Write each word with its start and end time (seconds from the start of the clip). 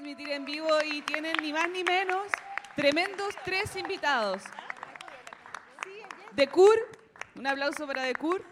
transmitir 0.00 0.30
en 0.30 0.46
vivo 0.46 0.66
y 0.82 1.02
tienen 1.02 1.36
ni 1.42 1.52
más 1.52 1.68
ni 1.68 1.84
menos 1.84 2.32
tremendos 2.74 3.34
tres 3.44 3.76
invitados. 3.76 4.42
Decur, 6.32 6.74
un 7.34 7.46
aplauso 7.46 7.86
para 7.86 8.04
Decur. 8.04 8.42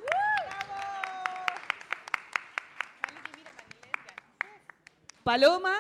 Paloma, 5.25 5.75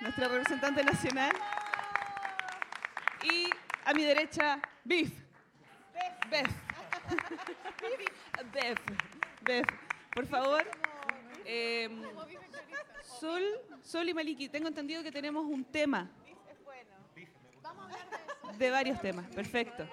nuestra 0.00 0.26
representante 0.26 0.82
nacional. 0.82 1.32
Y 3.22 3.50
a 3.84 3.94
mi 3.94 4.02
derecha, 4.02 4.58
Biff. 4.82 5.12
Bef. 6.28 6.50
Bef. 8.52 8.78
Bef. 9.42 9.66
Por 10.12 10.26
favor. 10.26 10.64
eh, 11.44 11.88
Sol, 13.20 13.42
Sol 13.82 14.08
y 14.08 14.14
Maliki, 14.14 14.48
tengo 14.48 14.68
entendido 14.68 15.02
que 15.02 15.12
tenemos 15.12 15.44
un 15.44 15.64
tema. 15.64 16.10
De 18.58 18.70
varios 18.70 19.00
temas, 19.00 19.26
perfecto. 19.34 19.88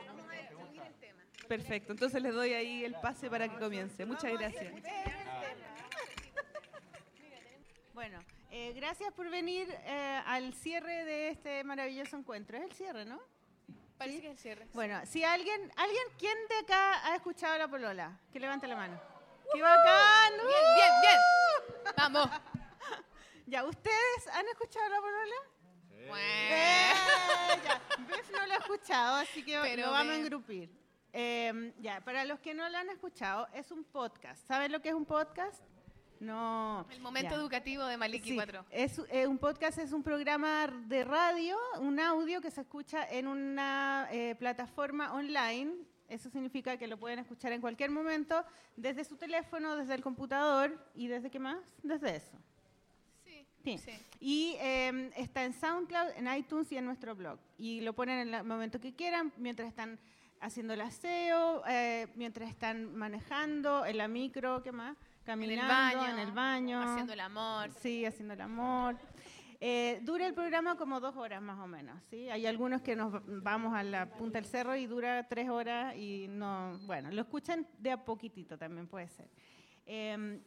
Perfecto, 1.48 1.92
entonces 1.92 2.22
les 2.22 2.34
doy 2.34 2.54
ahí 2.54 2.86
el 2.86 2.96
pase 2.96 3.30
para 3.30 3.48
que 3.50 3.58
comience. 3.58 4.06
Muchas 4.06 4.32
gracias. 4.34 4.74
Bueno, 7.94 8.20
eh, 8.50 8.74
gracias 8.74 9.14
por 9.14 9.30
venir 9.30 9.68
eh, 9.70 10.22
al 10.26 10.54
cierre 10.54 11.04
de 11.06 11.30
este 11.30 11.64
maravilloso 11.64 12.18
encuentro. 12.18 12.58
Es 12.58 12.64
el 12.64 12.72
cierre, 12.72 13.06
¿no? 13.06 13.20
Parece 13.98 14.22
que 14.22 14.28
es 14.28 14.32
el 14.32 14.38
cierre. 14.40 14.68
Bueno, 14.74 15.00
si 15.06 15.24
alguien, 15.24 15.72
alguien, 15.76 16.04
¿quién 16.18 16.38
de 16.50 16.58
acá 16.60 17.06
ha 17.08 17.16
escuchado 17.16 17.58
la 17.58 17.68
polola? 17.68 18.18
Que 18.32 18.40
levante 18.40 18.66
la 18.66 18.76
mano. 18.76 19.00
¡Qué 19.54 19.62
bacán! 19.62 20.34
Bien, 20.34 20.64
bien, 20.76 20.92
bien. 21.02 21.94
Vamos. 21.98 22.30
Ya, 23.52 23.66
¿ustedes 23.66 24.28
han 24.34 24.48
escuchado 24.48 24.88
la 24.88 25.02
polola? 25.02 25.36
Bueno. 26.08 26.16
Eh, 26.16 26.94
ya. 27.66 27.82
Bef 28.08 28.32
no 28.32 28.46
lo 28.48 28.54
ha 28.54 28.56
escuchado, 28.56 29.16
así 29.18 29.44
que 29.44 29.60
Pero 29.62 29.88
lo 29.88 29.92
vamos 29.92 30.14
a 30.14 30.18
engrupir. 30.20 30.70
Eh, 31.12 31.74
ya, 31.82 32.00
para 32.00 32.24
los 32.24 32.40
que 32.40 32.54
no 32.54 32.70
lo 32.70 32.78
han 32.78 32.90
escuchado, 32.90 33.50
es 33.54 33.70
un 33.72 33.84
podcast. 33.84 34.48
¿Saben 34.48 34.72
lo 34.72 34.82
que 34.82 34.88
es 34.88 34.96
un 34.96 35.04
podcast? 35.06 35.62
No. 36.22 36.88
El 36.92 37.02
momento 37.02 37.32
Ya. 37.32 37.42
educativo 37.42 37.84
de 37.84 37.98
Maliki 37.98 38.30
Sí, 38.30 38.36
4. 38.36 38.66
Es, 38.70 39.02
eh, 39.10 39.28
un 39.28 39.38
podcast 39.38 39.80
es 39.80 39.92
un 39.92 40.02
programa 40.02 40.68
de 40.68 41.04
radio, 41.04 41.58
un 41.82 42.00
audio 42.00 42.40
que 42.40 42.52
se 42.52 42.62
escucha 42.62 43.06
en 43.10 43.28
una 43.28 44.08
eh, 44.12 44.34
plataforma 44.36 45.12
online. 45.14 45.74
Eso 46.08 46.30
significa 46.30 46.78
que 46.78 46.88
lo 46.88 46.98
pueden 46.98 47.20
escuchar 47.20 47.52
en 47.52 47.60
cualquier 47.60 47.92
momento, 47.92 48.46
desde 48.78 49.04
su 49.04 49.18
teléfono, 49.18 49.76
desde 49.76 49.94
el 49.96 50.02
computador 50.02 50.78
y 50.96 51.08
desde 51.08 51.30
qué 51.30 51.40
más? 51.40 51.58
Desde 51.84 52.16
eso. 52.16 52.38
Sí. 53.64 53.78
Y 54.20 54.56
eh, 54.60 55.12
está 55.18 55.44
en 55.44 55.54
SoundCloud, 55.54 56.10
en 56.16 56.34
iTunes 56.36 56.72
y 56.72 56.78
en 56.78 56.86
nuestro 56.86 57.16
blog. 57.16 57.40
Y 57.58 57.82
lo 57.82 57.94
ponen 57.94 58.28
en 58.28 58.34
el 58.34 58.44
momento 58.44 58.80
que 58.80 58.94
quieran, 58.94 59.32
mientras 59.38 59.68
están 59.70 60.00
haciendo 60.40 60.74
el 60.74 60.82
aseo, 60.82 61.64
eh, 61.68 62.08
mientras 62.16 62.50
están 62.50 62.96
manejando, 62.96 63.86
en 63.86 63.98
la 63.98 64.08
micro, 64.08 64.62
¿qué 64.64 64.72
más? 64.72 64.98
Caminando, 65.24 65.68
baño, 65.72 66.08
en 66.14 66.20
el 66.20 66.32
baño. 66.32 66.82
Haciendo 66.82 67.14
el 67.14 67.20
amor. 67.20 67.70
Sí, 67.80 68.06
haciendo 68.06 68.34
el 68.34 68.42
amor. 68.42 68.98
Eh, 69.64 70.00
dura 70.02 70.26
el 70.26 70.34
programa 70.34 70.76
como 70.76 71.00
dos 71.00 71.16
horas 71.16 71.40
más 71.40 71.60
o 71.60 71.68
menos, 71.68 72.02
¿sí? 72.10 72.28
Hay 72.32 72.48
algunos 72.48 72.82
que 72.82 72.96
nos 72.96 73.14
va- 73.14 73.22
vamos 73.28 73.76
a 73.76 73.84
la 73.84 74.10
punta 74.10 74.40
del 74.42 74.48
cerro 74.50 74.76
y 74.76 74.88
dura 74.88 75.28
tres 75.28 75.48
horas 75.50 75.96
y 75.96 76.26
no, 76.28 76.80
bueno, 76.88 77.12
lo 77.12 77.22
escuchan 77.22 77.68
de 77.78 77.92
a 77.92 78.04
poquitito 78.04 78.58
también 78.58 78.88
puede 78.88 79.08
ser. 79.08 79.30
Eh, 79.86 80.42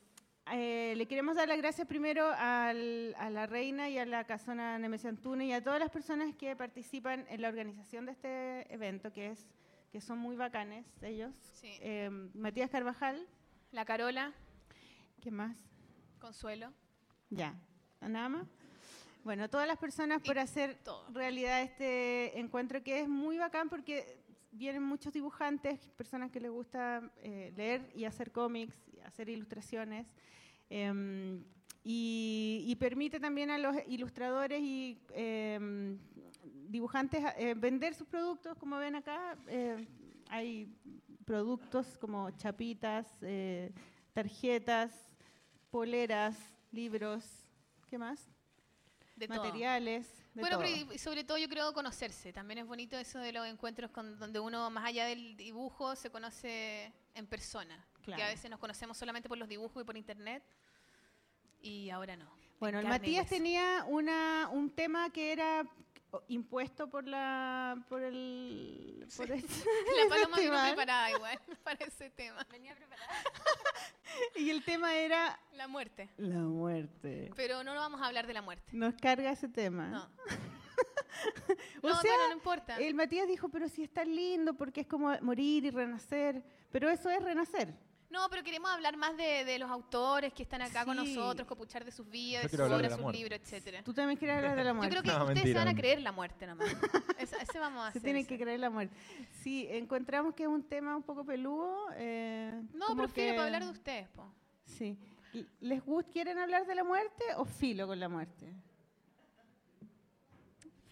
eh, 0.53 0.95
le 0.97 1.07
queremos 1.07 1.37
dar 1.37 1.49
las 1.49 1.57
gracias 1.59 1.87
primero 1.89 2.27
al- 2.37 3.15
a 3.19 3.31
la 3.31 3.47
reina 3.47 3.89
y 3.89 3.99
a 3.99 4.05
la 4.05 4.25
casona 4.25 4.79
Nemesio 4.79 5.09
Antunes 5.09 5.49
y 5.49 5.53
a 5.53 5.63
todas 5.65 5.81
las 5.81 5.91
personas 5.91 6.35
que 6.37 6.55
participan 6.55 7.25
en 7.31 7.41
la 7.41 7.49
organización 7.49 8.05
de 8.07 8.13
este 8.13 8.73
evento, 8.73 9.13
que 9.13 9.31
es 9.31 9.49
que 9.91 10.01
son 10.01 10.19
muy 10.19 10.37
bacanes 10.37 10.85
ellos. 11.03 11.35
Sí. 11.61 11.79
Eh, 11.81 12.11
Matías 12.35 12.69
Carvajal, 12.71 13.27
La 13.73 13.85
Carola, 13.85 14.33
¿qué 15.23 15.31
más? 15.31 15.57
Consuelo. 16.19 16.73
Ya, 17.31 17.55
nada 18.01 18.29
más. 18.29 18.47
Bueno, 19.23 19.49
todas 19.49 19.67
las 19.67 19.79
personas 19.79 20.21
Y 20.23 20.27
por 20.27 20.39
hacer 20.39 20.77
todo. 20.85 21.07
realidad 21.13 21.63
este 21.63 22.39
encuentro 22.39 22.83
que 22.83 23.01
es 23.01 23.09
muy 23.09 23.39
bacán 23.39 23.71
porque 23.71 24.19
vienen 24.53 24.83
muchos 24.83 25.13
dibujantes, 25.13 25.81
personas 25.97 26.31
que 26.31 26.41
les 26.41 26.51
gusta 26.51 27.11
eh, 27.23 27.53
leer 27.57 27.91
y 27.95 28.05
hacer 28.05 28.31
cómics, 28.31 28.77
hacer 29.05 29.29
ilustraciones. 29.29 30.07
em, 30.71 31.45
y, 31.87 32.65
y 32.67 32.77
permite 32.77 33.21
también 33.21 33.51
a 33.51 33.59
los 33.59 33.77
ilustradores 33.89 34.63
y 34.63 34.99
em, 35.11 35.99
dibujantes 36.69 37.23
eh, 37.37 37.55
vender 37.55 37.95
sus 37.95 38.07
productos, 38.09 38.57
como 38.57 38.79
ven 38.79 38.97
acá. 38.97 39.37
eh, 39.49 39.87
hay 40.31 40.75
productos 41.25 41.99
como 41.99 42.31
chapitas, 42.33 43.07
eh, 43.23 43.73
tarjetas, 44.13 44.93
poleras, 45.71 46.37
libros, 46.73 47.25
¿qué 47.89 47.99
más? 47.99 48.29
De. 49.17 49.29
Materiales. 49.29 50.09
de 50.35 50.41
Bueno, 50.41 50.59
todo. 50.59 50.67
pero 50.67 50.93
y 50.95 50.99
sobre 50.99 51.23
todo 51.23 51.39
yo 51.39 51.49
creo 51.49 51.73
conocerse. 51.73 52.33
También 52.33 52.59
es 52.59 52.67
bonito 52.67 52.97
eso 52.97 53.19
de 53.19 53.33
los 53.33 53.47
encuentros 53.47 53.91
con, 53.91 54.19
donde 54.19 54.41
uno, 54.41 54.71
más 54.71 54.87
allá 54.87 55.07
del 55.07 55.37
dibujo, 55.37 55.95
se 55.95 56.11
conoce 56.11 56.93
en 57.15 57.27
persona. 57.27 57.87
Que 58.05 58.23
a 58.23 58.29
veces 58.29 58.51
nos 58.51 58.61
conocemos 58.61 58.97
solamente 58.97 59.29
por 59.29 59.39
los 59.39 59.49
dibujos 59.49 59.83
y 59.83 59.87
por 59.87 59.97
internet. 59.97 60.43
Y 61.61 61.91
ahora 61.91 62.17
no. 62.17 62.31
Bueno, 62.61 62.79
en 62.79 62.87
el 62.87 62.91
Matías 62.91 63.27
tenía 63.27 63.85
una, 63.89 64.49
un 64.51 64.71
tema 64.71 65.11
que 65.11 65.33
era 65.33 65.67
impuesto 66.29 66.89
por 66.89 67.07
la 67.09 67.77
por 67.89 68.01
el 68.03 69.07
por 69.17 69.31
el- 69.31 69.43
La 70.03 70.09
paloma 70.09 70.37
vino 70.39 70.63
preparada 70.63 71.11
igual 71.11 71.39
para 71.65 71.85
ese 71.85 72.11
tema. 72.11 72.47
y 74.37 74.51
el 74.51 74.65
tema 74.65 74.95
era 74.95 75.39
La 75.53 75.67
muerte. 75.67 76.09
la 76.17 76.39
muerte. 76.41 77.31
Pero 77.35 77.65
no 77.65 77.75
vamos 77.75 78.01
a 78.01 78.07
hablar 78.07 78.27
de 78.27 78.35
la 78.35 78.43
muerte. 78.43 78.65
Nos 78.73 78.95
carga 78.95 79.33
ese 79.33 79.49
tema. 79.49 79.89
No. 79.89 80.09
O 81.83 81.89
no, 81.89 82.01
sea, 82.01 82.13
no 82.29 82.33
importa. 82.33 82.77
El 82.77 82.95
Matías 82.95 83.27
dijo, 83.27 83.49
pero 83.49 83.69
si 83.69 83.83
es 83.85 83.91
tan 83.93 84.15
lindo, 84.15 84.55
porque 84.55 84.83
es 84.83 84.87
como 84.87 85.17
morir 85.21 85.65
y 85.65 85.71
renacer. 85.71 86.43
Pero 86.71 86.91
eso 86.91 87.09
es 87.11 87.23
renacer. 87.23 87.75
No, 88.15 88.29
pero 88.31 88.45
queremos 88.45 88.71
hablar 88.71 88.97
más 88.97 89.17
de, 89.17 89.45
de 89.45 89.59
los 89.59 89.69
autores 89.71 90.33
que 90.33 90.45
están 90.45 90.63
acá 90.63 90.85
con 90.85 90.97
nosotros, 90.97 91.49
copuchar 91.49 91.85
de 91.85 91.91
sus 91.91 92.09
vidas, 92.09 92.45
Yo 92.45 92.49
de 92.49 92.57
sus 92.65 92.73
obras, 92.73 92.93
sus 92.93 93.01
muerte. 93.03 93.19
libros, 93.19 93.41
etcétera. 93.41 93.83
Tú 93.83 93.93
también 93.93 94.17
quieres 94.17 94.37
hablar 94.37 94.57
de 94.57 94.63
la 94.65 94.71
Yo 94.71 94.75
muerte. 94.77 94.91
creo 94.93 95.03
que 95.03 95.09
No, 95.09 95.15
ustedes 95.25 95.35
mentira, 95.37 95.61
se 95.61 95.65
van 95.67 95.75
a 95.75 95.77
creer 95.81 96.01
la 96.01 96.13
muerte 96.13 96.47
nomás. 96.47 96.69
Ese, 97.19 97.37
ese 97.43 97.59
vamos 97.59 97.81
a 97.81 97.85
Se 97.93 97.99
hacer. 97.99 98.03
tiene 98.03 98.25
que 98.25 98.35
ese. 98.35 98.45
creer 98.45 98.61
la 98.61 98.71
muerte. 98.71 98.95
Sí, 99.43 99.67
encontramos 99.71 100.35
que 100.35 100.45
es 100.45 100.49
un 100.49 100.63
tema 100.63 100.97
un 100.97 101.03
poco 101.03 101.25
peludo. 101.25 101.89
eh, 101.97 102.53
No, 102.73 102.95
prefiero 102.97 103.33
que- 103.33 103.37
para 103.37 103.47
hablar 103.47 103.65
de 103.65 103.71
ustedes, 103.71 104.09
po. 104.11 104.33
Sí. 104.65 104.97
¿Y- 105.33 105.47
¿Les 105.61 105.85
gusta, 105.85 106.11
quieren 106.13 106.39
hablar 106.39 106.67
de 106.67 106.75
la 106.77 106.85
muerte 106.85 107.25
o 107.37 107.45
filo 107.45 107.87
con 107.89 107.99
la 107.99 108.09
muerte? 108.09 108.55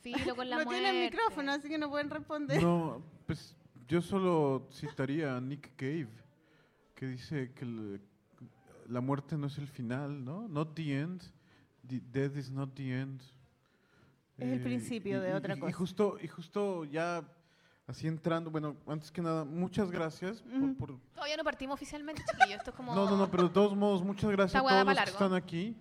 Filo 0.00 0.34
con 0.34 0.48
la 0.50 0.58
no 0.58 0.64
muerte. 0.64 0.82
tienen 0.82 1.04
micrófono, 1.04 1.52
así 1.52 1.68
que 1.68 1.78
no 1.78 1.88
pueden 1.88 2.10
responder. 2.10 2.62
No, 2.62 3.02
pues 3.26 3.56
yo 3.86 4.00
solo 4.02 4.66
citaría 4.72 5.36
a 5.36 5.40
Nick 5.40 5.76
Cave, 5.76 6.08
que 7.02 7.08
dice 7.08 7.52
que 7.52 7.98
la 8.86 9.00
muerte 9.00 9.36
no 9.36 9.48
es 9.48 9.58
el 9.58 9.66
final, 9.66 10.24
¿no? 10.24 10.46
Not 10.46 10.76
the 10.76 11.00
end. 11.00 11.20
The 11.84 12.00
death 12.00 12.36
is 12.36 12.48
not 12.48 12.74
the 12.76 12.96
end. 12.96 13.20
Es 14.38 14.52
el 14.52 14.60
principio 14.62 15.20
de 15.20 15.34
otra 15.34 15.56
y 15.56 15.58
cosa. 15.58 15.72
justo, 15.76 16.16
y 16.22 16.28
justo 16.28 16.84
ya 16.84 17.24
así 17.88 18.06
entrando, 18.06 18.52
bueno, 18.52 18.76
antes 18.86 19.10
que 19.10 19.20
nada, 19.20 19.44
muchas 19.44 19.90
gracias 19.90 20.42
por- 20.42 20.52
Ujú. 20.62 20.74
por, 20.76 21.00
Todavía 21.12 21.36
no 21.36 21.42
partimos 21.42 21.74
oficialmente, 21.74 22.22
chiquillos. 22.24 22.58
Esto 22.58 22.70
es 22.70 22.76
como. 22.76 22.94
No, 22.94 23.10
no, 23.10 23.16
no, 23.16 23.28
pero 23.28 23.48
de 23.48 23.50
todos 23.50 23.76
modos, 23.76 24.00
muchas 24.04 24.30
gracias 24.30 24.62
a 24.64 24.64
todos 24.64 24.86
los 24.86 24.96
que 25.04 25.10
están 25.10 25.34
aquí. 25.34 25.76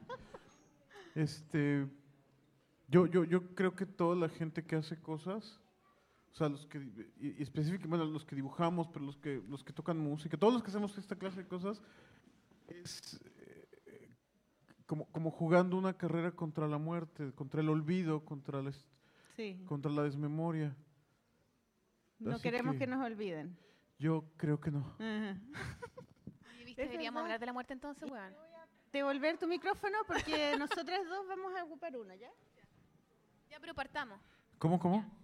Este, 1.13 1.87
yo, 2.87 3.05
yo, 3.05 3.25
yo 3.25 3.53
creo 3.53 3.75
que 3.75 3.85
toda 3.85 4.15
la 4.15 4.27
gente 4.27 4.65
que 4.65 4.75
hace 4.75 4.99
cosas, 4.99 5.59
o 6.31 6.33
sea, 6.33 6.47
los 6.49 6.65
que, 6.65 6.77
y, 7.19 7.35
y 7.39 7.41
específicamente, 7.43 7.87
bueno, 7.89 8.05
los 8.05 8.23
que 8.25 8.35
dibujamos, 8.35 8.87
pero 8.87 9.05
los 9.05 9.17
que, 9.17 9.41
los 9.49 9.63
que 9.63 9.73
tocan 9.73 9.97
música, 9.99 10.37
todos 10.37 10.53
los 10.53 10.63
que 10.63 10.69
hacemos 10.69 10.97
esta 10.97 11.15
clase 11.17 11.43
de 11.43 11.47
cosas, 11.47 11.81
es 12.67 13.19
eh, 13.85 14.09
como, 14.85 15.05
como 15.11 15.29
jugando 15.31 15.77
una 15.77 15.93
carrera 15.97 16.31
contra 16.31 16.67
la 16.67 16.77
muerte, 16.77 17.31
contra 17.33 17.61
el 17.61 17.69
olvido, 17.69 18.23
contra 18.23 18.61
la, 18.61 18.71
Sí. 19.35 19.61
contra 19.65 19.91
la 19.91 20.03
desmemoria. 20.03 20.75
No 22.19 22.33
Así 22.33 22.43
queremos 22.43 22.73
que- 22.73 22.79
que 22.79 22.87
nos 22.87 23.03
olviden. 23.05 23.57
Yo 23.99 24.25
creo 24.37 24.59
que 24.59 24.71
no. 24.71 24.79
Ajá. 24.99 25.37
Oye, 25.39 25.53
¿Viste? 26.65 26.83
Es 26.83 26.89
Deberíamos 26.89 27.21
hablar 27.23 27.39
de 27.39 27.45
la 27.45 27.53
muerte 27.53 27.73
entonces, 27.73 28.09
weón. 28.09 28.33
Devolver 28.91 29.37
tu 29.37 29.47
micrófono 29.47 29.97
porque 30.07 30.55
nosotras 30.59 31.01
dos 31.09 31.27
vamos 31.27 31.53
a 31.57 31.63
ocupar 31.63 31.95
uno, 31.97 32.13
¿ya? 32.15 32.29
Ya, 33.49 33.59
pero 33.59 33.73
partamos. 33.73 34.19
¿Cómo, 34.57 34.79
cómo? 34.79 34.97
Eh, 34.99 35.20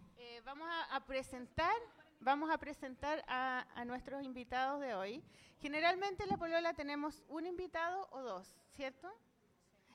vamos 0.48 0.70
a, 0.70 0.96
a 0.96 1.06
presentar, 1.06 1.76
vamos 2.22 2.50
a 2.50 2.58
presentar 2.58 3.22
a, 3.28 3.68
a 3.76 3.84
nuestros 3.84 4.24
invitados 4.24 4.80
de 4.80 4.96
hoy. 4.96 5.22
Generalmente 5.60 6.24
en 6.24 6.30
la 6.30 6.38
Polola 6.38 6.74
tenemos 6.74 7.22
un 7.28 7.46
invitado 7.46 8.08
o 8.12 8.22
dos, 8.22 8.56
¿cierto? 8.72 9.14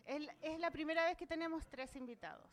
Es, 0.05 0.29
es 0.43 0.61
la 0.61 0.71
primera 0.71 1.07
vez 1.07 1.17
que 1.17 1.27
tenemos 1.27 1.67
tres 1.69 1.97
invitados. 1.97 2.51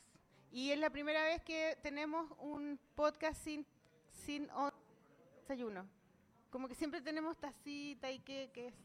Y 0.49 0.71
es 0.71 0.79
la 0.79 0.89
primera 0.89 1.23
vez 1.25 1.43
que 1.43 1.77
tenemos 1.83 2.31
un 2.37 2.79
podcast 2.95 3.43
sin, 3.43 3.67
sin 4.07 4.49
desayuno. 5.35 5.85
Como 6.51 6.69
que 6.69 6.75
siempre 6.75 7.01
tenemos 7.01 7.37
tacita 7.37 8.09
y 8.09 8.19
qué, 8.19 8.49
qué 8.53 8.67
es. 8.67 8.75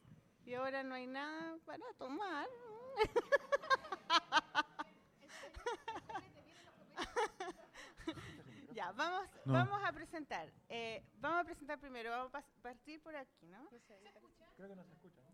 Y 0.45 0.55
ahora 0.55 0.83
no 0.83 0.97
hay 0.97 1.07
nada 1.07 1.57
para 1.65 1.85
tomar. 1.99 2.49
ya, 8.85 8.93
vamos, 8.93 9.29
No. 9.45 9.53
vamos 9.53 9.81
a 9.85 9.93
presentar. 9.93 10.49
Eh, 10.69 11.03
vamos 11.21 11.41
a 11.41 11.45
presentar 11.45 11.79
primero. 11.79 12.11
Vamos 12.11 12.35
a 12.35 12.43
partir 12.63 13.01
por 13.01 13.17
aquí, 13.17 13.47
¿no? 13.47 13.69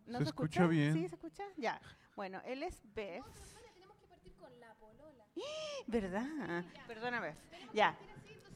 ¿No 0.06 0.18
¿Se 0.18 0.24
escucha 0.24 0.66
bien? 0.66 0.94
¿Sí 0.94 1.08
se 1.08 1.14
escucha? 1.14 1.44
Ya. 1.56 1.80
Bueno, 2.16 2.40
él 2.44 2.62
es 2.62 2.80
Beth. 2.94 3.24
¿Verdad? 5.86 6.64
Perdóname. 6.86 7.34
Ya. 7.72 7.96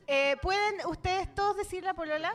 Eh, 0.07 0.37
¿Pueden 0.43 0.87
ustedes 0.87 1.35
todos 1.35 1.57
decir 1.57 1.83
la 1.83 1.95
polola? 1.95 2.35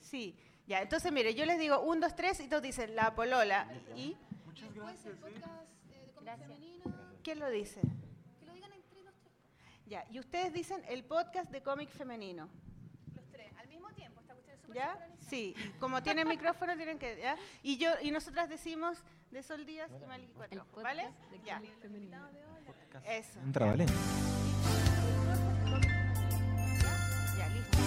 Sí. 0.00 0.36
Ya, 0.66 0.80
entonces 0.82 1.12
mire, 1.12 1.34
yo 1.34 1.44
les 1.44 1.58
digo 1.58 1.80
un, 1.80 2.00
dos, 2.00 2.16
tres 2.16 2.40
y 2.40 2.48
todos 2.48 2.62
dicen 2.62 2.96
la 2.96 3.14
polola. 3.14 3.68
¿Y 3.94 4.16
quién 7.22 7.38
lo 7.38 7.50
dice? 7.50 7.80
Ya, 9.86 10.04
y 10.10 10.18
ustedes 10.18 10.52
dicen 10.52 10.82
el 10.88 11.04
podcast 11.04 11.50
de 11.52 11.62
cómic 11.62 11.88
femenino. 11.90 12.48
Los 13.14 13.24
tres, 13.30 13.52
al 13.56 13.68
mismo 13.68 13.88
tiempo. 13.92 14.20
Esta 14.20 14.34
cuestión 14.34 14.56
es 14.56 14.60
súper 14.62 14.76
¿Ya? 14.76 15.08
Sí, 15.28 15.54
como 15.78 16.02
tienen 16.02 16.26
micrófono 16.36 16.76
tienen 16.76 16.98
que, 16.98 17.20
¿ya? 17.20 17.36
Y 17.62 17.76
yo 17.78 17.90
y 18.02 18.10
nosotras 18.10 18.48
decimos 18.48 18.98
de 19.30 19.44
Sol 19.44 19.64
Díaz 19.64 19.90
y 20.02 20.06
Maliki 20.06 20.32
Cuatro 20.32 20.62
Ojos, 20.62 20.82
¿vale? 20.82 21.08
Ya. 21.44 21.62
Eso. 23.04 23.38
Entra 23.44 23.66
Valencia. 23.66 23.96
Ya, 27.38 27.48
listo. 27.48 27.78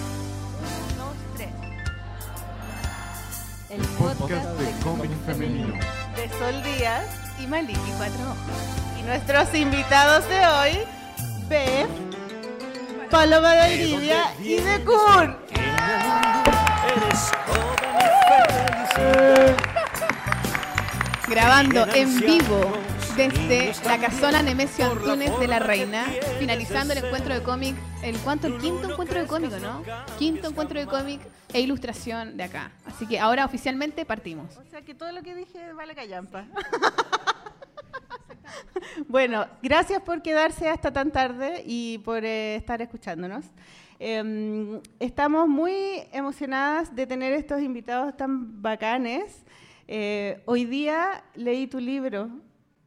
Un, 0.62 0.96
dos, 0.96 1.16
tres. 1.36 1.52
El 3.68 3.82
Podcast 3.98 4.58
de 4.58 4.82
cómic 4.82 5.10
femenino. 5.26 5.74
De 6.16 6.28
Sol 6.30 6.62
Díaz 6.62 7.40
y 7.40 7.46
Maliki 7.46 7.92
Cuatro 7.98 8.22
Ojos. 8.30 8.98
Y 8.98 9.02
nuestros 9.02 9.54
invitados 9.54 10.28
de 10.28 10.46
hoy, 10.46 10.99
Paloma 13.10 13.54
de 13.54 13.74
Olivia 13.74 14.22
y 14.40 14.56
de 14.58 14.84
Kur. 14.84 15.36
Grabando 21.28 21.86
en 21.92 22.20
vivo 22.20 22.72
desde 23.16 23.72
la 23.84 23.98
casona 23.98 24.42
Nemesio 24.42 24.92
Antunes 24.92 25.36
de 25.40 25.48
la 25.48 25.58
Reina, 25.58 26.06
finalizando 26.38 26.92
el 26.92 27.04
encuentro 27.04 27.34
de 27.34 27.42
cómic, 27.42 27.74
el 28.04 28.16
cuánto, 28.18 28.46
el 28.46 28.58
quinto 28.58 28.92
encuentro 28.92 29.20
de 29.20 29.26
cómic, 29.26 29.50
¿no? 29.60 29.82
Quinto 30.20 30.48
encuentro 30.48 30.78
de 30.78 30.86
cómic 30.86 31.20
e 31.52 31.60
ilustración 31.60 32.36
de 32.36 32.44
acá. 32.44 32.70
Así 32.86 33.08
que 33.08 33.18
ahora 33.18 33.44
oficialmente 33.44 34.04
partimos. 34.04 34.56
O 34.56 34.70
sea 34.70 34.82
que 34.82 34.94
todo 34.94 35.10
lo 35.10 35.22
que 35.22 35.34
dije 35.34 35.72
vale 35.72 35.96
callampa. 35.96 36.44
bueno, 39.08 39.46
gracias 39.62 40.02
por 40.02 40.22
quedarse 40.22 40.68
hasta 40.68 40.92
tan 40.92 41.10
tarde 41.10 41.62
y 41.66 41.98
por 41.98 42.24
eh, 42.24 42.56
estar 42.56 42.80
escuchándonos. 42.82 43.46
Em, 43.98 44.80
estamos 44.98 45.48
muy 45.48 45.74
emocionadas 46.12 46.94
de 46.94 47.06
tener 47.06 47.32
estos 47.32 47.60
invitados 47.60 48.16
tan 48.16 48.62
bacanes. 48.62 49.44
Eh, 49.86 50.42
hoy 50.46 50.64
día 50.64 51.22
leí 51.34 51.66
tu 51.66 51.80
libro 51.80 52.30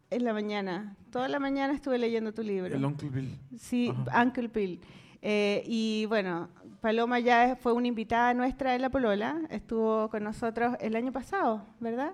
en 0.10 0.24
la 0.24 0.34
mañana. 0.34 0.96
Toda 1.12 1.28
la 1.28 1.40
mañana 1.40 1.74
estuve 1.74 1.98
leyendo 1.98 2.34
tu 2.34 2.42
libro. 2.42 2.76
El 2.76 2.84
Uncle 2.84 3.10
Bill. 3.10 3.38
Sí, 3.58 3.94
Ajá. 4.08 4.24
Uncle 4.24 4.48
Bill. 4.48 4.82
Eh, 5.22 5.64
y 5.68 6.06
bueno, 6.08 6.50
Paloma 6.82 7.20
ya 7.20 7.56
fue 7.56 7.72
una 7.72 7.88
invitada 7.88 8.34
nuestra 8.34 8.76
en 8.76 8.82
La 8.82 8.90
Polola, 8.90 9.40
estuvo 9.50 10.10
con 10.10 10.24
nosotros 10.24 10.76
el 10.82 10.98
año 10.98 11.14
pasado, 11.14 11.66
¿verdad? 11.80 12.12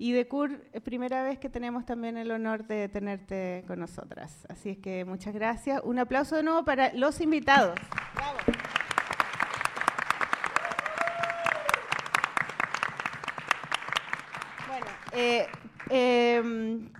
Y 0.00 0.12
de 0.12 0.28
Cur, 0.28 0.62
es 0.72 0.80
primera 0.80 1.24
vez 1.24 1.40
que 1.40 1.50
tenemos 1.50 1.84
también 1.84 2.16
el 2.16 2.30
honor 2.30 2.64
de 2.68 2.88
tenerte 2.88 3.64
con 3.66 3.80
nosotras. 3.80 4.46
Así 4.48 4.70
es 4.70 4.78
que 4.78 5.04
muchas 5.04 5.34
gracias. 5.34 5.80
Un 5.82 5.98
aplauso 5.98 6.36
de 6.36 6.44
nuevo 6.44 6.64
para 6.64 6.92
los 6.94 7.20
invitados. 7.20 7.76
Bravo. 8.14 8.38
Bueno, 14.68 14.86
eh, 15.14 15.46
em, 15.90 16.90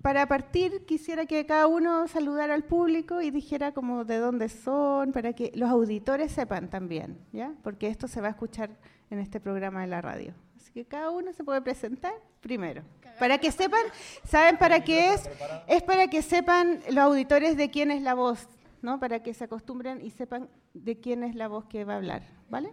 para 0.00 0.26
partir 0.26 0.86
quisiera 0.86 1.26
que 1.26 1.44
cada 1.44 1.66
uno 1.66 2.08
saludara 2.08 2.54
al 2.54 2.64
público 2.64 3.20
y 3.20 3.30
dijera 3.30 3.72
como 3.72 4.06
de 4.06 4.16
dónde 4.16 4.48
son, 4.48 5.12
para 5.12 5.34
que 5.34 5.52
los 5.54 5.68
auditores 5.68 6.32
sepan 6.32 6.70
también, 6.70 7.18
¿ya? 7.32 7.52
Porque 7.62 7.88
esto 7.88 8.08
se 8.08 8.22
va 8.22 8.28
a 8.28 8.30
escuchar 8.30 8.70
en 9.10 9.18
este 9.18 9.40
programa 9.40 9.82
de 9.82 9.88
la 9.88 10.00
radio. 10.00 10.32
Así 10.66 10.72
que 10.72 10.84
cada 10.84 11.10
uno 11.10 11.32
se 11.32 11.44
puede 11.44 11.62
presentar 11.62 12.12
primero. 12.40 12.82
Para 13.20 13.38
que 13.38 13.52
sepan, 13.52 13.82
¿saben 14.24 14.58
para 14.58 14.82
qué 14.82 15.14
es? 15.14 15.30
Es 15.68 15.80
para 15.84 16.08
que 16.08 16.22
sepan 16.22 16.80
los 16.88 16.98
auditores 16.98 17.56
de 17.56 17.70
quién 17.70 17.92
es 17.92 18.02
la 18.02 18.14
voz, 18.14 18.48
¿no? 18.82 18.98
Para 18.98 19.22
que 19.22 19.32
se 19.32 19.44
acostumbren 19.44 20.04
y 20.04 20.10
sepan 20.10 20.48
de 20.74 20.98
quién 20.98 21.22
es 21.22 21.36
la 21.36 21.46
voz 21.46 21.66
que 21.66 21.84
va 21.84 21.92
a 21.92 21.96
hablar, 21.98 22.22
¿vale? 22.50 22.70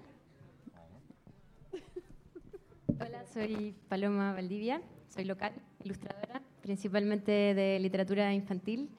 Hola, 3.00 3.25
soy 3.31 3.75
Paloma 3.90 4.34
Valdivia, 4.34 4.81
soy 5.07 5.25
local, 5.25 5.54
ilustradora, 5.84 6.42
principalmente 6.63 7.54
de 7.54 7.78
literatura 7.80 8.34
infantil 8.34 8.90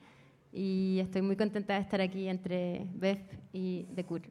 y 0.53 1.01
estoy 1.01 1.23
muy 1.23 1.35
contenta 1.35 1.75
de 1.75 1.81
estar 1.81 2.01
aquí 2.01 2.29
entre 2.29 2.87
Beth 2.95 3.41
y 3.53 3.87
Decur. 3.91 4.23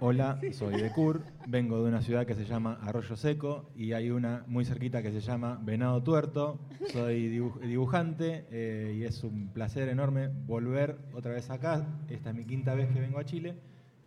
Hola, 0.00 0.38
soy 0.52 0.80
de 0.80 0.90
Cur, 0.90 1.22
vengo 1.46 1.82
de 1.82 1.88
una 1.88 2.02
ciudad 2.02 2.26
que 2.26 2.34
se 2.34 2.44
llama 2.44 2.78
Arroyo 2.82 3.16
Seco 3.16 3.70
y 3.76 3.92
hay 3.92 4.10
una 4.10 4.44
muy 4.46 4.64
cerquita 4.64 5.02
que 5.02 5.10
se 5.12 5.20
llama 5.20 5.60
Venado 5.62 6.02
Tuerto. 6.02 6.58
Soy 6.92 7.28
dibuj- 7.38 7.60
dibujante 7.60 8.46
eh, 8.50 8.96
y 8.98 9.04
es 9.04 9.22
un 9.24 9.48
placer 9.48 9.88
enorme 9.88 10.28
volver 10.46 10.98
otra 11.14 11.32
vez 11.32 11.50
acá. 11.50 11.86
Esta 12.08 12.30
es 12.30 12.36
mi 12.36 12.44
quinta 12.44 12.74
vez 12.74 12.88
que 12.90 13.00
vengo 13.00 13.18
a 13.18 13.24
Chile. 13.24 13.54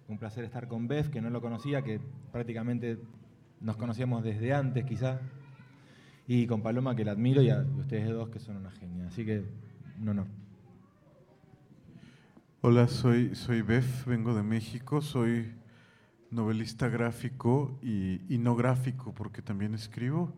Un 0.08 0.18
placer 0.18 0.44
estar 0.44 0.68
con 0.68 0.88
Beth, 0.88 1.10
que 1.10 1.22
no 1.22 1.30
lo 1.30 1.42
conocía, 1.42 1.82
que 1.84 2.00
prácticamente 2.32 2.98
nos 3.62 3.78
conocíamos 3.78 4.24
desde 4.24 4.54
antes 4.54 4.84
quizá. 4.86 5.20
Y 6.28 6.48
con 6.48 6.62
Paloma, 6.62 6.96
que 6.96 7.04
la 7.06 7.12
admiro, 7.14 7.42
y 7.42 7.50
a 7.50 7.66
ustedes 7.80 8.10
dos, 8.10 8.30
que 8.30 8.40
son 8.40 8.58
una 8.58 8.72
genia. 8.72 9.08
Así 9.08 9.26
que 9.26 9.44
un 10.02 10.10
honor. 10.10 10.28
Hola, 12.64 12.88
soy, 12.88 13.34
soy 13.34 13.64
Bef, 13.64 14.06
vengo 14.06 14.36
de 14.36 14.44
México, 14.44 15.02
soy 15.02 15.52
novelista 16.30 16.90
gráfico 16.90 17.76
y, 17.82 18.20
no 18.38 18.56
gráfico 18.56 19.16
porque 19.16 19.42
también 19.42 19.74
escribo 19.74 20.32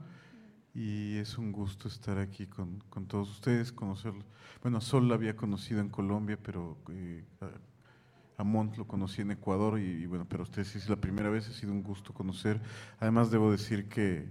y 0.73 1.17
es 1.17 1.37
un 1.37 1.51
gusto 1.51 1.89
estar 1.89 2.19
aquí 2.19 2.47
con, 2.47 2.81
con 2.89 3.07
todos 3.07 3.29
ustedes, 3.29 3.73
conocerlos. 3.73 4.23
Bueno, 4.61 4.79
Sol 4.79 5.09
la 5.09 5.15
había 5.15 5.35
conocido 5.35 5.81
en 5.81 5.89
Colombia, 5.89 6.39
pero 6.41 6.77
eh, 6.91 7.25
a, 8.37 8.43
Mont 8.45 8.77
lo 8.77 8.87
conocí 8.87 9.21
en 9.21 9.31
Ecuador 9.31 9.77
y, 9.77 10.05
bueno, 10.05 10.25
pero 10.29 10.43
ustedes 10.43 10.77
es 10.77 10.87
la 10.87 10.95
primera 10.95 11.29
vez, 11.29 11.49
ha 11.49 11.53
sido 11.53 11.73
un 11.73 11.83
gusto 11.83 12.13
conocer. 12.13 12.61
Además 13.01 13.31
debo 13.31 13.51
decir 13.51 13.89
que, 13.89 14.29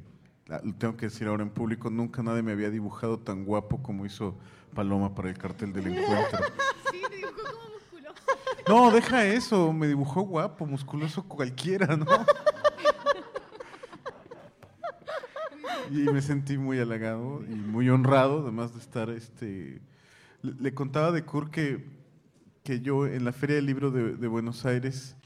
lo 0.64 0.74
tengo 0.76 0.96
que 0.96 1.06
decir 1.06 1.28
ahora 1.28 1.42
en 1.42 1.50
público, 1.50 1.90
nunca 1.90 2.22
nadie 2.22 2.40
me 2.40 2.52
había 2.52 2.70
dibujado 2.70 3.18
tan 3.18 3.44
guapo 3.44 3.82
como 3.82 4.06
hizo 4.06 4.38
Paloma 4.74 5.14
para 5.14 5.28
el 5.28 5.36
cartel 5.36 5.74
del 5.74 5.88
encuentro. 5.88 6.38
Sí, 6.90 7.00
dibujó 7.10 7.42
como 7.42 7.71
No, 8.68 8.90
deja 8.92 9.24
eso, 9.26 9.72
me 9.72 9.88
dibujó 9.88 10.22
guapo, 10.22 10.66
musculoso 10.66 11.24
cualquiera, 11.24 11.96
¿no? 11.96 12.06
Y 15.90 16.04
me 16.10 16.22
sentí 16.22 16.56
muy 16.56 16.78
halagado 16.78 17.42
y 17.48 17.54
muy 17.54 17.88
honrado, 17.90 18.42
además 18.42 18.72
de 18.74 18.80
estar, 18.80 19.10
este... 19.10 19.80
Le, 20.42 20.74
contaba 20.74 21.12
de 21.12 21.24
Kur 21.24 21.50
que, 21.50 21.84
que 22.64 22.80
yo 22.80 23.06
en 23.06 23.24
la 23.24 23.32
Feria 23.32 23.56
del 23.56 23.66
Libro 23.66 23.90
de, 23.90 24.16
de 24.16 24.26
Buenos 24.26 24.64
Aires 24.66 25.16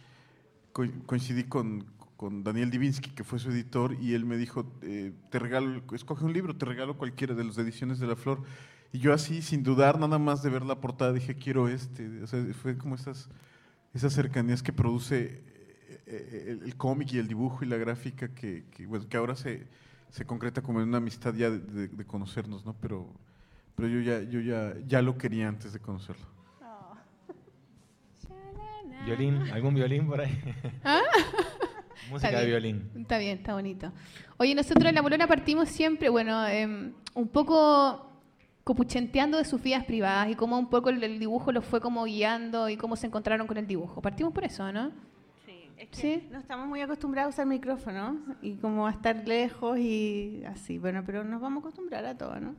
co- 0.73 0.85
coincidí 1.07 1.45
con, 1.45 1.87
con 2.17 2.43
Daniel 2.45 2.71
Divinsky, 2.71 3.11
que 3.11 3.25
fue 3.25 3.39
su 3.39 3.51
editor, 3.51 3.97
y 4.01 4.15
él 4.15 4.27
me 4.27 4.37
dijo, 4.37 4.67
eh, 4.83 5.13
te 5.31 5.39
regalo, 5.39 5.83
escoge 5.95 6.25
un 6.25 6.33
libro, 6.35 6.55
te 6.57 6.67
regalo 6.67 6.99
cualquiera 6.99 7.35
de 7.35 7.45
las 7.45 7.57
ediciones 7.59 7.99
de 7.99 8.07
La 8.09 8.17
Flor. 8.17 8.43
Y 8.93 8.99
yo 8.99 9.13
así, 9.13 9.43
sin 9.43 9.63
dudar, 9.63 9.99
nada 9.99 10.19
más 10.19 10.43
de 10.43 10.51
ver 10.51 10.63
la 10.65 10.81
portada, 10.81 11.13
dije, 11.13 11.35
quiero 11.35 11.69
este. 11.69 12.23
O 12.23 12.27
sea, 12.27 12.43
fue 12.55 12.79
como 12.79 12.95
esas, 12.95 13.29
esas 13.95 14.13
cercanías 14.13 14.63
que 14.63 14.73
produce 14.73 15.43
eh, 15.89 16.01
eh, 16.07 16.45
el, 16.49 16.63
el 16.63 16.77
cómic 16.77 17.13
y 17.13 17.19
el 17.19 17.29
dibujo 17.29 17.65
y 17.65 17.69
la 17.69 17.77
gráfica 17.77 18.29
que, 18.29 18.65
que, 18.71 18.87
bueno, 18.87 19.07
que 19.09 19.17
ahora 19.17 19.37
se, 19.37 19.67
se 20.11 20.25
concreta 20.25 20.63
como 20.63 20.81
en 20.81 20.89
una 20.89 20.99
amistad 20.99 21.35
ya 21.35 21.51
de, 21.51 21.59
de- 21.59 21.89
de 21.89 22.05
conocernos, 22.07 22.65
¿no? 22.65 22.75
Pero, 22.81 23.07
pero 23.75 23.89
yo, 23.89 24.01
ya, 24.01 24.23
yo 24.23 24.41
ya, 24.41 24.75
ya 24.87 25.03
lo 25.03 25.19
quería 25.19 25.49
antes 25.49 25.73
de 25.73 25.81
conocerlo. 25.81 26.27
¿Violín? 29.05 29.37
¿Algún 29.53 29.75
violín 29.75 30.07
por 30.07 30.21
ahí? 30.21 30.33
Música 32.11 32.29
Está 32.29 32.41
de 32.41 32.47
bien. 32.47 32.61
violín. 32.61 32.91
Está 33.03 33.19
bien, 33.19 33.39
está 33.39 33.55
bonito. 33.55 33.93
Oye, 34.39 34.55
nosotros 34.55 34.85
en 34.87 34.95
La 34.95 35.03
Polona 35.03 35.27
partimos 35.27 35.69
siempre, 35.69 36.09
bueno, 36.09 36.47
em, 36.49 36.93
un 37.15 37.29
poco 37.29 38.06
copuchenteando 38.67 39.39
de 39.39 39.45
sus 39.45 39.63
vidas 39.63 39.85
privadas 39.85 40.29
y 40.29 40.35
cómo 40.35 40.59
un 40.59 40.69
poco 40.69 40.89
el, 40.89 41.01
el 41.05 41.21
dibujo 41.21 41.53
los 41.53 41.65
fue 41.65 41.81
como 41.81 42.03
guiando 42.05 42.69
y 42.69 42.77
cómo 42.77 42.97
se 42.97 43.07
encontraron 43.07 43.47
con 43.47 43.57
el 43.59 43.67
dibujo. 43.69 44.03
Partimos 44.03 44.33
por 44.33 44.43
eso, 44.43 44.73
¿no? 44.73 44.91
Sí, 45.47 45.71
es 45.77 45.89
que 45.91 45.97
Sí. 45.97 46.29
no 46.33 46.41
estamos 46.41 46.67
muy 46.67 46.81
acostumbrados 46.81 47.35
a 47.35 47.37
usar 47.37 47.47
micrófono 47.47 48.19
y 48.43 48.57
como 48.57 48.89
a 48.89 48.91
estar 48.91 49.23
lejos 49.29 49.79
y 49.79 50.43
así. 50.47 50.79
Bueno, 50.79 51.05
pero 51.07 51.23
nos 51.23 51.41
vamos 51.41 51.59
a 51.59 51.69
acostumbrar 51.69 52.05
a 52.07 52.19
todo, 52.19 52.41
¿no? 52.41 52.57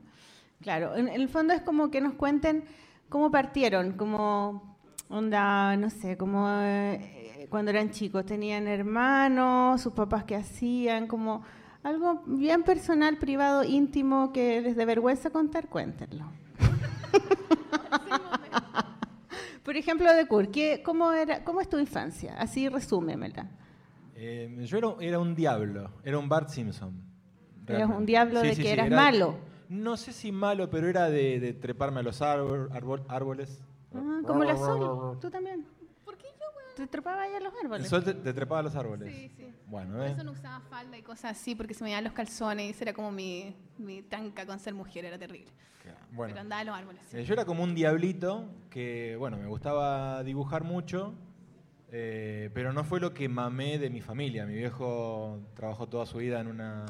Claro, 0.62 0.96
en, 0.96 1.10
en 1.10 1.20
el 1.20 1.28
fondo 1.28 1.54
es 1.54 1.62
como 1.62 1.92
que 1.92 2.00
nos 2.00 2.14
cuenten 2.14 2.64
cómo 3.10 3.30
partieron, 3.30 3.92
como 3.98 4.78
onda, 5.10 5.76
no 5.76 5.90
sé, 5.90 6.16
como 6.16 6.48
eh, 6.50 7.48
cuando 7.50 7.72
eran 7.72 7.92
chicos, 7.92 8.26
tenían 8.26 8.66
hermanos, 8.70 9.82
sus 9.82 9.92
papás 9.92 10.24
qué 10.24 10.38
hacían, 10.38 11.06
como 11.08 11.44
algo 11.88 12.22
bien 12.26 12.64
personal, 12.64 13.18
privado, 13.18 13.64
íntimo, 13.64 14.34
que 14.34 14.60
les 14.62 14.76
dé 14.76 14.84
vergüenza 14.86 15.30
contar, 15.30 15.68
cuéntenlo. 15.70 16.26
Por 19.64 19.76
ejemplo, 19.78 20.12
de 20.14 20.28
Kurt, 20.28 20.52
¿qué- 20.52 20.82
cómo, 20.84 21.12
era, 21.12 21.44
¿cómo 21.44 21.62
es 21.62 21.70
tu 21.70 21.78
infancia? 21.80 22.36
Así 22.40 22.70
resúmemela. 22.70 23.50
Eh, 24.16 24.56
yo 24.66 24.78
era, 24.78 24.96
era 25.00 25.20
un 25.20 25.36
diablo, 25.36 25.92
era 26.04 26.18
un 26.18 26.28
Bart 26.30 26.50
Simpson. 26.50 26.94
Eras 27.68 27.90
un 27.90 28.06
diablo 28.06 28.42
de 28.42 28.56
que 28.56 28.72
eras 28.72 28.88
era- 28.88 28.96
malo. 28.96 29.36
No 29.70 29.98
sé 29.98 30.14
si 30.14 30.32
malo, 30.32 30.70
pero 30.70 30.88
era 30.88 31.10
de, 31.10 31.42
de 31.42 31.52
treparme 31.54 32.00
a 32.00 32.04
los 32.04 32.22
árbol- 32.22 32.70
árbol- 32.72 33.04
árboles. 33.10 33.62
Ah, 33.94 34.22
como 34.26 34.46
la 34.46 34.56
Sol, 34.56 35.18
tú 35.20 35.30
también. 35.30 35.66
¿Por 36.78 36.84
qué 36.84 36.84
yo, 36.84 36.86
Te 36.86 36.88
trepaba 36.88 37.22
ahí 37.24 37.34
a 37.36 37.40
los 37.40 37.54
El 37.54 37.60
árboles. 37.66 37.88
sol 37.90 38.04
te, 38.04 38.14
te 38.14 38.34
trepaba 38.34 38.60
a 38.60 38.64
los 38.64 38.76
árboles. 38.76 39.14
Sí, 39.14 39.30
sí. 39.36 39.54
Bueno, 39.68 39.94
Por 39.98 40.08
¿eh? 40.08 40.12
eso 40.12 40.24
no 40.24 40.32
usaba 40.32 40.60
falda 40.62 40.98
y 40.98 41.02
cosas 41.02 41.38
así, 41.38 41.56
porque 41.56 41.74
se 41.74 41.84
me 41.84 41.92
iban 41.92 42.04
los 42.04 42.14
calzones 42.14 42.80
y 42.80 42.84
era 42.84 42.94
como 42.94 43.12
mi, 43.12 43.56
mi 43.78 44.02
tanca 44.04 44.46
con 44.46 44.60
ser 44.60 44.74
mujer, 44.74 45.06
era 45.06 45.18
terrible. 45.18 45.52
Bueno. 46.12 46.34
Pero 46.34 46.42
andaba 46.42 46.62
en 46.62 46.68
los 46.68 46.78
árboles. 46.78 47.02
sí. 47.10 47.18
Eh, 47.18 47.24
yo 47.26 47.34
era 47.34 47.46
como 47.46 47.64
un 47.64 47.74
diablito 47.76 48.50
que, 48.70 49.16
bueno, 49.18 49.38
me 49.38 49.48
gustaba 49.48 50.24
dibujar 50.24 50.64
mucho, 50.64 51.14
eh, 51.92 52.50
pero 52.54 52.74
no 52.74 52.84
fue 52.84 53.00
lo 53.00 53.14
que 53.14 53.30
mamé 53.30 53.78
de 53.80 53.90
mi 53.90 54.02
familia. 54.02 54.46
Mi 54.46 54.56
viejo 54.56 55.40
trabajó 55.56 55.88
toda 55.88 56.06
su 56.06 56.18
vida 56.18 56.40
en 56.42 56.48
una, 56.48 56.86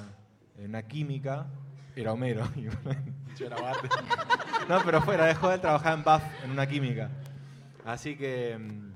en 0.58 0.70
una 0.70 0.84
química, 0.84 1.48
era 1.96 2.14
Homero. 2.14 2.48
yo 3.38 3.46
era. 3.48 3.58
No, 4.68 4.82
pero 4.84 5.02
fuera, 5.02 5.26
dejó 5.28 5.50
de 5.50 5.60
trabajar 5.60 5.98
en 5.98 6.04
BAF, 6.04 6.24
en 6.44 6.52
una 6.52 6.68
química. 6.68 7.10
Así 7.86 8.18
que 8.18 8.58
mm, 8.58 8.87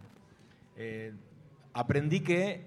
eh, 0.84 1.14
aprendí 1.74 2.22
que, 2.22 2.66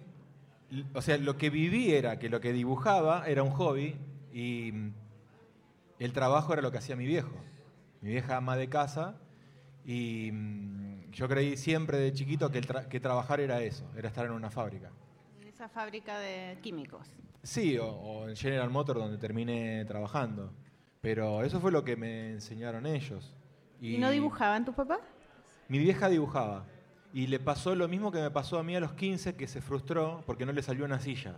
o 0.94 1.02
sea, 1.02 1.18
lo 1.18 1.36
que 1.36 1.50
viví 1.50 1.92
era 1.92 2.18
que 2.18 2.28
lo 2.28 2.40
que 2.40 2.52
dibujaba 2.52 3.26
era 3.26 3.42
un 3.42 3.50
hobby 3.50 3.96
y 4.32 4.72
el 5.98 6.12
trabajo 6.12 6.52
era 6.52 6.62
lo 6.62 6.70
que 6.70 6.78
hacía 6.78 6.94
mi 6.96 7.06
viejo. 7.06 7.34
Mi 8.00 8.10
vieja 8.10 8.36
ama 8.36 8.56
de 8.56 8.68
casa 8.68 9.16
y 9.84 10.30
mm, 10.32 11.10
yo 11.10 11.28
creí 11.28 11.56
siempre 11.56 11.98
de 11.98 12.12
chiquito 12.12 12.50
que, 12.50 12.58
el 12.58 12.66
tra- 12.68 12.86
que 12.86 13.00
trabajar 13.00 13.40
era 13.40 13.60
eso, 13.62 13.90
era 13.96 14.08
estar 14.08 14.26
en 14.26 14.32
una 14.32 14.50
fábrica. 14.50 14.90
Esa 15.46 15.68
fábrica 15.68 16.18
de 16.20 16.58
químicos. 16.62 17.06
Sí, 17.42 17.78
o, 17.78 17.86
o 17.88 18.28
en 18.28 18.36
General 18.36 18.70
Motors 18.70 19.00
donde 19.00 19.18
terminé 19.18 19.84
trabajando. 19.86 20.52
Pero 21.00 21.42
eso 21.44 21.60
fue 21.60 21.70
lo 21.72 21.84
que 21.84 21.96
me 21.96 22.30
enseñaron 22.32 22.86
ellos. 22.86 23.34
¿Y, 23.80 23.98
no 23.98 24.10
dibujaban 24.10 24.64
tu 24.64 24.72
papá? 24.72 25.00
Mi 25.68 25.78
vieja 25.78 26.08
dibujaba. 26.08 26.64
Y 27.14 27.28
le 27.28 27.38
pasó 27.38 27.76
lo 27.76 27.86
mismo 27.86 28.10
que 28.10 28.20
me 28.20 28.32
pasó 28.32 28.58
a 28.58 28.64
mí 28.64 28.74
a 28.74 28.80
los 28.80 28.94
15, 28.94 29.36
que 29.36 29.46
se 29.46 29.60
frustró 29.60 30.24
porque 30.26 30.44
no 30.44 30.50
le 30.50 30.62
salió 30.62 30.84
una 30.84 30.98
silla. 30.98 31.36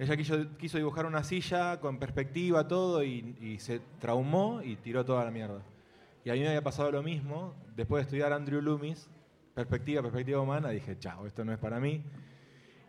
Ella 0.00 0.16
quiso, 0.16 0.56
quiso 0.58 0.78
dibujar 0.78 1.06
una 1.06 1.22
silla 1.22 1.78
con 1.78 2.00
perspectiva, 2.00 2.66
todo, 2.66 3.04
y, 3.04 3.56
se 3.60 3.80
traumó 4.00 4.62
y 4.62 4.74
tiró 4.74 5.04
toda 5.04 5.24
la 5.24 5.30
mierda. 5.30 5.62
Y 6.24 6.30
a 6.30 6.32
mí 6.32 6.40
me 6.40 6.48
había 6.48 6.64
pasado 6.64 6.90
lo 6.90 7.04
mismo. 7.04 7.54
Después 7.76 8.00
de 8.00 8.02
estudiar 8.02 8.32
Andrew 8.32 8.60
Loomis, 8.60 9.08
perspectiva, 9.54 10.02
perspectiva 10.02 10.40
humana, 10.40 10.70
dije, 10.70 10.98
chao, 10.98 11.24
esto 11.24 11.44
no 11.44 11.52
es 11.52 11.58
para 11.60 11.78
mí. 11.78 12.02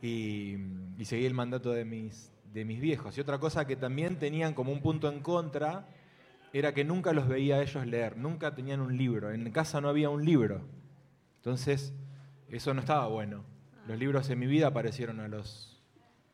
Y, 0.02 0.56
y 0.98 1.06
seguí 1.06 1.28
el 1.28 1.36
mandato 1.36 1.70
de 1.70 1.86
mis 1.86 2.32
viejos. 2.82 3.16
Y 3.16 3.22
otra 3.22 3.38
cosa 3.38 3.68
que 3.68 3.76
también 3.76 4.18
tenían 4.18 4.56
como 4.56 4.72
un 4.72 4.82
punto 4.82 5.08
en 5.08 5.20
contra 5.20 5.88
era 6.52 6.74
que 6.74 6.84
nunca 6.84 7.14
los 7.14 7.28
veía 7.28 7.58
a 7.58 7.62
ellos 7.62 7.86
leer, 7.86 8.18
nunca 8.18 8.56
tenían 8.56 8.82
un 8.82 8.98
libro. 8.98 9.30
En 9.30 9.52
casa 9.52 9.82
no 9.82 9.90
había 9.90 10.10
un 10.10 10.26
libro. 10.26 10.62
Entonces, 11.46 11.94
eso 12.50 12.74
no 12.74 12.80
estaba 12.80 13.06
bueno. 13.08 13.44
Los 13.88 14.00
libros 14.00 14.28
en 14.32 14.40
mi 14.40 14.48
vida 14.48 14.66
aparecieron 14.66 15.20
a 15.20 15.28
los 15.28 15.80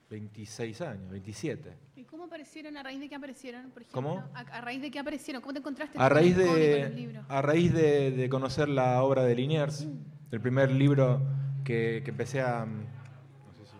26 0.10 0.80
años, 0.80 1.12
27. 1.12 1.70
¿Y 1.98 2.06
cómo 2.06 2.24
aparecieron? 2.24 2.78
¿A 2.78 2.84
raíz 2.84 3.02
de 3.02 3.10
qué 3.10 3.16
aparecieron? 3.16 3.72
Por 3.72 3.82
ejemplo? 3.82 4.02
¿Cómo? 4.02 4.24
¿A, 4.34 4.40
a 4.40 4.62
raíz 4.62 4.82
de 4.82 4.90
qué 4.90 5.00
aparecieron? 5.00 5.42
¿Cómo 5.42 5.52
te 5.52 5.60
encontraste 5.60 5.98
A 6.00 6.08
con 6.08 6.12
raíz 6.18 6.38
el 6.38 6.46
con 6.48 6.56
de, 6.56 6.90
libros? 6.92 7.26
a 7.28 7.42
raíz 7.42 7.74
de, 7.74 8.12
de 8.12 8.30
conocer 8.30 8.70
la 8.70 9.04
obra 9.04 9.24
de 9.24 9.36
Liniers, 9.36 9.86
el 10.32 10.40
primer 10.40 10.72
libro 10.72 11.22
que, 11.66 12.04
que 12.06 12.12
empecé 12.12 12.40
a... 12.40 12.66
no 12.66 13.54
sé 13.54 13.66
si- 13.66 13.76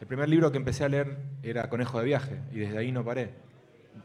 el 0.00 0.08
primer 0.08 0.28
libro 0.28 0.50
que 0.50 0.58
empecé 0.58 0.82
a 0.82 0.88
leer 0.88 1.18
era 1.44 1.68
Conejo 1.70 2.00
de 2.00 2.04
viaje, 2.04 2.40
y 2.50 2.58
desde 2.58 2.78
ahí 2.78 2.90
no 2.90 3.04
paré. 3.04 3.32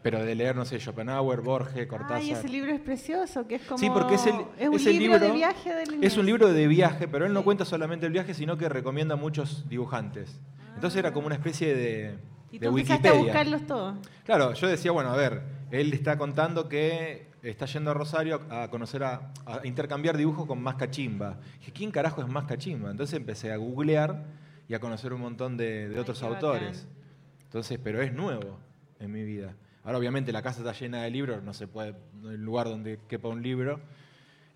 Pero 0.02 0.24
de 0.24 0.34
leer, 0.34 0.56
no 0.56 0.64
sé, 0.66 0.80
Schopenhauer, 0.80 1.42
Borges, 1.42 1.86
Cortázar... 1.88 2.18
Ay, 2.18 2.32
ese 2.32 2.48
libro 2.48 2.72
es 2.72 2.80
precioso, 2.80 3.46
que 3.48 3.56
es 3.56 3.64
como... 3.64 3.78
Sí, 3.80 3.90
porque 3.90 4.16
es 4.16 4.26
el, 4.28 4.36
es 4.58 4.70
un 4.70 4.76
es 4.76 4.86
el 4.86 4.98
libro, 4.98 5.16
de 5.20 5.26
libro- 5.26 5.34
viaje 5.36 5.74
del 5.76 6.04
Es 6.04 6.16
un 6.18 6.26
libro 6.26 6.54
de 6.54 6.68
viaje, 6.68 7.08
pero 7.08 7.26
él 7.26 7.34
no 7.34 7.44
cuenta 7.44 7.66
solamente 7.66 8.06
el 8.06 8.14
viaje, 8.14 8.34
sino 8.34 8.58
que 8.58 8.70
recomienda 8.70 9.16
a 9.16 9.18
muchos 9.18 9.68
dibujantes. 9.68 10.40
Entonces 10.76 10.98
era 11.00 11.12
como 11.12 11.26
una 11.28 11.36
especie 11.36 11.76
de, 11.76 12.18
Y 12.52 12.60
de 12.60 12.68
tú 12.68 12.78
empezaste 12.78 13.10
a 13.10 13.12
Wikipedia. 13.12 13.34
buscarlos 13.34 13.68
todos. 13.68 13.98
Claro, 14.24 14.54
yo 14.54 14.68
decía, 14.70 14.92
bueno, 14.92 15.10
a 15.12 15.18
ver, 15.18 15.42
él 15.72 15.92
está 15.92 16.18
contando 16.18 16.70
que 16.70 17.28
está 17.44 17.66
yendo 17.66 17.92
a 17.92 17.94
Rosario 17.94 18.42
a 18.50 18.70
conocer, 18.70 19.04
a, 19.04 19.34
a 19.46 19.60
intercambiar 19.66 20.16
dibujos 20.16 20.46
con 20.46 20.62
más 20.62 20.76
cachimba. 20.76 21.40
Dije, 21.60 21.74
¿quién 21.74 21.92
carajo 21.92 22.22
es 22.22 22.28
más 22.30 22.46
cachimba? 22.46 22.90
Entonces 22.92 23.18
empecé 23.18 23.52
a 23.52 23.58
googlear 23.58 24.24
y 24.70 24.74
a 24.76 24.80
conocer 24.80 25.12
un 25.12 25.20
montón 25.22 25.58
de, 25.58 25.90
de 25.90 25.96
Ay, 25.96 26.00
otros 26.02 26.20
qué 26.20 26.26
autores. 26.26 26.84
bacán. 26.86 27.00
Entonces, 27.44 27.80
pero 27.84 28.02
es 28.02 28.14
nuevo 28.14 28.58
en 29.00 29.12
mi 29.12 29.24
vida. 29.24 29.56
Ahora, 29.84 29.98
obviamente, 29.98 30.32
la 30.32 30.42
casa 30.42 30.60
está 30.60 30.74
llena 30.74 31.04
de 31.04 31.10
libros, 31.10 31.42
no 31.44 31.54
se 31.54 31.68
puede, 31.68 31.96
no 32.14 32.30
hay 32.30 32.38
lugar 32.38 32.68
donde 32.68 33.00
quepa 33.08 33.28
un 33.30 33.42
libro. 33.42 33.80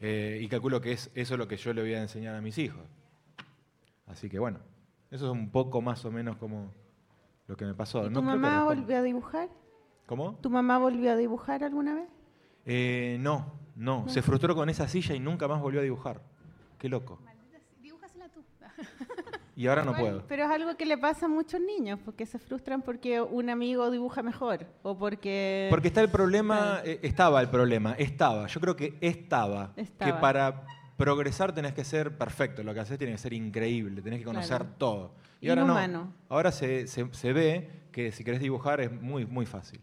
eh, 0.02 0.40
y 0.42 0.48
calculo 0.48 0.82
que 0.82 0.92
es 0.92 1.10
eso 1.16 1.38
lo 1.38 1.48
que 1.48 1.56
yo 1.58 1.74
le 1.74 1.82
voy 1.82 1.94
a 1.94 2.02
enseñar 2.02 2.36
a 2.36 2.42
mis 2.42 2.58
hijos. 2.58 2.82
Así 4.08 4.30
que 4.30 4.38
bueno, 4.38 4.60
eso 5.12 5.26
es 5.28 5.32
un 5.32 5.50
poco 5.50 5.82
más 5.82 6.04
o 6.06 6.12
menos 6.12 6.36
como 6.38 6.72
lo 7.48 7.56
que 7.56 7.66
me 7.66 7.74
pasó. 7.74 8.06
¿Y 8.06 8.10
No 8.10 8.20
tu 8.20 8.26
mamá 8.26 8.64
volvió 8.66 8.98
a 8.98 9.02
dibujar? 9.02 9.50
¿Cómo? 10.06 10.36
¿Tu 10.42 10.50
mamá 10.50 10.78
volvió 10.78 11.12
a 11.14 11.16
dibujar 11.16 11.64
alguna 11.64 11.96
vez? 11.96 12.10
Eh, 12.66 13.18
no, 13.22 13.54
no, 13.76 14.08
se 14.10 14.22
frustró 14.22 14.56
con 14.56 14.70
esa 14.70 14.88
silla 14.88 15.16
y 15.16 15.20
nunca 15.20 15.48
más 15.48 15.62
volvió 15.62 15.80
a 15.80 15.84
dibujar. 15.84 16.22
Qué 16.78 16.90
loco. 16.90 17.20
Maldita 17.24 17.60
Dibújasela 17.82 18.28
tú. 18.30 18.44
Y 19.56 19.68
ahora 19.68 19.84
no 19.84 19.94
puedo. 19.96 20.24
Pero 20.28 20.46
es 20.46 20.50
algo 20.50 20.76
que 20.76 20.86
le 20.86 20.98
pasa 20.98 21.28
a 21.28 21.30
muchos 21.30 21.62
niños, 21.62 22.00
porque 22.04 22.26
se 22.26 22.40
frustran 22.40 22.82
porque 22.82 23.22
un 23.22 23.50
amigo 23.52 23.92
dibuja 23.92 24.24
mejor 24.24 24.66
o 24.82 24.98
porque... 24.98 25.68
Porque 25.70 25.90
está 25.90 26.02
el 26.02 26.10
problema, 26.10 26.82
eh, 26.84 27.00
estaba 27.04 27.40
el 27.40 27.50
problema, 27.50 27.94
estaba, 27.94 28.48
yo 28.48 28.60
creo 28.60 28.76
que 28.76 28.98
estaba, 29.02 29.74
Estaba. 29.76 30.12
que 30.12 30.20
para 30.20 30.66
progresar 30.98 31.54
tenés 31.54 31.74
que 31.74 31.84
ser 31.84 32.18
perfecto, 32.18 32.64
lo 32.64 32.74
que 32.74 32.80
haces 32.80 32.98
tiene 32.98 33.14
que 33.14 33.20
ser 33.20 33.34
increíble, 33.34 34.02
tenés 34.02 34.20
que 34.20 34.26
conocer 34.26 34.58
Claro. 34.58 34.74
todo. 34.78 35.12
Y 35.40 35.50
ahora 35.50 35.66
no, 35.88 36.14
ahora 36.30 36.52
se, 36.52 36.88
se- 36.88 37.14
se 37.14 37.34
ve 37.34 37.70
que 37.92 38.12
si 38.12 38.24
querés 38.24 38.40
dibujar 38.40 38.82
es 38.82 38.92
muy, 38.92 39.26
muy 39.26 39.46
fácil. 39.46 39.82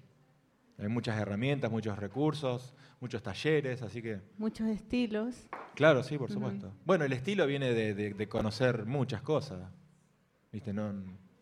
Hay 0.79 0.89
muchas 0.89 1.17
herramientas, 1.21 1.71
muchos 1.71 1.97
recursos, 1.99 2.75
muchos 3.01 3.23
talleres, 3.23 3.83
así 3.83 4.03
que... 4.03 4.21
Muchos 4.39 4.69
estilos. 4.69 5.49
Claro, 5.75 6.03
sí, 6.03 6.19
por 6.19 6.31
supuesto. 6.31 6.73
Bueno, 6.85 7.05
el 7.05 7.13
estilo 7.13 7.47
viene 7.47 7.73
de, 7.73 7.95
de- 7.95 8.15
de 8.15 8.29
conocer 8.29 8.85
muchas 8.87 9.23
cosas. 9.23 9.61
¿Viste? 10.53 10.73
No, 10.75 10.93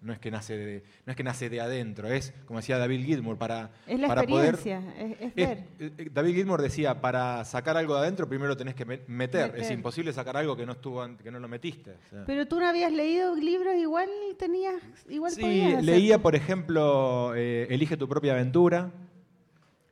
no, 0.01 0.13
es 0.13 0.19
que 0.21 0.31
nace 0.31 0.57
de, 0.57 0.85
no 1.07 1.11
es 1.11 1.17
que 1.17 1.25
nace 1.25 1.49
de 1.51 1.61
adentro, 1.61 2.07
es, 2.09 2.33
como 2.45 2.61
decía 2.61 2.79
David 2.79 3.05
Gilmour, 3.05 3.37
para, 3.39 3.71
Es 3.87 3.99
la 3.99 4.07
para 4.07 4.23
poder... 4.23 4.55
experiencia, 4.55 4.95
es, 5.03 5.13
es 5.13 5.21
es- 5.29 5.35
ver. 5.35 5.59
eh, 5.81 5.93
eh, 5.99 6.11
David 6.13 6.35
Gilmour 6.37 6.63
decía, 6.63 7.01
para 7.01 7.45
sacar 7.45 7.77
algo 7.77 7.95
de 7.95 8.01
adentro 8.03 8.29
primero 8.29 8.57
tenés 8.57 8.75
que 8.77 8.85
me- 8.85 9.01
meter. 9.09 9.55
Es 9.57 9.71
imposible 9.73 10.13
sacar 10.13 10.37
algo 10.37 10.57
que 10.57 10.65
no 10.67 10.73
estuvo 10.73 11.05
que 11.17 11.31
no 11.33 11.41
lo 11.41 11.49
metiste. 11.49 11.93
o 11.93 12.09
sea. 12.11 12.25
Pero 12.27 12.47
tú 12.47 12.61
no 12.61 12.69
habías 12.69 12.93
leído 12.93 13.35
libros, 13.35 13.75
igual 13.77 14.09
tenías, 14.39 14.77
igual 15.09 15.33
Sí, 15.33 15.75
leía, 15.83 16.19
por 16.23 16.37
ejemplo, 16.37 17.35
eh, 17.35 17.67
Elige 17.71 17.97
tu 17.97 18.07
propia 18.09 18.35
aventura. 18.35 18.93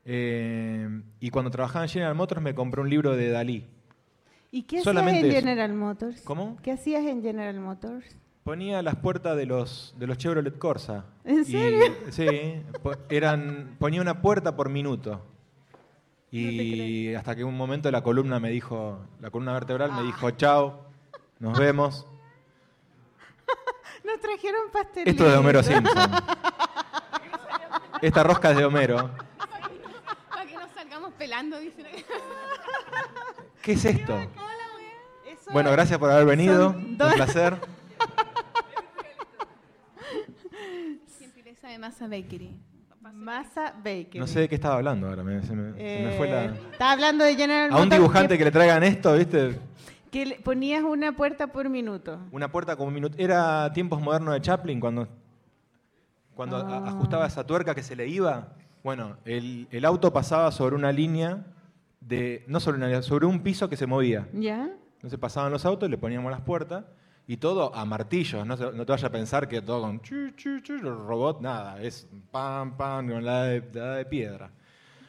Eh, 0.09 1.03
y 1.21 1.31
cuando 1.31 1.51
trabajaba 1.51 1.85
en 1.85 1.89
General 1.91 2.15
Motors 2.15 2.41
me 2.41 2.55
compré 2.55 2.81
un 2.81 2.89
libro 2.89 3.15
de 3.17 3.29
Dalí. 3.31 3.67
¿Y 4.53 4.63
qué 4.63 4.81
solamente 4.83 5.19
hacías 5.21 5.33
en 5.35 5.39
eso. 5.39 5.47
General 5.49 5.73
Motors? 5.75 6.21
¿Cómo? 6.23 6.57
¿Qué 6.63 6.71
hacías 6.73 7.05
en 7.05 7.21
General 7.23 7.59
Motors? 7.61 8.07
Ponía 8.45 8.81
las 8.81 8.95
puertas 8.97 9.37
de 9.37 9.45
los, 9.45 9.93
de 9.99 10.07
los 10.07 10.17
Chevrolet 10.19 10.57
Corsa. 10.57 11.05
¿En 11.25 11.41
Y- 11.41 11.45
serio? 11.45 11.81
sí, 12.11 12.63
po- 12.83 12.95
eran, 13.11 13.75
ponía 13.81 14.01
una 14.01 14.23
puerta 14.23 14.55
por 14.55 14.69
minuto. 14.71 15.11
No 16.33 16.39
Y 16.39 17.15
hasta 17.15 17.35
que 17.35 17.43
un 17.45 17.57
momento 17.57 17.91
la 17.91 18.03
columna 18.03 18.39
me 18.39 18.51
dijo, 18.51 19.01
la 19.21 19.31
columna 19.31 19.53
vertebral 19.53 19.91
Ah. 19.93 19.97
me 20.01 20.07
dijo, 20.07 20.31
chao, 20.33 20.81
nos 21.41 21.59
vemos. 21.59 22.07
Nos 24.05 24.21
trajeron 24.21 24.61
pastelitos. 24.73 25.11
Esto 25.13 25.27
es 25.27 25.33
de 25.33 25.39
Homero 25.39 25.63
Simpson. 25.65 26.11
Esta 28.03 28.23
rosca 28.23 28.51
es 28.53 28.57
de 28.59 28.65
Homero. 28.65 29.11
Pelando. 31.17 31.57
¿Qué 33.63 33.73
es 33.73 33.85
esto? 33.85 34.17
Bueno, 35.53 35.71
gracias 35.73 35.99
por 35.99 36.11
haber 36.11 36.27
venido. 36.27 36.71
Un 36.71 36.97
placer. 36.97 37.57
Gentileza 41.19 41.69
de 41.69 41.79
Masa 41.79 42.07
Bakery. 42.09 42.55
Masa 43.13 43.73
Baker. 43.85 44.17
No 44.21 44.27
sé 44.27 44.41
de 44.41 44.49
qué 44.49 44.57
estaba 44.57 44.77
hablando 44.77 45.09
ahora. 45.09 45.23
me- 45.23 45.43
se, 45.43 45.55
me, 45.55 45.73
se 45.79 46.05
me 46.05 46.17
fue 46.17 46.29
la... 46.29 46.45
Estaba 46.47 46.93
hablando 46.93 47.25
de 47.25 47.37
General 47.37 47.71
A 47.73 47.77
un 47.81 47.89
dibujante 47.89 48.35
que, 48.35 48.39
que 48.39 48.45
le 48.47 48.51
traigan 48.51 48.83
esto, 48.83 49.15
¿viste? 49.15 49.59
que 50.11 50.27
le 50.27 50.35
ponías 50.41 50.83
una 50.83 51.15
puerta 51.15 51.47
por 51.49 51.69
minuto. 51.69 52.19
Una 52.33 52.51
puerta 52.51 52.75
como 52.77 52.89
un 52.89 52.95
minuto. 52.95 53.17
Era 53.19 53.73
tiempos 53.73 54.01
modernos 54.01 54.35
de 54.35 54.41
Chaplin 54.41 54.81
cuando, 54.81 55.09
cuando 56.35 56.57
Ah. 56.57 56.89
ajustaba 56.89 57.27
esa 57.27 57.45
tuerca 57.47 57.75
que 57.75 57.83
se 57.83 57.95
le 57.95 58.09
iba. 58.09 58.49
Bueno, 58.87 59.17
el, 59.25 59.67
el 59.73 59.85
auto 59.85 60.13
pasaba 60.13 60.53
sobre 60.53 60.77
una 60.77 60.93
línea 60.93 61.45
de. 61.99 62.45
No 62.47 62.61
sobre 62.61 62.77
una 62.77 62.87
línea, 62.87 63.03
sobre 63.03 63.27
un 63.27 63.41
piso 63.41 63.69
que 63.69 63.77
se 63.77 63.85
movía. 63.85 64.29
¿Ya? 64.33 64.71
Entonces 64.95 65.19
pasaban 65.19 65.51
los 65.51 65.65
autos, 65.67 65.91
le 65.91 65.99
poníamos 65.99 66.31
las 66.31 66.43
puertas 66.43 66.85
y 67.27 67.37
todo 67.39 67.75
a 67.75 67.85
martillos. 67.85 68.47
No, 68.47 68.55
no 68.55 68.87
te 68.87 68.93
vayas 68.93 69.03
a 69.03 69.11
pensar 69.11 69.49
que 69.49 69.61
todo 69.61 69.81
con 69.81 70.01
chu, 70.03 70.31
chu, 70.37 70.61
chu, 70.61 70.79
robot, 70.79 71.41
nada. 71.41 71.83
Es 71.83 72.07
pam, 72.31 72.77
pam, 72.77 73.09
con 73.11 73.25
la 73.25 73.43
de, 73.47 73.69
la 73.75 73.97
de 73.97 74.05
piedra. 74.05 74.53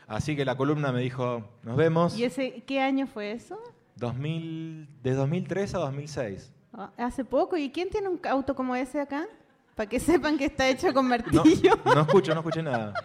Así 0.07 0.35
que 0.35 0.43
la 0.43 0.57
columna 0.57 0.91
me 0.91 1.01
dijo: 1.01 1.47
Nos 1.61 1.77
vemos. 1.77 2.17
¿Y 2.17 2.23
ese 2.23 2.63
qué 2.65 2.81
año 2.81 3.05
fue 3.05 3.31
eso? 3.31 3.59
2000, 3.97 4.89
de 5.03 5.13
2003 5.13 5.75
a 5.75 5.77
2006. 5.77 6.51
Ah, 6.73 6.89
Hace 6.97 7.23
poco. 7.23 7.55
¿Y 7.55 7.69
quién 7.69 7.91
tiene 7.91 8.07
un 8.09 8.19
auto 8.27 8.55
como 8.55 8.75
ese 8.75 8.99
acá? 8.99 9.27
Para 9.75 9.87
que 9.87 9.99
sepan 9.99 10.35
que 10.35 10.45
está 10.45 10.67
hecho 10.67 10.91
con 10.95 11.05
No, 11.07 11.09
martillo. 11.09 11.77
no 11.85 12.01
escucho, 12.01 12.33
no 12.33 12.39
escuché 12.39 12.63
nada. 12.63 12.91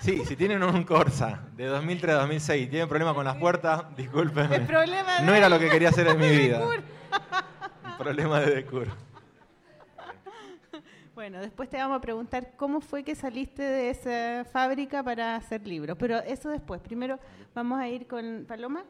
Sí, 0.00 0.24
si 0.24 0.36
tienen 0.36 0.62
un 0.62 0.84
Corsa 0.84 1.40
de 1.56 1.66
2003 1.66 2.14
a 2.14 2.18
2006 2.20 2.66
y 2.66 2.68
tienen 2.68 2.88
problemas 2.88 3.14
con 3.14 3.24
las 3.24 3.36
puertas, 3.36 3.84
discúlpenme. 3.96 4.56
El 4.56 4.66
problema 4.66 5.20
No 5.20 5.32
de- 5.32 5.38
era 5.38 5.48
lo 5.48 5.58
que 5.58 5.68
quería 5.68 5.88
hacer 5.90 6.06
en 6.08 6.18
mi 6.18 6.28
vida. 6.28 6.60
Un 6.66 7.96
problema 7.98 8.40
de 8.40 8.54
decur. 8.56 8.88
Bueno, 11.14 11.40
después 11.40 11.68
te 11.68 11.76
vamos 11.78 11.98
a 11.98 12.00
preguntar 12.00 12.52
cómo 12.56 12.80
fue 12.80 13.02
que 13.02 13.14
saliste 13.16 13.62
de 13.62 13.90
esa 13.90 14.44
fábrica 14.50 15.02
para 15.02 15.34
hacer 15.34 15.66
libros. 15.66 15.96
Pero 15.98 16.18
eso 16.20 16.48
después. 16.48 16.80
Primero 16.80 17.18
vamos 17.54 17.80
a 17.80 17.88
ir 17.88 18.06
con 18.06 18.44
Paloma. 18.46 18.84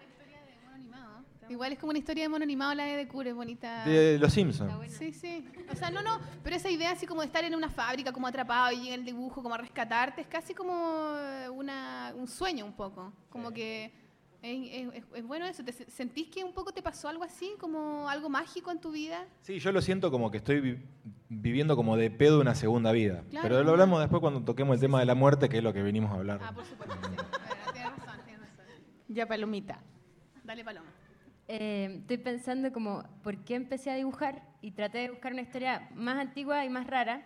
Igual 1.48 1.72
es 1.72 1.78
como 1.78 1.90
una 1.90 1.98
historia 1.98 2.24
de 2.24 2.28
mono 2.28 2.42
animado 2.42 2.74
la 2.74 2.84
de 2.84 3.08
Cure, 3.08 3.30
es 3.30 3.36
bonita. 3.36 3.84
De 3.84 4.18
Los 4.18 4.32
Simpsons. 4.32 4.72
Sí, 4.92 5.12
sí. 5.12 5.44
O 5.72 5.76
sea, 5.76 5.90
no, 5.90 6.02
no, 6.02 6.18
pero 6.42 6.56
esa 6.56 6.70
idea 6.70 6.92
así 6.92 7.06
como 7.06 7.20
de 7.22 7.26
estar 7.26 7.44
en 7.44 7.54
una 7.54 7.68
fábrica 7.70 8.12
como 8.12 8.26
atrapado 8.26 8.72
y 8.72 8.82
llega 8.82 8.94
el 8.94 9.04
dibujo 9.04 9.42
como 9.42 9.54
a 9.54 9.58
rescatarte, 9.58 10.20
es 10.22 10.26
casi 10.26 10.54
como 10.54 10.72
eh, 11.18 11.48
una, 11.48 12.12
un 12.16 12.26
sueño 12.26 12.64
un 12.64 12.72
poco. 12.74 13.12
Como 13.30 13.50
que 13.52 13.92
es, 14.40 14.70
es- 14.70 14.94
es- 14.94 15.04
es 15.14 15.24
bueno 15.26 15.46
eso. 15.46 15.64
¿Te 15.64 15.72
se- 15.72 15.90
¿Sentís 15.90 16.28
que 16.28 16.44
un 16.44 16.52
poco 16.52 16.72
te 16.72 16.82
pasó 16.82 17.08
algo 17.08 17.24
así, 17.24 17.54
como 17.58 18.08
algo 18.08 18.28
mágico 18.28 18.70
en 18.70 18.80
tu 18.80 18.90
vida? 18.92 19.26
Sí, 19.42 19.58
yo 19.58 19.72
lo 19.72 19.80
siento 19.80 20.10
como 20.10 20.30
que 20.30 20.38
estoy 20.38 20.60
vi- 20.60 20.82
viviendo 21.28 21.76
como 21.76 21.96
de 21.96 22.10
pedo 22.10 22.40
una 22.40 22.54
segunda 22.54 22.92
vida. 22.92 23.24
Claro. 23.30 23.48
Pero 23.48 23.64
lo 23.64 23.70
hablamos 23.72 24.00
después 24.00 24.20
cuando 24.20 24.42
toquemos 24.44 24.74
el 24.74 24.80
tema 24.80 25.00
de 25.00 25.06
la 25.06 25.14
muerte, 25.14 25.48
que 25.48 25.58
es 25.58 25.64
lo 25.64 25.72
que 25.72 25.82
venimos 25.82 26.10
a 26.12 26.14
hablar. 26.14 26.40
Ah, 26.42 26.52
por 26.54 26.64
supuesto, 26.64 26.94
sí. 26.94 27.00
Bueno, 27.02 27.22
tienes 27.72 27.90
razón, 27.96 28.20
tienes 28.24 28.40
razón. 28.56 28.64
Ya, 29.08 29.26
Palomita. 29.26 29.80
Dale, 30.44 30.64
Paloma. 30.64 30.86
Eh, 31.48 31.96
estoy 32.00 32.18
pensando 32.18 32.70
como 32.72 33.02
por 33.22 33.38
qué 33.38 33.54
empecé 33.54 33.90
a 33.90 33.94
dibujar 33.94 34.42
y 34.60 34.72
traté 34.72 34.98
de 34.98 35.10
buscar 35.10 35.32
una 35.32 35.40
historia 35.40 35.88
más 35.94 36.18
antigua 36.18 36.64
y 36.66 36.68
más 36.68 36.86
rara. 36.86 37.22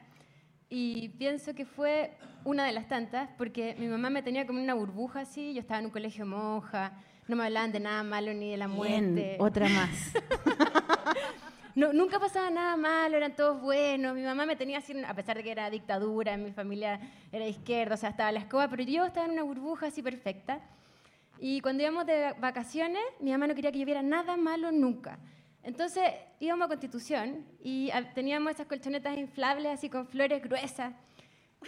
Y 0.71 1.09
pienso 1.11 1.55
que 1.55 1.67
fue 1.67 2.13
una 2.45 2.65
de 2.65 2.73
las 2.73 2.89
tantas, 2.89 3.29
porque 3.37 3.75
mi 3.79 3.89
mamá 3.89 4.11
me 4.11 4.23
tenía 4.23 4.47
como 4.47 4.63
una 4.63 4.75
burbuja 4.75 5.21
así, 5.21 5.53
yo 5.53 5.61
estaba 5.61 5.81
en 5.81 5.87
un 5.87 5.91
colegio 5.91 6.25
monja, 6.25 6.93
no 7.29 7.37
me 7.37 7.45
hablaban 7.45 7.73
de 7.73 7.81
nada 7.81 8.03
malo 8.05 8.33
ni 8.33 8.53
de 8.53 8.57
la 8.57 8.69
muerte. 8.69 9.13
Bien, 9.13 9.37
otra 9.39 9.69
más. 9.69 10.13
No, 11.75 11.91
nunca 11.95 12.19
pasaba 12.19 12.51
nada 12.51 12.77
malo, 12.77 13.17
eran 13.17 13.35
todos 13.35 13.63
buenos. 13.63 14.15
Mi 14.15 14.21
mamá 14.23 14.45
me 14.45 14.57
tenía 14.57 14.77
así, 14.77 14.93
a 15.07 15.15
pesar 15.15 15.39
de 15.39 15.43
que 15.43 15.51
era 15.51 15.71
dictadura, 15.71 16.37
mi 16.37 16.53
familia 16.53 17.01
era 17.33 17.47
izquierda, 17.47 17.95
o 17.95 17.97
sea, 17.97 18.11
estaba 18.11 18.29
a 18.29 18.33
la 18.33 18.41
escoba, 18.41 18.69
pero 18.69 18.83
yo 18.83 19.07
estaba 19.07 19.25
en 19.25 19.33
una 19.33 19.43
burbuja 19.43 19.87
así 19.87 20.03
perfecta. 20.03 20.61
Y 21.45 21.61
cuando 21.61 21.83
íbamos 21.83 22.07
de 22.07 22.35
vacaciones, 22.39 23.03
mi 23.19 23.33
mamá 23.33 23.49
no 23.49 23.55
quería 23.57 23.73
que 23.73 23.81
yo 23.81 23.85
viera 23.85 24.01
nada 24.01 24.37
malo 24.37 24.71
nunca. 24.71 25.19
Entonces 25.65 26.05
íbamos 26.39 26.67
a 26.67 26.69
Constitución 26.69 27.45
y 27.65 27.91
ah, 27.91 28.13
teníamos 28.15 28.53
esas 28.53 28.69
colchonetas 28.69 29.19
inflables 29.19 29.73
así 29.73 29.91
con 29.91 30.07
flores 30.07 30.41
gruesas. 30.41 30.93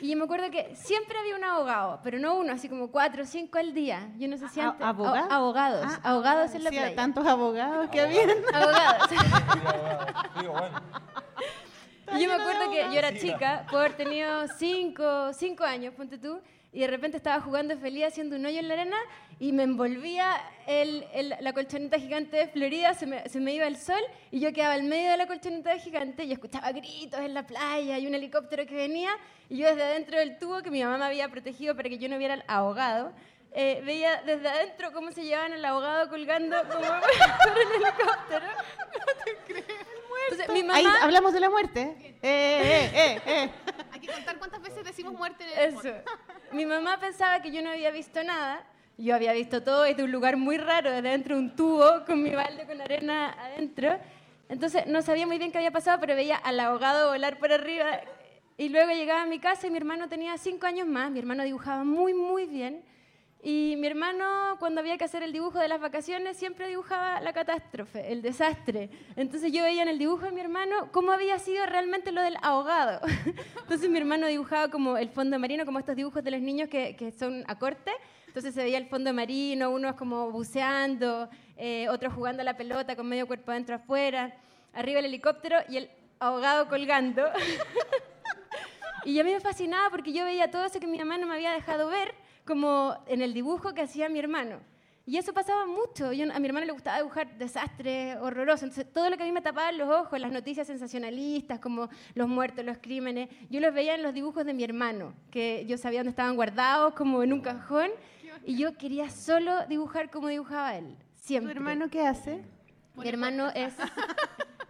Y 0.00 0.10
yo 0.10 0.16
me 0.16 0.24
acuerdo 0.24 0.48
que 0.52 0.76
siempre 0.76 1.18
había 1.18 1.34
un 1.34 1.42
abogado, 1.42 1.98
pero 2.04 2.20
no 2.20 2.36
uno, 2.36 2.52
así 2.52 2.68
como 2.68 2.92
cuatro 2.92 3.24
o 3.24 3.26
cinco 3.26 3.58
al 3.58 3.74
día. 3.74 4.12
Yo 4.16 4.28
no 4.28 4.36
sé 4.36 4.48
si 4.48 4.60
¿A- 4.60 4.68
antes... 4.68 4.86
abogado? 4.86 5.32
abogados, 5.32 5.86
Ah, 5.88 6.00
abogados 6.10 6.54
en 6.54 6.62
la 6.64 6.70
Sí, 6.70 6.76
playa. 6.76 6.94
tantos 6.94 7.26
abogados 7.26 7.90
que 7.90 8.00
habían. 8.00 8.30
Abogados. 8.54 9.10
Y 12.16 12.20
yo 12.22 12.28
me 12.28 12.34
acuerdo 12.34 12.70
que 12.70 12.82
yo 12.92 12.98
era 12.98 13.12
chica, 13.18 13.66
puedo 13.68 13.82
haber 13.84 13.96
tenido 13.96 14.46
cinco, 14.56 15.32
cinco 15.32 15.64
años, 15.64 15.94
ponte 15.94 16.16
tú, 16.18 16.38
y 16.74 16.80
de 16.80 16.88
repente 16.88 17.16
estaba 17.16 17.40
jugando 17.40 17.78
feliz 17.78 18.04
haciendo 18.04 18.36
un 18.36 18.44
hoyo 18.44 18.58
en 18.58 18.68
la 18.68 18.74
arena 18.74 18.96
y 19.40 19.52
me 19.52 19.62
envolvía 19.62 20.36
el- 20.66 21.06
el- 21.14 21.36
la 21.40 21.52
colchoneta 21.52 21.98
gigante 21.98 22.36
de 22.36 22.48
Florida, 22.48 22.92
se 22.94 23.06
me, 23.06 23.26
se 23.28 23.40
me 23.40 23.54
iba 23.54 23.66
el 23.66 23.76
sol 23.78 24.00
y 24.30 24.40
yo 24.40 24.52
quedaba 24.52 24.76
en 24.76 24.88
medio 24.88 25.10
de 25.12 25.16
la 25.16 25.26
colchoneta 25.26 25.78
gigante 25.78 26.24
y 26.24 26.32
escuchaba 26.32 26.70
gritos 26.72 27.20
en 27.20 27.32
la 27.32 27.46
playa 27.46 27.98
y 27.98 28.06
un 28.06 28.14
helicóptero 28.14 28.66
que 28.66 28.74
venía 28.74 29.10
y 29.48 29.58
yo 29.58 29.68
desde 29.68 29.84
adentro 29.84 30.18
del 30.18 30.36
tubo 30.38 30.62
que 30.62 30.70
mi 30.70 30.82
mamá 30.82 30.98
me 30.98 31.04
había 31.06 31.28
protegido 31.28 31.74
para 31.76 31.88
que 31.88 31.98
yo 31.98 32.08
no 32.08 32.18
viera 32.18 32.34
al 32.34 32.44
ahogado. 32.48 33.12
eh, 33.56 33.80
veía 33.86 34.20
desde 34.26 34.48
adentro 34.48 34.92
cómo 34.92 35.12
se 35.12 35.22
llevaban 35.22 35.52
al 35.52 35.64
ahogado 35.64 36.08
colgando 36.08 36.56
como 36.68 36.80
por 37.44 37.58
el 37.58 37.72
helicóptero. 37.82 38.46
Entonces, 40.30 40.48
mi 40.52 40.62
mamá... 40.62 40.78
Ahí 40.78 40.86
hablamos 41.02 41.32
de 41.32 41.40
la 41.40 41.50
muerte. 41.50 41.94
Eh, 42.20 42.20
eh, 42.22 42.90
eh, 42.94 43.20
eh. 43.26 43.50
Que 44.06 44.12
contar 44.12 44.38
cuántas 44.38 44.62
veces 44.62 44.84
decimos 44.84 45.14
muerte 45.14 45.44
en 45.44 45.58
el 45.58 45.74
Eso. 45.74 45.94
Mi 46.52 46.66
mamá 46.66 46.98
pensaba 47.00 47.40
que 47.40 47.50
yo 47.50 47.62
no 47.62 47.70
había 47.70 47.90
visto 47.90 48.22
nada. 48.22 48.64
Yo 48.96 49.14
había 49.14 49.32
visto 49.32 49.62
todo 49.62 49.82
desde 49.82 50.04
un 50.04 50.12
lugar 50.12 50.36
muy 50.36 50.56
raro, 50.56 50.90
desde 50.90 51.08
dentro 51.08 51.36
de 51.36 51.42
un 51.42 51.56
tubo, 51.56 52.04
con 52.06 52.22
mi 52.22 52.30
balde 52.30 52.64
con 52.66 52.80
arena 52.80 53.32
adentro. 53.32 53.98
Entonces 54.48 54.86
no 54.86 55.02
sabía 55.02 55.26
muy 55.26 55.38
bien 55.38 55.50
qué 55.50 55.58
había 55.58 55.72
pasado, 55.72 55.98
pero 56.00 56.14
veía 56.14 56.36
al 56.36 56.60
ahogado 56.60 57.10
volar 57.10 57.38
por 57.38 57.52
arriba. 57.52 58.00
Y 58.56 58.68
luego 58.68 58.92
llegaba 58.92 59.22
a 59.22 59.26
mi 59.26 59.40
casa 59.40 59.66
y 59.66 59.70
mi 59.70 59.78
hermano 59.78 60.08
tenía 60.08 60.36
cinco 60.38 60.66
años 60.66 60.86
más. 60.86 61.10
Mi 61.10 61.18
hermano 61.18 61.42
dibujaba 61.42 61.82
muy, 61.82 62.14
muy 62.14 62.46
bien. 62.46 62.84
Y 63.46 63.76
mi 63.76 63.88
hermano, 63.88 64.56
cuando 64.58 64.80
había 64.80 64.96
que 64.96 65.04
hacer 65.04 65.22
el 65.22 65.30
dibujo 65.30 65.58
de 65.58 65.68
las 65.68 65.78
vacaciones, 65.78 66.38
siempre 66.38 66.66
dibujaba 66.66 67.20
la 67.20 67.34
catástrofe, 67.34 68.10
el 68.10 68.22
desastre. 68.22 68.88
Entonces 69.16 69.52
yo 69.52 69.62
veía 69.62 69.82
en 69.82 69.88
el 69.88 69.98
dibujo 69.98 70.24
de 70.24 70.32
mi 70.32 70.40
hermano 70.40 70.88
cómo 70.92 71.12
había 71.12 71.38
sido 71.38 71.66
realmente 71.66 72.10
lo 72.10 72.22
del 72.22 72.38
ahogado. 72.40 73.02
Entonces 73.60 73.90
mi 73.90 73.98
hermano 73.98 74.28
dibujaba 74.28 74.70
como 74.70 74.96
el 74.96 75.10
fondo 75.10 75.38
marino, 75.38 75.66
como 75.66 75.78
estos 75.78 75.94
dibujos 75.94 76.24
de 76.24 76.30
los 76.30 76.40
niños 76.40 76.70
que, 76.70 76.96
que 76.96 77.12
son 77.12 77.44
a 77.46 77.58
corte. 77.58 77.92
Entonces 78.28 78.54
se 78.54 78.62
veía 78.62 78.78
el 78.78 78.86
fondo 78.86 79.12
marino, 79.12 79.70
unos 79.70 79.94
como 79.96 80.30
buceando, 80.30 81.28
eh, 81.58 81.86
otros 81.90 82.14
jugando 82.14 82.40
a 82.40 82.44
la 82.46 82.56
pelota 82.56 82.96
con 82.96 83.06
medio 83.06 83.26
cuerpo 83.26 83.50
adentro 83.50 83.74
afuera, 83.74 84.34
arriba 84.72 85.00
el 85.00 85.04
helicóptero 85.04 85.58
y 85.68 85.76
el 85.76 85.90
ahogado 86.18 86.66
colgando. 86.66 87.26
Y 89.06 89.20
a 89.20 89.24
mí 89.24 89.32
me 89.32 89.40
fascinaba 89.40 89.90
porque 89.90 90.14
yo 90.14 90.24
veía 90.24 90.50
todo 90.50 90.64
eso 90.64 90.80
que 90.80 90.86
mi 90.86 90.96
mamá 90.96 91.18
no 91.18 91.26
me 91.26 91.34
había 91.34 91.52
dejado 91.52 91.88
ver, 91.88 92.14
como 92.44 92.96
en 93.06 93.22
el 93.22 93.32
dibujo 93.34 93.74
que 93.74 93.82
hacía 93.82 94.08
mi 94.08 94.18
hermano. 94.18 94.60
Y 95.06 95.18
eso 95.18 95.34
pasaba 95.34 95.66
mucho. 95.66 96.12
Yo, 96.12 96.32
a 96.32 96.38
mi 96.38 96.46
hermano 96.46 96.64
le 96.64 96.72
gustaba 96.72 96.96
dibujar 96.96 97.36
desastres 97.36 98.16
horrorosos. 98.16 98.62
Entonces, 98.62 98.90
todo 98.90 99.10
lo 99.10 99.18
que 99.18 99.22
a 99.22 99.26
mí 99.26 99.32
me 99.32 99.42
tapaba 99.42 99.68
en 99.68 99.76
los 99.76 99.90
ojos, 99.90 100.18
las 100.18 100.32
noticias 100.32 100.66
sensacionalistas, 100.66 101.60
como 101.60 101.90
los 102.14 102.26
muertos, 102.26 102.64
los 102.64 102.78
crímenes, 102.78 103.28
yo 103.50 103.60
los 103.60 103.74
veía 103.74 103.94
en 103.96 104.02
los 104.02 104.14
dibujos 104.14 104.46
de 104.46 104.54
mi 104.54 104.64
hermano, 104.64 105.12
que 105.30 105.66
yo 105.66 105.76
sabía 105.76 106.00
dónde 106.00 106.10
estaban 106.10 106.36
guardados, 106.36 106.94
como 106.94 107.22
en 107.22 107.34
un 107.34 107.42
cajón. 107.42 107.90
Y 108.46 108.56
yo 108.56 108.76
quería 108.78 109.10
solo 109.10 109.66
dibujar 109.66 110.10
como 110.10 110.28
dibujaba 110.28 110.76
él. 110.76 110.96
¿Tu 110.96 111.28
Siempre. 111.28 111.52
hermano 111.52 111.88
qué 111.90 112.06
hace? 112.06 112.42
Mi 112.96 113.08
hermano 113.08 113.50
es. 113.54 113.74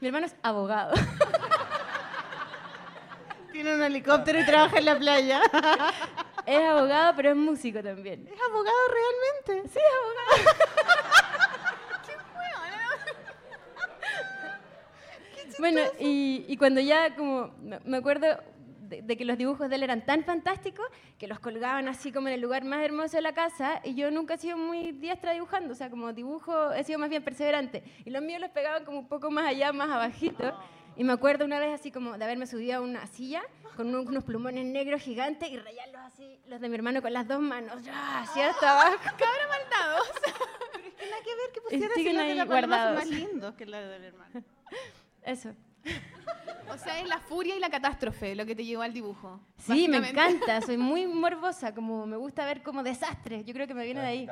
Mi 0.01 0.09
hermano 0.09 0.27
es 0.27 0.35
abogado. 0.43 0.95
Tiene 3.53 3.75
un 3.77 3.83
helicóptero 3.83 4.41
y 4.41 4.45
trabaja 4.45 4.79
en 4.79 4.85
la 4.85 4.99
playa. 4.99 5.41
Es 6.47 6.61
abogado, 6.61 7.13
pero 7.17 7.31
es 7.31 7.37
músico 7.37 7.83
también. 7.83 8.27
¿Es 8.29 8.41
abogado 8.51 8.77
realmente? 8.89 9.69
Sí, 9.73 9.81
abogado. 9.81 10.59
Bueno, 15.59 15.81
y, 16.01 16.45
y 16.49 16.57
cuando 16.57 16.81
ya 16.81 17.15
como 17.15 17.55
me- 17.85 17.97
acuerdo 17.97 18.27
de, 18.81 19.03
de 19.03 19.17
que 19.17 19.25
los 19.25 19.39
dibujos 19.39 19.69
de 19.71 19.77
él 19.77 19.83
eran 19.85 20.05
tan 20.05 20.25
fantásticos 20.25 20.85
que 21.19 21.29
los 21.29 21.39
colgaban 21.39 21.87
así 21.89 22.11
como 22.13 22.29
en 22.29 22.35
el 22.35 22.41
lugar 22.41 22.65
más 22.65 22.83
hermoso 22.85 23.17
de 23.17 23.23
la 23.23 23.33
casa 23.35 23.81
y 23.85 23.95
yo 23.95 24.11
nunca 24.11 24.35
he 24.35 24.39
sido 24.39 24.59
muy 24.59 24.93
diestra 24.93 25.33
dibujando, 25.33 25.73
o 25.73 25.77
sea, 25.77 25.91
como 25.91 26.13
dibujo 26.13 26.73
he 26.73 26.83
sido 26.85 26.99
más 26.99 27.09
bien 27.09 27.23
perseverante 27.23 27.83
y 28.05 28.11
los 28.11 28.21
míos 28.23 28.41
los 28.41 28.51
pegaban 28.51 28.85
como 28.85 28.99
un 28.99 29.09
poco 29.09 29.31
más 29.31 29.47
allá, 29.47 29.73
más 29.73 29.89
abajito 29.91 30.53
Y 30.97 31.05
me 31.05 31.13
acuerdo 31.13 31.45
una 31.45 31.59
vez 31.59 31.73
así 31.73 31.91
como 31.91 32.19
de 32.19 32.25
haberme 32.25 32.47
subido 32.47 32.77
a 32.79 32.81
una 32.81 33.07
silla 33.07 33.43
con 33.77 33.95
unos, 33.95 34.23
plumones 34.25 34.65
negros 34.67 35.03
gigantes 35.03 35.51
y 35.51 35.57
rayarlos 35.57 35.94
así, 36.15 36.39
los 36.47 36.61
de 36.61 36.69
mi 36.69 36.75
hermano 36.77 37.03
con 37.03 37.13
las 37.13 37.27
dos 37.27 37.41
manos. 37.41 37.83
¡Ya! 37.83 38.25
¿Cierto? 38.33 38.61
Cabra 38.61 39.49
maldados. 39.49 40.09
Nada 40.25 41.23
que 41.23 41.37
ver 41.37 41.53
que 41.53 41.61
pusieras 41.61 41.97
los 41.97 42.27
de 42.27 42.35
la 42.35 42.47
son 42.47 42.95
más 42.95 43.07
lindos 43.07 43.55
que 43.55 43.67
los 43.67 43.89
del 43.89 44.05
hermano. 44.05 44.43
Eso. 45.23 45.55
O 46.71 46.79
sea, 46.79 46.99
es 46.99 47.09
la 47.09 47.19
furia 47.19 47.57
y 47.57 47.61
la 47.61 47.69
catástrofe 47.69 48.35
lo 48.35 48.47
que 48.47 48.55
te 48.55 48.65
llevó 48.65 48.83
al 48.83 48.93
dibujo. 48.93 49.41
Sí, 49.59 49.87
me 49.89 49.99
encanta. 49.99 50.61
Soy 50.63 50.79
muy 50.79 51.07
morbosa, 51.07 51.75
como 51.75 52.07
me 52.07 52.17
gusta 52.17 52.45
ver 52.47 52.63
como 52.63 52.83
desastres. 52.83 53.45
Yo 53.45 53.53
creo 53.53 53.67
que 53.67 53.75
me 53.75 53.85
viene 53.85 54.01
de 54.01 54.07
ahí. 54.07 54.29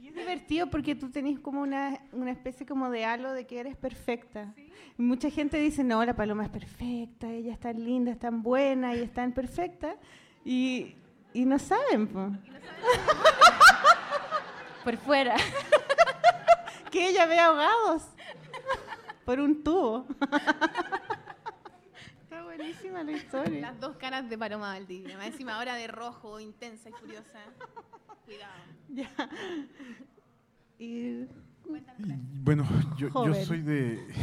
Y 0.00 0.08
es 0.08 0.14
divertido 0.14 0.68
porque 0.70 0.94
tú 0.94 1.10
tenés 1.10 1.40
como 1.40 1.60
una, 1.62 2.00
una 2.12 2.30
especie 2.30 2.64
como 2.64 2.90
de 2.90 3.04
halo 3.04 3.32
de 3.32 3.46
que 3.46 3.58
eres 3.58 3.76
perfecta. 3.76 4.54
Mucha 4.96 5.30
gente 5.30 5.58
dice, 5.58 5.82
no, 5.82 6.04
la 6.04 6.14
paloma 6.14 6.44
es 6.44 6.50
perfecta, 6.50 7.28
ella 7.30 7.52
es 7.52 7.60
tan 7.60 7.82
linda, 7.82 8.12
es 8.12 8.18
tan 8.18 8.42
buena 8.42 8.94
y 8.94 9.00
es 9.00 9.12
tan 9.12 9.32
perfecta. 9.32 9.96
Y, 10.44 10.96
y 11.32 11.44
no 11.44 11.58
saben, 11.58 12.06
po, 12.06 12.30
Por 14.84 14.96
fuera. 14.98 15.36
que 16.90 17.08
ella 17.08 17.26
ve 17.26 17.38
ahogados 17.40 18.02
por 19.24 19.40
un 19.40 19.64
tubo. 19.64 20.06
Está 22.22 22.44
buenísima 22.44 23.02
la 23.02 23.12
historia. 23.12 23.60
Las 23.60 23.80
dos 23.80 23.96
caras 23.96 24.28
de 24.28 24.36
Paloma 24.38 24.68
Valdivia. 24.68 25.16
Más 25.16 25.28
encima 25.28 25.56
ahora 25.56 25.74
de 25.74 25.86
rojo, 25.86 26.38
intensa 26.38 26.90
y 26.90 26.92
furiosa. 26.92 27.40
Cuidado. 28.26 28.52
Ya. 28.88 29.10
Y 30.78 30.84
Y, 30.86 31.26
bueno, 32.42 32.66
yo, 32.96 33.08
yo 33.08 33.34
soy 33.44 33.62
de... 33.62 34.06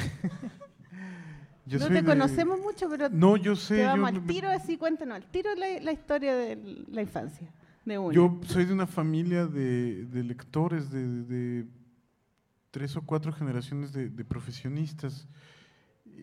yo 1.65 1.79
no 1.79 1.87
te 1.87 1.93
de- 1.93 2.03
conocemos 2.03 2.59
mucho, 2.59 2.89
pero 2.89 3.09
No, 3.09 3.37
yo 3.37 3.55
sé. 3.55 3.75
te 3.75 3.81
yo 3.81 3.87
vamos 3.87 4.11
me- 4.13 4.19
al 4.19 4.25
tiro 4.25 4.49
así, 4.49 4.77
cuéntanos, 4.77 5.15
al 5.17 5.25
tiro 5.25 5.53
la, 5.55 5.67
la 5.81 5.91
historia 5.91 6.35
de 6.35 6.57
la 6.89 7.01
infancia 7.01 7.51
de 7.85 7.97
uno. 7.97 8.11
Yo 8.11 8.39
soy 8.47 8.65
de 8.65 8.73
una 8.73 8.87
familia 8.87 9.45
de, 9.45 10.05
de 10.05 10.23
lectores, 10.23 10.89
de, 10.91 11.07
de 11.23 11.65
tres 12.71 12.95
o 12.95 13.01
cuatro 13.01 13.31
generaciones 13.33 13.91
de, 13.93 14.09
de 14.09 14.25
profesionistas. 14.25 15.27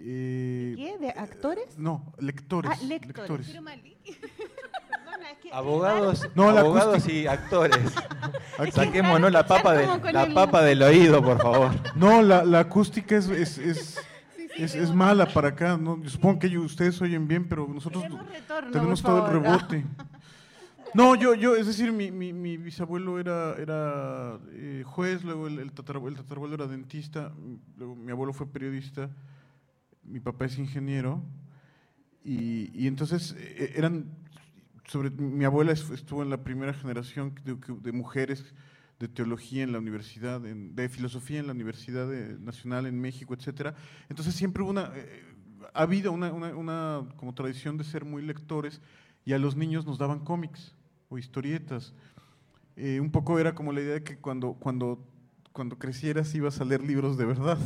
Eh, 0.01 0.75
¿Qué? 0.77 0.97
¿De 0.99 1.11
actores? 1.11 1.79
No, 1.79 2.13
lectores. 2.21 2.71
Ah, 2.73 2.85
lectores. 2.85 3.49
Pero 3.49 3.63
Maliki. 3.63 4.13
Perdona, 4.91 5.31
es 5.33 5.39
que- 5.39 5.53
Abogados, 5.53 6.29
No, 6.35 6.51
abogados 6.51 7.09
y 7.09 7.27
actores. 7.27 7.79
Saquémonos 8.73 9.33
la 9.33 9.47
papa, 9.47 9.99
con 10.01 10.13
la 10.13 10.25
el- 10.25 10.35
papa 10.35 10.63
del 10.63 10.83
oído, 10.83 11.23
por 11.23 11.41
favor. 11.41 11.71
No, 11.97 12.23
la, 12.23 12.45
la 12.45 12.61
acústica 12.61 13.17
es, 13.17 13.29
es, 13.29 13.59
es, 13.59 13.99
es- 14.59 14.75
es 14.75 14.95
mala 14.95 15.27
para 15.33 15.49
acá. 15.49 15.77
¿no? 15.77 16.01
Yo 16.03 16.09
supongo 16.11 16.39
que 16.39 16.47
ellos- 16.49 16.65
ustedes 16.67 17.01
oyen 17.03 17.27
bien, 17.29 17.49
pero 17.49 17.67
nosotros 17.69 18.05
retorno, 18.05 18.71
tenemos 18.71 19.03
todo 19.03 19.27
el 19.27 19.33
rebote. 19.43 19.85
No, 20.95 21.15
yo, 21.15 21.35
yo, 21.35 21.55
es 21.55 21.67
decir, 21.67 21.93
mi, 21.93 22.11
mi, 22.11 22.33
mi 22.33 22.57
bisabuelo 22.57 23.19
era, 23.21 23.55
era 23.59 24.39
eh, 24.53 24.83
juez, 24.87 25.23
luego 25.23 25.47
el, 25.47 25.59
el, 25.59 25.71
tatarabuelo, 25.73 26.17
el 26.17 26.23
tatarabuelo 26.23 26.55
era 26.55 26.67
dentista, 26.67 27.31
luego 27.77 27.95
mi 27.95 28.11
abuelo 28.11 28.33
fue 28.33 28.47
periodista, 28.47 29.11
mi 30.03 30.19
papá 30.19 30.47
es 30.47 30.59
ingeniero, 30.59 31.23
y, 32.25 32.71
y 32.75 32.87
entonces 32.87 33.37
eh, 33.39 33.75
eran, 33.77 34.07
sobre, 34.87 35.11
mi 35.11 35.45
abuela 35.45 35.73
es- 35.73 35.91
estuvo 35.91 36.23
en 36.23 36.31
la 36.31 36.39
primera 36.43 36.73
generación 36.73 37.35
de, 37.45 37.57
de 37.83 37.93
mujeres 37.93 38.55
de 38.99 39.09
teología 39.09 39.63
en 39.63 39.73
la 39.73 39.79
universidad, 39.79 40.41
de 40.41 40.89
filosofía 40.89 41.39
en 41.39 41.47
la 41.47 41.53
Universidad 41.53 42.09
Nacional 42.39 42.87
en 42.87 43.01
México, 43.01 43.35
etcétera. 43.35 43.75
Entonces 44.09 44.35
siempre 44.35 44.63
hubo 44.63 44.71
una, 44.71 44.91
eh, 44.95 45.23
ha 45.73 45.83
habido 45.83 46.11
una, 46.13 46.33
una, 46.33 46.57
una 46.57 47.05
como 47.17 47.35
tradición 47.35 47.77
de 47.77 47.85
ser 47.85 48.05
muy 48.05 48.23
lectores 48.23 48.81
y 49.25 49.33
a 49.33 49.39
los 49.39 49.57
niños 49.57 49.87
nos 49.87 49.99
daban 49.99 50.21
cómics 50.21 50.75
o 51.09 51.19
historietas. 51.19 51.93
Eh, 52.77 53.01
un 53.01 53.11
poco 53.11 53.39
era 53.39 53.55
como 53.55 53.73
la 53.73 53.81
idea 53.81 53.95
de 53.95 54.03
que 54.03 54.19
cuando, 54.19 54.55
cuando, 54.55 55.05
cuando 55.53 55.79
crecieras 55.79 56.35
ibas 56.35 56.61
a 56.61 56.65
leer 56.65 56.83
libros 56.83 57.17
de 57.17 57.25
verdad. 57.25 57.59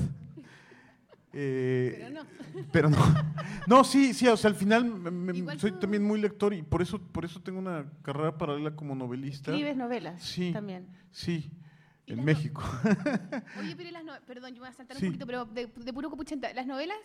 Eh, 1.34 1.94
Pero 1.98 2.10
no. 2.10 2.20
pero 2.72 2.90
no. 2.90 2.96
No, 3.66 3.84
sí, 3.84 4.12
sí, 4.12 4.26
o 4.26 4.36
sea, 4.36 4.50
al 4.50 4.56
final 4.56 4.84
me- 4.84 5.34
soy 5.58 5.70
tú- 5.72 5.78
también 5.78 6.02
muy 6.02 6.20
lector 6.20 6.52
y 6.52 6.62
por 6.62 6.82
eso, 6.82 7.00
por 7.00 7.24
eso 7.24 7.40
tengo 7.40 7.58
una 7.60 7.86
carrera 8.02 8.36
paralela 8.36 8.74
como 8.74 8.94
novelista. 8.96 9.52
Escribes 9.52 9.76
novelas 9.76 10.20
Sí. 10.22 10.52
también. 10.52 10.86
Sí, 11.12 11.50
¿Y 12.06 12.12
en 12.12 12.18
no- 12.18 12.24
México. 12.24 12.60
Oye, 13.60 13.76
pero 13.76 13.90
las 13.92 14.04
no- 14.04 14.12
perdón, 14.26 14.50
yo 14.50 14.54
me 14.56 14.60
voy 14.60 14.68
a 14.68 14.72
saltar 14.72 14.96
Sí. 14.96 15.04
un 15.06 15.12
poquito, 15.12 15.26
pero 15.26 15.44
de, 15.44 15.66
de 15.68 15.92
puro 15.92 16.10
copuchenta. 16.10 16.52
¿Las 16.52 16.66
novelas 16.66 16.98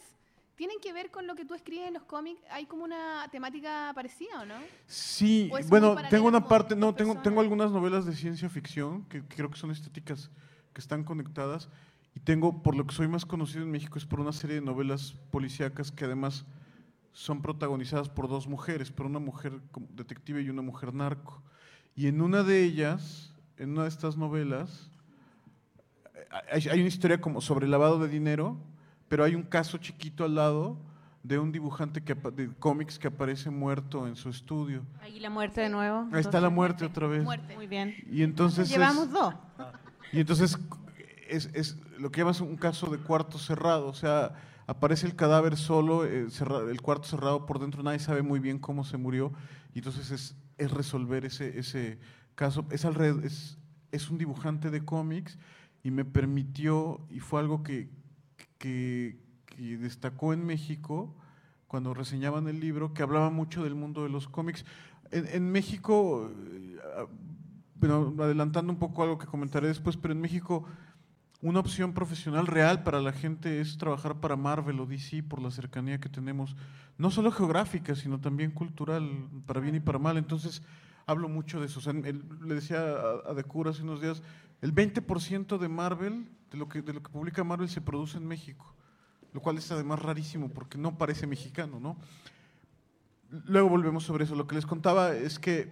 tienen 0.56 0.78
que 0.82 0.92
ver 0.94 1.12
con 1.12 1.28
lo 1.28 1.36
que 1.36 1.46
tú 1.46 1.54
escribes 1.54 1.88
en 1.88 1.94
los 1.94 2.04
cómics? 2.04 2.42
¿Hay 2.50 2.66
como 2.66 2.84
una 2.84 3.28
temática 3.32 3.92
parecida 3.94 4.42
o 4.42 4.46
no? 4.48 4.56
Sí, 4.88 5.52
¿O 5.54 5.60
bueno, 5.70 5.96
tengo 6.10 6.28
una 6.28 6.44
parte, 6.48 6.76
no, 6.76 6.96
tengo, 6.96 7.12
personas? 7.14 7.24
tengo 7.24 7.42
algunas 7.42 7.72
novelas 7.72 8.06
de 8.08 8.16
ciencia 8.16 8.50
ficción 8.50 9.04
que 9.06 9.22
creo 9.24 9.52
que 9.52 9.58
son 9.58 9.70
estéticas 9.70 10.32
que 10.74 10.82
están 10.82 11.04
conectadas 11.04 11.70
y 12.18 12.20
tengo, 12.20 12.64
por 12.64 12.76
lo 12.76 12.88
que 12.88 12.96
soy 12.96 13.08
más 13.08 13.28
conocido 13.28 13.62
en 13.62 13.70
México, 13.70 14.00
es 14.00 14.06
por 14.08 14.20
una 14.20 14.32
serie 14.32 14.56
de 14.56 14.64
novelas 14.64 15.16
policíacas 15.30 15.92
que 15.92 16.06
además 16.06 16.48
son 17.12 17.44
protagonizadas 17.44 18.10
por 18.10 18.28
dos 18.28 18.48
mujeres, 18.48 18.90
por 18.90 19.06
una 19.06 19.20
mujer 19.20 19.62
detective 19.92 20.42
y 20.42 20.50
una 20.50 20.64
mujer 20.64 20.96
narco. 20.96 21.44
Y 21.96 22.08
en 22.08 22.24
una 22.24 22.42
de 22.42 22.64
ellas, 22.64 23.36
en 23.58 23.74
una 23.74 23.84
de 23.84 23.90
estas 23.90 24.18
novelas, 24.18 24.90
eh, 26.52 26.70
hay, 26.72 26.80
una 26.80 26.88
historia 26.88 27.22
como 27.22 27.40
sobre 27.40 27.68
lavado 27.68 28.00
de 28.00 28.08
dinero, 28.08 28.58
pero 29.08 29.24
hay 29.24 29.36
un 29.36 29.44
caso 29.44 29.78
chiquito 29.78 30.26
al 30.26 30.34
lado 30.34 30.80
de 31.22 31.38
un 31.38 31.52
dibujante 31.52 32.04
que, 32.04 32.16
de 32.16 32.50
cómics 32.58 32.98
que 32.98 33.10
aparece 33.10 33.52
muerto 33.52 34.08
en 34.08 34.16
su 34.16 34.30
estudio. 34.30 34.82
Ahí 35.02 35.20
la 35.20 35.30
muerte 35.30 35.62
de 35.62 35.70
nuevo. 35.70 36.08
Ahí 36.12 36.22
está 36.22 36.42
la 36.42 36.50
muerte 36.50 36.84
otra 36.84 37.06
vez. 37.06 37.24
Muerte. 37.24 37.56
Muy 37.56 37.68
bien. 37.68 37.94
Y 38.10 38.24
entonces, 38.24 38.70
Llevamos 38.70 39.06
es, 39.06 39.12
dos. 39.12 39.36
y 40.12 40.20
entonces 40.20 40.58
es, 41.30 41.50
es 41.54 41.78
lo 41.98 42.12
que 42.12 42.22
llamas 42.22 42.42
un 42.42 42.58
caso 42.58 42.88
de 42.90 42.98
cuarto 42.98 43.38
cerrado, 43.38 43.88
o 43.88 43.94
sea, 43.94 44.34
aparece 44.68 45.08
el 45.08 45.16
cadáver 45.16 45.58
solo, 45.58 46.06
eh, 46.06 46.28
el 46.70 46.82
cuarto 46.82 47.08
cerrado 47.08 47.46
por 47.46 47.60
dentro, 47.60 47.84
nadie 47.84 48.00
sabe 48.00 48.22
muy 48.22 48.40
bien 48.40 48.60
cómo 48.60 48.84
se 48.84 48.98
murió, 48.98 49.32
y 49.74 49.80
entonces 49.80 50.12
es, 50.12 50.36
es 50.58 50.72
resolver 50.72 51.26
ese, 51.26 51.58
ese 51.60 52.00
caso. 52.36 52.66
Es, 52.72 52.86
alred- 52.86 53.24
es, 53.24 53.58
es 53.92 54.10
un 54.10 54.18
dibujante 54.18 54.70
de 54.70 54.84
cómics 54.84 55.38
y 55.84 55.92
me 55.92 56.04
permitió, 56.04 57.06
y 57.10 57.20
fue 57.20 57.40
algo 57.40 57.64
que, 57.64 57.90
que, 58.58 59.20
que 59.46 59.78
destacó 59.78 60.34
en 60.34 60.46
México 60.46 61.16
cuando 61.68 61.94
reseñaban 61.94 62.48
el 62.48 62.60
libro, 62.60 62.94
que 62.94 63.04
hablaba 63.04 63.30
mucho 63.30 63.64
del 63.64 63.76
mundo 63.76 64.04
de 64.04 64.10
los 64.10 64.28
cómics. 64.28 64.66
En, 65.12 65.52
México, 65.52 66.30
eh, 66.52 66.78
bueno, 67.76 68.14
adelantando 68.20 68.72
un 68.74 68.80
poco 68.80 69.04
algo 69.04 69.18
que 69.18 69.28
comentaré 69.28 69.68
después, 69.68 69.96
pero 69.98 70.14
en 70.14 70.20
México 70.22 70.66
una 71.42 71.60
opción 71.60 71.94
profesional 71.94 72.48
real 72.48 72.84
para 72.84 73.00
la 73.00 73.12
gente 73.12 73.62
es 73.62 73.78
trabajar 73.78 74.20
para 74.20 74.36
Marvel 74.36 74.80
o 74.80 74.86
DC 74.86 75.22
por 75.24 75.42
la 75.42 75.52
cercanía 75.52 76.00
que 76.00 76.10
tenemos, 76.10 76.56
no 76.98 77.12
solo 77.12 77.32
geográfica, 77.32 77.96
sino 77.96 78.20
también 78.20 78.52
cultural, 78.52 79.30
para 79.46 79.60
bien 79.60 79.76
y 79.76 79.80
para 79.80 80.00
mal. 80.00 80.18
Entonces, 80.18 80.64
hablo 81.06 81.30
mucho 81.30 81.60
de 81.60 81.68
eso. 81.68 81.80
Le 81.92 82.56
decía 82.56 82.80
a, 82.80 83.32
a 83.32 83.34
De 83.36 83.44
Cura 83.44 83.72
hace 83.72 83.84
unos 83.84 84.02
días, 84.02 84.24
el 84.62 84.74
20% 84.74 85.60
de 85.60 85.70
Marvel, 85.70 86.28
de 86.52 86.58
lo, 86.58 86.68
que, 86.68 86.82
de 86.82 86.94
lo 86.94 87.04
que 87.04 87.12
publica 87.12 87.44
Marvel, 87.44 87.70
se 87.70 87.82
produce 87.82 88.18
en 88.18 88.28
México, 88.28 88.74
lo 89.34 89.42
cual 89.42 89.58
es 89.58 89.72
además 89.72 90.02
rarísimo 90.02 90.50
porque 90.50 90.78
no 90.78 90.98
parece 90.98 91.28
mexicano, 91.28 91.80
¿no? 91.80 91.98
Luego 93.30 93.70
volvemos 93.70 94.04
sobre 94.04 94.24
eso. 94.24 94.36
Lo 94.36 94.48
que 94.48 94.56
les 94.56 94.66
contaba 94.66 95.14
es 95.14 95.38
que 95.38 95.70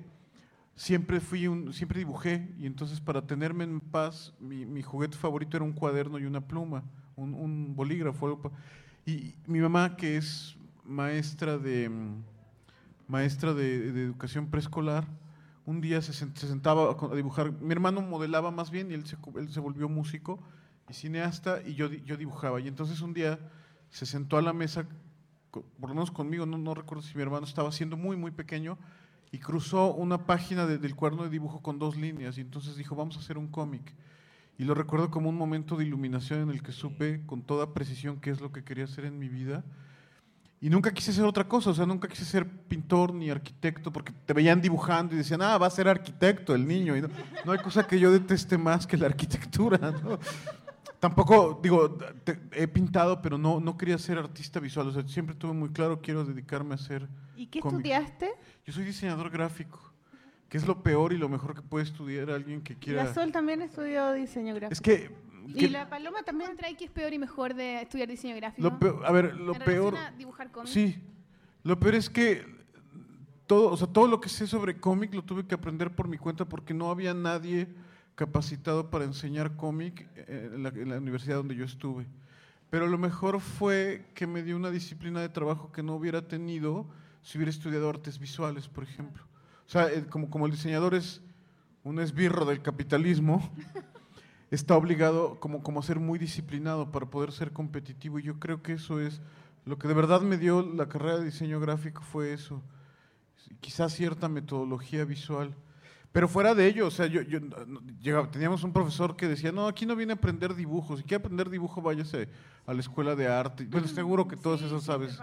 siempre 0.75 1.19
fui 1.19 1.47
un, 1.47 1.73
siempre 1.73 1.99
dibujé 1.99 2.49
y 2.57 2.65
entonces 2.65 2.99
para 3.01 3.25
tenerme 3.25 3.63
en 3.63 3.79
paz 3.79 4.33
mi, 4.39 4.81
juguete 4.81 5.17
favorito 5.17 5.57
era 5.57 5.65
un 5.65 5.73
cuaderno 5.73 6.19
y 6.19 6.25
una 6.25 6.41
pluma, 6.47 6.83
un, 7.15 7.33
un 7.33 7.75
bolígrafo. 7.75 8.41
y 9.05 9.35
mi 9.47 9.59
mamá 9.59 9.95
que 9.97 10.17
es 10.17 10.57
maestra 10.83 11.57
de 11.57 11.89
maestra 13.07 13.53
de, 13.53 13.89
educación 14.03 14.47
preescolar, 14.49 15.05
un 15.65 15.81
día 15.81 16.01
se, 16.01 16.11
sen- 16.13 16.35
se 16.35 16.47
sentaba 16.47 16.91
a 17.11 17.15
dibujar. 17.15 17.51
Mi 17.51 17.71
hermano 17.71 18.01
modelaba 18.01 18.51
más 18.51 18.71
bien 18.71 18.91
y 18.91 18.93
él 18.93 19.05
se, 19.05 19.17
él 19.37 19.49
se 19.49 19.59
volvió 19.59 19.89
músico 19.89 20.39
y 20.89 20.93
cineasta 20.93 21.61
y 21.65 21.75
yo, 21.75 21.87
yo 21.91 22.17
dibujaba. 22.17 22.59
Y 22.61 22.67
entonces 22.67 23.01
un 23.01 23.13
día 23.13 23.39
se 23.89 24.05
sentó 24.05 24.37
a 24.37 24.41
la 24.41 24.53
mesa, 24.53 24.85
por 25.51 25.89
lo 25.89 25.95
menos 25.95 26.11
conmigo, 26.11 26.45
no, 26.45 26.57
no 26.57 26.73
recuerdo 26.73 27.03
si 27.03 27.15
mi 27.15 27.21
hermano 27.23 27.45
estaba 27.45 27.71
siendo 27.71 27.97
muy, 27.97 28.15
muy 28.17 28.31
pequeño, 28.31 28.77
y 29.35 29.39
cruzó 29.39 29.93
una 29.93 30.25
página 30.25 30.65
de- 30.65 30.77
del 30.77 30.95
cuaderno 30.95 31.23
de 31.25 31.29
dibujo 31.29 31.61
con 31.61 31.77
dos 31.77 31.97
líneas 31.97 32.37
y 32.37 32.41
entonces 32.41 32.77
dijo, 32.77 32.95
vamos 32.95 33.17
a 33.17 33.19
hacer 33.19 33.37
un 33.37 33.47
cómic. 33.49 33.93
Y 34.57 34.63
lo 34.63 34.73
recuerdo 34.73 35.11
como 35.11 35.27
un 35.27 35.35
momento 35.35 35.75
de 35.75 35.83
iluminación 35.83 36.39
en 36.43 36.49
el 36.51 36.63
que 36.63 36.71
supe 36.71 37.21
con 37.25 37.41
toda 37.41 37.73
precisión 37.73 38.21
qué 38.21 38.29
es 38.29 38.39
lo 38.39 38.53
que 38.53 38.63
quería 38.63 38.85
hacer 38.85 39.03
en 39.03 39.19
mi 39.19 39.27
vida. 39.27 39.65
Y 40.61 40.69
nunca 40.69 40.91
quise 40.93 41.11
ser 41.11 41.25
otra 41.25 41.43
cosa, 41.49 41.71
o 41.71 41.73
sea, 41.73 41.85
nunca 41.85 42.07
quise 42.07 42.23
ser 42.23 42.47
pintor 42.47 43.13
ni 43.13 43.29
arquitecto, 43.29 43.91
porque 43.91 44.13
te 44.25 44.33
veían 44.33 44.61
dibujando 44.61 45.13
y 45.13 45.17
decían, 45.17 45.41
ah, 45.41 45.57
va 45.57 45.67
a 45.67 45.69
ser 45.69 45.89
arquitecto 45.89 46.55
el 46.55 46.65
niño. 46.65 46.95
Y 46.95 47.01
no, 47.01 47.09
no 47.43 47.51
hay 47.51 47.59
cosa 47.59 47.85
que 47.85 47.99
yo 47.99 48.09
deteste 48.13 48.57
más 48.57 48.87
que 48.87 48.95
la 48.95 49.07
arquitectura. 49.07 49.93
Tampoco, 51.09 51.59
digo, 51.61 51.91
te- 52.23 52.39
he 52.51 52.67
pintado, 52.67 53.21
pero 53.21 53.37
no, 53.37 53.59
no 53.59 53.77
quería 53.77 53.97
ser 53.99 54.17
artista 54.17 54.59
visual. 54.59 54.87
O 54.87 54.91
sea, 54.91 55.07
siempre 55.07 55.35
tuve 55.35 55.53
muy 55.53 55.69
claro, 55.69 56.01
quiero 56.01 56.25
dedicarme 56.25 56.71
a 56.71 56.75
hacer 56.75 57.07
¿Y 57.35 57.45
qué 57.45 57.59
cómic. 57.59 57.75
estudiaste? 57.77 58.31
Yo 58.65 58.73
soy 58.73 58.85
diseñador 58.85 59.29
gráfico, 59.29 59.79
que 60.49 60.57
es 60.57 60.65
lo 60.65 60.81
peor 60.81 61.13
y 61.13 61.17
lo 61.19 61.29
mejor 61.29 61.53
que 61.53 61.61
puede 61.61 61.85
estudiar 61.85 62.31
alguien 62.31 62.63
que 62.63 62.75
quiera... 62.75 63.03
La 63.03 63.13
Sol 63.13 63.31
también 63.31 63.61
estudió 63.61 64.13
diseño 64.13 64.55
gráfico. 64.55 64.73
Es 64.73 64.81
que... 64.81 65.11
y 65.53 65.67
la 65.67 65.87
Paloma 65.87 66.23
también. 66.23 66.49
¿Encontrá 66.49 66.75
que 66.75 66.85
es 66.85 66.91
peor 66.91 67.13
y 67.13 67.19
mejor 67.19 67.53
de 67.53 67.83
estudiar 67.83 68.07
diseño 68.09 68.35
gráfico? 68.37 68.67
lo 68.67 68.79
peor- 68.79 69.05
a 69.05 69.11
ver, 69.11 69.35
lo 69.35 69.53
En 69.53 69.61
peor... 69.61 69.95
a 69.95 70.09
dibujar 70.09 70.51
cómics. 70.51 70.71
Sí, 70.73 70.97
lo 71.61 71.79
peor 71.79 71.93
es 71.93 72.09
que 72.09 72.43
todo, 73.45 73.69
o 73.69 73.77
sea, 73.77 73.85
todo 73.85 74.07
lo 74.07 74.19
que 74.19 74.29
sé 74.29 74.47
sobre 74.47 74.79
cómic 74.79 75.13
lo 75.13 75.23
tuve 75.23 75.45
que 75.45 75.53
aprender 75.53 75.93
por 75.95 76.07
mi 76.07 76.17
cuenta 76.17 76.45
porque 76.45 76.73
no 76.73 76.89
había 76.89 77.13
nadie 77.13 77.67
capacitado 78.15 78.89
para 78.89 79.05
enseñar 79.05 79.55
cómic 79.55 80.07
eh, 80.15 80.51
en 80.53 80.89
la, 80.89 80.97
universidad 80.97 81.37
donde 81.37 81.55
yo 81.55 81.65
estuve. 81.65 82.07
Pero 82.69 82.87
lo 82.87 82.97
mejor 82.97 83.39
fue 83.39 84.05
que 84.15 84.25
me 84.25 84.41
dio 84.41 84.55
una 84.55 84.71
disciplina 84.71 85.21
de 85.21 85.29
trabajo 85.29 85.71
que 85.71 85.83
no 85.83 85.95
hubiera 85.95 86.27
tenido 86.27 86.85
si 87.21 87.37
hubiera 87.37 87.51
estudiado 87.51 87.89
artes 87.89 88.19
visuales, 88.19 88.67
por 88.67 88.83
ejemplo. 88.83 89.23
O 89.67 89.69
sea, 89.69 89.91
eh, 89.91 90.05
como, 90.09 90.29
como 90.29 90.45
el 90.45 90.51
diseñador 90.51 90.95
es 90.95 91.21
un 91.83 91.99
esbirro 91.99 92.45
del 92.45 92.61
capitalismo, 92.61 93.51
está 94.51 94.75
obligado 94.75 95.39
como, 95.39 95.61
como 95.61 95.79
a 95.79 95.83
ser 95.83 95.99
muy 95.99 96.17
disciplinado 96.17 96.91
para 96.91 97.07
poder 97.07 97.31
ser 97.31 97.51
competitivo. 97.51 98.19
Y 98.19 98.23
yo 98.23 98.39
creo 98.39 98.61
que 98.61 98.73
eso 98.73 98.99
es 98.99 99.21
lo 99.65 99.77
que 99.77 99.87
de 99.87 99.93
verdad 99.93 100.21
me 100.21 100.37
dio 100.37 100.61
la 100.61 100.87
carrera 100.87 101.17
de 101.17 101.25
diseño 101.25 101.59
gráfico 101.59 102.01
fue 102.01 102.33
eso. 102.33 102.61
Quizás 103.61 103.93
cierta 103.93 104.29
metodología 104.29 105.05
visual. 105.05 105.55
Pero 106.15 106.29
fuera 106.29 106.55
de 106.55 106.65
ello, 106.65 106.87
o 106.87 106.91
sea, 106.91 107.07
yo, 107.07 107.21
yo 107.23 107.39
llegaba- 108.01 108.31
teníamos 108.31 108.63
un 108.63 108.71
profesor 108.71 109.17
que 109.17 109.27
decía, 109.27 109.51
no, 109.51 109.67
aquí 109.67 109.85
no 109.85 109.97
viene 109.97 110.13
a 110.13 110.15
aprender 110.15 110.55
dibujo. 110.55 110.95
Si 110.95 111.03
quiere 111.03 111.17
aprender 111.17 111.49
dibujo, 111.49 111.81
váyase 111.81 112.29
a 112.65 112.73
la 112.73 112.79
escuela 112.79 113.17
de 113.17 113.27
arte. 113.27 113.65
Bueno, 113.65 113.85
seguro 113.89 114.25
que 114.25 114.37
todos 114.37 114.61
esos 114.61 114.85
sabes. 114.85 115.19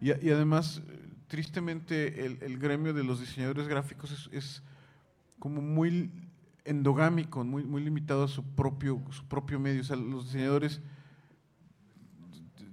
Y, 0.00 0.10
y 0.24 0.30
además, 0.30 0.80
tristemente, 1.26 2.24
el, 2.24 2.38
el 2.40 2.56
gremio 2.60 2.94
de 2.94 3.02
los 3.02 3.18
diseñadores 3.18 3.66
gráficos 3.66 4.12
es, 4.12 4.28
es 4.32 4.62
como 5.40 5.60
muy 5.60 6.12
endogámico, 6.64 7.42
muy, 7.42 7.64
muy 7.64 7.82
limitado 7.82 8.22
a 8.22 8.28
su 8.28 8.44
propio, 8.44 9.02
su 9.10 9.24
propio 9.24 9.58
medio. 9.58 9.80
O 9.80 9.84
sea, 9.84 9.96
los 9.96 10.26
diseñadores 10.26 10.80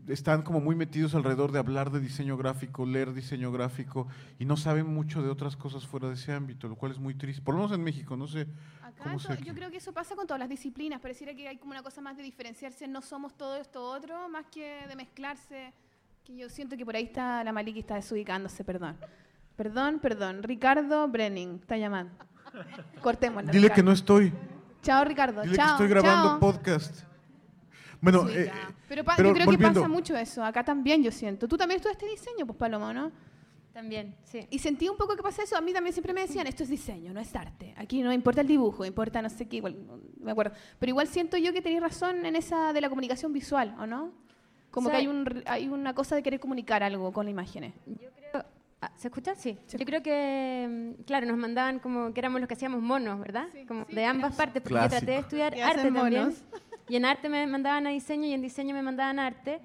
están 0.10 0.42
como 0.42 0.60
muy 0.60 0.76
metidos 0.76 1.16
alrededor 1.16 1.52
de 1.52 1.60
hablar 1.60 1.92
de 1.92 2.00
diseño 2.00 2.38
gráfico, 2.38 2.86
leer 2.86 3.14
diseño 3.14 3.52
gráfico 3.52 4.08
y 4.40 4.46
no 4.46 4.58
saben 4.58 4.88
mucho 4.88 5.22
de 5.22 5.30
otras 5.30 5.56
cosas 5.56 5.86
fuera 5.86 6.08
de 6.08 6.16
ese 6.16 6.34
ámbito, 6.34 6.68
lo 6.68 6.76
cual 6.76 6.92
es 6.92 7.00
muy 7.00 7.14
triste. 7.14 7.42
Por 7.42 7.56
lo 7.56 7.62
menos 7.62 7.76
en 7.76 7.84
México, 7.84 8.16
no 8.18 8.28
sé. 8.28 8.48
Acá 8.82 9.04
¿Cómo 9.04 9.18
yo 9.18 9.54
creo 9.54 9.72
que 9.72 9.78
eso 9.78 9.94
pasa 9.94 10.16
con 10.16 10.28
todas 10.28 10.40
las 10.40 10.50
disciplinas. 10.50 11.00
Pareciera 11.00 11.34
que 11.34 11.48
hay 11.48 11.58
como 11.58 11.72
una 11.72 11.84
cosa 11.84 12.02
más 12.02 12.18
de 12.18 12.24
diferenciarse, 12.24 12.88
no 12.88 13.02
somos 13.02 13.36
todo 13.36 13.56
esto 13.56 13.84
otro, 13.84 14.30
más 14.30 14.46
que 14.48 14.88
de 14.88 14.96
mezclarse. 14.96 15.74
Que 16.24 16.36
yo 16.36 16.50
siento 16.50 16.76
que 16.76 16.86
por 16.86 16.96
ahí 16.96 17.06
está 17.06 17.44
la 17.44 17.52
Maliki 17.52 17.80
está 17.80 17.96
desubicándose, 17.96 18.64
perdón. 18.64 18.98
Perdón, 19.56 20.00
perdón. 20.00 20.44
Ricardo 20.44 21.08
Brenning 21.08 21.60
está 21.62 21.78
llamando. 21.78 22.14
Cortémosla. 23.02 23.52
Dile 23.52 23.70
que 23.70 23.84
no 23.84 23.92
estoy. 23.92 24.34
Chao, 24.82 25.04
Ricardo. 25.04 25.42
Dile 25.42 25.56
chao, 25.56 25.66
que 25.66 25.72
estoy 25.72 25.88
grabando 25.90 26.30
chao. 26.30 26.40
podcast. 26.40 27.09
Bueno, 28.02 28.28
Sí, 28.28 28.34
eh, 28.38 28.42
eh, 28.46 28.52
pero, 28.88 29.04
pa- 29.04 29.16
pero 29.18 29.30
yo 29.30 29.34
creo 29.36 29.46
volviendo. 29.46 29.74
que 29.74 29.80
pasa 29.82 29.88
mucho 29.90 30.16
eso. 30.18 30.44
Acá 30.44 30.64
también 30.64 31.04
yo 31.04 31.12
siento. 31.12 31.48
Tú 31.48 31.58
también 31.58 31.78
estudiaste 31.78 32.06
diseño, 32.08 32.46
pues 32.46 32.58
Paloma, 32.58 32.94
¿no? 32.94 33.12
También, 33.74 34.16
sí. 34.24 34.46
Y 34.50 34.60
sentí 34.60 34.90
un 34.90 34.98
poco 34.98 35.16
que 35.16 35.22
pasa 35.24 35.44
eso. 35.44 35.56
A 35.56 35.62
mí 35.62 35.72
también 35.74 35.94
siempre 35.94 36.12
me 36.14 36.22
decían, 36.22 36.48
esto 36.48 36.64
es 36.64 36.70
diseño, 36.70 37.14
no 37.14 37.20
es 37.20 37.34
arte. 37.36 37.74
Aquí 37.78 38.02
no 38.02 38.12
importa 38.12 38.42
el 38.42 38.48
dibujo, 38.48 38.84
importa 38.84 39.22
no 39.22 39.30
sé 39.30 39.48
qué, 39.48 39.58
igual, 39.58 39.76
no 39.86 40.00
me 40.22 40.32
acuerdo. 40.32 40.54
Pero 40.80 40.90
igual 40.90 41.08
siento 41.08 41.38
yo 41.38 41.54
que 41.54 41.62
tenéis 41.62 41.82
razón 41.82 42.26
en 42.26 42.36
esa 42.36 42.74
de 42.74 42.82
la 42.82 42.90
comunicación 42.90 43.32
visual, 43.32 43.76
¿o 43.80 43.86
no? 43.86 44.12
Como 44.72 44.88
O 44.88 44.92
que 44.92 44.98
sea, 44.98 45.00
hay, 45.02 45.08
un, 45.08 45.44
hay 45.46 45.68
una 45.68 45.94
cosa 45.94 46.16
de 46.16 46.24
querer 46.24 46.40
comunicar 46.40 46.84
algo 46.84 47.12
con 47.14 47.26
las 47.26 47.32
imágenes. 47.32 47.74
Yo 47.86 48.10
creo. 48.32 48.46
ah, 48.82 48.92
¿Se 48.96 49.08
escucha? 49.08 49.34
Sí. 49.36 49.58
Yo 49.78 49.86
creo 49.86 50.02
que, 50.04 50.96
mm, 51.00 51.04
claro, 51.04 51.26
nos 51.28 51.38
mandaban 51.38 51.80
como 51.80 52.12
que 52.14 52.20
éramos 52.20 52.42
los 52.42 52.48
que 52.48 52.54
hacíamos 52.56 52.82
monos, 52.82 53.20
¿verdad? 53.20 53.48
como 53.68 53.86
de 53.86 54.06
ambas 54.06 54.36
partes, 54.36 54.62
porque 54.62 54.76
yo 54.84 54.90
traté 54.90 55.06
de 55.06 55.12
Clásico. 55.14 55.26
estudiar 55.28 55.54
Que 55.54 55.64
arte 55.64 55.84
también. 55.92 56.24
monos. 56.24 56.44
Y 56.90 56.96
en 56.96 57.06
arte 57.06 57.30
me 57.30 57.46
mandaban 57.48 57.88
a 57.88 57.92
diseño 57.92 58.26
y 58.26 58.34
en 58.34 58.42
diseño 58.42 58.74
me 58.74 58.82
mandaban 58.82 59.20
a 59.20 59.28
arte. 59.28 59.60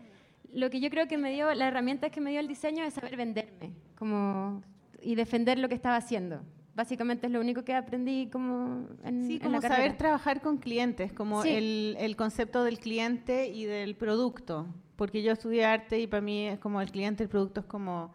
Lo 0.52 0.70
que 0.70 0.78
yo 0.80 0.90
creo 0.90 1.08
que 1.08 1.18
me 1.18 1.32
dio, 1.32 1.52
la 1.54 1.66
herramienta 1.68 2.10
que 2.10 2.20
me 2.20 2.30
dio 2.30 2.38
el 2.40 2.46
diseño 2.48 2.84
es 2.84 2.94
saber 2.94 3.16
venderme 3.16 3.72
como, 3.96 4.62
y 5.02 5.14
defender 5.14 5.58
lo 5.58 5.68
que 5.68 5.74
estaba 5.74 5.96
haciendo. 5.96 6.42
Básicamente 6.76 7.26
es 7.26 7.32
lo 7.32 7.40
único 7.40 7.64
que 7.64 7.74
aprendí 7.74 8.28
como 8.30 8.88
en, 9.04 9.26
Sí, 9.26 9.34
en 9.34 9.38
como 9.40 9.52
la 9.52 9.60
saber 9.62 9.76
carrera. 9.78 9.96
trabajar 9.96 10.40
con 10.42 10.58
clientes, 10.58 11.12
como 11.12 11.42
Sí. 11.42 11.48
el, 11.50 11.96
el 11.98 12.16
concepto 12.16 12.62
del 12.64 12.78
cliente 12.78 13.48
y 13.48 13.64
del 13.64 13.94
producto. 13.96 14.66
Porque 14.96 15.22
yo 15.22 15.32
estudié 15.32 15.64
arte 15.64 15.98
y 16.00 16.06
para 16.06 16.20
mí 16.20 16.46
es 16.48 16.58
como 16.58 16.80
el 16.80 16.90
cliente, 16.90 17.22
el 17.24 17.28
producto 17.28 17.60
es 17.60 17.66
como, 17.66 18.12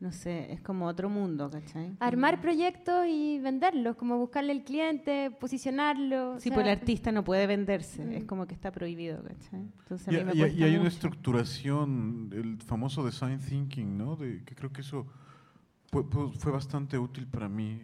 no 0.00 0.12
sé, 0.12 0.52
es 0.52 0.60
como 0.60 0.86
otro 0.86 1.08
mundo, 1.08 1.50
¿cachai? 1.50 1.96
Armar 1.98 2.40
proyectos 2.40 3.06
y 3.08 3.40
venderlos, 3.40 3.96
como 3.96 4.16
buscarle 4.18 4.52
el 4.52 4.62
cliente, 4.62 5.30
posicionarlo. 5.40 6.32
o 6.34 6.40
Sí, 6.40 6.48
sea, 6.50 6.54
pues 6.54 6.66
el 6.66 6.72
artista 6.72 7.10
no 7.10 7.24
puede 7.24 7.46
venderse, 7.48 8.04
Mm. 8.04 8.12
es 8.12 8.24
como 8.24 8.46
que 8.46 8.54
está 8.54 8.70
prohibido, 8.70 9.22
¿cachai? 9.24 9.60
Entonces 9.80 10.08
a 10.08 10.12
Y, 10.12 10.16
mí 10.18 10.24
me 10.24 10.34
y- 10.50 10.62
hay 10.62 10.76
una 10.76 10.88
estructuración, 10.88 12.30
el 12.32 12.58
famoso 12.58 13.04
design 13.04 13.38
thinking, 13.40 13.96
¿no? 13.98 14.16
De, 14.16 14.44
que 14.44 14.54
creo 14.54 14.72
que 14.72 14.82
eso 14.82 15.06
fue, 15.90 16.52
bastante 16.52 16.98
útil 16.98 17.26
para 17.26 17.48
mí. 17.48 17.80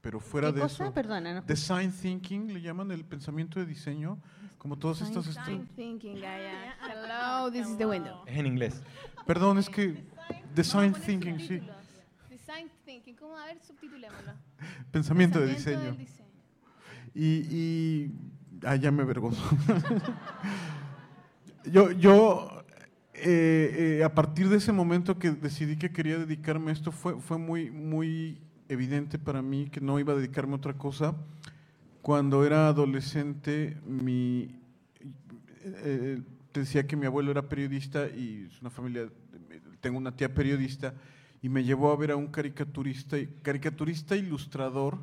Pero 0.00 0.20
fuera 0.20 0.48
¿Qué 0.48 0.56
de 0.56 0.60
cosa? 0.60 0.84
eso, 0.84 0.94
Perdona, 0.94 1.34
no 1.34 1.42
design 1.42 1.90
thinking 1.90 2.52
le 2.52 2.60
llaman 2.60 2.90
el 2.92 3.04
pensamiento 3.04 3.58
de 3.58 3.66
diseño, 3.66 4.18
como 4.58 4.76
todas 4.78 5.00
estas 5.00 5.26
Design 5.26 5.66
thinking, 5.74 6.20
Gaia. 6.20 6.76
Hello, 6.80 7.50
this 7.50 7.66
is 7.68 7.76
the 7.76 7.86
window. 7.86 8.22
Es 8.26 8.36
en 8.38 8.46
inglés. 8.46 8.82
Perdón, 9.26 9.58
es 9.58 9.68
que 9.68 10.04
design 10.54 10.92
thinking, 10.92 11.38
sí. 11.38 11.60
Design 12.30 12.70
thinking, 12.84 13.16
¿cómo? 13.16 13.36
A 13.36 13.46
ver, 13.46 13.58
subtitulémoslo. 13.60 14.32
pensamiento 14.90 15.40
de 15.40 15.48
diseño. 15.48 15.80
del 15.80 15.98
diseño. 15.98 16.26
Y, 17.14 17.26
y 17.50 18.10
ah, 18.64 18.76
ya 18.76 18.90
me 18.90 19.02
avergonzo. 19.02 19.42
yo, 21.64 21.90
yo 21.92 22.64
eh, 23.14 23.98
eh, 23.98 24.04
a 24.04 24.14
partir 24.14 24.50
de 24.50 24.58
ese 24.58 24.72
momento 24.72 25.18
que 25.18 25.30
decidí 25.30 25.76
que 25.76 25.90
quería 25.90 26.18
dedicarme 26.18 26.70
a 26.70 26.74
esto, 26.74 26.92
fue, 26.92 27.18
fue 27.20 27.38
muy, 27.38 27.70
muy 27.70 28.38
evidente 28.68 29.18
para 29.18 29.40
mí 29.40 29.70
que 29.70 29.80
no 29.80 29.98
iba 29.98 30.12
a 30.12 30.16
dedicarme 30.16 30.52
a 30.52 30.56
otra 30.56 30.74
cosa. 30.74 31.16
Cuando 32.02 32.44
era 32.44 32.68
adolescente, 32.68 33.78
mi, 33.86 34.60
eh, 35.62 36.20
te 36.52 36.60
decía 36.60 36.86
que 36.86 36.96
mi 36.96 37.06
abuelo 37.06 37.30
era 37.30 37.48
periodista 37.48 38.06
y 38.06 38.48
es 38.50 38.60
una 38.60 38.70
familia, 38.70 39.08
tengo 39.86 39.98
una 39.98 40.16
tía 40.16 40.34
periodista, 40.34 40.94
y 41.42 41.48
me 41.48 41.62
llevó 41.62 41.92
a 41.92 41.96
ver 41.96 42.10
a 42.10 42.16
un 42.16 42.26
caricaturista, 42.26 43.16
caricaturista 43.42 44.16
ilustrador 44.16 44.98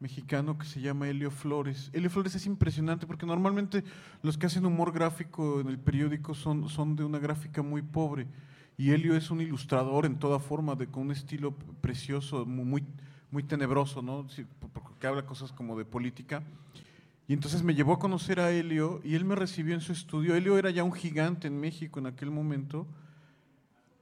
mexicano 0.00 0.58
que 0.58 0.66
se 0.66 0.82
llama 0.82 1.08
Helio 1.08 1.30
Flores. 1.30 1.90
Helio 1.94 2.10
Flores 2.10 2.34
es 2.34 2.44
impresionante 2.44 3.06
porque 3.06 3.24
normalmente 3.24 3.82
los 4.22 4.36
que 4.36 4.44
hacen 4.44 4.66
humor 4.66 4.92
gráfico 4.92 5.60
en 5.60 5.68
el 5.68 5.78
periódico 5.78 6.34
son, 6.34 6.68
son 6.68 6.94
de 6.94 7.04
una 7.04 7.18
gráfica 7.18 7.62
muy 7.62 7.80
pobre. 7.80 8.26
Y 8.76 8.90
Helio 8.90 9.16
es 9.16 9.30
un 9.30 9.40
ilustrador 9.40 10.04
en 10.04 10.18
toda 10.18 10.38
forma, 10.40 10.74
de, 10.74 10.88
con 10.88 11.04
un 11.04 11.12
estilo 11.12 11.54
precioso, 11.80 12.44
mu- 12.44 12.66
muy, 12.66 12.84
muy 13.30 13.42
tenebroso, 13.42 14.02
¿no? 14.02 14.26
Porque 14.74 15.06
habla 15.06 15.24
cosas 15.24 15.52
como 15.52 15.78
de 15.78 15.86
política. 15.86 16.42
Y 17.26 17.32
entonces 17.32 17.62
me 17.62 17.74
llevó 17.74 17.94
a 17.94 17.98
conocer 17.98 18.40
a 18.40 18.50
Helio 18.50 19.00
y 19.04 19.14
él 19.14 19.24
me 19.24 19.36
recibió 19.36 19.74
en 19.74 19.80
su 19.80 19.92
estudio. 19.92 20.34
Helio 20.34 20.58
era 20.58 20.70
ya 20.70 20.84
un 20.84 20.92
gigante 20.92 21.46
en 21.46 21.58
México 21.58 21.98
en 21.98 22.06
aquel 22.06 22.30
momento. 22.30 22.86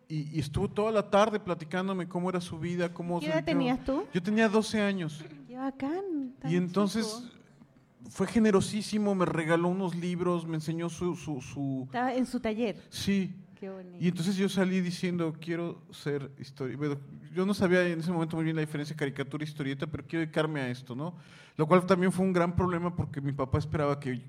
Y, 0.08 0.36
y 0.36 0.38
estuvo 0.38 0.68
toda 0.68 0.92
la 0.92 1.10
tarde 1.10 1.40
platicándome 1.40 2.06
cómo 2.08 2.30
era 2.30 2.40
su 2.40 2.58
vida, 2.58 2.92
cómo 2.94 3.18
¿Qué 3.18 3.26
se 3.26 3.32
edad 3.32 3.44
tenías 3.44 3.84
tú? 3.84 4.04
Yo 4.14 4.22
tenía 4.22 4.48
12 4.48 4.80
años. 4.80 5.24
Qué 5.48 5.56
bacán. 5.56 6.32
tan 6.38 6.50
Y 6.50 6.54
entonces 6.56 7.06
chico. 7.06 8.10
fue 8.10 8.26
generosísimo, 8.28 9.14
me 9.16 9.24
regaló 9.26 9.68
unos 9.68 9.96
libros, 9.96 10.46
me 10.46 10.54
enseñó 10.54 10.88
su, 10.88 11.16
su, 11.16 11.40
su- 11.40 11.82
Estaba 11.86 12.14
en 12.14 12.24
su 12.26 12.38
taller. 12.38 12.80
Sí. 12.88 13.34
Qué 13.58 13.70
bonito. 13.70 13.96
Y 13.98 14.08
entonces 14.08 14.36
yo 14.36 14.48
salí 14.50 14.80
diciendo, 14.82 15.34
quiero 15.40 15.80
ser 15.90 16.30
historia. 16.38 16.76
Bueno, 16.76 16.98
yo 17.34 17.46
no 17.46 17.54
sabía 17.54 17.84
en 17.88 17.98
ese 18.00 18.12
momento 18.12 18.36
muy 18.36 18.44
bien 18.44 18.54
la 18.54 18.60
diferencia 18.60 18.94
caricatura 18.94 19.42
y 19.44 19.48
historieta, 19.48 19.86
pero 19.86 20.04
quiero 20.06 20.20
dedicarme 20.20 20.60
a 20.60 20.68
esto, 20.68 20.94
¿no? 20.94 21.14
Lo 21.56 21.66
cual 21.66 21.84
también 21.86 22.12
fue 22.12 22.24
un 22.26 22.34
gran 22.34 22.54
problema 22.54 22.94
porque 22.94 23.20
mi 23.22 23.32
papá 23.32 23.56
esperaba 23.58 23.98
que, 23.98 24.22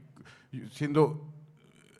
siendo, 0.71 1.29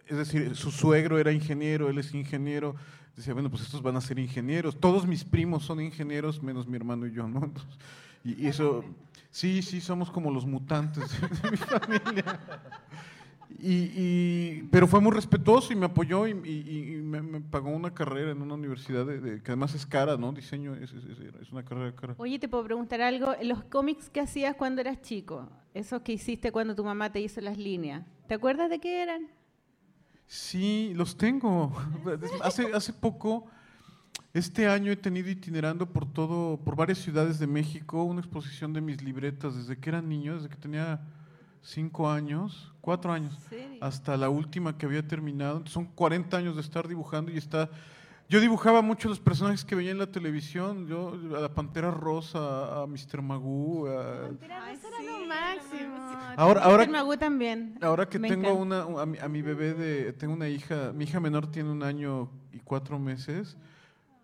es 0.08 0.16
decir, 0.18 0.56
su 0.56 0.72
suegro 0.72 1.20
era 1.20 1.34
ingeniero, 1.34 1.90
él 1.90 1.98
es 1.98 2.14
ingeniero, 2.14 2.76
decía, 3.18 3.34
bueno, 3.34 3.50
pues 3.50 3.64
estos 3.64 3.82
van 3.82 3.98
a 3.98 4.02
ser 4.02 4.18
ingenieros. 4.20 4.80
Todos 4.80 5.06
mis 5.06 5.26
primos 5.26 5.64
son 5.66 5.82
ingenieros, 5.82 6.42
menos 6.42 6.68
mi 6.68 6.78
hermano 6.78 7.06
y 7.08 7.12
yo, 7.12 7.28
¿no? 7.28 7.52
Y, 8.24 8.44
y 8.44 8.48
eso, 8.48 8.84
sí, 9.32 9.62
sí, 9.62 9.82
somos 9.82 10.10
como 10.12 10.32
los 10.32 10.46
mutantes 10.46 11.04
de 11.42 11.52
mi 11.52 11.58
familia. 11.58 12.40
Y, 13.60 13.74
y- 13.96 14.68
pero 14.72 14.86
fue 14.88 15.00
muy 15.02 15.12
respetuoso 15.14 15.72
y 15.74 15.76
me 15.76 15.86
apoyó 15.88 16.28
y, 16.28 16.32
y- 16.32 17.02
me, 17.02 17.22
me 17.22 17.42
pagó 17.42 17.70
una 17.70 17.94
carrera 17.94 18.32
en 18.32 18.42
una 18.42 18.54
universidad 18.54 19.06
de, 19.06 19.42
que 19.42 19.52
además 19.52 19.74
es 19.74 19.86
cara, 19.86 20.16
¿no? 20.18 20.32
Diseño 20.34 20.76
es- 20.76 20.92
es- 20.94 21.06
es 21.42 21.52
una 21.52 21.64
carrera 21.64 21.96
cara. 21.96 22.14
Oye, 22.18 22.38
te 22.38 22.48
puedo 22.50 22.66
preguntar 22.66 23.02
algo. 23.02 23.34
Los 23.42 23.64
cómics 23.64 24.10
que 24.10 24.20
hacías 24.20 24.56
cuando 24.56 24.82
eras 24.82 25.02
chico, 25.02 25.50
esos 25.74 26.02
que 26.02 26.12
hiciste 26.14 26.52
cuando 26.52 26.76
tu 26.76 26.84
mamá 26.84 27.12
te 27.12 27.20
hizo 27.22 27.42
las 27.42 27.58
líneas, 27.58 28.06
¿te 28.28 28.36
acuerdas 28.36 28.70
de 28.70 28.80
qué 28.80 29.02
eran? 29.02 29.28
Sí, 30.28 30.94
los 30.96 31.18
tengo. 31.18 31.74
hace, 32.44 32.74
hace 32.74 32.94
poco, 32.94 33.48
este 34.34 34.68
año 34.68 34.92
he 34.92 34.98
tenido 34.98 35.30
itinerando 35.30 35.92
por 35.92 36.06
todo, 36.06 36.58
por 36.58 36.76
varias 36.76 37.00
ciudades 37.00 37.40
de 37.40 37.48
México, 37.48 38.04
una 38.04 38.20
exposición 38.20 38.74
de 38.74 38.82
mis 38.82 39.02
libretas 39.02 39.56
desde 39.56 39.78
que 39.78 39.90
era 39.90 40.02
niño, 40.02 40.36
desde 40.36 40.50
que 40.50 40.58
tenía 40.58 41.02
cinco 41.62 42.10
años, 42.10 42.74
cuatro 42.82 43.12
años, 43.12 43.38
hasta 43.82 44.16
la 44.18 44.30
última 44.30 44.78
que 44.78 44.86
había 44.86 45.08
terminado. 45.08 45.66
Son 45.66 45.86
40 45.86 46.38
años 46.38 46.56
de 46.56 46.62
estar 46.62 46.88
dibujando 46.88 47.32
y 47.32 47.38
está. 47.38 47.70
Yo 48.30 48.42
dibujaba 48.42 48.82
mucho 48.82 49.08
los 49.08 49.22
personajes 49.22 49.64
que 49.64 49.74
veía 49.74 49.92
en 49.92 50.00
la 50.00 50.12
televisión, 50.12 50.86
yo 50.86 51.14
a 51.38 51.40
la 51.40 51.54
Pantera 51.54 51.92
Rosa, 51.92 52.82
a 52.82 52.86
Mr. 52.86 53.22
Magoo, 53.22 53.88
a- 53.88 54.26
Ay, 54.26 54.76
Eso 54.76 54.88
era 54.90 54.98
sí, 55.00 55.06
lo 55.06 55.26
máximo. 55.26 55.96
Ahora, 56.36 56.62
ahora, 56.64 56.84
Mr. 56.86 56.92
Magoo 56.92 57.18
también. 57.18 57.78
Ahora 57.82 58.10
que 58.10 58.20
Me 58.20 58.28
tengo 58.28 58.50
encanta. 58.50 58.86
una, 58.86 59.02
a, 59.02 59.06
mi, 59.06 59.18
a 59.18 59.30
mi 59.30 59.42
bebé 59.42 59.74
de, 59.74 60.12
tengo 60.12 60.34
una 60.34 60.50
hija, 60.50 60.92
mi 60.94 61.06
hija 61.06 61.22
menor 61.22 61.50
tiene 61.50 61.72
un 61.72 61.84
año 61.84 62.30
y 62.52 62.60
cuatro 62.60 63.00
meses, 63.00 63.56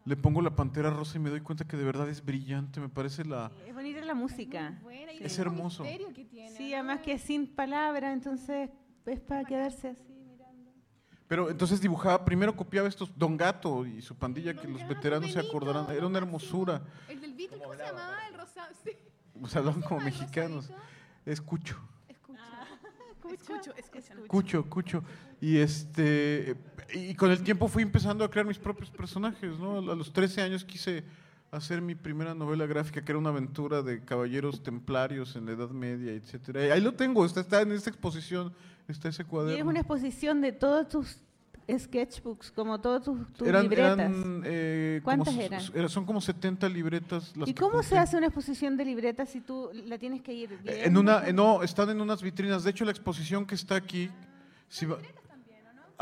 le 0.04 0.18
pongo 0.18 0.42
la 0.42 0.54
pantera 0.54 0.90
rosa 0.90 1.18
y 1.18 1.22
me 1.22 1.30
doy 1.30 1.40
cuenta 1.40 1.66
que 1.66 1.78
de 1.78 1.86
verdad 1.86 2.10
es 2.10 2.26
brillante, 2.26 2.82
me 2.82 2.90
parece 2.90 3.24
la... 3.24 3.52
Es 3.66 3.74
bonita 3.74 4.02
la 4.02 4.14
música. 4.16 4.78
Buena, 4.84 5.14
y 5.14 5.24
Es 5.24 5.40
hermoso. 5.40 5.82
misterio 5.84 6.12
que 6.14 6.26
tiene, 6.26 6.50
Sí, 6.58 6.74
además 6.74 7.00
que 7.00 7.14
es 7.14 7.22
sin 7.22 7.48
palabras, 7.48 8.12
entonces 8.14 8.70
es 9.06 9.20
para 9.22 9.46
quedarse 9.46 9.92
así. 9.92 10.13
Pero 11.34 11.50
entonces 11.50 11.82
dibujaba, 11.82 12.24
primero 12.24 12.56
copiaba 12.56 12.88
estos 12.88 13.18
Don 13.18 13.36
Gato 13.36 13.88
y 13.88 14.04
su 14.04 14.14
pandilla, 14.14 14.54
que 14.54 14.68
Don 14.68 14.74
los 14.74 14.84
Gato, 14.84 14.94
veteranos 14.94 15.32
se 15.32 15.38
Benito, 15.38 15.58
acordarán, 15.58 15.90
era 15.90 16.06
una 16.06 16.20
hermosura, 16.20 16.84
El 17.10 17.22
del 17.22 17.34
Beatle, 17.34 17.58
¿cómo 17.58 17.74
se 17.74 17.84
llamaba? 17.84 18.28
El 18.28 18.34
rosado. 18.36 18.68
Sí. 18.84 18.92
o 19.42 19.48
sea, 19.48 19.60
hablaban 19.62 19.82
como 19.82 20.00
¿El 20.02 20.06
mexicanos. 20.06 20.68
rosadito? 20.68 20.86
Es 21.26 21.42
Cucho, 21.42 21.80
Escucho. 22.08 22.40
Escucho, 23.34 23.74
escucho. 23.76 24.28
Cucho, 24.28 24.70
Cucho. 24.70 25.04
Y 25.42 25.58
este 25.58 26.56
y 26.94 27.16
con 27.16 27.32
el 27.32 27.42
tiempo 27.42 27.68
fui 27.68 27.82
empezando 27.82 28.24
a 28.24 28.30
crear 28.30 28.46
mis 28.46 28.60
propios 28.60 28.92
personajes, 28.92 29.58
¿no? 29.58 29.80
A 29.80 29.96
los 29.96 30.14
13 30.14 30.40
años 30.44 30.64
quise 30.64 31.04
hacer 31.50 31.82
mi 31.82 31.96
primera 31.96 32.36
novela 32.36 32.68
gráfica, 32.68 33.04
que 33.04 33.12
era 33.12 33.18
una 33.18 33.30
aventura 33.30 33.82
de 33.82 34.06
caballeros 34.06 34.62
templarios 34.62 35.36
en 35.36 35.48
la 35.48 35.54
Edad 35.54 35.70
Media, 35.72 36.12
etcétera. 36.12 36.68
Y 36.68 36.70
ahí 36.70 36.82
lo 36.82 36.94
tengo, 36.94 37.26
está, 37.26 37.40
está 37.42 37.62
en 37.62 37.72
esta 37.72 37.90
exposición, 37.90 38.54
está 38.88 39.10
ese 39.10 39.24
cuaderno. 39.26 39.58
es 39.58 39.66
una 39.66 39.80
exposición 39.80 40.42
de 40.42 40.52
todos 40.52 40.88
tus 40.90 41.18
sketchbooks, 41.72 42.52
como 42.52 42.80
todos 42.82 43.04
tus, 43.04 43.34
tus 43.34 43.48
eran, 43.48 43.64
libretas. 43.64 43.98
eran, 44.00 44.42
eh, 44.46 45.00
como 45.04 45.24
¿Cuántas 45.24 45.36
s- 45.62 45.72
eran? 45.76 45.90
son 45.90 46.06
como 46.06 46.20
70 46.20 46.68
libretas. 46.68 47.36
las 47.38 47.48
¿Y 47.48 47.54
cómo 47.54 47.82
se 47.84 47.98
hace 47.98 48.18
una 48.18 48.28
exposición 48.28 48.76
de 48.76 48.84
libretas 48.86 49.30
si 49.30 49.40
tú 49.40 49.70
la 49.86 49.98
tienes 49.98 50.22
que 50.22 50.34
ir 50.34 50.52
Eh, 50.52 50.58
viendo? 50.62 50.84
En 50.84 50.98
una, 50.98 51.26
eh, 51.28 51.32
no, 51.34 51.64
están 51.64 51.90
en 51.90 52.02
unas 52.02 52.22
vitrinas. 52.22 52.64
De 52.66 52.72
hecho, 52.72 52.84
la 52.84 52.92
exposición 52.92 53.46
que 53.46 53.56
está 53.56 53.76
aquí, 53.76 54.10
si 54.68 54.86
va- 54.86 54.98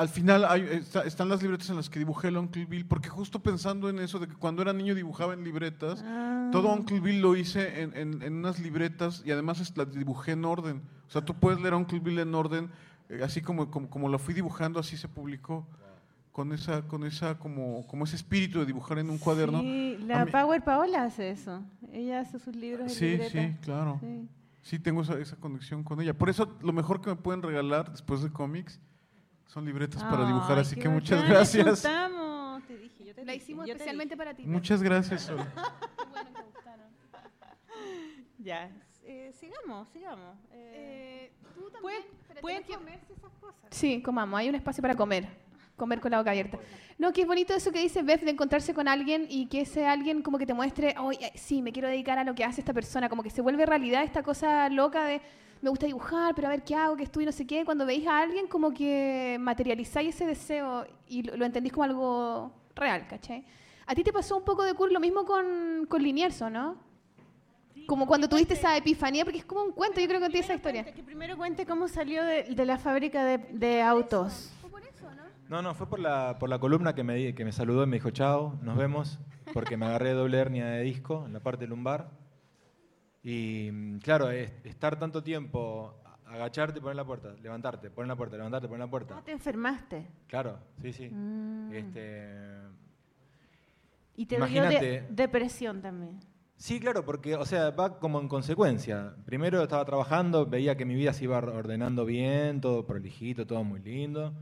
al 0.02 0.10
final 0.10 0.46
hay- 0.46 0.64
está- 0.72 1.04
están 1.04 1.30
las 1.30 1.42
libretas 1.42 1.70
en 1.70 1.76
las 1.78 1.90
que 1.90 2.00
dibujé 2.00 2.28
el 2.30 2.38
Uncle 2.38 2.66
Bill, 2.66 2.86
porque 2.86 3.10
justo 3.10 3.40
pensando 3.42 3.90
en 3.90 4.00
eso 4.00 4.20
de 4.20 4.28
que 4.28 4.36
cuando 4.36 4.62
era 4.62 4.74
niño 4.74 4.96
dibujaba 4.96 5.34
en 5.34 5.44
libretas, 5.44 6.04
Ah. 6.06 6.50
todo 6.52 6.74
Uncle 6.74 7.00
Bill 7.00 7.22
lo 7.22 7.36
hice 7.36 7.82
en, 7.82 7.96
en- 7.96 8.22
en 8.22 8.34
unas 8.34 8.60
libretas 8.60 9.22
y 9.26 9.32
además 9.32 9.72
las 9.78 9.92
dibujé 9.94 10.32
en 10.34 10.46
orden. 10.46 10.82
O 11.08 11.12
sea, 11.12 11.24
tú 11.24 11.34
puedes 11.36 11.60
leer 11.62 11.74
Uncle 11.76 12.00
Bill 12.00 12.20
en 12.20 12.34
orden, 12.36 12.72
eh, 13.10 13.22
así 13.24 13.42
como, 13.42 13.70
como, 13.72 13.90
como 13.90 14.10
lo 14.10 14.18
fui 14.20 14.34
dibujando, 14.34 14.80
así 14.80 14.98
se 14.98 15.08
publicó. 15.08 15.68
Con 16.32 16.54
esa, 16.54 16.84
con 16.84 17.04
esa, 17.04 17.38
como, 17.38 17.86
como 17.88 18.06
ese 18.06 18.16
espíritu 18.16 18.60
de 18.60 18.66
dibujar 18.66 18.98
en 19.00 19.10
un 19.10 19.18
cuaderno. 19.18 19.60
Sí, 19.60 19.98
A 20.04 20.06
la 20.06 20.26
mí- 20.26 20.32
Power 20.32 20.64
Paola 20.64 21.04
hace 21.04 21.30
eso. 21.30 21.62
Ella 21.92 22.22
hace 22.22 22.40
sus 22.40 22.56
libros 22.56 22.88
de 22.88 22.94
Sí, 22.94 23.06
libretas. 23.10 23.32
sí, 23.34 23.58
claro. 23.62 23.98
Sí. 24.00 24.30
Sí, 24.62 24.80
tengo 24.80 25.02
esa, 25.02 25.20
esa 25.20 25.36
conexión 25.36 25.84
con 25.84 26.00
ella. 26.00 26.18
Por 26.18 26.30
eso 26.30 26.56
lo 26.62 26.72
mejor 26.72 27.02
que 27.02 27.10
me 27.10 27.18
pueden 27.18 27.42
regalar 27.42 27.92
después 27.92 28.22
de 28.22 28.30
cómics 28.32 28.80
son 29.52 29.66
libretas 29.66 30.02
para 30.04 30.26
dibujar. 30.26 30.58
Ay, 30.58 30.62
Así 30.62 30.76
que 30.78 30.88
muchas 30.88 31.20
bacán, 31.20 31.28
te 31.28 31.34
gracias. 31.34 31.82
juntamos. 31.82 32.64
Te 32.68 32.78
dije, 32.78 33.04
yo 33.06 33.14
te 33.16 33.26
La 33.26 33.34
dije, 33.34 33.44
hicimos 33.44 33.66
yo 33.68 33.74
te 33.74 33.78
especialmente 33.80 34.16
para 34.16 34.34
ti. 34.34 34.44
Muchas 34.48 34.82
gracias. 34.82 35.24
Sol. 35.24 35.38
Bueno 36.12 36.30
gustaron. 36.54 36.86
Ya, 38.40 38.72
eh, 39.04 39.32
sigamos, 39.40 39.88
sigamos. 39.90 40.36
Eh, 40.52 41.30
Eh, 41.32 41.32
tú 41.54 41.70
también. 41.70 41.82
¿Pueden, 42.42 42.64
pueden 42.64 42.64
esas 43.10 43.32
cosas? 43.42 43.56
Sí, 43.72 44.02
comamos. 44.02 44.40
Hay 44.40 44.50
un 44.50 44.56
espacio 44.56 44.82
para 44.82 44.96
comer. 44.96 45.28
Comer 45.76 46.00
con 46.00 46.12
la 46.12 46.20
boca 46.20 46.32
abierta. 46.32 46.60
No, 46.98 47.12
que 47.12 47.22
es 47.22 47.28
bonito 47.28 47.54
eso 47.54 47.72
que 47.72 47.80
dice 47.80 48.04
Beth 48.04 48.22
de 48.22 48.32
encontrarse 48.32 48.74
con 48.74 48.88
alguien 48.88 49.26
y 49.30 49.48
que 49.48 49.62
ese 49.62 49.88
alguien 49.88 50.22
como 50.22 50.38
que 50.38 50.46
te 50.46 50.54
muestre, 50.54 50.96
oye, 51.00 51.32
sí, 51.36 51.62
me 51.62 51.72
quiero 51.72 51.88
dedicar 51.88 52.20
a 52.20 52.24
lo 52.24 52.36
que 52.36 52.44
hace 52.44 52.62
esta 52.62 52.74
persona. 52.74 53.10
Como 53.10 53.24
que 53.24 53.30
se 53.30 53.42
vuelve 53.42 53.66
realidad 53.66 54.04
esta 54.04 54.22
cosa 54.22 54.70
loca 54.70 55.06
de, 55.06 55.22
me 55.62 55.70
gusta 55.70 55.86
dibujar, 55.86 56.36
pero 56.36 56.48
a 56.48 56.52
ver 56.52 56.64
qué 56.64 56.76
hago, 56.76 56.96
qué 56.96 57.04
estudio, 57.04 57.26
no 57.26 57.32
sé 57.32 57.48
qué. 57.48 57.66
Cuando 57.66 57.86
veis 57.86 58.06
a 58.08 58.20
alguien 58.20 58.48
como 58.48 58.72
que 58.72 59.38
materializáis 59.40 60.16
ese 60.16 60.26
deseo 60.26 60.86
y 61.08 61.24
lo, 61.24 61.38
lo 61.38 61.46
entendís 61.46 61.74
como 61.74 61.86
algo 61.86 62.52
real, 62.76 63.08
¿cachai? 63.08 63.46
A 63.88 63.96
ti 63.96 64.04
te 64.04 64.14
pasó 64.14 64.38
un 64.38 64.44
poco 64.44 64.64
de 64.64 64.74
cool 64.74 64.94
lo 64.94 65.00
mismo 65.00 65.26
con, 65.26 65.86
con 65.90 66.02
Liniers, 66.02 66.42
¿o 66.42 66.50
¿no? 66.50 66.78
Como 67.88 68.06
cuando 68.06 68.30
tuviste 68.30 68.54
esa 68.54 68.78
epifanía, 68.78 69.26
porque 69.26 69.40
es 69.40 69.46
como 69.46 69.64
un 69.64 69.72
cuento, 69.72 70.00
yo 70.00 70.08
creo 70.08 70.20
que 70.20 70.28
tiene 70.28 70.46
esa 70.46 70.54
historia. 70.54 70.86
Que 70.86 71.04
primero 71.04 71.36
cuente 71.36 71.66
cómo 71.66 71.88
salió 71.88 72.24
de, 72.24 72.44
de 72.44 72.66
la 72.66 72.78
fábrica 72.78 73.26
de, 73.26 73.38
de 73.38 73.82
autos. 73.82 74.52
No, 75.52 75.62
no, 75.62 75.76
fue 75.76 75.86
por 75.90 76.00
la, 76.00 76.38
por 76.40 76.48
la 76.48 76.60
columna 76.60 76.96
que 76.96 77.04
me, 77.04 77.36
que 77.36 77.44
me 77.44 77.52
saludó 77.52 77.84
y 77.84 77.86
me 77.86 77.98
dijo, 77.98 78.10
chao, 78.12 78.58
nos 78.62 78.78
vemos, 78.78 79.20
porque 79.54 79.76
me 79.76 79.86
agarré 79.86 80.12
doble 80.14 80.38
hernia 80.38 80.66
de 80.68 80.82
disco 80.84 81.26
en 81.26 81.34
la 81.34 81.42
parte 81.42 81.68
lumbar. 81.68 82.10
Y 83.22 84.00
claro, 84.00 84.32
es- 84.32 84.54
estar 84.64 84.98
tanto 84.98 85.22
tiempo, 85.22 85.94
a- 86.06 86.36
agacharte 86.36 86.80
poner 86.80 86.96
la 86.96 87.04
puerta, 87.04 87.34
levantarte, 87.44 87.90
poner 87.90 88.08
la 88.08 88.16
puerta, 88.16 88.38
levantarte, 88.38 88.70
poner 88.70 88.80
la 88.86 88.90
puerta. 88.90 89.22
te 89.26 89.34
enfermaste. 89.34 90.08
Claro, 90.28 90.58
sí, 90.82 90.94
sí. 90.94 91.10
Mm. 91.10 91.74
Este, 91.74 92.30
Y 94.16 94.26
te 94.28 94.38
dio 94.38 94.46
de- 94.46 94.52
Imagínate. 94.58 95.06
depresión 95.10 95.82
también. 95.82 96.18
Sí, 96.56 96.80
claro, 96.80 97.04
porque, 97.04 97.36
o 97.36 97.46
sea, 97.46 97.72
va 97.72 98.00
como 98.00 98.22
en 98.22 98.30
consecuencia. 98.30 99.16
Primero 99.26 99.62
estaba 99.64 99.84
trabajando, 99.84 100.46
veía 100.46 100.78
que 100.78 100.86
mi 100.86 100.96
vida 100.96 101.12
se 101.12 101.26
iba 101.26 101.40
ordenando 101.40 102.06
bien, 102.06 102.62
todo 102.62 102.86
prolijito, 102.88 103.46
todo 103.46 103.66
muy 103.66 103.82
lindo. 103.82 104.34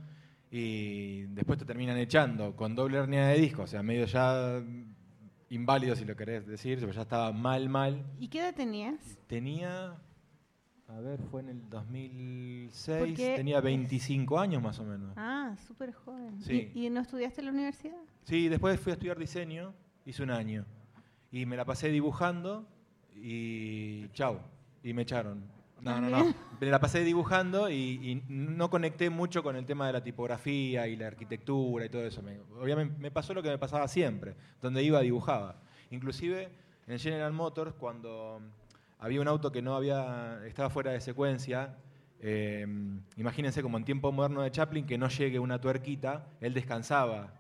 Y 0.52 1.22
después 1.28 1.60
te 1.60 1.66
terminan 1.66 1.98
echando 1.98 2.56
con 2.56 2.76
doble 2.76 2.98
hernia 2.98 3.28
de 3.28 3.40
disco, 3.40 3.64
o 3.64 3.68
sea, 3.68 3.84
medio 3.84 4.06
ya 4.06 4.62
inválido 5.50 5.96
si 5.96 6.06
lo 6.06 6.16
querés 6.16 6.46
decir, 6.48 6.80
pero 6.80 6.92
ya 6.92 7.02
estaba 7.04 7.32
mal, 7.32 7.70
mal. 7.70 8.04
¿Y 8.20 8.28
qué 8.30 8.40
edad 8.40 8.56
tenías? 8.56 9.20
Tenía, 9.28 9.96
a 10.88 11.00
ver, 11.02 11.20
fue 11.30 11.42
en 11.42 11.50
el 11.50 11.70
2006, 11.70 12.98
Porque 13.00 13.36
tenía 13.36 13.58
es- 13.60 13.64
25 13.64 14.40
años 14.40 14.62
más 14.62 14.80
o 14.80 14.84
menos. 14.86 15.14
Ah, 15.18 15.56
súper 15.68 15.92
joven. 15.94 16.42
Sí. 16.42 16.72
¿Y, 16.74 16.88
y 16.88 16.90
no 16.90 17.02
estudiaste 17.02 17.42
en 17.42 17.46
la 17.46 17.52
universidad? 17.52 17.98
Sí, 18.24 18.48
después 18.50 18.80
fui 18.80 18.92
a 18.92 18.94
estudiar 18.94 19.18
diseño, 19.20 19.74
hice 20.06 20.24
un 20.24 20.32
año. 20.32 20.66
Y 21.32 21.46
me 21.46 21.58
la 21.58 21.66
pasé 21.66 21.90
dibujando 21.90 22.66
y 23.16 24.08
chau, 24.14 24.40
y 24.84 24.94
me 24.94 25.04
echaron. 25.04 25.44
No, 25.82 26.02
no, 26.02 26.10
no. 26.10 26.34
Me 26.60 26.68
la 26.68 26.80
pasé 26.80 27.04
dibujando 27.04 27.70
y, 27.70 27.76
y 27.76 28.24
no 28.28 28.70
conecté 28.70 29.10
mucho 29.10 29.42
con 29.44 29.56
el 29.56 29.66
tema 29.66 29.88
de 29.88 29.94
la 29.94 30.04
tipografía 30.04 30.88
y 30.88 30.96
la 30.96 31.08
arquitectura 31.08 31.86
y 31.86 31.90
todo 31.90 32.04
eso. 32.04 32.22
Me, 32.22 32.38
obviamente 32.60 33.00
me 33.00 33.12
pasó 33.12 33.34
lo 33.34 33.42
que 33.42 33.50
me 33.50 33.58
pasaba 33.58 33.88
siempre, 33.88 34.36
donde 34.62 34.84
iba 34.84 35.00
dibujaba. 35.02 35.62
Inclusive 35.92 36.50
en 36.88 37.00
General 37.00 37.32
Motors, 37.32 37.74
cuando 37.76 38.42
había 39.00 39.22
un 39.22 39.28
auto 39.28 39.52
que 39.52 39.62
no 39.62 39.76
había, 39.76 40.42
estaba 40.46 40.70
fuera 40.70 40.92
de 40.92 41.00
secuencia, 41.00 41.78
eh, 42.20 42.68
imagínense 43.16 43.62
como 43.62 43.78
en 43.78 43.86
tiempo 43.86 44.12
moderno 44.12 44.42
de 44.42 44.52
Chaplin, 44.52 44.86
que 44.86 44.98
no 44.98 45.08
llegue 45.08 45.40
una 45.40 45.62
tuerquita, 45.62 46.28
él 46.42 46.54
descansaba 46.54 47.34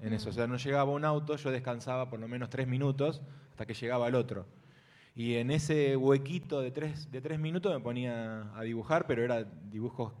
en 0.00 0.12
eso. 0.12 0.30
O 0.30 0.32
sea, 0.32 0.46
no 0.46 0.56
llegaba 0.56 0.92
un 0.92 1.04
auto, 1.04 1.36
yo 1.36 1.50
descansaba 1.50 2.08
por 2.08 2.20
lo 2.20 2.28
menos 2.28 2.50
tres 2.50 2.68
minutos 2.68 3.22
hasta 3.50 3.66
que 3.66 3.74
llegaba 3.74 4.08
el 4.08 4.14
otro. 4.14 4.46
Y 5.20 5.36
en 5.36 5.50
ese 5.50 5.98
huequito 5.98 6.62
de 6.62 6.70
tres, 6.70 7.12
de 7.12 7.20
tres 7.20 7.38
minutos 7.38 7.70
me 7.74 7.80
ponía 7.80 8.50
a 8.56 8.62
dibujar, 8.62 9.06
pero 9.06 9.22
era 9.22 9.44
dibujos, 9.44 10.14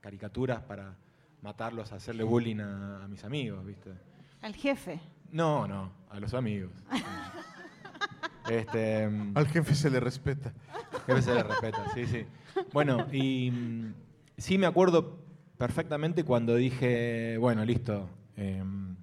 caricaturas 0.00 0.62
para 0.62 0.96
matarlos, 1.42 1.92
hacerle 1.92 2.24
bullying 2.24 2.60
a, 2.60 3.04
a 3.04 3.06
mis 3.06 3.22
amigos, 3.24 3.66
¿viste? 3.66 3.90
Al 4.40 4.54
jefe. 4.54 4.98
No, 5.30 5.68
no, 5.68 5.92
a 6.08 6.18
los 6.18 6.32
amigos. 6.32 6.72
este, 8.50 9.10
Al 9.34 9.46
jefe 9.46 9.74
se 9.74 9.90
le 9.90 10.00
respeta. 10.00 10.54
Jefe 11.04 11.20
se 11.20 11.34
le 11.34 11.42
respeta, 11.42 11.90
sí, 11.92 12.06
sí. 12.06 12.24
Bueno, 12.72 13.06
y 13.12 13.50
mm, 13.50 13.94
sí 14.38 14.56
me 14.56 14.64
acuerdo 14.64 15.18
perfectamente 15.58 16.24
cuando 16.24 16.54
dije, 16.54 17.36
bueno, 17.36 17.62
listo, 17.62 18.08
em, 18.38 18.95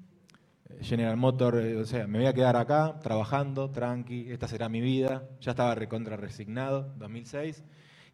General 0.83 1.17
Motor, 1.17 1.59
eh, 1.59 1.77
o 1.77 1.85
sea, 1.85 2.07
me 2.07 2.19
voy 2.19 2.27
a 2.27 2.33
quedar 2.33 2.55
acá 2.55 2.99
trabajando, 3.01 3.69
tranqui, 3.71 4.31
esta 4.31 4.47
será 4.47 4.69
mi 4.69 4.81
vida. 4.81 5.23
Ya 5.41 5.51
estaba 5.51 5.75
recontra 5.75 6.15
resignado, 6.17 6.93
2006, 6.97 7.63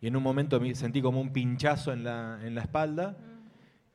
y 0.02 0.08
en 0.08 0.16
un 0.16 0.24
momento 0.24 0.60
me 0.60 0.74
sentí 0.76 1.02
como 1.02 1.20
un 1.22 1.32
pinchazo 1.34 1.92
en 1.94 2.04
la, 2.04 2.40
en 2.44 2.56
la 2.56 2.62
espalda. 2.62 3.18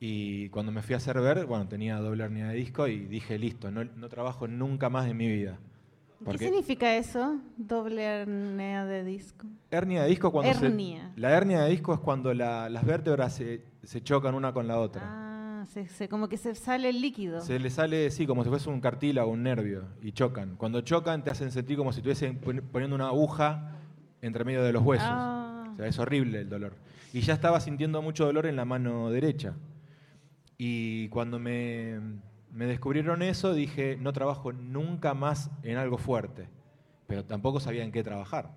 Y 0.00 0.48
cuando 0.50 0.70
me 0.72 0.82
fui 0.82 0.94
a 0.94 0.96
hacer 0.98 1.18
ver, 1.20 1.46
bueno, 1.46 1.66
tenía 1.68 1.96
doble 1.98 2.24
hernia 2.24 2.48
de 2.48 2.54
disco 2.56 2.86
y 2.88 3.06
dije, 3.06 3.38
listo, 3.38 3.70
no, 3.70 3.84
no 3.84 4.08
trabajo 4.08 4.46
nunca 4.48 4.90
más 4.90 5.06
en 5.08 5.16
mi 5.16 5.28
vida. 5.28 5.58
¿Qué 6.30 6.38
significa 6.38 6.96
eso? 6.96 7.38
Doble 7.56 8.02
hernia 8.02 8.84
de 8.86 9.04
disco. 9.04 9.46
Hernia 9.70 10.02
de 10.02 10.08
disco 10.08 10.30
cuando 10.32 10.52
se- 10.54 10.66
Hernia. 10.66 11.12
la 11.16 11.30
hernia 11.30 11.62
de 11.62 11.70
disco 11.70 11.92
es 11.94 12.00
cuando 12.00 12.32
la- 12.34 12.68
las 12.70 12.84
vértebras 12.84 13.34
se, 13.34 13.62
se 13.82 14.02
chocan 14.02 14.34
una 14.34 14.52
con 14.52 14.66
la 14.66 14.78
otra. 14.78 15.02
Ah, 15.04 15.33
se, 15.74 15.88
se- 15.88 16.08
como 16.08 16.28
que 16.28 16.36
se 16.38 16.54
sale 16.54 16.88
el 16.88 17.00
líquido. 17.00 17.40
Se 17.40 17.58
le 17.58 17.68
sale, 17.68 18.10
sí, 18.10 18.26
como 18.26 18.42
si 18.44 18.48
fuese 18.50 18.70
un 18.70 18.80
cartílago, 18.80 19.30
un 19.30 19.42
nervio, 19.42 19.84
y 20.00 20.12
chocan. 20.12 20.56
Cuando 20.56 20.80
chocan 20.80 21.22
te 21.24 21.30
hacen 21.30 21.50
sentir 21.50 21.76
como 21.76 21.92
si 21.92 21.98
estuviesen 21.98 22.38
pon- 22.38 22.62
poniendo 22.72 22.94
una 22.96 23.08
aguja 23.08 23.72
entre 24.22 24.44
medio 24.44 24.62
de 24.62 24.72
los 24.72 24.82
huesos. 24.82 25.06
Ah. 25.10 25.70
O 25.72 25.76
sea, 25.76 25.86
es 25.86 25.98
horrible 25.98 26.40
el 26.40 26.48
dolor. 26.48 26.74
Y 27.12 27.20
ya 27.20 27.34
estaba 27.34 27.60
sintiendo 27.60 28.00
mucho 28.00 28.24
dolor 28.24 28.46
en 28.46 28.56
la 28.56 28.64
mano 28.64 29.10
derecha. 29.10 29.54
Y 30.56 31.08
cuando 31.08 31.38
me, 31.38 31.98
me 32.52 32.66
descubrieron 32.66 33.22
eso, 33.22 33.52
dije, 33.54 33.96
no 34.00 34.12
trabajo 34.12 34.52
nunca 34.52 35.12
más 35.14 35.50
en 35.62 35.76
algo 35.76 35.98
fuerte. 35.98 36.48
Pero 37.06 37.24
tampoco 37.24 37.60
sabía 37.60 37.84
en 37.84 37.92
qué 37.92 38.02
trabajar. 38.02 38.50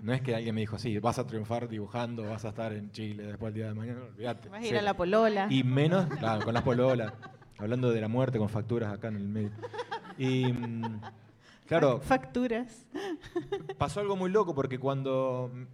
No 0.00 0.12
es 0.12 0.20
que 0.22 0.34
alguien 0.34 0.54
me 0.54 0.60
dijo, 0.60 0.78
sí, 0.78 0.98
vas 0.98 1.18
a 1.18 1.26
triunfar 1.26 1.68
dibujando, 1.68 2.22
vas 2.22 2.44
a 2.44 2.50
estar 2.50 2.72
en 2.72 2.90
Chile 2.92 3.24
después 3.26 3.48
el 3.50 3.54
día 3.54 3.66
de 3.68 3.74
mañana, 3.74 4.00
olvídate. 4.04 4.48
Vas 4.48 4.60
a 4.62 4.64
ir 4.66 4.70
Sí. 4.70 4.76
a 4.76 4.82
la 4.82 4.96
polola. 4.96 5.46
Y 5.50 5.64
menos, 5.64 6.06
claro, 6.18 6.44
con 6.44 6.54
las 6.54 6.62
pololas, 6.62 7.12
hablando 7.58 7.90
de 7.90 8.00
la 8.00 8.08
muerte 8.08 8.38
con 8.38 8.48
facturas 8.48 8.92
acá 8.92 9.08
en 9.08 9.16
el 9.16 9.28
medio. 9.28 9.50
Y 10.16 10.52
mm, 10.52 11.00
claro, 11.66 12.00
Facturas. 12.00 12.86
pasó 13.76 14.00
algo 14.00 14.14
muy 14.16 14.30
loco 14.30 14.54
porque 14.54 14.78
cuando, 14.78 15.50
mm, 15.52 15.64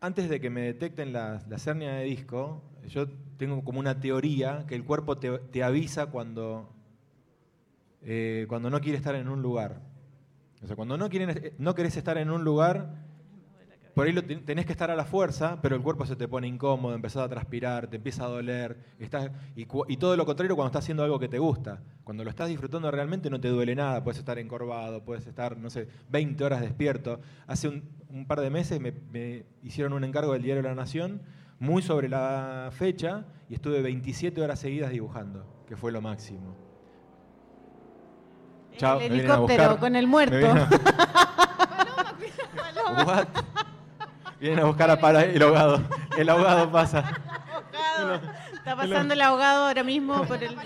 antes 0.00 0.28
de 0.28 0.40
que 0.40 0.50
me 0.50 0.62
detecten 0.62 1.12
la, 1.12 1.40
la 1.48 1.56
hernia 1.64 1.92
de 1.94 2.04
disco, 2.04 2.62
yo 2.88 3.06
tengo 3.36 3.62
como 3.62 3.78
una 3.78 4.00
teoría 4.00 4.64
que 4.66 4.74
el 4.74 4.82
cuerpo 4.84 5.18
te, 5.18 5.38
te 5.38 5.62
avisa 5.62 6.06
cuando, 6.06 6.68
eh, 8.02 8.46
cuando 8.48 8.70
no 8.70 8.80
quiere 8.80 8.98
estar 8.98 9.14
en 9.14 9.28
un 9.28 9.42
lugar. 9.42 9.80
O 10.62 10.66
sea, 10.66 10.74
cuando 10.74 10.96
no, 10.98 11.08
quieren, 11.08 11.52
no 11.58 11.74
querés 11.76 11.96
estar 11.96 12.18
en 12.18 12.30
un 12.30 12.42
lugar, 12.42 13.06
por 13.98 14.06
ahí 14.06 14.12
lo 14.12 14.22
tenés 14.22 14.64
que 14.64 14.70
estar 14.70 14.92
a 14.92 14.94
la 14.94 15.04
fuerza, 15.04 15.58
pero 15.60 15.74
el 15.74 15.82
cuerpo 15.82 16.06
se 16.06 16.14
te 16.14 16.28
pone 16.28 16.46
incómodo, 16.46 16.94
empezás 16.94 17.24
a 17.24 17.28
transpirar, 17.28 17.88
te 17.88 17.96
empieza 17.96 18.26
a 18.26 18.28
doler, 18.28 18.78
estás, 19.00 19.28
y, 19.56 19.66
todo 19.96 20.16
lo 20.16 20.24
contrario 20.24 20.54
cuando 20.54 20.68
estás 20.68 20.84
haciendo 20.84 21.02
algo 21.02 21.18
que 21.18 21.26
te 21.26 21.40
gusta. 21.40 21.82
Cuando 22.04 22.22
lo 22.22 22.30
estás 22.30 22.48
disfrutando 22.48 22.92
realmente 22.92 23.28
no 23.28 23.40
te 23.40 23.48
duele 23.48 23.74
nada, 23.74 24.04
puedes 24.04 24.20
estar 24.20 24.38
encorvado, 24.38 25.02
puedes 25.02 25.26
estar, 25.26 25.56
no 25.56 25.68
sé, 25.68 25.88
20 26.10 26.44
horas 26.44 26.60
despierto. 26.60 27.18
Hace 27.48 27.66
un, 27.66 27.90
un 28.08 28.24
par 28.24 28.40
de 28.40 28.50
meses 28.50 28.80
me, 28.80 28.92
me 28.92 29.46
hicieron 29.64 29.92
un 29.92 30.04
encargo 30.04 30.32
del 30.32 30.42
Diario 30.42 30.62
de 30.62 30.68
la 30.68 30.76
Nación, 30.76 31.20
muy 31.58 31.82
sobre 31.82 32.08
la 32.08 32.68
fecha, 32.70 33.24
y 33.48 33.54
estuve 33.54 33.82
27 33.82 34.40
horas 34.40 34.60
seguidas 34.60 34.92
dibujando, 34.92 35.64
que 35.66 35.76
fue 35.76 35.90
lo 35.90 36.00
máximo. 36.00 36.54
Chao, 38.76 39.00
el 39.00 39.12
helicóptero 39.12 39.76
con 39.80 39.96
el 39.96 40.06
muerto. 40.06 40.38
vienen 40.38 40.56
a- 40.56 40.68
What? 43.04 43.28
Vienen 44.40 44.60
a 44.60 44.64
buscar 44.64 44.90
a 44.90 45.00
para 45.00 45.24
el 45.24 45.42
ahogado. 45.42 45.82
El 46.16 46.28
ahogado 46.28 46.70
pasa. 46.70 47.04
Está 48.54 48.76
pasando 48.76 49.14
el 49.14 49.20
ahogado 49.20 49.66
ahora 49.68 49.82
mismo 49.82 50.24
por 50.24 50.42
el. 50.42 50.56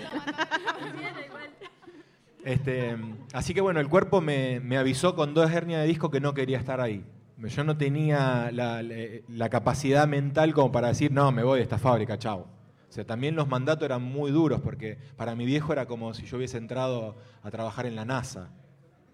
Este, 2.43 2.97
así 3.33 3.53
que 3.53 3.61
bueno, 3.61 3.79
el 3.79 3.87
cuerpo 3.87 4.19
me, 4.19 4.59
me 4.59 4.77
avisó 4.77 5.15
con 5.15 5.33
dos 5.33 5.49
hernias 5.51 5.81
de 5.81 5.87
disco 5.87 6.11
que 6.11 6.19
no 6.19 6.33
quería 6.33 6.57
estar 6.59 6.81
ahí. 6.81 7.05
Yo 7.37 7.63
no 7.63 7.77
tenía 7.77 8.51
la, 8.53 8.81
la- 8.83 8.97
la 9.27 9.49
capacidad 9.49 10.07
mental 10.07 10.53
como 10.53 10.71
para 10.71 10.89
decir, 10.89 11.11
no, 11.11 11.31
me 11.31 11.43
voy 11.43 11.57
de 11.59 11.63
esta 11.63 11.77
fábrica, 11.77 12.17
chao. 12.17 12.47
O 12.89 12.91
sea, 12.93 13.05
también 13.05 13.35
los 13.35 13.47
mandatos 13.47 13.83
eran 13.85 14.01
muy 14.03 14.31
duros 14.31 14.61
porque 14.61 14.97
para 15.17 15.35
mi 15.35 15.45
viejo 15.45 15.73
era 15.73 15.85
como 15.87 16.13
si 16.13 16.25
yo 16.25 16.37
hubiese 16.37 16.57
entrado 16.57 17.15
a 17.41 17.49
trabajar 17.51 17.85
en 17.85 17.95
la 17.95 18.05
NASA. 18.05 18.49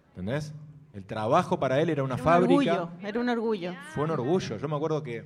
¿Entendés? 0.10 0.54
El 0.94 1.06
trabajo 1.06 1.60
para 1.60 1.80
él 1.82 1.90
era 1.90 2.04
una 2.04 2.16
Era 2.16 2.24
un 2.24 2.30
fábrica. 2.30 2.54
orgullo, 2.84 2.90
era 3.04 3.20
un 3.20 3.30
orgullo. 3.30 3.74
Fue 3.94 4.04
un 4.06 4.12
orgullo. 4.12 4.58
Yo 4.58 4.68
me 4.68 4.76
acuerdo 4.76 5.04
que 5.04 5.26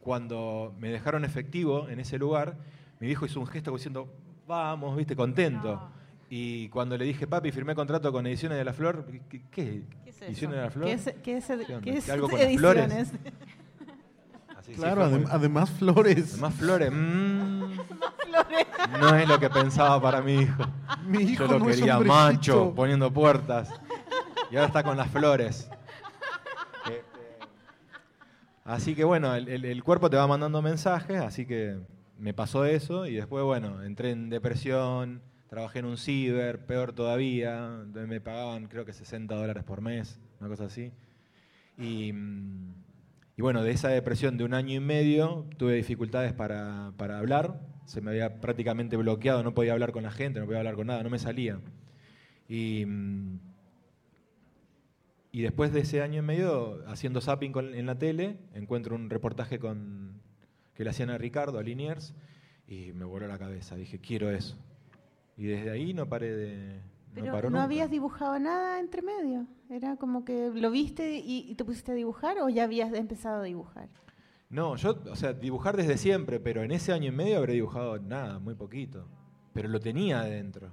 cuando 0.00 0.74
me 0.78 0.90
dejaron 0.90 1.24
efectivo 1.24 1.88
en 1.88 2.00
ese 2.00 2.18
lugar, 2.18 2.56
mi 3.00 3.06
viejo 3.06 3.24
hizo 3.26 3.38
un 3.40 3.46
gesto 3.46 3.72
diciendo, 3.72 4.08
vamos, 4.46 4.96
viste, 4.96 5.14
contento. 5.14 5.90
Y 6.28 6.68
cuando 6.70 6.96
le 6.98 7.04
dije, 7.04 7.26
papi, 7.28 7.52
firmé 7.52 7.74
contrato 7.76 8.10
con 8.10 8.26
Ediciones 8.26 8.58
de 8.58 8.64
la 8.64 8.72
Flor, 8.72 9.04
¿qué? 9.28 9.42
qué? 9.50 9.82
¿Qué 10.02 10.10
es 10.10 10.16
eso? 10.16 10.24
¿Ediciones 10.24 10.56
de 10.56 10.62
la 10.64 10.70
Flor? 10.70 10.86
¿Qué 10.86 10.92
es, 10.94 11.04
qué 11.22 11.36
es, 11.36 11.46
¿Qué 11.82 11.90
es 11.98 12.10
¿Algo 12.10 12.28
con 12.28 12.40
las 12.40 12.52
flores? 12.56 12.84
ediciones? 12.84 13.12
Así, 14.56 14.74
sí, 14.74 14.80
Claro, 14.80 15.02
fue 15.02 15.10
muy- 15.10 15.20
adem- 15.26 15.28
además 15.30 15.70
flores. 15.70 16.32
Además, 16.32 16.54
flores. 16.54 16.90
mm, 16.92 17.62
no 19.00 19.14
es 19.14 19.28
lo 19.28 19.38
que 19.38 19.50
pensaba 19.50 20.00
para 20.00 20.20
mi 20.22 20.34
hijo. 20.34 20.64
Mi 21.06 21.18
hijo 21.22 21.46
Yo 21.46 21.52
lo 21.52 21.58
no 21.60 21.68
es 21.70 21.76
quería 21.76 22.00
macho, 22.00 22.72
poniendo 22.74 23.12
puertas. 23.12 23.68
Y 24.50 24.56
ahora 24.56 24.68
está 24.68 24.82
con 24.82 24.96
las 24.96 25.10
flores. 25.10 25.68
Así 28.66 28.96
que 28.96 29.04
bueno, 29.04 29.32
el, 29.34 29.84
cuerpo 29.84 30.10
te 30.10 30.16
va 30.16 30.26
mandando 30.26 30.60
mensajes, 30.60 31.20
así 31.20 31.46
que 31.46 31.78
me 32.18 32.34
pasó 32.34 32.64
eso 32.64 33.06
y 33.06 33.14
después, 33.14 33.44
bueno, 33.44 33.84
entré 33.84 34.10
en 34.10 34.28
depresión, 34.28 35.22
trabajé 35.48 35.78
en 35.78 35.84
un 35.84 35.96
ciber, 35.96 36.66
peor 36.66 36.92
todavía, 36.92 37.84
me 37.94 38.20
pagaban 38.20 38.66
creo 38.66 38.84
que 38.84 38.92
60 38.92 39.32
dólares 39.36 39.62
por 39.62 39.82
mes, 39.82 40.18
una 40.40 40.48
cosa 40.48 40.64
así. 40.64 40.92
Y, 41.78 42.12
y 43.36 43.42
bueno, 43.42 43.62
de 43.62 43.70
esa 43.70 43.88
depresión 43.88 44.36
de 44.36 44.42
un 44.42 44.52
año 44.52 44.74
y 44.74 44.80
medio 44.80 45.46
tuve 45.58 45.74
dificultades 45.74 46.32
para, 46.32 46.92
para 46.96 47.18
hablar, 47.18 47.60
se 47.84 48.00
me 48.00 48.10
había 48.10 48.40
prácticamente 48.40 48.96
bloqueado, 48.96 49.44
no 49.44 49.54
podía 49.54 49.74
hablar 49.74 49.92
con 49.92 50.02
la 50.02 50.10
gente, 50.10 50.40
no 50.40 50.46
podía 50.46 50.58
hablar 50.58 50.74
con 50.74 50.88
nada, 50.88 51.04
no 51.04 51.10
me 51.10 51.20
salía. 51.20 51.60
Y, 52.48 52.84
y 55.36 55.42
después 55.42 55.70
de 55.70 55.80
ese 55.80 56.00
año 56.00 56.20
y 56.20 56.22
medio, 56.22 56.82
haciendo 56.88 57.20
zapping 57.20 57.52
con- 57.52 57.74
en 57.74 57.84
la 57.84 57.98
tele, 57.98 58.38
encuentro 58.54 58.94
un 58.96 59.10
reportaje 59.10 59.58
con, 59.58 60.20
que 60.74 60.82
le 60.82 60.88
hacían 60.88 61.10
a 61.10 61.18
Ricardo, 61.18 61.58
a 61.58 61.62
Liniers, 61.62 62.14
y 62.66 62.92
me 62.94 63.04
voló 63.04 63.26
la 63.26 63.36
cabeza. 63.38 63.76
Dije, 63.76 63.98
quiero 63.98 64.30
eso. 64.30 64.56
Y 65.36 65.44
desde 65.44 65.70
ahí 65.70 65.92
no 65.92 66.08
paré 66.08 66.34
de... 66.34 66.80
no 67.16 67.24
paró 67.32 67.50
no 67.50 67.56
nunca. 67.56 67.64
habías 67.64 67.90
dibujado 67.90 68.38
nada 68.38 68.80
entre 68.80 69.02
medio. 69.02 69.46
Era 69.68 69.96
como 69.96 70.24
que 70.24 70.50
lo 70.54 70.70
viste 70.70 71.18
y, 71.18 71.50
y 71.50 71.54
te 71.54 71.66
pusiste 71.66 71.92
a 71.92 71.94
dibujar 71.94 72.38
o 72.40 72.48
ya 72.48 72.64
habías 72.64 72.94
empezado 72.94 73.42
a 73.42 73.44
dibujar. 73.44 73.90
No, 74.48 74.76
yo, 74.76 74.98
o 75.10 75.16
sea, 75.16 75.34
dibujar 75.34 75.76
desde 75.76 75.98
siempre, 75.98 76.40
pero 76.40 76.62
en 76.62 76.70
ese 76.70 76.94
año 76.94 77.08
y 77.08 77.12
medio 77.12 77.36
habré 77.36 77.52
dibujado 77.52 77.98
nada, 77.98 78.38
muy 78.38 78.54
poquito. 78.54 79.06
Pero 79.52 79.68
lo 79.68 79.80
tenía 79.80 80.20
adentro. 80.20 80.70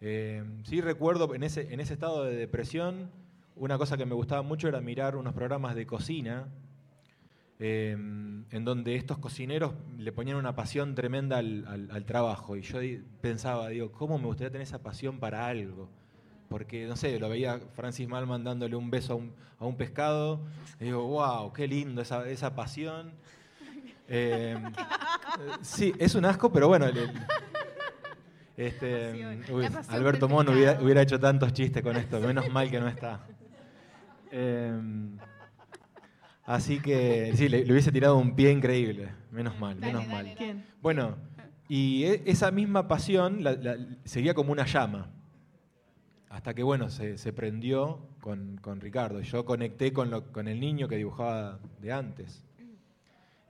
Eh, 0.00 0.42
sí 0.64 0.80
recuerdo 0.80 1.32
en 1.34 1.44
ese, 1.44 1.72
en 1.72 1.78
ese 1.78 1.94
estado 1.94 2.24
de 2.24 2.34
depresión, 2.34 3.10
una 3.56 3.78
cosa 3.78 3.96
que 3.96 4.04
me 4.06 4.14
gustaba 4.14 4.42
mucho 4.42 4.68
era 4.68 4.80
mirar 4.80 5.16
unos 5.16 5.32
programas 5.34 5.74
de 5.74 5.86
cocina, 5.86 6.46
eh, 7.60 7.92
en 7.92 8.64
donde 8.64 8.96
estos 8.96 9.18
cocineros 9.18 9.72
le 9.96 10.10
ponían 10.12 10.36
una 10.36 10.54
pasión 10.56 10.94
tremenda 10.94 11.38
al, 11.38 11.64
al- 11.66 11.90
al 11.90 12.04
trabajo. 12.04 12.56
Y 12.56 12.62
yo 12.62 12.78
pensaba, 13.20 13.68
digo, 13.68 13.92
¿cómo 13.92 14.18
me 14.18 14.26
gustaría 14.26 14.50
tener 14.50 14.66
esa 14.66 14.82
pasión 14.82 15.18
para 15.18 15.46
algo? 15.46 15.88
Porque, 16.48 16.86
no 16.86 16.96
sé, 16.96 17.18
lo 17.18 17.28
veía 17.28 17.60
Francis 17.74 18.06
Malman 18.08 18.44
dándole 18.44 18.76
un 18.76 18.90
beso 18.90 19.14
a 19.14 19.16
un, 19.16 19.32
a 19.58 19.64
un 19.66 19.76
pescado. 19.76 20.40
Y 20.80 20.84
digo, 20.84 21.06
wow, 21.06 21.52
qué 21.52 21.66
lindo 21.68 22.02
esa, 22.02 22.28
esa 22.28 22.54
pasión. 22.54 23.12
Eh, 24.06 24.54
sí, 25.62 25.94
es 25.98 26.14
un 26.14 26.26
asco, 26.26 26.52
pero 26.52 26.68
bueno. 26.68 26.84
el- 26.84 26.98
el- 26.98 27.10
este, 28.56 29.38
uy, 29.50 29.64
Alberto 29.88 30.28
Mono 30.28 30.52
hubiera, 30.52 30.78
hubiera 30.80 31.00
hecho 31.00 31.18
tantos 31.18 31.54
chistes 31.54 31.82
con 31.82 31.96
esto, 31.96 32.20
menos 32.20 32.48
mal 32.50 32.70
que 32.70 32.78
no 32.80 32.86
está. 32.86 33.26
Eh, 34.36 34.80
así 36.44 36.80
que 36.80 37.32
sí, 37.36 37.48
le, 37.48 37.64
le 37.64 37.72
hubiese 37.72 37.92
tirado 37.92 38.16
un 38.18 38.34
pie 38.34 38.50
increíble, 38.50 39.10
menos 39.30 39.56
mal, 39.60 39.78
Dale, 39.78 39.92
menos 39.92 40.08
dale, 40.08 40.34
mal. 40.36 40.64
Bueno, 40.82 41.16
y 41.68 42.02
e- 42.04 42.22
esa 42.26 42.50
misma 42.50 42.88
pasión 42.88 43.44
la- 43.44 43.52
la- 43.52 43.76
seguía 44.04 44.34
como 44.34 44.50
una 44.52 44.66
llama. 44.66 45.10
Hasta 46.28 46.52
que, 46.52 46.64
bueno, 46.64 46.90
se, 46.90 47.16
se 47.16 47.32
prendió 47.32 48.00
con, 48.20 48.56
con 48.60 48.80
Ricardo. 48.80 49.20
Yo 49.20 49.44
conecté 49.44 49.92
con, 49.92 50.10
lo- 50.10 50.32
con 50.32 50.48
el 50.48 50.58
niño 50.58 50.88
que 50.88 50.96
dibujaba 50.96 51.60
de 51.80 51.92
antes. 51.92 52.44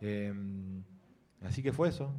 Eh, 0.03 0.35
así 1.43 1.63
que 1.63 1.73
fue 1.73 1.89
eso. 1.89 2.13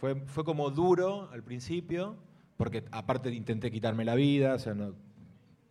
Fue, 0.00 0.16
fue 0.26 0.44
como 0.44 0.70
duro 0.70 1.30
al 1.32 1.42
principio, 1.42 2.14
porque 2.58 2.84
aparte 2.90 3.34
intenté 3.34 3.70
quitarme 3.70 4.04
la 4.04 4.14
vida, 4.14 4.54
o 4.54 4.58
sea, 4.58 4.74
no, 4.74 4.92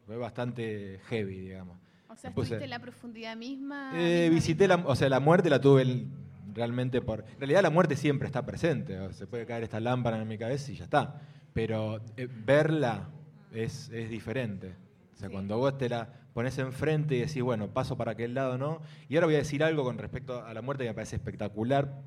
fue 0.08 0.18
bastante 0.18 1.00
heavy, 1.06 1.42
digamos. 1.42 1.78
O 2.16 2.18
sea, 2.18 2.30
estuviste 2.32 2.64
en 2.64 2.70
la 2.70 2.80
profundidad 2.80 3.36
misma. 3.36 3.92
eh, 3.96 4.24
misma, 4.30 4.36
visité 4.36 4.68
la, 4.68 4.76
o 4.78 4.96
sea, 4.96 5.10
la 5.10 5.20
muerte 5.20 5.50
la 5.50 5.62
tuve 5.62 5.82
el- 5.84 6.08
realmente 6.54 7.02
por. 7.02 7.26
En 7.34 7.40
realidad 7.40 7.62
la 7.64 7.70
muerte 7.70 7.96
siempre 7.96 8.26
está 8.28 8.46
presente. 8.46 8.98
o 9.00 9.12
Se 9.14 9.28
puede 9.28 9.46
caer 9.46 9.64
esta 9.64 9.80
lámpara 9.80 10.22
en 10.22 10.28
mi 10.28 10.38
cabeza 10.38 10.72
y 10.72 10.76
ya 10.76 10.86
está. 10.86 11.22
Pero 11.54 12.02
eh, 12.18 12.28
verla 12.46 13.10
es, 13.54 13.90
es 13.90 14.10
diferente. 14.10 14.76
O 15.14 15.18
sea, 15.18 15.30
cuando 15.30 15.58
vos 15.58 15.78
te 15.78 15.88
la 15.90 16.10
pones 16.34 16.58
enfrente 16.58 17.16
y 17.16 17.20
decís, 17.22 17.42
bueno, 17.42 17.70
paso 17.70 17.96
para 17.96 18.12
aquel 18.12 18.34
lado, 18.34 18.58
¿no? 18.58 18.82
Y 19.08 19.16
ahora 19.16 19.28
voy 19.28 19.36
a 19.36 19.40
decir 19.40 19.64
algo 19.64 19.84
con 19.86 19.98
respecto 19.98 20.44
a 20.46 20.54
la 20.54 20.62
muerte 20.62 20.84
que 20.84 20.90
me 20.90 20.94
parece 20.94 21.16
espectacular, 21.16 22.02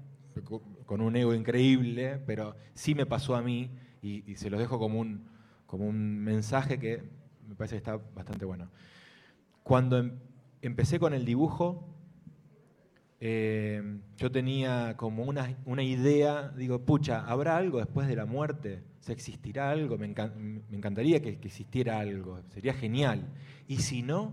co- 0.45 0.63
con 0.85 1.01
un 1.01 1.17
ego 1.17 1.33
increíble, 1.35 2.21
pero 2.27 2.55
sí 2.75 2.95
me 2.95 3.07
pasó 3.07 3.35
a 3.37 3.41
mí 3.43 3.71
y, 4.03 4.31
y 4.31 4.37
se 4.37 4.51
los 4.51 4.61
dejo 4.61 4.79
como 4.79 5.01
un, 5.01 5.27
como 5.67 5.87
un 5.87 6.19
mensaje 6.23 6.79
que 6.79 7.03
me 7.49 7.55
parece 7.55 7.77
que 7.77 7.79
está 7.79 7.99
bastante 8.15 8.45
bueno. 8.45 8.69
Cuando 9.69 9.99
em- 9.99 10.19
empecé 10.63 10.99
con 10.99 11.13
el 11.13 11.27
dibujo, 11.27 11.95
eh, 13.21 14.01
yo 14.17 14.33
tenía 14.33 14.97
como 14.97 15.25
una, 15.25 15.59
una 15.67 15.83
idea, 15.83 16.49
digo, 16.57 16.87
pucha, 16.87 17.21
¿habrá 17.27 17.59
algo 17.59 17.77
después 17.77 18.09
de 18.09 18.17
la 18.17 18.25
muerte? 18.25 18.83
¿Se 19.01 19.13
existirá 19.13 19.71
algo? 19.71 19.99
Me, 19.99 20.09
me 20.09 20.63
encantaría 20.75 21.21
que, 21.21 21.39
que 21.39 21.49
existiera 21.49 22.01
algo, 22.01 22.41
sería 22.49 22.73
genial. 22.73 23.29
Y 23.67 23.81
si 23.81 24.01
no, 24.01 24.33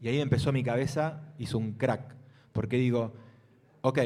y 0.00 0.06
ahí 0.06 0.20
empezó 0.20 0.52
mi 0.52 0.62
cabeza, 0.62 1.34
hizo 1.36 1.58
un 1.58 1.72
crack, 1.72 2.14
porque 2.52 2.76
digo, 2.76 3.14
ok, 3.80 3.98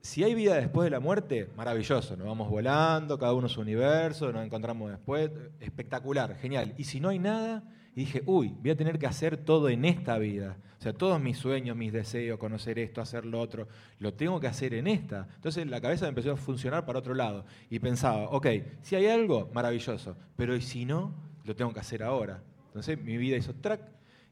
si 0.00 0.24
hay 0.24 0.34
vida 0.34 0.54
después 0.54 0.86
de 0.86 0.90
la 0.90 1.00
muerte, 1.00 1.50
maravilloso, 1.54 2.16
nos 2.16 2.26
vamos 2.26 2.48
volando, 2.48 3.18
cada 3.18 3.34
uno 3.34 3.46
su 3.46 3.60
universo, 3.60 4.32
nos 4.32 4.42
encontramos 4.42 4.90
después, 4.90 5.30
espectacular, 5.60 6.34
genial. 6.36 6.72
Y 6.78 6.84
si 6.84 6.98
no 6.98 7.10
hay 7.10 7.18
nada, 7.18 7.62
y 7.94 8.00
dije, 8.00 8.22
uy, 8.26 8.54
voy 8.60 8.70
a 8.70 8.76
tener 8.76 8.98
que 8.98 9.06
hacer 9.06 9.36
todo 9.36 9.68
en 9.68 9.84
esta 9.84 10.18
vida. 10.18 10.56
O 10.78 10.82
sea, 10.82 10.92
todos 10.92 11.20
mis 11.20 11.36
sueños, 11.36 11.76
mis 11.76 11.92
deseos, 11.92 12.38
conocer 12.38 12.78
esto, 12.78 13.00
hacer 13.00 13.26
lo 13.26 13.40
otro, 13.40 13.68
lo 13.98 14.14
tengo 14.14 14.40
que 14.40 14.46
hacer 14.46 14.74
en 14.74 14.86
esta. 14.86 15.28
Entonces 15.34 15.66
la 15.66 15.80
cabeza 15.80 16.06
me 16.06 16.10
empezó 16.10 16.32
a 16.32 16.36
funcionar 16.36 16.86
para 16.86 17.00
otro 17.00 17.14
lado. 17.14 17.44
Y 17.68 17.78
pensaba, 17.80 18.28
ok, 18.30 18.46
si 18.82 18.96
hay 18.96 19.06
algo, 19.06 19.50
maravilloso, 19.52 20.16
pero 20.36 20.56
¿y 20.56 20.62
si 20.62 20.84
no? 20.84 21.12
Lo 21.44 21.54
tengo 21.54 21.72
que 21.74 21.80
hacer 21.80 22.02
ahora. 22.02 22.42
Entonces 22.68 23.02
mi 23.02 23.16
vida 23.16 23.36
hizo 23.36 23.54
track 23.54 23.82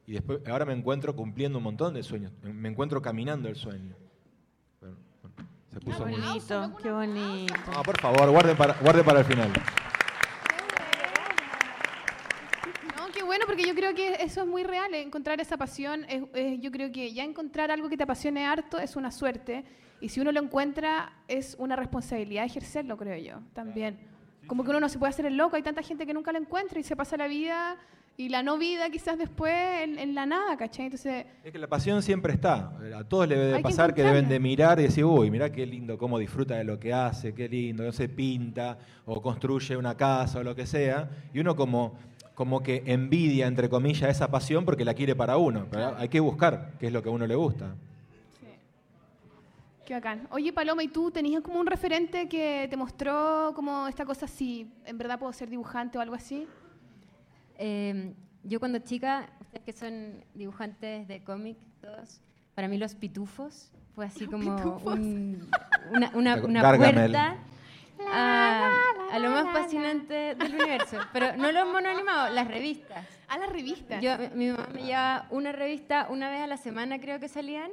y 0.06 0.12
después 0.12 0.40
ahora 0.46 0.64
me 0.64 0.72
encuentro 0.72 1.14
cumpliendo 1.14 1.58
un 1.58 1.64
montón 1.64 1.92
de 1.92 2.02
sueños. 2.02 2.32
Me 2.42 2.70
encuentro 2.70 3.02
caminando 3.02 3.48
el 3.48 3.56
sueño. 3.56 3.94
Bueno, 4.80 4.96
bueno, 5.20 5.36
se 5.70 5.80
puso 5.80 6.06
muy... 6.06 6.18
bonito, 6.18 6.76
qué 6.82 6.90
bonito. 6.90 7.54
No, 7.74 7.82
por 7.82 8.00
favor, 8.00 8.30
guarden 8.30 8.56
para, 8.56 8.72
guarden 8.74 9.04
para 9.04 9.18
el 9.18 9.26
final. 9.26 9.52
No, 12.96 13.12
qué 13.12 13.22
bueno, 13.22 13.44
porque 13.58 13.70
yo 13.70 13.74
creo 13.74 13.92
que 13.92 14.22
eso 14.22 14.42
es 14.42 14.46
muy 14.46 14.62
real, 14.62 14.94
eh, 14.94 15.02
encontrar 15.02 15.40
esa 15.40 15.56
pasión. 15.56 16.04
es- 16.08 16.22
es- 16.34 16.60
yo 16.60 16.70
creo 16.70 16.92
que 16.92 17.12
ya 17.12 17.24
encontrar 17.24 17.72
algo 17.72 17.88
que 17.88 17.96
te 17.96 18.04
apasione 18.04 18.46
harto 18.46 18.78
es 18.78 18.94
una 18.94 19.10
suerte. 19.10 19.64
Y 20.00 20.10
si 20.10 20.20
uno 20.20 20.30
lo 20.30 20.40
encuentra, 20.40 21.12
es 21.26 21.56
una 21.58 21.74
responsabilidad 21.74 22.44
ejercerlo, 22.44 22.96
creo 22.96 23.16
yo, 23.18 23.40
también. 23.54 23.98
Como 24.46 24.62
que 24.62 24.70
uno 24.70 24.78
no 24.78 24.88
se 24.88 24.98
puede 25.00 25.10
hacer 25.10 25.26
el 25.26 25.36
loco, 25.36 25.56
hay 25.56 25.62
tanta 25.64 25.82
gente 25.82 26.06
que 26.06 26.14
nunca 26.14 26.30
lo 26.30 26.38
encuentra 26.38 26.78
y 26.78 26.84
se 26.84 26.94
pasa 26.94 27.16
la 27.16 27.26
vida 27.26 27.76
y 28.16 28.28
la 28.28 28.42
no 28.44 28.58
vida 28.58 28.90
quizás 28.90 29.18
después 29.18 29.52
en, 29.82 29.98
en 29.98 30.14
la 30.14 30.24
nada, 30.24 30.56
¿cachai? 30.56 30.86
Entonces, 30.86 31.26
Es 31.42 31.50
que 31.52 31.58
la 31.58 31.66
pasión 31.66 32.00
siempre 32.02 32.32
está. 32.34 32.72
A 32.96 33.02
todos 33.04 33.28
le 33.28 33.36
debe 33.36 33.56
que 33.56 33.62
pasar 33.62 33.92
que 33.92 34.02
deben 34.04 34.28
de 34.28 34.38
mirar 34.38 34.78
y 34.78 34.84
decir, 34.84 35.04
uy, 35.04 35.30
mirá 35.32 35.50
qué 35.50 35.66
lindo, 35.66 35.98
cómo 35.98 36.16
disfruta 36.18 36.54
de 36.56 36.62
lo 36.64 36.78
que 36.78 36.92
hace, 36.92 37.34
qué 37.34 37.48
lindo, 37.48 37.82
no 37.82 37.90
se 37.92 38.08
pinta 38.08 38.78
o 39.04 39.20
construye 39.20 39.76
una 39.76 39.96
casa 39.96 40.38
o 40.38 40.42
lo 40.44 40.54
que 40.54 40.64
sea. 40.66 41.10
Y 41.34 41.40
uno 41.40 41.54
como, 41.56 41.96
como 42.38 42.62
que 42.62 42.84
envidia, 42.86 43.48
entre 43.48 43.68
comillas, 43.68 44.08
esa 44.08 44.30
pasión 44.30 44.64
porque 44.64 44.84
la 44.84 44.94
quiere 44.94 45.16
para 45.16 45.36
uno. 45.38 45.66
Pero 45.68 45.96
hay 45.96 46.08
que 46.08 46.20
buscar 46.20 46.70
qué 46.78 46.86
es 46.86 46.92
lo 46.92 47.02
que 47.02 47.08
a 47.08 47.12
uno 47.12 47.26
le 47.26 47.34
gusta. 47.34 47.74
qué 49.84 49.94
bacán. 49.94 50.28
Oye, 50.30 50.52
Paloma, 50.52 50.84
¿y 50.84 50.88
tú 50.88 51.10
tenías 51.10 51.42
como 51.42 51.58
un 51.58 51.66
referente 51.66 52.28
que 52.28 52.68
te 52.70 52.76
mostró 52.76 53.50
como 53.56 53.88
esta 53.88 54.04
cosa 54.04 54.28
si 54.28 54.70
en 54.84 54.96
verdad 54.98 55.18
puedo 55.18 55.32
ser 55.32 55.50
dibujante 55.50 55.98
o 55.98 56.00
algo 56.00 56.14
así? 56.14 56.46
Eh, 57.58 58.12
yo 58.44 58.60
cuando 58.60 58.78
chica, 58.78 59.28
ustedes 59.40 59.64
que 59.64 59.72
son 59.72 60.24
dibujantes 60.32 61.08
de 61.08 61.20
cómic, 61.24 61.56
todos, 61.80 62.20
para 62.54 62.68
mí 62.68 62.78
los 62.78 62.94
pitufos 62.94 63.72
fue 63.96 64.06
así 64.06 64.26
como 64.30 64.78
un- 64.84 65.44
una, 65.90 66.12
una, 66.14 66.36
una 66.36 66.72
puerta 66.76 67.36
a, 68.06 68.72
a 69.10 69.18
lo 69.18 69.30
más 69.30 69.52
fascinante 69.52 70.34
del 70.34 70.54
universo. 70.54 70.98
Pero 71.12 71.36
no 71.36 71.50
los 71.52 71.66
monos 71.66 71.94
animados, 71.94 72.32
las 72.34 72.48
revistas. 72.48 73.06
A 73.28 73.38
las 73.38 73.50
revistas. 73.50 74.02
Yo, 74.02 74.12
mi 74.34 74.48
mamá 74.48 74.68
me 74.72 74.82
llevaba 74.82 75.26
una 75.30 75.52
revista 75.52 76.06
una 76.10 76.30
vez 76.30 76.40
a 76.40 76.46
la 76.46 76.56
semana, 76.56 76.98
creo 76.98 77.20
que 77.20 77.28
salían, 77.28 77.70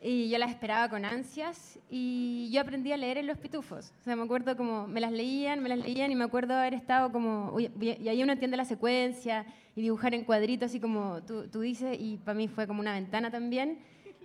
y 0.00 0.28
yo 0.30 0.38
las 0.38 0.50
esperaba 0.50 0.88
con 0.88 1.04
ansias, 1.04 1.78
y 1.88 2.50
yo 2.52 2.60
aprendí 2.60 2.90
a 2.92 2.96
leer 2.96 3.18
en 3.18 3.28
los 3.28 3.38
pitufos. 3.38 3.92
O 4.00 4.02
sea, 4.02 4.16
me 4.16 4.22
acuerdo 4.22 4.56
como, 4.56 4.88
me 4.88 5.00
las 5.00 5.12
leían, 5.12 5.62
me 5.62 5.68
las 5.68 5.78
leían, 5.78 6.10
y 6.10 6.16
me 6.16 6.24
acuerdo 6.24 6.54
haber 6.54 6.74
estado 6.74 7.12
como, 7.12 7.52
uy, 7.52 7.70
y 7.80 8.08
ahí 8.08 8.22
uno 8.22 8.32
entiende 8.32 8.56
la 8.56 8.64
secuencia, 8.64 9.46
y 9.76 9.82
dibujar 9.82 10.14
en 10.14 10.24
cuadritos, 10.24 10.66
así 10.66 10.80
como 10.80 11.22
tú, 11.22 11.48
tú 11.48 11.60
dices, 11.60 11.96
y 11.98 12.16
para 12.18 12.34
mí 12.36 12.48
fue 12.48 12.66
como 12.66 12.80
una 12.80 12.92
ventana 12.92 13.30
también. 13.30 13.78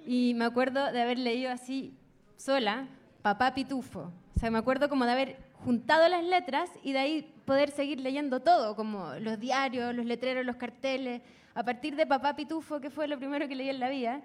Y 0.06 0.34
me 0.36 0.46
acuerdo 0.46 0.92
de 0.92 1.02
haber 1.02 1.20
leído 1.20 1.52
así, 1.52 1.94
sola, 2.38 2.88
Papá 3.28 3.54
Pitufo. 3.54 4.10
O 4.38 4.40
sea, 4.40 4.50
me 4.50 4.58
acuerdo 4.58 4.88
como 4.88 5.04
de 5.04 5.12
haber 5.12 5.36
juntado 5.66 6.08
las 6.08 6.24
letras 6.24 6.70
y 6.82 6.94
de 6.94 7.00
ahí 7.00 7.34
poder 7.44 7.72
seguir 7.72 8.00
leyendo 8.00 8.40
todo, 8.40 8.74
como 8.74 9.16
los 9.20 9.38
diarios, 9.38 9.94
los 9.94 10.06
letreros, 10.06 10.46
los 10.46 10.56
carteles, 10.56 11.22
a 11.54 11.62
partir 11.62 11.98
de 11.98 12.08
Papá 12.08 12.38
Pitufo, 12.38 12.80
que 12.80 12.90
fue 12.90 13.06
lo 13.06 13.18
primero 13.18 13.50
que 13.50 13.56
leí 13.56 13.68
en 13.68 13.82
la 13.82 13.90
vida. 13.90 14.22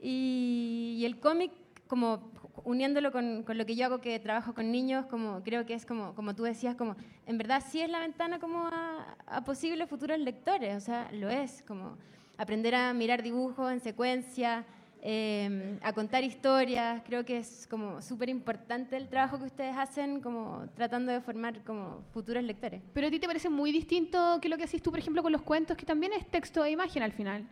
Y, 0.00 1.02
el 1.04 1.20
cómic, 1.20 1.52
como 1.88 2.30
uniéndolo 2.64 3.12
con, 3.12 3.42
con 3.42 3.58
lo 3.58 3.66
que 3.66 3.76
yo 3.76 3.84
hago, 3.84 4.00
que 4.00 4.18
trabajo 4.18 4.54
con 4.54 4.72
niños, 4.72 5.04
como 5.10 5.42
creo 5.42 5.66
que 5.66 5.74
es 5.74 5.84
como, 5.84 6.14
como 6.14 6.34
tú 6.34 6.44
decías, 6.44 6.74
como 6.74 6.96
en 7.26 7.36
verdad 7.36 7.62
sí 7.68 7.82
es 7.82 7.90
la 7.90 8.00
ventana 8.00 8.38
como 8.38 8.66
a, 8.66 9.14
a 9.26 9.44
posibles 9.44 9.90
futuros 9.90 10.18
lectores, 10.18 10.74
o 10.74 10.80
sea, 10.80 11.10
lo 11.12 11.28
es, 11.28 11.62
como 11.68 11.98
aprender 12.38 12.74
a 12.74 12.94
mirar 12.94 13.22
dibujos 13.22 13.70
en 13.70 13.80
secuencia, 13.80 14.64
eh, 15.02 15.78
a 15.82 15.92
contar 15.92 16.24
historias. 16.24 17.02
Creo 17.06 17.24
que 17.24 17.38
es 17.38 17.66
como 17.68 18.00
súper 18.02 18.28
importante 18.28 18.96
el 18.96 19.08
trabajo 19.08 19.38
que 19.38 19.44
ustedes 19.44 19.76
hacen, 19.76 20.20
como 20.20 20.64
tratando 20.74 21.12
de 21.12 21.20
formar 21.20 21.62
como 21.64 22.02
futuros 22.12 22.42
lectores. 22.42 22.82
Pero 22.92 23.06
a 23.06 23.10
ti 23.10 23.18
te 23.18 23.26
parece 23.26 23.48
muy 23.48 23.72
distinto 23.72 24.38
que 24.40 24.48
lo 24.48 24.56
que 24.56 24.64
haces 24.64 24.82
tú, 24.82 24.90
por 24.90 24.98
ejemplo, 24.98 25.22
con 25.22 25.32
los 25.32 25.42
cuentos, 25.42 25.76
que 25.76 25.86
también 25.86 26.12
es 26.12 26.26
texto 26.28 26.64
e 26.64 26.70
imagen 26.70 27.02
al 27.02 27.12
final. 27.12 27.48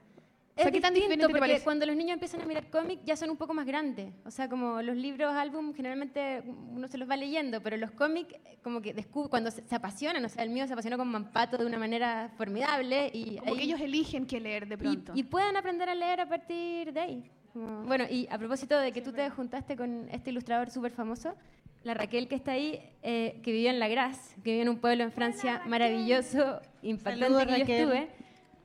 O 0.59 0.59
sea, 0.59 0.69
es 0.69 0.73
¿qué 0.73 0.81
tan 0.81 0.95
distinto 0.95 1.29
porque 1.29 1.61
cuando 1.63 1.85
los 1.85 1.95
niños 1.95 2.15
empiezan 2.15 2.41
a 2.41 2.47
mirar 2.47 2.71
cómics 2.71 3.03
ya 3.05 3.15
son 3.15 3.29
un 3.29 3.37
poco 3.37 3.53
más 3.53 3.67
grandes. 3.67 4.11
O 4.25 4.31
sea, 4.31 4.49
como 4.49 4.81
los 4.81 4.97
libros, 4.97 5.35
álbum, 5.35 5.75
generalmente 5.75 6.43
uno 6.47 6.89
se 6.89 6.97
los 6.97 7.07
va 7.11 7.15
leyendo, 7.15 7.63
pero 7.63 7.77
los 7.77 7.91
cómics 7.91 8.35
como 8.63 8.81
que 8.81 8.95
descubre, 8.95 9.29
cuando 9.29 9.51
se, 9.51 9.63
se 9.69 9.75
apasionan, 9.75 10.25
o 10.25 10.29
sea, 10.31 10.43
el 10.45 10.49
mío 10.49 10.67
se 10.67 10.73
apasionó 10.73 10.97
con 10.97 11.09
Mampato 11.09 11.59
de 11.59 11.67
una 11.67 11.77
manera 11.79 12.31
formidable 12.39 13.11
y 13.13 13.37
Como 13.37 13.53
que 13.55 13.61
ahí- 13.61 13.67
ellos 13.67 13.81
eligen 13.83 14.27
qué 14.27 14.41
leer 14.41 14.67
de 14.67 14.77
y, 14.77 14.79
pronto. 14.79 15.13
y 15.15 15.23
puedan 15.25 15.59
aprender 15.59 15.91
a 15.91 15.95
leer 15.95 16.23
a 16.23 16.27
partir 16.29 16.91
de 16.91 17.01
ahí. 17.01 17.31
Como- 17.57 17.85
bueno, 17.85 18.05
y 18.11 18.29
a 18.31 18.37
propósito 18.37 18.79
de 18.79 18.93
que 18.93 19.01
tú 19.01 19.13
te 19.13 19.31
juntaste 19.31 19.77
con 19.77 20.09
este 20.11 20.29
ilustrador 20.29 20.69
súper 20.69 20.93
famoso, 20.93 21.35
la 21.85 21.95
Raquel 21.95 22.29
que 22.29 22.35
está 22.35 22.53
ahí, 22.53 22.83
eh, 23.03 23.41
que 23.43 23.51
vivió 23.51 23.71
en 23.71 23.79
La 23.79 23.89
Grasse, 23.89 24.35
que 24.45 24.51
vivió 24.51 24.63
en 24.63 24.69
un 24.69 24.79
pueblo 24.79 25.03
en 25.05 25.11
Francia 25.11 25.63
maravilloso, 25.65 26.61
impactante 26.83 27.25
Saludos, 27.25 27.45
que 27.47 27.53
yo 27.53 27.59
Raquel. 27.61 27.81
estuve. 27.81 28.09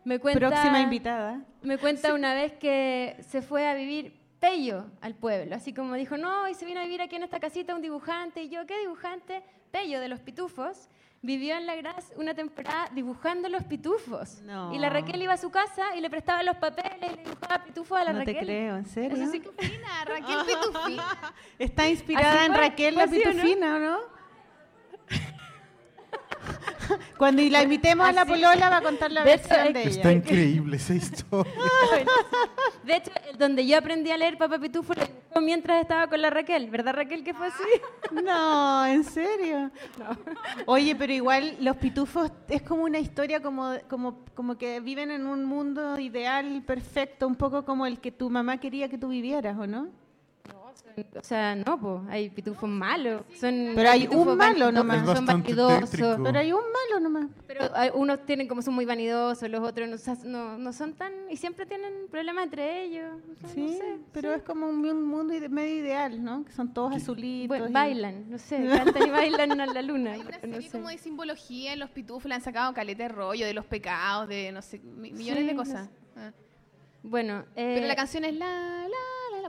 Me 0.03 0.19
cuenta, 0.19 0.39
Próxima 0.49 0.81
invitada. 0.81 1.41
Me 1.61 1.77
cuenta 1.77 2.13
una 2.13 2.33
vez 2.33 2.51
que 2.53 3.15
se 3.29 3.41
fue 3.41 3.65
a 3.65 3.75
vivir 3.75 4.19
Pello 4.41 4.87
al 4.99 5.13
pueblo, 5.15 5.55
así 5.55 5.71
como 5.73 5.93
dijo, 5.93 6.17
no, 6.17 6.49
y 6.49 6.53
se 6.53 6.65
vino 6.65 6.81
a 6.81 6.83
vivir 6.83 7.01
aquí 7.01 7.15
en 7.15 7.23
esta 7.23 7.39
casita 7.39 7.73
un 7.75 7.81
dibujante, 7.81 8.43
y 8.43 8.49
yo, 8.49 8.65
¿qué 8.65 8.77
dibujante? 8.79 9.41
Pello 9.71 10.01
de 10.01 10.09
los 10.09 10.19
Pitufos. 10.19 10.89
Vivió 11.23 11.55
en 11.55 11.67
La 11.67 11.75
Grasse 11.75 12.13
una 12.15 12.33
temporada 12.33 12.89
dibujando 12.95 13.47
los 13.47 13.63
pitufos. 13.65 14.41
No. 14.41 14.73
Y 14.73 14.79
la 14.79 14.89
Raquel 14.89 15.21
iba 15.21 15.33
a 15.33 15.37
su 15.37 15.51
casa 15.51 15.95
y 15.95 16.01
le 16.01 16.09
prestaba 16.09 16.41
los 16.41 16.57
papeles 16.57 16.93
y 17.11 17.15
le 17.15 17.23
dibujaba 17.23 17.63
pitufos 17.63 17.99
a 17.99 18.03
la 18.05 18.13
No 18.13 18.19
Raquel. 18.19 18.35
te 18.37 18.41
creo, 18.41 18.75
¿en 18.77 18.85
serio? 18.87 19.21
Eso 19.23 19.31
sí 19.31 19.39
que 19.39 19.51
Fina, 19.51 19.87
Raquel 20.05 20.37
Pitufín. 20.47 20.99
Está 21.59 21.87
inspirada 21.89 22.33
Así 22.33 22.45
en 22.45 22.51
fue, 22.53 22.61
Raquel 22.61 22.93
fue 22.95 23.03
la 23.05 23.11
así, 23.11 23.21
¿o 23.21 23.25
no? 23.25 23.31
Pitufina, 23.33 23.75
¿o 23.75 23.79
no? 23.79 23.99
Cuando 27.17 27.41
la 27.43 27.61
invitemos 27.63 28.07
a 28.07 28.11
la 28.11 28.25
polola 28.25 28.69
va 28.69 28.77
a 28.77 28.81
contar 28.81 29.11
la 29.11 29.23
De 29.23 29.29
versión 29.37 29.73
de 29.73 29.83
Está 29.83 30.09
ella. 30.09 30.17
increíble 30.17 30.77
esa 30.77 30.93
historia. 30.95 31.53
De 32.83 32.95
hecho, 32.95 33.11
el 33.29 33.37
donde 33.37 33.65
yo 33.65 33.77
aprendí 33.77 34.11
a 34.11 34.17
leer 34.17 34.37
Papá 34.37 34.57
Pitufo 34.59 34.93
lo 34.93 35.05
dibujó 35.05 35.41
mientras 35.41 35.81
estaba 35.81 36.07
con 36.07 36.21
la 36.21 36.29
Raquel. 36.29 36.69
¿Verdad, 36.69 36.93
Raquel, 36.93 37.23
que 37.23 37.33
fue 37.33 37.47
así? 37.47 37.63
No, 38.23 38.85
¿en 38.85 39.03
serio? 39.03 39.71
Oye, 40.65 40.95
pero 40.95 41.13
igual 41.13 41.55
los 41.61 41.77
pitufos 41.77 42.29
es 42.49 42.61
como 42.61 42.83
una 42.83 42.99
historia 42.99 43.41
como, 43.41 43.75
como, 43.89 44.25
como 44.35 44.57
que 44.57 44.81
viven 44.81 45.11
en 45.11 45.27
un 45.27 45.45
mundo 45.45 45.97
ideal, 45.97 46.61
perfecto, 46.65 47.25
un 47.25 47.35
poco 47.35 47.63
como 47.63 47.85
el 47.85 47.99
que 47.99 48.11
tu 48.11 48.29
mamá 48.29 48.57
quería 48.57 48.89
que 48.89 48.97
tú 48.97 49.07
vivieras, 49.07 49.57
¿o 49.57 49.65
no? 49.65 49.87
O 51.15 51.23
sea, 51.23 51.55
no, 51.55 51.79
pues, 51.79 52.01
hay 52.09 52.29
pitufos 52.29 52.69
malos. 52.69 53.21
Son, 53.39 53.71
Pero 53.75 53.89
hay 53.89 54.07
un 54.07 54.35
malo 54.37 54.73
nomás. 54.73 55.05
Son 55.15 55.25
vanidosos. 55.25 55.89
tétrico. 55.89 56.21
Pero 56.21 56.39
hay 56.39 56.51
un 56.51 56.59
malo 56.59 56.99
nomás. 56.99 57.29
Pero 57.47 57.61
hay- 57.73 57.91
unos 57.93 58.25
tienen 58.25 58.45
como 58.47 58.61
son 58.61 58.73
muy 58.73 58.83
vanidosos, 58.83 59.49
los 59.49 59.61
otros 59.67 59.87
no, 59.87 60.15
no, 60.25 60.57
no 60.57 60.73
son 60.73 60.93
tan... 60.93 61.13
Y 61.29 61.37
siempre 61.37 61.65
tienen 61.65 61.93
problemas 62.11 62.43
entre 62.43 62.83
ellos. 62.83 63.09
O 63.31 63.35
sea, 63.39 63.49
Sí, 63.49 63.61
no 63.61 63.67
sé, 63.69 63.97
pero 64.11 64.33
es 64.33 64.43
como 64.43 64.67
un, 64.67 64.85
un 64.85 65.03
mundo 65.03 65.33
ide- 65.33 65.47
medio 65.49 65.75
ideal, 65.75 66.21
¿no? 66.21 66.43
Que 66.43 66.51
son 66.51 66.73
todos 66.73 66.93
azulitos. 66.93 67.47
Bueno, 67.47 67.69
y- 67.69 67.71
bailan, 67.71 68.29
no 68.29 68.37
sé, 68.37 68.57
cantan 68.67 69.07
y 69.07 69.09
bailan 69.49 69.61
a 69.61 69.65
la 69.67 69.81
luna. 69.81 70.11
Hay 70.11 70.19
una 70.21 70.31
no 70.31 70.39
serie 70.41 70.61
sé. 70.63 70.71
como 70.77 70.89
de 70.89 70.97
simbología 70.97 71.71
en 71.71 71.79
los 71.79 71.89
pitufos, 71.89 72.25
le 72.27 72.35
han 72.35 72.41
sacado 72.41 72.73
caleta 72.73 73.03
de 73.03 73.09
rollo 73.09 73.45
de 73.45 73.53
los 73.53 73.65
pecados, 73.65 74.27
de 74.27 74.51
no 74.51 74.61
sé, 74.61 74.79
mi- 74.79 75.11
millones 75.13 75.41
Sí, 75.43 75.47
de 75.47 75.53
no 75.53 75.59
cosas. 75.63 75.87
sé. 75.87 75.91
Ah. 76.17 76.31
Bueno, 77.01 77.45
eh, 77.55 77.73
Pero 77.75 77.87
la 77.87 77.95
canción 77.95 78.25
es 78.25 78.35
la, 78.35 78.45
la, 78.45 78.97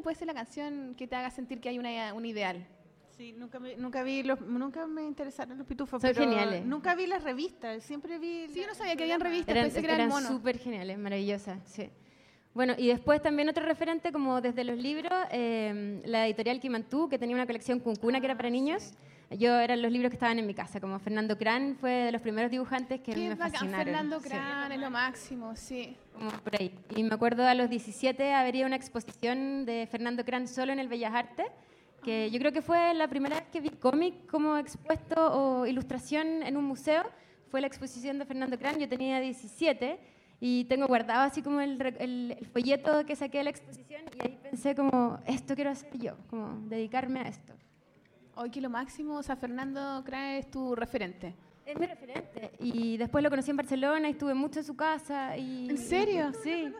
puede 0.01 0.17
ser 0.17 0.27
la 0.27 0.35
canción 0.35 0.95
que 0.97 1.07
te 1.07 1.15
haga 1.17 1.31
sentir 1.31 1.61
que 1.61 1.69
hay 1.69 1.79
una, 1.79 2.15
un 2.15 2.25
ideal. 2.25 2.67
Sí, 3.17 3.33
nunca, 3.37 3.61
me- 3.61 3.77
nunca 3.77 4.03
vi 4.03 4.23
los, 4.23 4.41
nunca 4.41 4.87
me 4.87 5.03
interesaron 5.03 5.59
los 5.59 5.67
pitufos, 5.67 6.01
Son 6.01 6.11
pero 6.11 6.23
geniales. 6.25 6.65
nunca 6.65 6.95
vi 6.95 7.07
las 7.07 7.23
revistas, 7.23 7.83
siempre 7.85 8.19
vi. 8.19 8.49
Sí, 8.49 8.61
yo 8.61 8.67
no 8.67 8.75
sabía 8.75 8.97
que 8.97 9.03
habían 9.03 9.21
revistas, 9.21 9.51
eran 9.51 9.65
pensé 9.67 9.81
que 9.81 9.87
eran 9.93 10.11
eran 10.11 10.23
súper 10.23 10.59
geniales, 10.59 10.99
maravillosas, 10.99 11.59
sí. 11.67 11.91
Bueno, 12.55 12.75
y 12.77 12.89
después 12.89 13.21
también 13.23 13.49
otro 13.49 13.65
referente, 13.65 14.13
como 14.13 14.41
desde 14.41 14.65
los 14.65 14.77
libros, 14.79 15.13
eh, 15.31 16.03
la 16.05 16.27
editorial 16.27 16.61
Kimantú, 16.61 17.09
que 17.09 17.19
tenía 17.19 17.35
una 17.37 17.47
colección 17.47 17.81
Cuncuna 17.81 18.21
que 18.21 18.27
era 18.27 18.37
para 18.37 18.51
niños. 18.51 18.93
Yo 19.39 19.59
eran 19.59 19.81
los 19.83 19.91
libros 19.91 20.11
que 20.11 20.17
estaban 20.17 20.39
en 20.39 20.47
mi 20.47 20.55
casa, 20.55 20.81
como 20.81 20.99
Fernando 20.99 21.37
Cran 21.39 21.77
fue 21.81 21.91
de 21.91 22.13
los 22.13 22.21
primeros 22.21 22.51
dibujantes 22.51 23.01
que 23.01 23.13
Qué 23.13 23.29
me 23.29 23.35
bacán, 23.35 23.51
fascinaron. 23.53 23.85
Fernando 23.85 24.21
Sí. 24.21 24.29
Cran, 24.29 24.73
es 24.73 24.81
lo 24.81 24.91
máximo, 24.91 25.57
sí. 25.57 25.97
como 26.13 26.31
por 26.31 26.55
ahí. 26.61 26.75
Y 26.97 27.03
me 27.03 27.15
acuerdo 27.15 27.47
a 27.47 27.55
los 27.55 27.69
17 27.71 28.33
habría 28.35 28.67
una 28.67 28.77
exposición 28.77 29.65
de 29.65 29.87
Fernando 29.91 30.25
Cran 30.25 30.47
solo 30.49 30.73
en 30.73 30.79
el 30.79 30.89
Bellas 30.89 31.15
Artes, 31.15 31.47
que 32.03 32.31
yo 32.31 32.39
creo 32.41 32.53
que 32.53 32.63
fue 32.63 32.93
la 32.95 33.09
primera 33.09 33.37
vez 33.37 33.45
que 33.53 33.61
vi 33.61 33.71
cómic 33.71 34.27
como 34.31 34.57
expuesto 34.59 35.15
o 35.33 35.67
ilustración 35.67 36.43
en 36.43 36.57
un 36.57 36.65
museo. 36.65 37.05
Fue 37.51 37.61
la 37.61 37.67
exposición 37.67 38.19
de 38.19 38.25
Fernando 38.25 38.59
Cran, 38.59 38.79
yo 38.79 38.89
tenía 38.89 39.21
17 39.21 39.99
y 40.41 40.65
tengo 40.65 40.87
guardado 40.89 41.21
así 41.23 41.43
como 41.43 41.61
el, 41.61 41.81
el- 42.01 42.37
el 42.41 42.47
folleto 42.47 43.05
que 43.07 43.15
saqué 43.15 43.39
de 43.39 43.45
la 43.45 43.51
exposición 43.51 44.03
y 44.19 44.23
ahí 44.27 44.39
pensé 44.43 44.75
como, 44.75 45.21
esto 45.27 45.55
quiero 45.55 45.71
hacer 45.71 45.97
yo, 45.99 46.17
como 46.29 46.59
dedicarme 46.69 47.21
a 47.21 47.29
esto. 47.29 47.53
Hoy 48.43 48.51
que 48.51 48.61
lo 48.61 48.71
máximo, 48.71 49.19
o 49.19 49.23
sea, 49.23 49.37
Fernando 49.37 50.03
Cran 50.05 50.31
es 50.31 50.51
tu 50.51 50.75
referente. 50.75 51.33
Es 51.65 51.79
mi 51.79 51.87
referente. 51.87 52.51
Y 52.59 52.97
después 52.97 53.23
lo 53.23 53.31
conocí 53.31 53.53
en 53.53 53.57
Barcelona 53.57 54.09
y 54.09 54.13
estuve 54.13 54.35
mucho 54.35 54.59
en 54.59 54.65
su 54.65 54.75
casa. 54.75 55.37
Y, 55.37 55.71
¿En 55.71 55.79
serio? 55.79 56.33
Sí. 56.43 56.75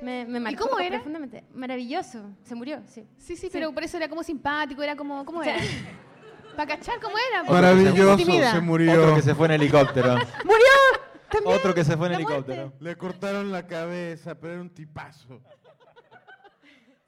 Me, 0.00 0.24
me 0.24 0.40
marcó 0.40 0.66
cómo 0.66 0.80
era? 0.80 0.96
profundamente. 0.96 1.44
Maravilloso. 1.52 2.30
Se 2.42 2.54
murió, 2.54 2.80
sí. 2.86 3.06
Sí, 3.18 3.36
sí, 3.36 3.50
pero 3.52 3.70
por 3.70 3.82
eso 3.84 3.98
era 3.98 4.08
como 4.08 4.22
simpático, 4.22 4.82
era 4.82 4.96
como, 4.96 5.26
¿cómo 5.26 5.42
era? 5.42 5.58
Para 6.56 6.74
cachar 6.74 6.98
cómo 7.02 7.16
era. 7.30 7.44
Maravilloso, 7.44 8.16
se 8.16 8.60
murió. 8.62 9.02
Otro 9.02 9.16
que 9.16 9.22
se 9.22 9.34
fue 9.34 9.46
en 9.48 9.52
helicóptero. 9.52 10.14
También. 11.28 11.54
Otro 11.54 11.74
que 11.74 11.84
se 11.84 11.98
fue 11.98 12.06
en 12.06 12.14
helicóptero. 12.14 12.72
Le 12.80 12.96
cortaron 12.96 13.52
la 13.52 13.66
cabeza, 13.66 14.34
pero 14.40 14.54
era 14.54 14.62
un 14.62 14.70
tipazo. 14.70 15.42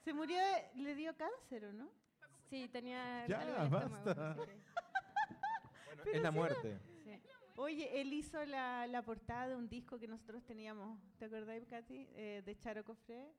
Se 0.03 0.13
murió, 0.13 0.37
le 0.75 0.93
dio 0.93 1.15
cáncer, 1.17 1.65
¿o 1.65 1.73
no? 1.73 1.89
Sí, 2.49 2.67
tenía. 2.69 3.25
Ya, 3.27 3.41
algo 3.41 3.55
en 3.55 3.59
el 3.59 3.63
estómago, 3.73 4.05
basta. 4.05 4.33
sí. 4.35 4.51
Bueno, 5.85 6.03
es 6.13 6.21
la 6.21 6.31
muerte. 6.31 6.79
Oye, 7.59 7.99
él 8.01 8.13
hizo 8.13 8.45
la, 8.45 8.85
la 8.85 9.01
portada 9.01 9.47
de 9.47 9.55
un 9.55 9.67
disco 9.67 9.97
que 9.97 10.07
nosotros 10.07 10.43
teníamos, 10.45 10.99
¿te 11.17 11.25
acordás, 11.25 11.65
Katy? 11.67 12.07
Eh, 12.13 12.43
de 12.45 12.55
Charo 12.59 12.85
Cofré, 12.85 13.33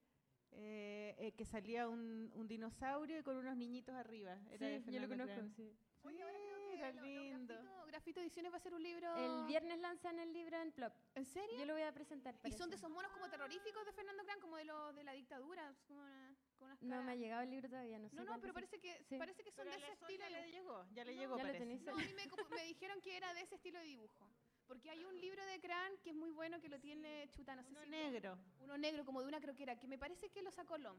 eh, 0.50 1.14
eh, 1.18 1.32
que 1.36 1.44
salía 1.44 1.86
un, 1.88 2.28
un 2.34 2.48
dinosaurio 2.48 3.20
y 3.20 3.22
con 3.22 3.36
unos 3.36 3.56
niñitos 3.56 3.94
arriba. 3.94 4.36
Era 4.50 4.66
de 4.66 4.80
Sí, 4.82 4.90
yo 4.90 5.00
lo 5.00 5.08
conozco, 5.08 5.32
Cran. 5.34 5.52
sí. 5.54 5.72
Oye, 6.02 6.20
ahora 6.22 6.36
creo 6.36 6.68
que 6.68 6.74
Era 6.78 6.92
lo- 6.92 7.00
lo 7.02 7.06
lindo. 7.06 7.54
Grafito, 7.54 7.86
Grafito 7.86 8.20
Ediciones 8.20 8.52
va 8.52 8.56
a 8.56 8.60
ser 8.60 8.74
un 8.74 8.82
libro... 8.82 9.14
El 9.16 9.46
viernes 9.46 9.78
lanzan 9.78 10.18
el 10.18 10.32
libro 10.32 10.56
en 10.60 10.72
Plop. 10.72 10.92
¿En 11.14 11.24
serio? 11.24 11.56
Yo 11.56 11.64
lo 11.66 11.74
voy 11.74 11.82
a 11.82 11.92
presentar. 11.92 12.34
¿Y 12.42 12.50
son 12.50 12.50
de 12.50 12.58
parece. 12.58 12.74
esos 12.76 12.90
monos 12.90 13.12
como 13.12 13.28
terroríficos 13.30 13.86
de 13.86 13.92
Fernando 13.92 14.24
Cran, 14.24 14.40
como 14.40 14.56
de 14.56 14.64
los 14.64 14.94
de 14.96 15.04
la 15.04 15.12
dictadura? 15.12 15.74
Como 15.86 16.00
una- 16.00 16.34
con 16.58 16.68
unas 16.68 16.82
No 16.82 17.02
me 17.02 17.12
ha 17.12 17.16
llegado 17.16 17.42
el 17.42 17.50
libro 17.50 17.68
todavía, 17.68 17.98
no 17.98 18.08
sé. 18.08 18.16
No, 18.16 18.24
no, 18.24 18.40
pero 18.40 18.52
parece 18.52 18.78
que, 18.78 19.02
Sí. 19.08 19.16
parece 19.18 19.42
que 19.42 19.50
son 19.50 19.64
Pero 19.64 19.76
de 19.76 19.82
ese 19.82 19.92
estilo. 19.92 20.24
ya 20.24 20.30
le 20.30 20.50
llegó, 20.50 20.84
ya 20.92 21.04
le 21.04 21.14
No, 21.14 21.20
llegó, 21.22 21.36
ya 21.36 21.42
lo 21.42 21.46
parece. 21.48 21.64
tenéis. 21.64 21.82
No, 21.82 21.92
a 21.92 21.96
mí 21.96 22.04
me, 22.14 22.56
me 22.56 22.64
dijeron 22.64 23.00
que 23.00 23.16
era 23.16 23.32
de 23.34 23.40
ese 23.42 23.54
estilo 23.56 23.78
de 23.78 23.84
dibujo. 23.86 24.28
Porque 24.66 24.90
hay 24.90 25.02
un 25.04 25.18
libro 25.18 25.44
de 25.46 25.60
Cran 25.60 25.92
que 26.04 26.10
es 26.10 26.16
muy 26.16 26.30
bueno, 26.30 26.60
que 26.60 26.68
lo 26.68 26.78
tiene 26.78 27.28
Chuta, 27.30 27.56
no 27.56 27.62
sé 27.62 27.70
Uno 27.70 27.82
si- 27.84 27.88
negro, 27.90 28.38
Uno 28.60 28.76
negro, 28.76 29.04
como 29.04 29.22
de 29.22 29.28
una 29.28 29.40
croquera, 29.40 29.78
que 29.78 29.88
me 29.88 29.96
parece 29.98 30.28
que 30.30 30.42
lo 30.42 30.50
sacó 30.50 30.76
Lom. 30.76 30.98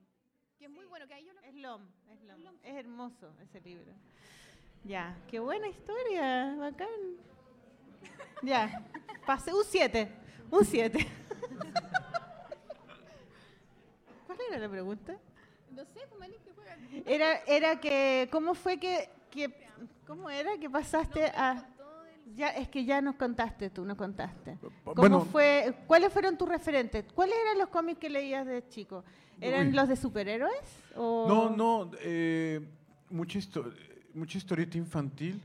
Que 0.58 0.66
es 0.66 0.72
muy 0.72 0.86
bueno, 0.86 1.08
que 1.08 1.14
ahí 1.14 1.26
yo 1.26 1.34
lo... 1.34 1.40
es 1.42 1.54
LOM, 1.56 1.88
es 2.10 2.22
LOM. 2.24 2.58
Es 2.64 2.76
hermoso 2.76 3.34
ese 3.42 3.62
libro. 3.62 3.94
Ya, 4.84 5.16
qué 5.30 5.40
buena 5.40 5.68
historia, 5.68 6.56
bacán. 6.58 6.90
Ya, 8.42 8.86
pasé 9.26 9.54
un 9.54 9.64
7, 9.64 10.12
un 10.52 10.66
7. 10.66 11.00
¿Cuál 14.26 14.40
era 14.50 14.60
la 14.60 14.70
pregunta? 14.70 15.18
No 15.80 15.86
sé, 15.86 16.00
pues 16.10 16.20
Malik, 16.20 16.44
que 16.44 16.52
juega. 16.54 16.78
Era, 17.06 17.36
era 17.48 17.80
que, 17.80 18.28
¿cómo 18.32 18.54
fue 18.54 18.78
que, 18.78 19.10
que 19.32 19.50
cómo 20.06 20.30
era 20.30 20.58
que 20.58 20.70
pasaste 20.70 21.26
a... 21.28 21.66
Ya, 22.36 22.50
es 22.50 22.68
que 22.68 22.84
ya 22.86 23.02
nos 23.02 23.16
contaste 23.16 23.70
tú, 23.70 23.86
nos 23.86 23.98
contaste. 23.98 24.58
¿Cómo 24.84 24.94
Bueno, 24.96 25.22
fue, 25.22 25.74
¿Cuáles 25.88 26.12
fueron 26.12 26.38
tus 26.38 26.48
referentes? 26.50 27.06
¿Cuáles 27.16 27.36
eran 27.44 27.58
los 27.58 27.70
cómics 27.70 27.98
que 28.00 28.10
leías 28.10 28.46
de 28.46 28.68
chico? 28.68 29.04
¿Eran 29.40 29.68
Uy. 29.68 29.74
los 29.74 29.88
de 29.88 29.96
superhéroes? 29.96 30.60
O... 30.98 31.26
no, 31.28 31.50
no, 31.50 31.92
eh, 32.02 32.60
mucha, 33.10 33.40
histo- 33.40 33.74
mucha 34.14 34.38
historieta 34.38 34.78
infantil. 34.78 35.42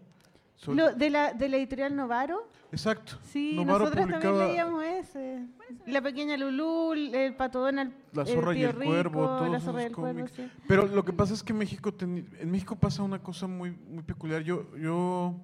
Lo- 0.67 0.95
de, 0.95 1.11
la, 1.11 1.33
de 1.35 1.49
la 1.49 1.57
editorial 1.57 1.95
Novaro. 1.97 2.49
Exacto. 2.73 3.19
Sí, 3.25 3.53
Novaro 3.57 3.81
nosotros 3.85 4.05
publicaba 4.07 4.39
también 4.39 4.49
leíamos 4.49 4.85
ese. 4.85 5.47
La 5.87 6.01
pequeña 6.01 6.37
Lulú, 6.37 6.93
el 6.93 7.35
pato 7.37 7.61
Donald, 7.61 7.93
La 8.13 8.23
el 8.23 8.29
zorra 8.29 8.55
y 8.55 8.59
tío 8.59 8.71
el 8.71 8.77
cuervo, 8.77 9.27
todos 9.27 9.49
la 9.51 9.61
zorra 9.61 9.83
y 9.83 9.87
esos 9.87 9.91
el 9.91 9.97
cuervo, 9.97 10.29
sí. 10.29 10.51
Pero 10.67 10.87
lo 10.87 11.05
que 11.05 11.13
pasa 11.13 11.35
es 11.35 11.43
que 11.43 11.53
México 11.53 11.93
teni- 11.93 12.25
en 12.39 12.51
México 12.51 12.77
pasa 12.77 13.03
una 13.03 13.19
cosa 13.23 13.47
muy, 13.47 13.71
muy 13.73 14.03
peculiar. 14.03 14.43
Yo, 14.43 14.75
yo, 14.77 15.35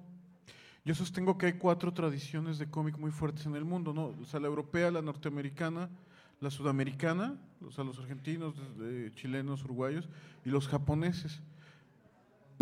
yo 0.83 0.95
sostengo 0.95 1.37
que 1.37 1.45
hay 1.47 1.53
cuatro 1.53 1.93
tradiciones 1.93 2.57
de 2.57 2.69
cómic 2.69 2.97
muy 2.97 3.11
fuertes 3.11 3.45
en 3.45 3.55
el 3.55 3.63
mundo, 3.65 3.93
¿no? 3.93 4.13
O 4.21 4.25
sea, 4.25 4.39
la 4.39 4.47
europea, 4.47 4.89
la 4.91 5.01
norteamericana, 5.01 5.89
la 6.39 6.49
sudamericana, 6.49 7.35
o 7.65 7.71
sea, 7.71 7.83
los 7.83 7.99
argentinos, 7.99 8.55
eh, 8.81 9.11
chilenos, 9.15 9.63
uruguayos, 9.63 10.09
y 10.43 10.49
los 10.49 10.67
japoneses. 10.67 11.41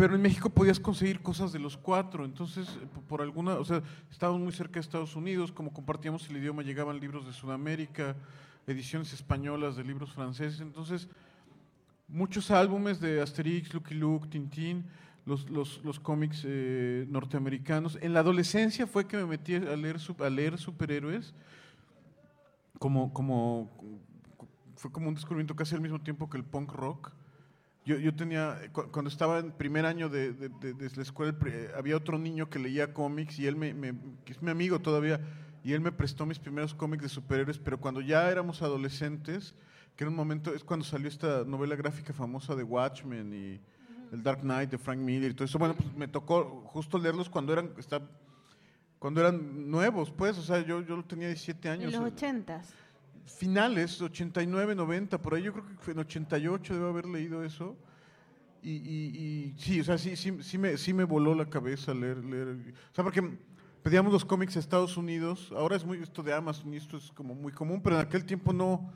Pero 0.00 0.14
en 0.14 0.22
México 0.22 0.48
podías 0.48 0.80
conseguir 0.80 1.20
cosas 1.20 1.52
de 1.52 1.58
los 1.58 1.76
cuatro, 1.76 2.24
entonces 2.24 2.66
eh, 2.80 2.86
po- 2.94 3.02
por 3.02 3.20
alguna, 3.20 3.56
o 3.56 3.64
sea, 3.66 3.82
estábamos 4.10 4.40
muy 4.40 4.50
cerca 4.50 4.76
de 4.76 4.80
Estados 4.80 5.14
Unidos, 5.14 5.52
como 5.52 5.74
compartíamos 5.74 6.26
el 6.30 6.38
idioma, 6.38 6.62
llegaban 6.62 6.98
libros 6.98 7.26
de 7.26 7.34
Sudamérica, 7.34 8.16
ediciones 8.66 9.12
españolas 9.12 9.76
de 9.76 9.84
libros 9.84 10.10
franceses, 10.10 10.62
entonces 10.62 11.06
muchos 12.08 12.50
álbumes 12.50 12.98
de 12.98 13.20
Asterix, 13.20 13.74
Lucky 13.74 13.92
Luke, 13.92 14.28
Tintín, 14.28 14.86
los, 15.26 15.50
los, 15.50 15.84
los 15.84 16.00
cómics 16.00 16.44
eh, 16.46 17.04
norteamericanos. 17.10 17.98
En 18.00 18.14
la 18.14 18.20
adolescencia 18.20 18.86
fue 18.86 19.06
que 19.06 19.18
me 19.18 19.26
metí 19.26 19.56
a 19.56 19.76
leer, 19.76 19.98
a 20.20 20.30
leer 20.30 20.56
superhéroes, 20.56 21.34
como, 22.78 23.12
como, 23.12 23.70
fue 24.76 24.90
como 24.90 25.08
un 25.08 25.14
descubrimiento 25.14 25.54
casi 25.54 25.74
al 25.74 25.82
mismo 25.82 26.00
tiempo 26.00 26.30
que 26.30 26.38
el 26.38 26.44
punk 26.44 26.72
rock. 26.72 27.12
Yo, 27.86 27.96
yo 27.96 28.14
tenía, 28.14 28.58
cu- 28.72 28.90
cuando 28.92 29.08
estaba 29.08 29.38
en 29.38 29.52
primer 29.52 29.86
año 29.86 30.08
de, 30.08 30.32
de- 30.32 30.48
de- 30.50 30.74
de 30.74 30.90
la 30.96 31.02
escuela, 31.02 31.34
había 31.76 31.96
otro 31.96 32.18
niño 32.18 32.50
que 32.50 32.58
leía 32.58 32.92
cómics 32.92 33.38
y 33.38 33.46
él 33.46 33.56
me, 33.56 33.72
me- 33.72 33.94
que 34.24 34.32
es 34.32 34.42
mi 34.42 34.50
amigo 34.50 34.78
todavía, 34.80 35.20
y 35.64 35.72
él 35.72 35.80
me 35.80 35.90
prestó 35.92 36.26
mis 36.26 36.38
primeros 36.38 36.74
cómics 36.74 37.02
de 37.02 37.08
superhéroes, 37.08 37.58
pero 37.58 37.78
cuando 37.80 38.00
ya 38.00 38.30
éramos 38.30 38.60
adolescentes, 38.62 39.54
que 39.96 40.04
era 40.04 40.10
un 40.10 40.16
momento, 40.16 40.54
es 40.54 40.62
cuando 40.62 40.84
salió 40.84 41.08
esta 41.08 41.44
novela 41.44 41.74
gráfica 41.74 42.12
famosa 42.12 42.54
de 42.54 42.62
Watchmen 42.62 43.32
y 43.34 43.60
el 44.14 44.22
Dark 44.22 44.40
Knight 44.40 44.70
de 44.70 44.78
Frank 44.78 44.98
Miller 44.98 45.30
y 45.30 45.34
todo 45.34 45.44
eso, 45.46 45.58
bueno, 45.58 45.74
pues 45.74 45.92
me 45.94 46.06
tocó 46.08 46.62
justo 46.66 46.98
leerlos 46.98 47.30
cuando 47.30 47.52
eran, 47.54 47.70
está- 47.78 48.02
cuando 48.98 49.20
eran 49.20 49.70
nuevos, 49.70 50.10
pues, 50.10 50.36
o 50.36 50.42
sea, 50.42 50.60
yo, 50.64 50.82
yo 50.82 51.02
tenía 51.04 51.28
17 51.28 51.68
años. 51.70 51.94
En 51.94 52.00
los 52.00 52.10
eh, 52.10 52.14
ochentas. 52.14 52.74
Finales, 53.26 54.00
89, 54.00 54.74
90, 54.74 55.20
por 55.20 55.34
ahí 55.34 55.42
yo 55.44 55.52
creo 55.52 55.64
que 55.84 55.90
en 55.90 55.98
88 55.98 56.74
debo 56.74 56.88
haber 56.88 57.06
leído 57.06 57.42
eso. 57.44 57.76
Y, 58.62 58.72
y- 58.72 59.16
y 59.54 59.54
sí, 59.58 59.80
o 59.80 59.84
sea, 59.84 59.96
sí, 59.96 60.16
sí, 60.16 60.36
sí, 60.42 60.58
me, 60.58 60.76
sí 60.76 60.92
me 60.92 61.04
voló 61.04 61.34
la 61.34 61.46
cabeza 61.48 61.94
leer, 61.94 62.18
leer. 62.24 62.48
O 62.92 62.94
sea, 62.94 63.02
porque 63.04 63.38
pedíamos 63.82 64.12
los 64.12 64.24
cómics 64.24 64.56
a 64.56 64.60
Estados 64.60 64.96
Unidos, 64.98 65.50
ahora 65.56 65.76
es 65.76 65.84
muy 65.84 65.98
esto 66.02 66.22
de 66.22 66.34
Amazon 66.34 66.74
y 66.74 66.76
esto 66.76 66.98
es 66.98 67.10
como 67.12 67.34
muy 67.34 67.52
común, 67.52 67.80
pero 67.82 67.96
en 67.98 68.02
aquel 68.06 68.24
tiempo 68.26 68.52
no, 68.52 68.92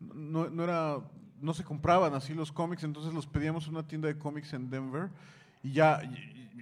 no, 0.00 0.48
no 0.48 0.64
era, 0.64 0.96
no 1.40 1.52
se 1.52 1.62
compraban 1.62 2.14
así 2.14 2.32
los 2.32 2.50
cómics, 2.52 2.84
entonces 2.84 3.12
los 3.12 3.26
pedíamos 3.26 3.66
en 3.66 3.74
una 3.74 3.86
tienda 3.86 4.08
de 4.08 4.16
cómics 4.16 4.54
en 4.54 4.70
Denver 4.70 5.10
y 5.62 5.72
ya 5.72 6.00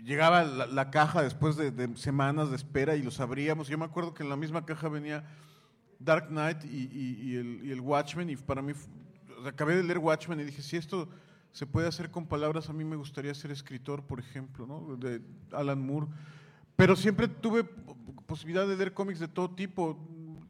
llegaba 0.03 0.43
la, 0.43 0.67
la 0.67 0.91
caja 0.91 1.23
después 1.23 1.55
de, 1.57 1.71
de 1.71 1.97
semanas 1.97 2.51
de 2.51 2.57
espera 2.57 2.97
y 2.97 3.03
los 3.03 3.21
abríamos. 3.21 3.69
Yo 3.69 3.79
me 3.79 3.85
acuerdo 3.85 4.13
que 4.13 4.25
en 4.25 4.29
la 4.29 4.37
misma 4.37 4.67
caja 4.67 4.89
venía 4.89 5.25
Dark 6.01 6.29
Knight 6.29 6.65
y, 6.65 6.69
y- 6.93 7.19
y 7.23 7.37
el, 7.37 7.61
y 7.65 7.71
el 7.71 7.81
Watchmen 7.81 8.29
y 8.31 8.37
para 8.37 8.61
mí, 8.63 8.73
fu- 8.75 8.89
o 9.39 9.43
sea, 9.43 9.51
acabé 9.53 9.77
de 9.77 9.85
leer 9.85 9.99
Watchmen 9.99 10.41
y 10.41 10.45
dije, 10.45 10.63
si 10.63 10.77
esto 10.77 11.09
se 11.53 11.67
puede 11.67 11.87
hacer 11.89 12.11
con 12.11 12.27
palabras, 12.27 12.69
a 12.69 12.73
mí 12.73 12.85
me 12.85 12.97
gustaría 12.97 13.35
ser 13.35 13.51
escritor, 13.51 14.03
por 14.05 14.19
ejemplo, 14.19 14.67
¿no? 14.67 14.97
De 14.97 15.21
Alan 15.53 15.81
Moore. 15.85 16.07
Pero 16.77 16.97
siempre 16.97 17.29
tuve 17.29 17.65
po- 17.65 17.97
posibilidad 18.27 18.67
de 18.67 18.77
leer 18.77 18.95
cómics 18.95 19.19
de 19.21 19.29
todo 19.29 19.51
tipo, 19.51 19.99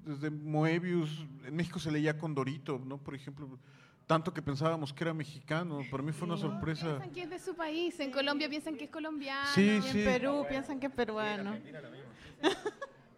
desde 0.05 0.31
Moebius, 0.31 1.27
en 1.45 1.57
México 1.57 1.79
se 1.79 1.91
leía 1.91 2.17
Condorito, 2.19 2.81
¿no? 2.85 2.99
Por 2.99 3.15
ejemplo, 3.15 3.59
tanto 4.07 4.33
que 4.35 4.43
pensábamos 4.43 4.93
que 4.93 5.05
era 5.05 5.15
mexicano, 5.15 5.81
para 5.91 6.03
mí 6.03 6.13
fue 6.13 6.27
una 6.29 6.37
sorpresa. 6.37 6.87
Piensan 6.99 7.11
que 7.13 7.23
es 7.23 7.31
de 7.31 7.39
su 7.39 7.55
país, 7.55 7.99
en 8.01 8.11
Colombia 8.13 8.49
piensan 8.49 8.77
que 8.77 8.85
es 8.85 8.91
colombiano. 8.91 9.49
Sí, 9.55 9.63
Y 9.63 9.69
en 9.77 9.83
sí. 9.83 10.03
Perú 10.05 10.45
piensan 10.49 10.79
que 10.81 10.87
es 10.87 10.93
peruano. 10.93 11.57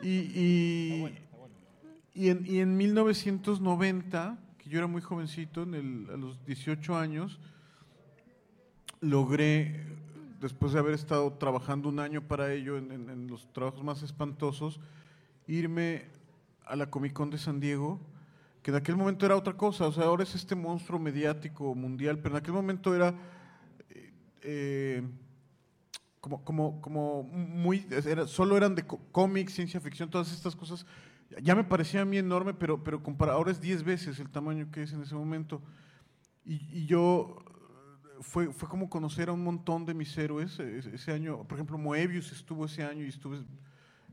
Y, 0.02 0.08
y, 0.08 1.18
y 2.14 2.28
en, 2.28 2.44
y 2.46 2.58
en 2.60 2.76
1990, 2.76 4.38
que 4.58 4.68
yo 4.70 4.78
era 4.78 4.86
muy 4.86 5.00
jovencito, 5.02 5.62
en 5.62 5.74
el- 5.74 6.10
a 6.12 6.16
los 6.16 6.44
18 6.44 6.96
años, 6.96 7.38
logré, 9.00 9.84
después 10.40 10.72
de 10.72 10.78
haber 10.78 10.94
estado 10.94 11.32
trabajando 11.34 11.88
un 11.88 11.98
año 11.98 12.22
para 12.22 12.52
ello, 12.52 12.76
en, 12.78 13.26
los 13.28 13.52
trabajos 13.52 13.82
más 13.82 14.02
espantosos, 14.02 14.80
irme 15.46 16.06
a 16.66 16.76
la 16.76 16.90
Comic 16.90 17.12
Con 17.12 17.30
de 17.30 17.38
San 17.38 17.60
Diego, 17.60 18.00
que 18.62 18.70
en 18.70 18.76
aquel 18.76 18.96
momento 18.96 19.26
era 19.26 19.36
otra 19.36 19.54
cosa, 19.56 19.86
o 19.88 19.92
sea, 19.92 20.04
ahora 20.04 20.22
es 20.22 20.34
este 20.34 20.54
monstruo 20.54 20.98
mediático 21.00 21.74
mundial, 21.74 22.18
pero 22.18 22.36
en 22.36 22.40
aquel 22.42 22.54
momento 22.54 22.94
era 22.94 23.14
eh, 23.90 24.12
eh, 24.42 25.02
como, 26.20 26.44
como, 26.44 26.80
como 26.80 27.24
muy, 27.24 27.84
era- 28.06 28.28
solo 28.28 28.56
eran 28.56 28.76
de 28.76 28.84
cómics, 28.86 29.54
ciencia 29.54 29.80
ficción, 29.80 30.08
todas 30.08 30.32
estas 30.32 30.54
cosas. 30.54 30.86
Ya 31.40 31.54
me 31.54 31.64
parecía 31.64 32.02
a 32.02 32.04
mí 32.04 32.18
enorme, 32.18 32.52
pero, 32.54 32.82
pero 32.82 33.00
ahora 33.30 33.50
es 33.50 33.60
10 33.60 33.82
veces 33.84 34.18
el 34.18 34.30
tamaño 34.30 34.70
que 34.70 34.82
es 34.82 34.92
en 34.92 35.02
ese 35.02 35.14
momento. 35.14 35.62
Y, 36.44 36.54
y 36.80 36.86
yo, 36.86 37.36
fue, 38.20 38.52
fue 38.52 38.68
como 38.68 38.88
conocer 38.90 39.28
a 39.28 39.32
un 39.32 39.42
montón 39.44 39.84
de 39.86 39.94
mis 39.94 40.16
héroes 40.18 40.58
eh, 40.58 40.82
ese, 40.92 41.12
año. 41.12 41.44
Por 41.44 41.54
ejemplo, 41.58 41.78
Moebius 41.78 42.32
estuvo 42.32 42.64
ese 42.66 42.82
año 42.84 43.04
y 43.04 43.08
estuve 43.08 43.38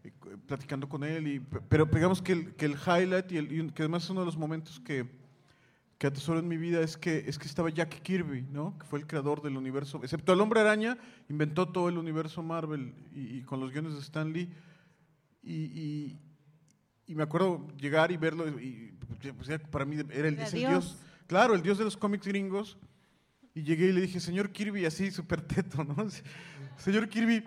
eh, 0.03 0.11
platicando 0.47 0.87
con 0.87 1.03
él. 1.03 1.27
Y, 1.27 1.39
pe- 1.39 1.61
pero 1.67 1.85
digamos 1.85 2.21
que 2.21 2.31
el, 2.33 2.55
que 2.55 2.65
el 2.65 2.73
highlight, 2.75 3.31
y, 3.31 3.37
el- 3.37 3.51
y 3.51 3.69
que 3.71 3.83
además 3.83 4.03
es 4.03 4.09
uno 4.09 4.21
de 4.21 4.25
los 4.27 4.37
momentos 4.37 4.79
que, 4.79 5.05
que 5.97 6.07
atesoro 6.07 6.39
en 6.39 6.47
mi 6.47 6.57
vida, 6.57 6.81
es 6.81 6.97
que, 6.97 7.25
es 7.27 7.37
que 7.37 7.47
estaba 7.47 7.69
Jack 7.69 8.01
Kirby, 8.01 8.43
¿no? 8.51 8.77
que 8.77 8.85
fue 8.85 8.99
el 8.99 9.07
creador 9.07 9.41
del 9.41 9.57
universo. 9.57 9.99
Excepto 10.03 10.33
el 10.33 10.41
hombre 10.41 10.61
araña, 10.61 10.97
inventó 11.29 11.67
todo 11.69 11.89
el 11.89 11.97
universo 11.97 12.41
Marvel 12.41 12.93
y, 13.13 13.37
y 13.37 13.41
con 13.43 13.59
los 13.59 13.71
guiones 13.71 13.93
de 13.93 13.99
Stan 13.99 14.31
Lee. 14.31 14.49
Y, 15.43 15.53
y- 15.55 16.19
y 17.09 17.15
me 17.15 17.23
acuerdo 17.23 17.67
llegar 17.75 18.11
y 18.11 18.17
verlo, 18.17 18.47
y 18.47 18.93
pues, 19.35 19.59
para 19.71 19.83
mí 19.83 19.97
era 20.11 20.27
el, 20.27 20.37
Dios. 20.51 20.95
Claro, 21.25 21.55
el 21.55 21.63
dios 21.63 21.79
de 21.79 21.83
los 21.83 21.97
cómics 21.97 22.27
gringos. 22.27 22.77
Y 23.55 23.63
llegué 23.63 23.87
y 23.87 23.93
le 23.93 24.01
dije, 24.01 24.19
señor 24.19 24.51
Kirby, 24.51 24.85
así 24.85 25.09
súper 25.09 25.41
teto, 25.41 25.83
¿no? 25.83 25.95
Señor 26.77 27.09
Kirby, 27.09 27.43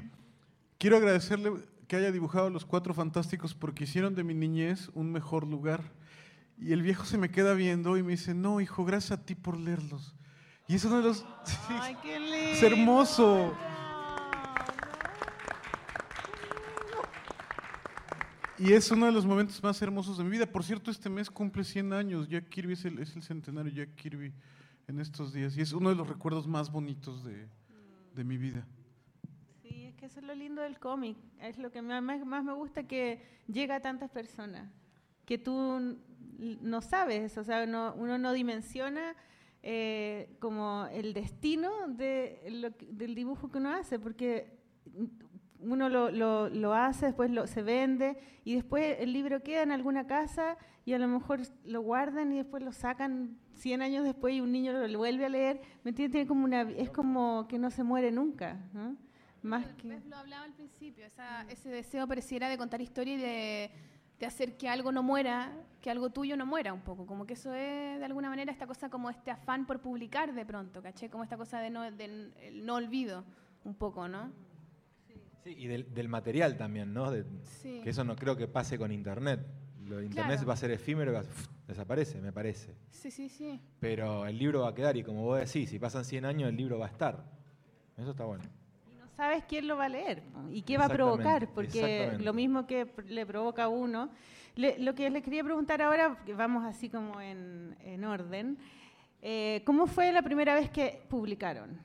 quiero 0.79 0.97
agradecerle 0.97 1.53
que 1.87 1.95
haya 1.95 2.11
dibujado 2.11 2.51
Los 2.51 2.67
Cuatro 2.67 2.93
Fantásticos 2.93 3.55
porque 3.55 3.85
hicieron 3.85 4.17
de 4.17 4.25
mi 4.25 4.35
niñez 4.35 4.91
un 4.95 5.13
mejor 5.13 5.47
lugar. 5.47 5.81
Y 6.59 6.73
el 6.73 6.83
viejo 6.83 7.05
se 7.05 7.17
me 7.17 7.31
queda 7.31 7.55
viendo 7.55 7.97
y 7.97 8.03
me 8.03 8.11
dice, 8.11 8.35
no, 8.35 8.61
hijo, 8.61 8.85
gracias 8.85 9.21
a 9.21 9.25
ti 9.25 9.37
por 9.37 9.57
leerlos. 9.57 10.13
Y 10.67 10.75
es 10.75 10.85
uno 10.85 10.97
de 10.97 11.05
los... 11.05 11.25
Ay, 11.69 11.97
qué 12.03 12.19
lindo. 12.19 12.37
es 12.37 12.63
hermoso. 12.65 13.55
Y 18.63 18.75
es 18.75 18.93
uno 18.93 19.07
de 19.07 19.13
los 19.13 19.27
momentos 19.27 19.61
más 19.61 19.83
hermosos 19.83 20.19
de 20.19 20.23
mi 20.23 20.31
vida. 20.31 20.47
Por 20.47 20.63
cierto, 20.63 20.93
este 20.93 21.11
mes 21.11 21.29
cumple 21.29 21.65
100 21.65 21.93
años. 21.93 22.29
Jack 22.29 22.49
Kirby 22.49 22.75
es 22.75 22.85
el, 22.85 23.01
es 23.01 23.17
el 23.17 23.25
centenario 23.25 23.73
Jack 23.73 23.97
Kirby 23.97 24.33
en 24.87 25.01
estos 25.01 25.33
días. 25.33 25.57
Y 25.57 25.63
es 25.63 25.73
uno 25.73 25.89
de 25.89 25.97
los 25.97 26.09
recuerdos 26.09 26.47
más 26.47 26.71
bonitos 26.71 27.25
de, 27.25 27.49
mi 28.23 28.37
vida. 28.37 28.65
Sí, 29.63 29.87
es 29.87 29.97
que 29.97 30.07
eso 30.07 30.21
es 30.21 30.27
lo 30.27 30.35
lindo 30.37 30.63
del 30.63 30.79
cómic. 30.79 31.17
Es 31.41 31.59
lo 31.59 31.73
que 31.73 31.83
más, 31.83 32.25
me 32.25 32.53
gusta 32.53 32.85
que 32.87 33.21
llega 33.49 33.75
a 33.75 33.81
tantas 33.81 34.13
personas. 34.13 34.71
Que 35.25 35.39
tú 35.39 35.99
no 36.39 36.83
sabes, 36.83 37.37
o 37.39 37.43
sea, 37.43 37.67
no- 37.67 37.95
uno 37.97 38.17
no 38.17 38.33
dimensiona 38.33 39.17
eh, 39.65 40.37
como 40.39 40.87
el 40.93 41.15
destino 41.15 41.89
del 41.89 43.15
dibujo 43.17 43.51
que 43.51 43.59
uno 43.59 43.73
hace, 43.75 43.99
porque 43.99 44.57
uno 45.63 45.89
lo, 45.89 46.11
lo- 46.11 46.49
lo 46.49 46.75
hace, 46.75 47.07
después 47.07 47.31
lo, 47.31 47.47
se 47.47 47.63
vende 47.63 48.17
y 48.45 48.55
después 48.55 48.97
el 49.01 49.13
libro 49.13 49.43
queda 49.43 49.63
en 49.63 49.73
alguna 49.73 50.07
casa 50.07 50.57
y 50.85 50.93
a 50.95 50.99
lo 50.99 51.09
mejor 51.09 51.41
lo 51.65 51.81
guardan 51.83 52.33
y 52.33 52.37
después 52.39 52.63
lo 52.63 52.73
sacan 52.73 53.39
100 53.55 53.83
años 53.83 54.05
después 54.05 54.35
y 54.35 54.41
un 54.41 54.51
niño 54.53 54.73
lo 54.89 54.99
vuelve 54.99 55.25
a 55.27 55.29
leer. 55.29 55.61
¿Me 55.85 55.91
entiendes? 55.91 56.13
Tiene 56.13 56.27
como 56.27 56.45
una, 56.45 56.63
es 56.63 56.91
como 56.91 57.47
que 57.49 57.59
no 57.59 57.71
se 57.71 57.85
muere 57.85 58.11
nunca. 58.11 58.59
¿no? 58.73 58.97
Más 59.43 59.65
Pero 59.65 59.77
que... 60.01 60.09
Lo 60.09 60.17
hablaba 60.17 60.45
al 60.45 60.53
principio, 60.55 61.07
esa- 61.07 61.43
ese 61.49 61.69
deseo 61.69 62.07
pareciera 62.09 62.49
de 62.49 62.59
contar 62.59 62.81
historia 62.81 63.15
y 63.15 63.19
de, 63.19 63.71
de 64.19 64.27
hacer 64.27 64.57
que 64.57 64.69
algo 64.69 64.91
no 64.93 65.03
muera, 65.03 65.53
que 65.81 65.91
algo 65.91 66.11
tuyo 66.11 66.37
no 66.37 66.47
muera 66.47 66.73
un 66.73 66.81
poco. 66.83 67.07
Como 67.07 67.27
que 67.27 67.35
eso 67.35 67.53
es, 67.55 67.99
de 67.99 68.05
alguna 68.05 68.29
manera, 68.29 68.51
esta 68.53 68.67
cosa 68.67 68.89
como 68.89 69.11
este 69.11 69.31
afán 69.31 69.67
por 69.67 69.81
publicar 69.81 70.33
de 70.35 70.45
pronto, 70.47 70.83
¿caché? 70.83 71.09
Como 71.11 71.23
esta 71.25 71.37
cosa 71.37 71.59
de 71.61 71.71
no, 71.71 71.83
del 71.91 72.33
el 72.41 72.65
no 72.67 72.75
olvido, 72.77 73.25
un 73.65 73.75
poco, 73.75 74.09
¿no? 74.09 74.33
Sí, 75.45 75.55
y 75.59 75.67
del, 75.67 75.93
del 75.93 76.09
material 76.09 76.57
también, 76.57 76.93
¿no? 76.95 77.11
De- 77.11 77.25
Sí. 77.45 77.81
Que 77.83 77.91
eso 77.91 78.05
no 78.05 78.15
creo 78.17 78.37
que 78.37 78.47
pase 78.49 78.79
con 78.79 78.93
Internet. 78.93 79.41
Lo 79.87 79.97
de 79.97 80.07
Internet 80.07 80.37
Claro. 80.37 80.47
va 80.49 80.55
a 80.55 80.57
ser 80.57 80.71
efímero 80.71 81.11
y 81.11 81.15
va- 81.15 81.21
uf, 81.23 81.49
desaparece, 81.67 82.21
me 82.21 82.33
parece. 82.33 82.75
Sí, 82.91 83.11
sí, 83.11 83.29
sí. 83.29 83.61
Pero 83.81 84.27
el 84.27 84.39
libro 84.39 84.61
va 84.61 84.69
a 84.69 84.75
quedar 84.75 84.97
y 84.97 85.03
como 85.03 85.23
vos 85.23 85.41
decís, 85.41 85.69
si 85.71 85.79
pasan 85.79 86.05
100 86.05 86.25
años 86.25 86.49
el 86.49 86.57
libro 86.57 86.79
va 86.79 86.87
a 86.87 86.89
estar. 86.91 87.25
Eso 87.99 88.13
está 88.13 88.25
bueno. 88.25 88.45
Y 88.91 88.95
no 88.97 89.07
sabes 89.17 89.45
quién 89.49 89.67
lo 89.67 89.77
va 89.77 89.87
a 89.87 89.89
leer 89.89 90.23
y 90.51 90.63
qué 90.63 90.79
va 90.79 90.85
a 90.87 90.89
provocar, 90.89 91.49
porque 91.53 92.17
lo 92.21 92.33
mismo 92.33 92.67
que 92.67 92.87
le 93.09 93.27
provoca 93.27 93.65
a 93.65 93.69
uno. 93.69 94.11
Le- 94.55 94.79
lo 94.79 94.95
que 94.95 95.11
les 95.11 95.23
quería 95.23 95.43
preguntar 95.43 95.83
ahora, 95.83 96.23
que 96.25 96.35
vamos 96.35 96.65
así 96.65 96.89
como 96.89 97.21
en, 97.21 97.77
en 97.81 98.05
orden, 98.05 98.59
eh, 99.23 99.63
¿cómo 99.67 99.87
fue 99.87 100.13
la 100.13 100.23
primera 100.23 100.55
vez 100.55 100.71
que 100.71 101.03
publicaron? 101.09 101.81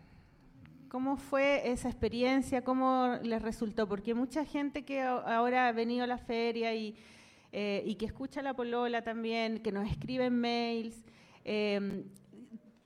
¿Cómo 0.89 1.17
fue 1.17 1.69
esa 1.69 1.89
experiencia? 1.89 2.63
¿Cómo 2.63 3.17
les 3.21 3.41
resultó? 3.41 3.87
Porque 3.87 4.13
mucha 4.13 4.45
gente 4.45 4.85
que 4.85 5.01
ahora 5.01 5.67
ha 5.67 5.71
venido 5.73 6.03
a 6.05 6.07
la 6.07 6.17
feria 6.17 6.73
y, 6.73 6.95
eh, 7.51 7.83
y 7.85 7.95
que 7.95 8.05
escucha 8.05 8.41
la 8.41 8.53
polola 8.53 9.01
también, 9.03 9.59
que 9.59 9.71
nos 9.71 9.89
escriben 9.89 10.39
mails, 10.39 11.03
eh, 11.43 12.05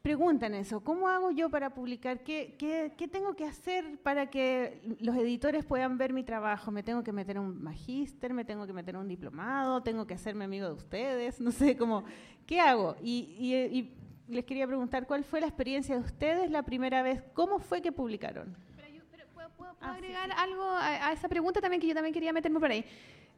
preguntan 0.01 0.55
eso, 0.55 0.83
¿cómo 0.83 1.07
hago 1.07 1.29
yo 1.29 1.51
para 1.51 1.75
publicar? 1.75 2.23
¿Qué, 2.23 2.55
qué, 2.57 2.91
qué 2.97 3.07
tengo 3.07 3.35
que 3.35 3.45
hacer 3.45 3.99
para 4.01 4.31
que 4.31 4.81
los 4.99 5.15
editores 5.15 5.63
puedan 5.63 5.99
ver 5.99 6.11
mi 6.11 6.23
trabajo? 6.23 6.71
¿Me 6.71 6.81
tengo 6.81 7.03
que 7.03 7.11
meter 7.11 7.37
un 7.37 7.61
magíster? 7.61 8.33
¿Me 8.33 8.43
tengo 8.43 8.65
que 8.65 8.73
meter 8.73 8.97
un 8.97 9.07
diplomado? 9.07 9.83
¿Tengo 9.83 10.07
que 10.07 10.15
hacerme 10.15 10.45
amigo 10.45 10.65
de 10.65 10.73
ustedes? 10.73 11.39
No 11.39 11.51
sé, 11.51 11.77
como, 11.77 12.03
¿qué 12.47 12.59
hago? 12.59 12.95
Y, 13.03 13.35
y- 13.37 13.77
y 13.79 13.93
les 14.31 14.45
quería 14.45 14.65
preguntar, 14.67 15.05
¿cuál 15.05 15.23
fue 15.23 15.41
la 15.41 15.47
experiencia 15.47 15.95
de 15.95 16.01
ustedes 16.01 16.49
la 16.49 16.63
primera 16.63 17.03
vez? 17.03 17.21
¿Cómo 17.33 17.59
fue 17.59 17.81
que 17.81 17.91
publicaron? 17.91 18.55
Pero 18.75 18.87
yo- 18.89 19.03
pero 19.11 19.25
¿puedo, 19.33 19.49
puedo- 19.51 19.73
puedo 19.73 19.91
Ah, 19.91 19.95
sí, 19.99 20.05
agregar 20.05 20.31
algo 20.37 20.63
a, 20.63 21.07
a 21.07 21.11
esa 21.13 21.27
pregunta 21.27 21.59
también 21.61 21.81
que 21.81 21.87
yo 21.87 21.93
también 21.93 22.13
quería 22.13 22.33
meterme 22.33 22.59
por 22.59 22.71
ahí? 22.71 22.85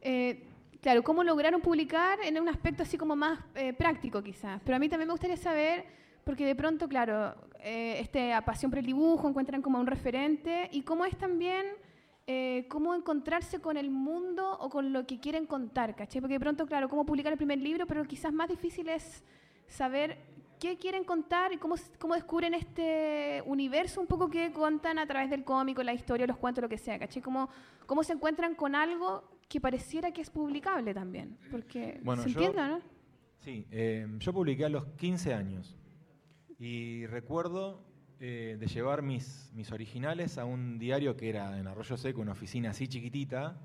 Eh, 0.00 0.42
claro, 0.80 1.02
¿cómo 1.02 1.24
lograron 1.24 1.60
publicar 1.60 2.18
en 2.24 2.40
un 2.40 2.48
aspecto 2.48 2.82
así 2.82 2.96
como 2.96 3.16
más 3.16 3.40
eh, 3.54 3.72
práctico 3.72 4.22
quizás? 4.22 4.60
Pero 4.64 4.76
a 4.76 4.78
mí 4.78 4.88
también 4.88 5.08
me 5.08 5.12
gustaría 5.14 5.36
saber, 5.36 5.84
porque 6.24 6.46
de 6.46 6.54
pronto, 6.54 6.88
claro, 6.88 7.34
eh, 7.60 7.96
este, 8.00 8.32
a 8.32 8.44
pasión 8.44 8.70
por 8.70 8.78
el 8.78 8.86
dibujo 8.86 9.28
encuentran 9.28 9.62
como 9.62 9.78
un 9.80 9.86
referente 9.86 10.68
y 10.72 10.82
cómo 10.82 11.04
es 11.04 11.16
también... 11.16 11.66
eh, 12.26 12.64
cómo 12.70 12.94
encontrarse 12.94 13.60
con 13.60 13.76
el 13.76 13.90
mundo 13.90 14.56
o 14.58 14.70
con 14.70 14.94
lo 14.94 15.04
que 15.06 15.20
quieren 15.20 15.44
contar, 15.46 15.94
¿cachai? 15.94 16.22
Porque 16.22 16.34
de 16.38 16.40
pronto, 16.40 16.64
claro, 16.66 16.88
cómo 16.88 17.04
publicar 17.04 17.30
el 17.32 17.36
primer 17.36 17.58
libro, 17.58 17.86
pero 17.86 18.02
quizás 18.06 18.32
más 18.32 18.48
difícil 18.48 18.88
es 18.88 19.22
saber 19.66 20.16
qué 20.64 20.78
quieren 20.78 21.04
contar 21.04 21.52
y 21.52 21.58
cómo, 21.58 21.74
cómo 21.98 22.14
descubren 22.14 22.54
este 22.54 23.42
universo 23.44 24.00
un 24.00 24.06
poco 24.06 24.30
que 24.30 24.50
cuentan 24.50 24.98
a 24.98 25.06
través 25.06 25.28
del 25.28 25.44
cómico, 25.44 25.82
la 25.82 25.92
historia, 25.92 26.26
los 26.26 26.38
cuentos, 26.38 26.62
lo 26.62 26.70
que 26.70 26.78
sea, 26.78 26.98
¿cachai? 26.98 27.20
Cómo, 27.20 27.50
cómo 27.84 28.02
se 28.02 28.14
encuentran 28.14 28.54
con 28.54 28.74
algo 28.74 29.28
que 29.46 29.60
pareciera 29.60 30.10
que 30.10 30.22
es 30.22 30.30
publicable 30.30 30.94
también, 30.94 31.36
porque 31.50 32.00
Bueno, 32.02 32.22
se 32.22 32.30
entiende, 32.30 32.66
¿no? 32.66 32.80
Sí, 33.40 33.66
eh, 33.70 34.06
yo 34.18 34.32
publiqué 34.32 34.64
a 34.64 34.70
los 34.70 34.86
15 34.96 35.34
años 35.34 35.76
y 36.58 37.04
recuerdo 37.08 37.84
eh, 38.18 38.56
de 38.58 38.66
llevar 38.66 39.02
mis, 39.02 39.52
mis 39.52 39.70
originales 39.70 40.38
a 40.38 40.46
un 40.46 40.78
diario 40.78 41.14
que 41.14 41.28
era 41.28 41.58
en 41.58 41.66
Arroyo 41.66 41.98
Seco, 41.98 42.22
una 42.22 42.32
oficina 42.32 42.70
así 42.70 42.88
chiquitita, 42.88 43.60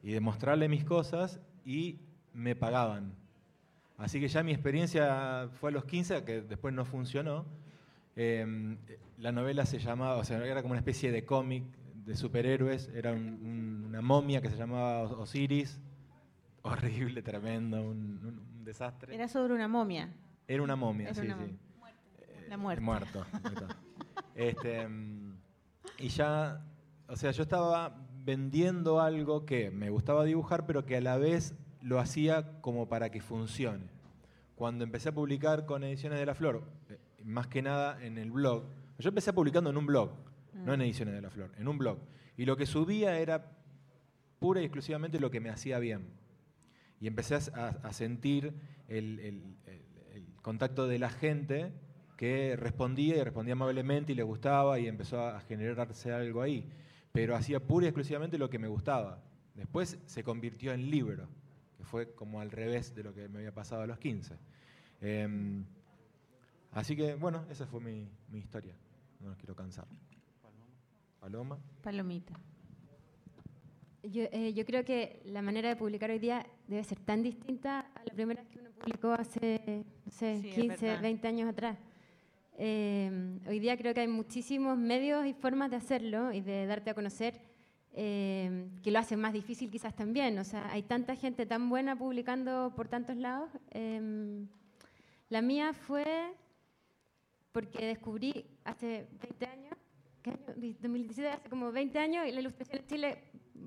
y 0.00 0.12
de 0.12 0.20
mostrarle 0.20 0.68
mis 0.68 0.84
cosas 0.84 1.40
y 1.64 1.98
me 2.32 2.54
pagaban. 2.54 3.25
Así 3.98 4.20
que 4.20 4.28
ya 4.28 4.42
mi 4.42 4.52
experiencia 4.52 5.48
fue 5.60 5.70
a 5.70 5.72
los 5.72 5.84
15, 5.84 6.22
que 6.24 6.42
después 6.42 6.74
no 6.74 6.84
funcionó. 6.84 7.46
Eh, 8.14 8.76
la 9.18 9.32
novela 9.32 9.64
se 9.66 9.78
llamaba, 9.78 10.16
o 10.16 10.24
sea, 10.24 10.44
era 10.44 10.60
como 10.62 10.72
una 10.72 10.80
especie 10.80 11.10
de 11.12 11.24
cómic 11.24 11.64
de 12.04 12.14
superhéroes, 12.14 12.88
era 12.94 13.12
un- 13.12 13.40
un- 13.42 13.84
una 13.88 14.00
momia 14.02 14.40
que 14.40 14.48
se 14.50 14.56
llamaba 14.56 15.02
Os- 15.02 15.12
Osiris, 15.12 15.80
horrible, 16.62 17.22
tremendo, 17.22 17.82
un, 17.82 18.62
desastre. 18.64 19.14
Era 19.14 19.28
sobre 19.28 19.54
una 19.54 19.68
momia, 19.68 20.10
Era 20.48 20.62
una 20.62 20.76
momia, 20.76 21.06
Era 21.06 21.14
sí, 21.14 21.26
una 21.26 21.38
sí. 21.38 21.56
Eh, 22.18 22.46
La 22.48 22.56
muerte. 22.56 22.82
Muerto. 22.84 23.24
este, 24.34 24.86
mm, 24.88 25.34
y 25.98 26.08
ya, 26.08 26.64
o 27.08 27.16
sea, 27.16 27.30
yo 27.32 27.42
estaba 27.44 27.96
vendiendo 28.24 29.00
algo 29.00 29.44
que 29.46 29.70
me 29.70 29.90
gustaba 29.90 30.24
dibujar, 30.24 30.66
pero 30.66 30.84
que 30.84 30.96
a 30.96 31.00
la 31.00 31.16
vez 31.16 31.54
lo 31.86 32.00
hacía 32.00 32.60
como 32.60 32.88
para 32.88 33.10
que 33.10 33.20
funcione. 33.20 33.84
Cuando 34.56 34.82
empecé 34.84 35.10
a 35.10 35.14
publicar 35.14 35.66
con 35.66 35.84
Ediciones 35.84 36.18
de 36.18 36.26
la 36.26 36.34
Flor, 36.34 36.64
eh, 36.88 36.98
más 37.24 37.46
que 37.46 37.62
nada 37.62 38.02
en 38.04 38.18
el 38.18 38.30
blog, 38.32 38.64
yo 38.98 39.08
empecé 39.10 39.32
publicando 39.32 39.70
en 39.70 39.76
un 39.76 39.86
blog, 39.86 40.10
no 40.54 40.74
en 40.74 40.80
Ediciones 40.80 41.14
de 41.14 41.20
la 41.22 41.30
Flor, 41.30 41.52
en 41.58 41.68
un 41.68 41.78
blog. 41.78 41.98
Y 42.36 42.44
lo 42.44 42.56
que 42.56 42.66
subía 42.66 43.18
era 43.18 43.52
pura 44.40 44.60
y 44.60 44.64
exclusivamente 44.64 45.20
lo 45.20 45.30
que 45.30 45.40
me 45.40 45.48
hacía 45.50 45.78
bien. 45.78 46.08
Y 47.00 47.06
empecé 47.06 47.36
a, 47.36 47.92
sentir 47.92 48.52
el, 48.88 49.20
el- 49.20 49.56
el- 49.66 49.82
el 50.14 50.26
contacto 50.42 50.88
de 50.88 50.98
la 50.98 51.10
gente 51.10 51.72
que 52.16 52.56
respondía 52.56 53.16
y 53.16 53.22
respondía 53.22 53.52
amablemente 53.52 54.12
y 54.12 54.14
le 54.16 54.22
gustaba 54.22 54.78
y 54.80 54.86
empezó 54.88 55.20
a 55.20 55.40
generarse 55.40 56.12
algo 56.12 56.40
ahí. 56.42 56.66
Pero 57.12 57.36
hacía 57.36 57.60
pura 57.60 57.84
y 57.86 57.88
exclusivamente 57.90 58.38
lo 58.38 58.48
que 58.48 58.58
me 58.58 58.68
gustaba. 58.68 59.22
Después 59.54 59.98
se 60.06 60.24
convirtió 60.24 60.72
en 60.72 60.90
libro, 60.90 61.28
fue 61.86 62.14
como 62.14 62.40
al 62.40 62.50
revés 62.50 62.94
de 62.94 63.02
lo 63.02 63.14
que 63.14 63.28
me 63.28 63.38
había 63.38 63.54
pasado 63.54 63.82
a 63.82 63.86
los 63.86 63.98
15. 63.98 64.36
Em, 65.00 65.64
así 66.72 66.94
que, 66.96 67.14
bueno, 67.14 67.46
esa 67.50 67.66
fue 67.66 67.80
mi, 67.80 68.08
mi 68.30 68.38
historia. 68.40 68.74
No 69.20 69.28
los 69.28 69.38
quiero 69.38 69.54
cansar. 69.54 69.86
Paloma. 71.20 71.58
Palomita. 71.82 72.38
Yo, 74.02 74.22
eh, 74.30 74.52
yo 74.54 74.64
creo 74.64 74.84
que 74.84 75.20
la 75.24 75.42
manera 75.42 75.68
de 75.68 75.76
publicar 75.76 76.10
hoy 76.10 76.20
día 76.20 76.46
debe 76.68 76.84
ser 76.84 77.00
tan 77.00 77.22
distinta 77.22 77.80
a 77.80 78.04
la 78.04 78.12
primera 78.12 78.44
que 78.44 78.60
uno 78.60 78.70
publicó 78.70 79.12
hace, 79.12 79.84
no 80.04 80.12
sé, 80.12 80.40
Sí, 80.40 80.48
es 80.50 80.54
15, 80.54 80.86
verdad. 80.86 81.02
20 81.02 81.28
años 81.28 81.48
atrás. 81.48 81.78
Eh, 82.58 83.40
hoy 83.48 83.58
día 83.58 83.76
creo 83.76 83.92
que 83.92 84.00
hay 84.00 84.08
muchísimos 84.08 84.78
medios 84.78 85.26
y 85.26 85.34
formas 85.34 85.70
de 85.70 85.76
hacerlo 85.76 86.32
y 86.32 86.40
de 86.40 86.66
darte 86.66 86.90
a 86.90 86.94
conocer 86.94 87.40
eh, 87.98 88.68
que 88.82 88.90
lo 88.90 88.98
hacen 88.98 89.18
más 89.18 89.32
difícil 89.32 89.70
quizás 89.70 89.96
también. 89.96 90.38
O 90.38 90.44
sea, 90.44 90.70
hay 90.70 90.82
tanta 90.82 91.16
gente 91.16 91.46
tan 91.46 91.68
buena 91.70 91.96
publicando 91.96 92.72
por 92.76 92.88
tantos 92.88 93.16
lados. 93.16 93.50
Eh, 93.70 94.44
la 95.30 95.42
mía 95.42 95.72
fue 95.72 96.04
porque 97.50 97.86
descubrí 97.86 98.44
hace 98.64 99.08
20 99.22 99.46
años, 99.46 99.74
¿qué 100.22 100.30
año? 100.30 100.40
2017, 100.46 101.28
hace 101.30 101.48
como 101.48 101.72
20 101.72 101.98
años, 101.98 102.26
y 102.28 102.32
la 102.32 102.40
ilustración 102.40 102.82
en 102.82 102.86
Chile 102.86 103.18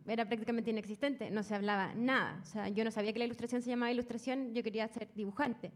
era 0.07 0.25
prácticamente 0.25 0.69
inexistente, 0.69 1.32
no 1.32 1.41
se 1.41 1.55
hablaba 1.55 1.95
nada. 1.95 2.39
O 2.43 2.45
sea, 2.45 2.69
yo 2.69 2.84
no 2.84 2.91
sabía 2.91 3.13
que 3.13 3.19
la 3.19 3.25
ilustración 3.25 3.63
se 3.63 3.71
llamaba 3.71 3.91
ilustración, 3.91 4.53
yo 4.53 4.61
quería 4.61 4.88
ser 4.88 5.09
dibujante. 5.15 5.71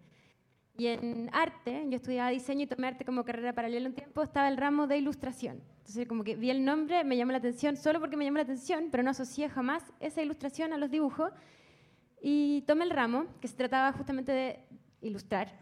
Y 0.75 0.87
en 0.87 1.29
arte, 1.33 1.85
yo 1.89 1.97
estudiaba 1.97 2.29
diseño 2.29 2.63
y 2.63 2.67
tomé 2.67 2.87
arte 2.87 3.05
como 3.05 3.23
carrera 3.23 3.53
paralela 3.53 3.87
un 3.87 3.93
tiempo, 3.93 4.23
estaba 4.23 4.47
el 4.47 4.57
ramo 4.57 4.87
de 4.87 4.97
ilustración. 4.97 5.61
Entonces, 5.79 6.07
como 6.07 6.23
que 6.23 6.35
vi 6.35 6.49
el 6.49 6.65
nombre, 6.65 7.03
me 7.03 7.15
llamó 7.15 7.31
la 7.31 7.37
atención, 7.37 7.77
solo 7.77 7.99
porque 7.99 8.17
me 8.17 8.25
llamó 8.25 8.37
la 8.37 8.43
atención, 8.43 8.85
pero 8.89 9.03
no 9.03 9.11
asocié 9.11 9.49
jamás 9.49 9.83
esa 9.99 10.21
ilustración 10.23 10.73
a 10.73 10.77
los 10.77 10.89
dibujos. 10.89 11.31
Y 12.21 12.63
tomé 12.67 12.85
el 12.85 12.89
ramo, 12.89 13.25
que 13.41 13.47
se 13.47 13.55
trataba 13.55 13.91
justamente 13.91 14.31
de 14.31 14.59
ilustrar. 15.01 15.53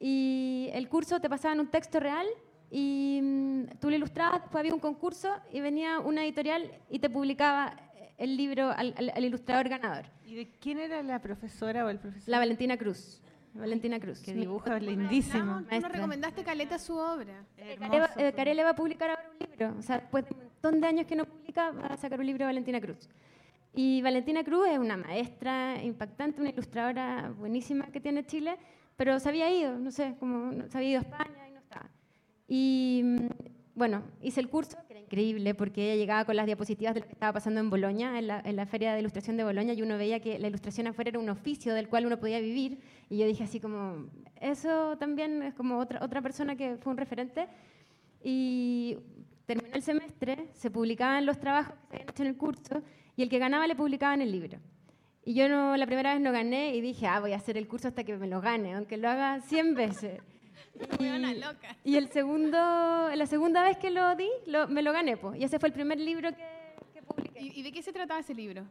Y 0.00 0.70
el 0.72 0.88
curso 0.88 1.20
te 1.20 1.28
pasaban 1.28 1.60
un 1.60 1.68
texto 1.68 2.00
real 2.00 2.26
y 2.70 3.20
mm, 3.22 3.64
tú 3.80 3.90
lo 3.90 3.96
ilustrabas, 3.96 4.40
después 4.42 4.60
había 4.60 4.74
un 4.74 4.80
concurso 4.80 5.34
y 5.52 5.60
venía 5.60 6.00
una 6.00 6.24
editorial 6.24 6.70
y 6.90 6.98
te 6.98 7.10
publicaba 7.10 7.76
el 8.16 8.36
libro 8.36 8.70
al, 8.70 8.94
al- 8.96 9.10
al 9.14 9.24
ilustrador 9.24 9.68
ganador. 9.68 10.06
¿Y 10.24 10.34
de 10.34 10.50
quién 10.60 10.78
era 10.78 11.02
la 11.02 11.20
profesora 11.20 11.84
o 11.84 11.88
el 11.88 11.98
profesor? 11.98 12.28
La 12.28 12.38
Valentina 12.38 12.76
Cruz. 12.76 13.20
Valentina 13.58 13.98
Cruz. 14.00 14.20
que 14.20 14.32
dibuja 14.32 14.78
lindísimo. 14.78 15.62
Tú 15.68 15.80
nos 15.80 15.92
recomendaste 15.92 16.42
Caleta 16.44 16.78
su 16.78 16.96
obra. 16.96 17.44
Carele 17.78 18.00
va- 18.00 18.10
eh, 18.16 18.64
va 18.64 18.70
a 18.70 18.74
publicar 18.76 19.10
ahora 19.10 19.30
un 19.32 19.46
libro. 19.48 19.74
O 19.78 19.82
sea, 19.82 19.98
después 19.98 20.24
de 20.24 20.34
un 20.34 20.40
montón 20.44 20.80
de 20.80 20.86
años 20.86 21.06
que 21.06 21.16
no 21.16 21.24
publica, 21.24 21.70
va 21.72 21.86
a 21.86 21.96
sacar 21.96 22.20
un 22.20 22.26
libro 22.26 22.40
de 22.44 22.46
Valentina 22.46 22.80
Cruz. 22.80 23.08
Y 23.74 24.00
Valentina 24.02 24.42
Cruz 24.44 24.68
es 24.68 24.78
una 24.78 24.96
maestra 24.96 25.82
impactante, 25.82 26.40
una 26.40 26.50
ilustradora 26.50 27.30
buenísima 27.36 27.86
que 27.86 28.00
tiene 28.00 28.24
Chile, 28.24 28.56
pero 28.96 29.20
se 29.20 29.28
había 29.28 29.50
ido, 29.52 29.78
no 29.78 29.90
sé, 29.90 30.16
como 30.18 30.52
se 30.68 30.76
había 30.78 30.90
ido 30.90 30.98
a 31.00 31.02
España 31.02 31.48
y 31.48 31.52
no 31.52 31.58
estaba. 31.60 31.90
Y 32.48 33.02
mm, 33.04 33.26
bueno, 33.78 34.02
hice 34.20 34.40
el 34.40 34.48
curso, 34.48 34.76
que 34.86 34.94
era 34.94 35.00
increíble, 35.00 35.54
porque 35.54 35.84
ella 35.84 35.94
llegaba 35.94 36.24
con 36.24 36.34
las 36.36 36.46
diapositivas 36.46 36.94
de 36.94 37.00
lo 37.00 37.06
que 37.06 37.12
estaba 37.12 37.32
pasando 37.32 37.60
en 37.60 37.70
Boloña, 37.70 38.18
en 38.18 38.56
la, 38.56 38.66
feria 38.66 38.92
de 38.92 39.00
ilustración 39.00 39.36
de 39.36 39.44
Boloña, 39.44 39.72
y 39.72 39.82
uno 39.82 39.96
veía 39.96 40.20
que 40.20 40.38
la 40.38 40.48
ilustración 40.48 40.88
afuera 40.88 41.10
era 41.10 41.18
un 41.20 41.28
oficio 41.28 41.72
del 41.74 41.88
cual 41.88 42.04
uno 42.04 42.18
podía 42.18 42.40
vivir. 42.40 42.80
Y 43.08 43.18
yo 43.18 43.26
dije 43.26 43.44
así 43.44 43.60
como, 43.60 44.06
eso 44.40 44.98
también 44.98 45.42
es 45.42 45.54
como 45.54 45.78
otra, 45.78 46.04
otra 46.04 46.20
persona 46.20 46.56
que 46.56 46.76
fue 46.76 46.90
un 46.90 46.98
referente. 46.98 47.46
Y 48.22 48.98
terminó 49.46 49.74
el 49.74 49.82
semestre, 49.82 50.48
se 50.52 50.70
publicaban 50.70 51.24
los 51.24 51.38
trabajos 51.38 51.74
que 51.74 51.86
se 51.86 51.94
habían 51.94 52.10
hecho 52.10 52.22
en 52.24 52.28
el 52.28 52.36
curso, 52.36 52.82
y 53.16 53.22
el 53.22 53.28
que 53.28 53.38
ganaba 53.38 53.66
le 53.66 53.76
publicaban 53.76 54.20
el 54.20 54.32
libro. 54.32 54.58
Y 55.24 55.34
yo 55.34 55.48
no, 55.48 55.76
la 55.76 55.86
primera 55.86 56.14
vez 56.14 56.22
no 56.22 56.32
gané 56.32 56.74
y 56.74 56.80
dije, 56.80 57.06
ah, 57.06 57.20
voy 57.20 57.32
a 57.32 57.36
hacer 57.36 57.56
el 57.56 57.68
curso 57.68 57.86
hasta 57.88 58.02
que 58.02 58.16
me 58.16 58.26
lo 58.26 58.40
gane, 58.40 58.74
aunque 58.74 58.96
lo 58.96 59.08
haga 59.08 59.40
100 59.40 59.74
veces. 59.74 60.20
Y- 60.98 61.34
loca. 61.40 61.76
y 61.84 61.96
el 61.96 62.08
segundo, 62.08 62.56
la 63.14 63.26
segunda 63.26 63.62
vez 63.62 63.76
que 63.78 63.90
lo 63.90 64.14
di, 64.16 64.28
lo- 64.46 64.68
me 64.68 64.82
lo 64.82 64.92
gané, 64.92 65.16
pues. 65.16 65.38
Y 65.40 65.44
ese 65.44 65.58
fue 65.58 65.68
el 65.68 65.72
primer 65.72 65.98
libro 65.98 66.30
que, 66.34 66.46
que 66.94 67.02
publiqué. 67.02 67.40
¿Y, 67.40 67.60
y 67.60 67.62
de 67.62 67.72
qué 67.72 67.82
se 67.82 67.92
trataba 67.92 68.20
ese 68.20 68.34
libro? 68.34 68.64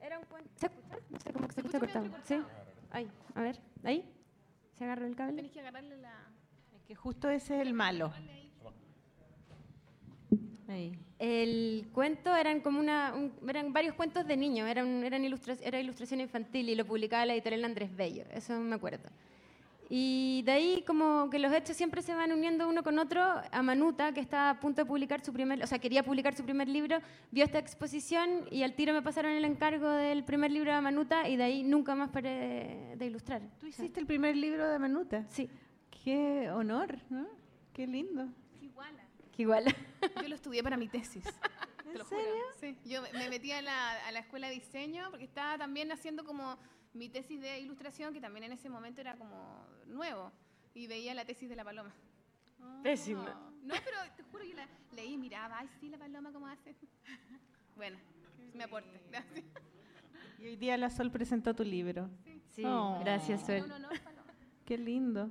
Era 0.00 0.18
un 0.18 0.24
cuento. 0.26 0.50
¿Se 0.56 0.66
escucha? 0.66 0.96
No 1.10 1.18
sé 1.20 1.32
cómo 1.32 1.46
que 1.48 1.54
se 1.54 1.60
Se 1.62 1.66
escucha 1.68 2.00
cortado. 2.00 2.22
Sí. 2.24 2.40
Ahí, 2.90 3.08
a 3.34 3.42
ver. 3.42 3.58
Ahí. 3.84 4.04
¿Se 4.76 4.84
agarró 4.84 5.06
el 5.06 5.14
cable? 5.16 5.36
Tenés 5.36 5.52
que 5.52 5.60
agarrarle 5.60 5.96
la... 5.98 6.12
Es 6.74 6.82
que 6.82 6.94
justo 6.94 7.30
ese 7.30 7.56
es 7.56 7.62
el 7.62 7.72
malo. 7.74 8.12
Ahí. 10.68 10.98
El 11.18 11.88
cuento 11.92 12.34
eran 12.34 12.60
como 12.60 12.80
una, 12.80 13.12
un- 13.14 13.32
eran 13.48 13.72
varios 13.72 13.94
cuentos 13.94 14.26
de 14.26 14.36
niños, 14.36 14.68
eran, 14.68 15.04
eran 15.04 15.22
ilustra- 15.24 15.56
era 15.62 15.78
ilustración 15.78 16.20
infantil 16.20 16.68
y 16.68 16.74
lo 16.74 16.84
publicaba 16.84 17.26
la 17.26 17.34
editorial 17.34 17.64
Andrés 17.64 17.94
Bello, 17.94 18.24
eso 18.32 18.58
me 18.58 18.74
acuerdo. 18.74 19.08
Y 19.94 20.40
de 20.46 20.52
ahí 20.52 20.84
como 20.86 21.28
que 21.28 21.38
los 21.38 21.52
hechos 21.52 21.76
siempre 21.76 22.00
se 22.00 22.14
van 22.14 22.32
uniendo 22.32 22.66
uno 22.66 22.82
con 22.82 22.98
otro. 22.98 23.20
A 23.50 23.62
Manuta, 23.62 24.12
que 24.14 24.20
estaba 24.20 24.48
a 24.48 24.58
punto 24.58 24.80
de 24.80 24.86
publicar 24.86 25.22
su 25.22 25.34
primer, 25.34 25.62
o 25.62 25.66
sea, 25.66 25.78
quería 25.78 26.02
publicar 26.02 26.34
su 26.34 26.44
primer 26.44 26.66
libro, 26.66 26.98
vio 27.30 27.44
esta 27.44 27.58
exposición 27.58 28.46
y 28.50 28.62
al 28.62 28.72
tiro 28.74 28.94
me 28.94 29.02
pasaron 29.02 29.32
el 29.32 29.44
encargo 29.44 29.90
del 29.90 30.24
primer 30.24 30.50
libro 30.50 30.74
de 30.74 30.80
Manuta 30.80 31.28
y 31.28 31.36
de 31.36 31.42
ahí 31.44 31.62
nunca 31.62 31.94
más 31.94 32.08
paré 32.08 32.30
de, 32.30 32.96
de 32.96 33.06
ilustrar. 33.06 33.42
Tú 33.60 33.66
hiciste 33.66 34.00
el 34.00 34.06
primer 34.06 34.34
libro 34.34 34.66
de 34.66 34.78
Manuta. 34.78 35.26
Sí, 35.28 35.50
Qué 36.02 36.50
honor, 36.50 36.98
¿no? 37.10 37.26
Qué 37.74 37.86
lindo. 37.86 38.26
Iguala. 38.62 39.04
que 39.36 39.42
igual. 39.42 39.64
Yo 40.22 40.26
lo 40.28 40.34
estudié 40.36 40.62
para 40.62 40.78
mi 40.78 40.88
tesis. 40.88 41.22
¿En 41.84 42.04
serio? 42.06 42.44
Sí. 42.58 42.76
Yo 42.86 43.02
me- 43.02 43.12
me 43.12 43.28
metí 43.28 43.52
a 43.52 43.60
la, 43.60 43.92
a 44.08 44.10
la 44.12 44.20
escuela 44.20 44.48
de 44.48 44.54
diseño 44.54 45.08
porque 45.10 45.26
estaba 45.26 45.58
también 45.58 45.92
haciendo 45.92 46.24
como 46.24 46.56
mi 46.94 47.08
tesis 47.08 47.40
de 47.40 47.60
ilustración, 47.60 48.12
que 48.12 48.20
también 48.20 48.44
en 48.44 48.52
ese 48.52 48.68
momento 48.68 49.00
era 49.00 49.16
como 49.16 49.66
nuevo. 49.86 50.30
Y 50.74 50.86
veía 50.86 51.14
la 51.14 51.24
tesis 51.24 51.48
de 51.48 51.56
la 51.56 51.64
paloma. 51.64 51.92
Pésima. 52.82 53.24
No, 53.62 53.74
pero 53.84 53.96
te 54.16 54.22
juro 54.24 54.44
que 54.44 54.54
la 54.54 54.66
leí 54.94 55.16
miraba, 55.16 55.58
ay, 55.58 55.68
sí, 55.80 55.88
la 55.88 55.98
paloma, 55.98 56.32
¿cómo 56.32 56.46
hace? 56.46 56.74
Bueno, 57.76 57.96
me 58.54 58.64
aporte. 58.64 59.00
Gracias. 59.10 59.44
Y 60.38 60.44
hoy 60.46 60.56
día 60.56 60.76
la 60.76 60.90
Sol 60.90 61.10
presentó 61.10 61.54
tu 61.54 61.64
libro. 61.64 62.10
Sí, 62.50 62.62
Oh. 62.66 62.98
gracias, 63.00 63.46
Sol. 63.46 63.60
No, 63.60 63.78
no, 63.78 63.78
no, 63.78 63.88
paloma. 64.04 64.32
Qué 64.66 64.76
lindo. 64.76 65.30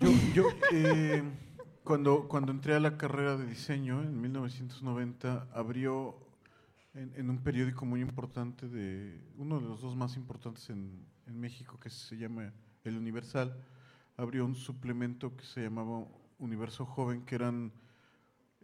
Yo, 0.00 0.10
yo 0.32 0.44
eh, 0.72 1.22
cuando, 1.84 2.28
cuando 2.28 2.52
entré 2.52 2.74
a 2.74 2.80
la 2.80 2.96
carrera 2.96 3.36
de 3.36 3.46
diseño 3.46 4.00
en 4.02 4.18
1990, 4.20 5.48
abrió 5.52 6.16
en, 6.94 7.12
en 7.16 7.30
un 7.30 7.38
periódico 7.38 7.84
muy 7.86 8.00
importante, 8.00 8.68
de 8.68 9.20
uno 9.36 9.60
de 9.60 9.66
los 9.68 9.80
dos 9.80 9.96
más 9.96 10.16
importantes 10.16 10.70
en, 10.70 11.06
en 11.26 11.38
México, 11.40 11.78
que 11.78 11.90
se 11.90 12.16
llama 12.16 12.52
El 12.84 12.96
Universal, 12.96 13.56
abrió 14.16 14.44
un 14.44 14.54
suplemento 14.54 15.36
que 15.36 15.44
se 15.44 15.62
llamaba 15.62 16.04
Universo 16.38 16.84
Joven, 16.86 17.24
que 17.24 17.34
eran 17.36 17.72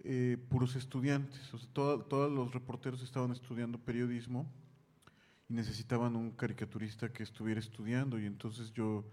eh, 0.05 0.37
puros 0.49 0.77
estudiantes. 0.77 1.53
O 1.55 1.59
sea, 1.59 1.69
toda- 1.73 2.05
todos 2.09 2.31
los 2.33 2.53
reporteros 2.53 3.03
estaban 3.03 3.33
estudiando 3.33 3.79
periodismo 3.79 4.47
y 5.49 5.55
necesitaban 5.55 6.17
un 6.17 6.33
caricaturista 6.33 7.13
que 7.13 7.23
estuviera 7.23 7.61
estudiando, 7.61 8.19
y 8.19 8.27
entonces 8.27 8.73
yo 8.73 9.05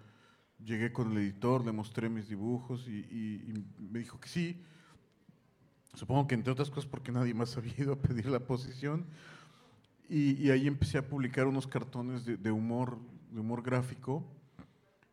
llegué 0.63 0.91
con 0.91 1.11
el 1.11 1.17
editor, 1.19 1.63
le 1.65 1.71
mostré 1.71 2.09
mis 2.09 2.27
dibujos 2.27 2.87
y, 2.87 2.91
y- 3.11 3.51
y 3.79 3.83
me 3.91 3.99
dijo 3.99 4.19
que 4.19 4.29
sí. 4.29 4.63
Supongo 5.93 6.27
que 6.27 6.35
entre 6.35 6.51
otras 6.51 6.69
cosas 6.69 6.89
porque 6.89 7.11
nadie 7.11 7.33
más 7.33 7.55
había 7.57 7.73
ido 7.77 7.93
a 7.93 8.01
pedir 8.01 8.27
la 8.27 8.39
posición. 8.39 9.05
Y, 10.09 10.33
y 10.33 10.51
ahí 10.51 10.67
empecé 10.67 10.97
a 10.97 11.07
publicar 11.07 11.47
unos 11.47 11.65
cartones 11.65 12.25
de, 12.25 12.51
humor, 12.51 12.97
de 13.31 13.39
humor 13.39 13.63
gráfico. 13.63 14.23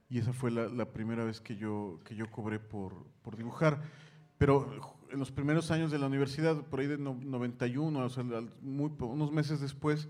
Y 0.09 0.19
esa 0.19 0.33
fue 0.33 0.51
la, 0.51 0.93
primera 0.93 1.25
vez 1.25 1.41
que 1.41 1.57
yo, 1.57 2.01
que 2.05 2.17
yo 2.17 2.31
cobré 2.31 2.59
por, 2.59 3.07
por 3.23 3.37
dibujar. 3.37 3.83
Pero 4.39 4.99
en 5.13 5.19
los 5.19 5.31
primeros 5.31 5.71
años 5.71 5.91
de 5.93 5.99
la 5.99 6.07
universidad, 6.07 6.57
por 6.63 6.81
ahí 6.81 6.87
de 6.87 6.99
no- 6.99 7.15
91, 7.15 8.05
o 8.05 8.09
sea, 8.09 8.25
muy 8.61 8.91
unos 8.99 9.31
meses 9.31 9.61
después, 9.61 10.09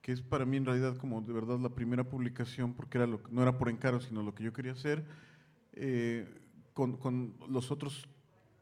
que 0.00 0.12
es 0.12 0.22
para 0.22 0.46
mí 0.46 0.56
en 0.56 0.64
realidad 0.64 0.96
como 0.96 1.20
de 1.20 1.32
verdad 1.32 1.58
la 1.58 1.70
primera 1.70 2.04
publicación, 2.04 2.74
porque 2.74 2.96
era 2.98 3.06
no 3.06 3.42
era 3.42 3.58
por 3.58 3.68
encargo, 3.68 4.00
sino 4.00 4.22
lo 4.22 4.34
que 4.34 4.44
yo 4.44 4.52
quería 4.52 4.72
hacer, 4.72 5.04
eh, 5.72 6.26
con, 6.72 6.96
con 6.96 7.34
los 7.48 7.70
otros 7.70 8.08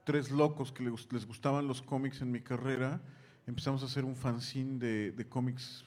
tres 0.05 0.31
locos 0.31 0.71
que 0.73 0.83
les, 0.85 1.27
gustaban 1.27 1.67
los 1.67 1.83
cómics 1.83 2.21
en 2.23 2.31
mi 2.31 2.41
carrera, 2.41 3.01
empezamos 3.47 3.83
a 3.83 3.87
hacer 3.87 4.05
un 4.05 4.17
fanzine 4.17 4.79
de, 4.79 5.13
de 5.13 5.29
cómics 5.29 5.85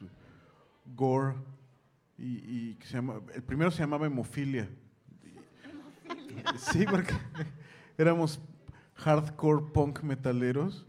gore, 0.96 1.36
y, 2.18 2.72
y 2.72 2.76
que 2.76 2.88
se 2.88 2.94
llama, 2.94 3.22
el 3.36 3.44
primero 3.44 3.70
se 3.72 3.80
llamaba 3.80 4.08
Hemofilia. 4.08 4.68
Sí, 6.58 6.86
porque 6.90 7.14
éramos 7.98 8.40
hardcore 8.96 9.66
punk 9.74 10.02
metaleros. 10.02 10.86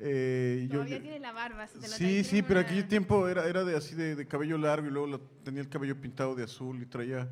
Eh, 0.00 0.66
Todavía 0.70 0.96
yo- 0.96 1.02
tienes 1.02 1.20
la 1.20 1.32
barba. 1.32 1.66
te 1.66 1.86
Sí, 1.88 2.24
sí, 2.24 2.42
pero 2.42 2.60
aquel 2.60 2.86
tiempo 2.88 3.28
era, 3.28 3.46
era 3.46 3.64
de 3.64 3.76
así 3.76 3.94
de, 3.94 4.16
de 4.16 4.26
cabello 4.26 4.58
largo 4.58 4.86
y 4.86 4.90
luego 4.90 5.06
lo- 5.06 5.20
tenía 5.20 5.62
el 5.62 5.68
cabello 5.68 5.98
pintado 6.00 6.34
de 6.34 6.42
azul 6.44 6.82
y 6.82 6.86
traía, 6.86 7.30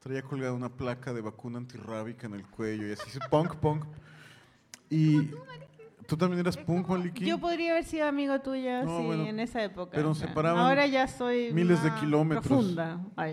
traía 0.00 0.22
colgada 0.22 0.52
una 0.52 0.68
placa 0.68 1.12
de 1.14 1.20
vacuna 1.22 1.58
antirrábica 1.58 2.26
en 2.26 2.34
el 2.34 2.44
cuello 2.46 2.86
y 2.88 2.92
así, 2.92 3.18
punk, 3.30 3.54
punk. 3.56 3.84
Y 4.92 5.30
¿Tú 6.06 6.18
también 6.18 6.40
eras 6.40 6.58
punk, 6.58 6.88
Maliki? 6.88 7.24
Yo 7.24 7.38
podría 7.38 7.70
haber 7.72 7.84
sido 7.84 8.06
amigo 8.06 8.38
tuyo 8.40 8.84
No, 8.84 8.98
sí, 8.98 9.06
bueno, 9.06 9.26
en 9.26 9.40
esa 9.40 9.64
época. 9.64 9.92
pero 9.94 10.08
nos 10.08 10.22
o 10.22 10.26
sea, 10.26 10.50
Ahora 10.50 10.86
ya 10.86 11.08
soy 11.08 11.50
miles 11.54 11.82
de 11.82 11.94
kilómetros. 11.94 12.46
Profunda. 12.46 13.00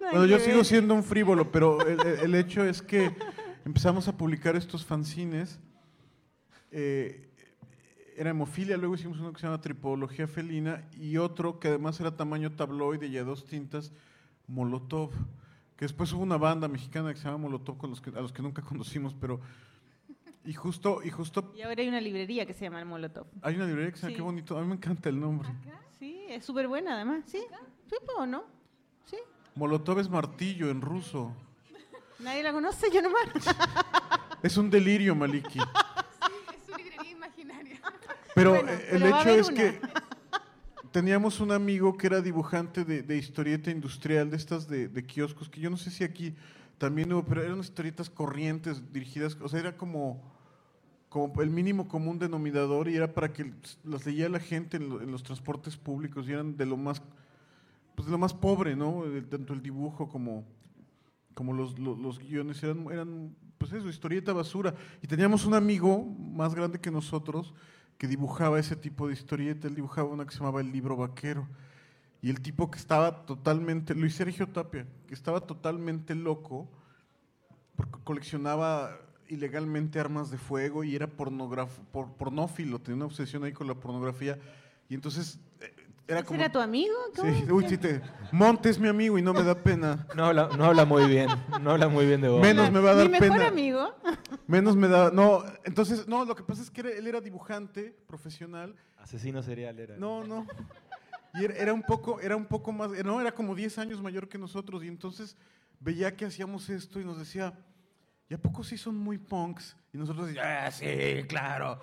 Bueno, 0.00 0.26
yo 0.26 0.38
sigo 0.38 0.62
siendo 0.62 0.94
un 0.94 1.02
frívolo, 1.02 1.50
pero 1.50 1.84
el 1.84 2.34
hecho 2.36 2.64
es 2.64 2.82
que 2.82 3.10
empezamos 3.64 4.06
a 4.06 4.16
publicar 4.16 4.54
estos 4.54 4.84
fanzines. 4.84 5.58
eh, 6.70 7.28
era 8.16 8.30
hemofilia, 8.30 8.76
luego 8.76 8.94
hicimos 8.94 9.18
uno 9.18 9.32
que 9.32 9.40
se 9.40 9.46
llama 9.46 9.60
Tripología 9.60 10.28
Felina 10.28 10.88
y 10.96 11.16
otro 11.16 11.58
que 11.58 11.68
además 11.68 11.98
era 11.98 12.14
tamaño 12.16 12.52
tabloide 12.52 13.06
y 13.06 13.16
a 13.18 13.24
dos 13.24 13.46
tintas, 13.46 13.92
Molotov. 14.46 15.10
Que 15.82 15.86
después 15.86 16.12
hubo 16.12 16.22
una 16.22 16.36
banda 16.36 16.68
mexicana 16.68 17.12
que 17.12 17.18
se 17.18 17.24
llama 17.24 17.38
Molotov 17.38 17.76
con 17.76 17.90
los 17.90 18.00
que, 18.00 18.10
a 18.10 18.20
los 18.20 18.32
que 18.32 18.40
nunca 18.40 18.62
conocimos, 18.70 19.16
pero. 19.20 19.40
Y 20.44 20.52
justo, 20.52 21.00
y 21.02 21.10
justo 21.10 21.52
Y 21.56 21.62
ahora 21.62 21.82
hay 21.82 21.88
una 21.88 22.00
librería 22.00 22.46
que 22.46 22.54
se 22.54 22.66
llama 22.66 22.78
el 22.78 22.86
Molotov. 22.86 23.26
hay 23.42 23.56
una 23.56 23.66
librería 23.66 23.90
que 23.90 23.96
se 23.96 24.02
llama 24.02 24.10
Sí. 24.12 24.16
Qué 24.16 24.22
bonito. 24.22 24.56
A 24.56 24.60
mí 24.60 24.68
me 24.68 24.74
encanta 24.76 25.08
el 25.08 25.18
nombre. 25.18 25.48
Sí, 25.98 26.24
es 26.28 26.44
súper 26.44 26.68
buena 26.68 26.94
además. 26.94 27.24
Sí, 27.26 27.42
sí, 27.90 27.96
¿o 28.16 28.24
no? 28.26 28.44
Sí. 29.06 29.16
Molotov 29.56 29.98
es 29.98 30.08
martillo 30.08 30.70
en 30.70 30.82
ruso. 30.82 31.34
Nadie 32.20 32.44
la 32.44 32.52
conoce, 32.52 32.86
yo 32.94 33.02
nomás. 33.02 33.24
Es 34.44 34.56
un 34.56 34.70
delirio, 34.70 35.16
Maliki. 35.16 35.58
Es 35.58 36.64
su 36.64 36.76
librería 36.76 37.10
imaginaria. 37.10 37.80
Pero 38.36 38.50
Bueno, 38.50 38.70
eh, 38.70 38.86
el 38.92 39.02
pero 39.02 39.18
hecho 39.18 39.28
es 39.30 39.48
una. 39.48 39.56
que 39.56 39.80
teníamos 40.92 41.40
un 41.40 41.52
amigo 41.52 41.96
que 41.96 42.06
era 42.06 42.20
dibujante 42.20 42.84
de, 42.84 43.02
de 43.02 43.16
historieta 43.18 43.70
industrial, 43.70 44.30
de 44.30 44.36
estas 44.36 44.68
de, 44.68 44.88
de 44.88 45.06
kioscos, 45.06 45.48
que 45.48 45.60
yo 45.60 45.70
no 45.70 45.76
sé 45.76 45.90
si 45.90 46.04
aquí 46.04 46.34
también 46.78 47.12
hubo, 47.12 47.24
pero 47.24 47.42
eran 47.42 47.60
historietas 47.60 48.10
corrientes 48.10 48.92
dirigidas, 48.92 49.36
o 49.40 49.48
sea, 49.48 49.60
era 49.60 49.76
como, 49.76 50.22
como 51.08 51.42
el 51.42 51.50
mínimo 51.50 51.88
común 51.88 52.18
denominador 52.18 52.88
y 52.88 52.96
era 52.96 53.14
para 53.14 53.32
que 53.32 53.52
las 53.84 54.06
leyera 54.06 54.28
la 54.30 54.40
gente 54.40 54.76
en, 54.78 54.88
lo- 54.88 55.02
en 55.02 55.10
los 55.12 55.22
transportes 55.22 55.76
públicos 55.76 56.28
y 56.28 56.32
eran 56.32 56.56
de 56.56 56.66
lo 56.66 56.76
más, 56.76 57.02
pues 57.94 58.06
de 58.06 58.12
lo 58.12 58.18
más 58.18 58.34
pobre, 58.34 58.76
¿no? 58.76 59.04
Tanto 59.30 59.52
el 59.52 59.62
dibujo 59.62 60.08
como, 60.08 60.44
como 61.34 61.52
los, 61.52 61.78
los, 61.78 61.98
los 61.98 62.18
guiones 62.18 62.62
eran, 62.62 62.86
eran, 62.90 63.34
pues 63.58 63.72
eso, 63.72 63.88
historieta 63.88 64.32
basura. 64.32 64.74
Y 65.02 65.06
teníamos 65.06 65.44
un 65.46 65.54
amigo 65.54 66.04
más 66.04 66.54
grande 66.54 66.80
que 66.80 66.90
nosotros 66.90 67.54
que 67.98 68.06
dibujaba 68.08 68.58
ese 68.58 68.76
tipo 68.76 69.06
de 69.06 69.14
historieta. 69.14 69.68
Él 69.68 69.74
dibujaba 69.74 70.08
una 70.08 70.24
que 70.24 70.32
se 70.32 70.38
llamaba 70.38 70.60
El 70.60 70.72
Libro 70.72 70.96
Vaquero. 70.96 71.48
Y 72.20 72.30
el 72.30 72.40
tipo 72.40 72.70
que 72.70 72.78
estaba 72.78 73.26
totalmente, 73.26 73.94
Luis 73.94 74.14
Sergio 74.14 74.48
Tapia, 74.48 74.86
que 75.06 75.14
estaba 75.14 75.40
totalmente 75.40 76.14
loco, 76.14 76.68
porque 77.74 77.98
coleccionaba 78.04 78.96
ilegalmente 79.28 79.98
armas 79.98 80.30
de 80.30 80.38
fuego 80.38 80.84
y 80.84 80.94
era 80.94 81.06
pornógrafo, 81.06 81.82
por, 81.90 82.12
pornófilo, 82.12 82.80
tenía 82.80 82.96
una 82.96 83.06
obsesión 83.06 83.44
ahí 83.44 83.52
con 83.52 83.66
la 83.66 83.74
pornografía. 83.74 84.38
Y 84.88 84.94
entonces 84.94 85.40
era 86.08 86.18
¿Ese 86.20 86.26
como... 86.28 86.40
era 86.40 86.52
tu 86.52 86.58
amigo? 86.60 86.94
¿Cómo? 87.16 87.32
Sí, 87.32 87.50
uy, 87.50 87.68
sí 87.68 87.78
te... 87.78 88.00
Monte 88.32 88.70
es 88.70 88.78
mi 88.78 88.88
amigo 88.88 89.18
y 89.18 89.22
no 89.22 89.32
me 89.34 89.42
da 89.42 89.54
pena. 89.54 90.06
No 90.16 90.26
habla, 90.26 90.48
no 90.56 90.64
habla 90.64 90.84
muy 90.84 91.06
bien, 91.06 91.28
no 91.60 91.70
habla 91.72 91.88
muy 91.88 92.06
bien 92.06 92.20
de 92.20 92.28
vos. 92.28 92.40
Menos 92.40 92.70
me 92.72 92.80
va 92.80 92.90
a 92.90 92.94
dar 92.94 93.06
Mi 93.06 93.12
mejor 93.12 93.28
pena. 93.36 93.48
amigo. 93.48 93.94
Menos 94.46 94.74
me 94.76 94.88
da. 94.88 95.10
No, 95.10 95.44
entonces, 95.64 96.08
no, 96.08 96.24
lo 96.24 96.34
que 96.34 96.42
pasa 96.42 96.62
es 96.62 96.70
que 96.70 96.80
era- 96.80 96.90
él 96.90 97.06
era 97.06 97.20
dibujante 97.20 97.96
profesional. 98.06 98.74
Asesino 98.98 99.42
serial 99.42 99.78
era. 99.78 99.96
No, 99.96 100.24
no. 100.24 100.46
Y 101.34 101.44
era, 101.44 101.54
era 101.54 101.72
un 101.74 101.82
poco, 101.82 102.20
era 102.20 102.36
un 102.36 102.46
poco 102.46 102.72
más, 102.72 102.90
no, 103.04 103.20
era 103.20 103.32
como 103.32 103.54
10 103.54 103.78
años 103.78 104.00
mayor 104.02 104.28
que 104.28 104.38
nosotros. 104.38 104.82
Y 104.84 104.88
entonces 104.88 105.36
veía 105.80 106.14
que 106.16 106.24
hacíamos 106.26 106.68
esto 106.70 107.00
y 107.00 107.04
nos 107.04 107.18
decía, 107.18 107.52
¿y 108.28 108.34
a 108.34 108.38
poco 108.38 108.64
sí 108.64 108.76
son 108.78 108.96
muy 108.96 109.18
punks? 109.18 109.76
Y 109.92 109.98
nosotros 109.98 110.26
decíamos, 110.28 110.50
ah, 110.52 110.70
sí, 110.70 111.24
claro. 111.28 111.80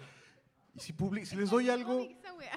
Y 0.76 0.80
si, 0.80 0.94
publi- 0.94 1.26
si 1.26 1.36
les 1.36 1.50
doy 1.50 1.70
algo, 1.70 2.00
Esa 2.02 2.34
wea. 2.34 2.52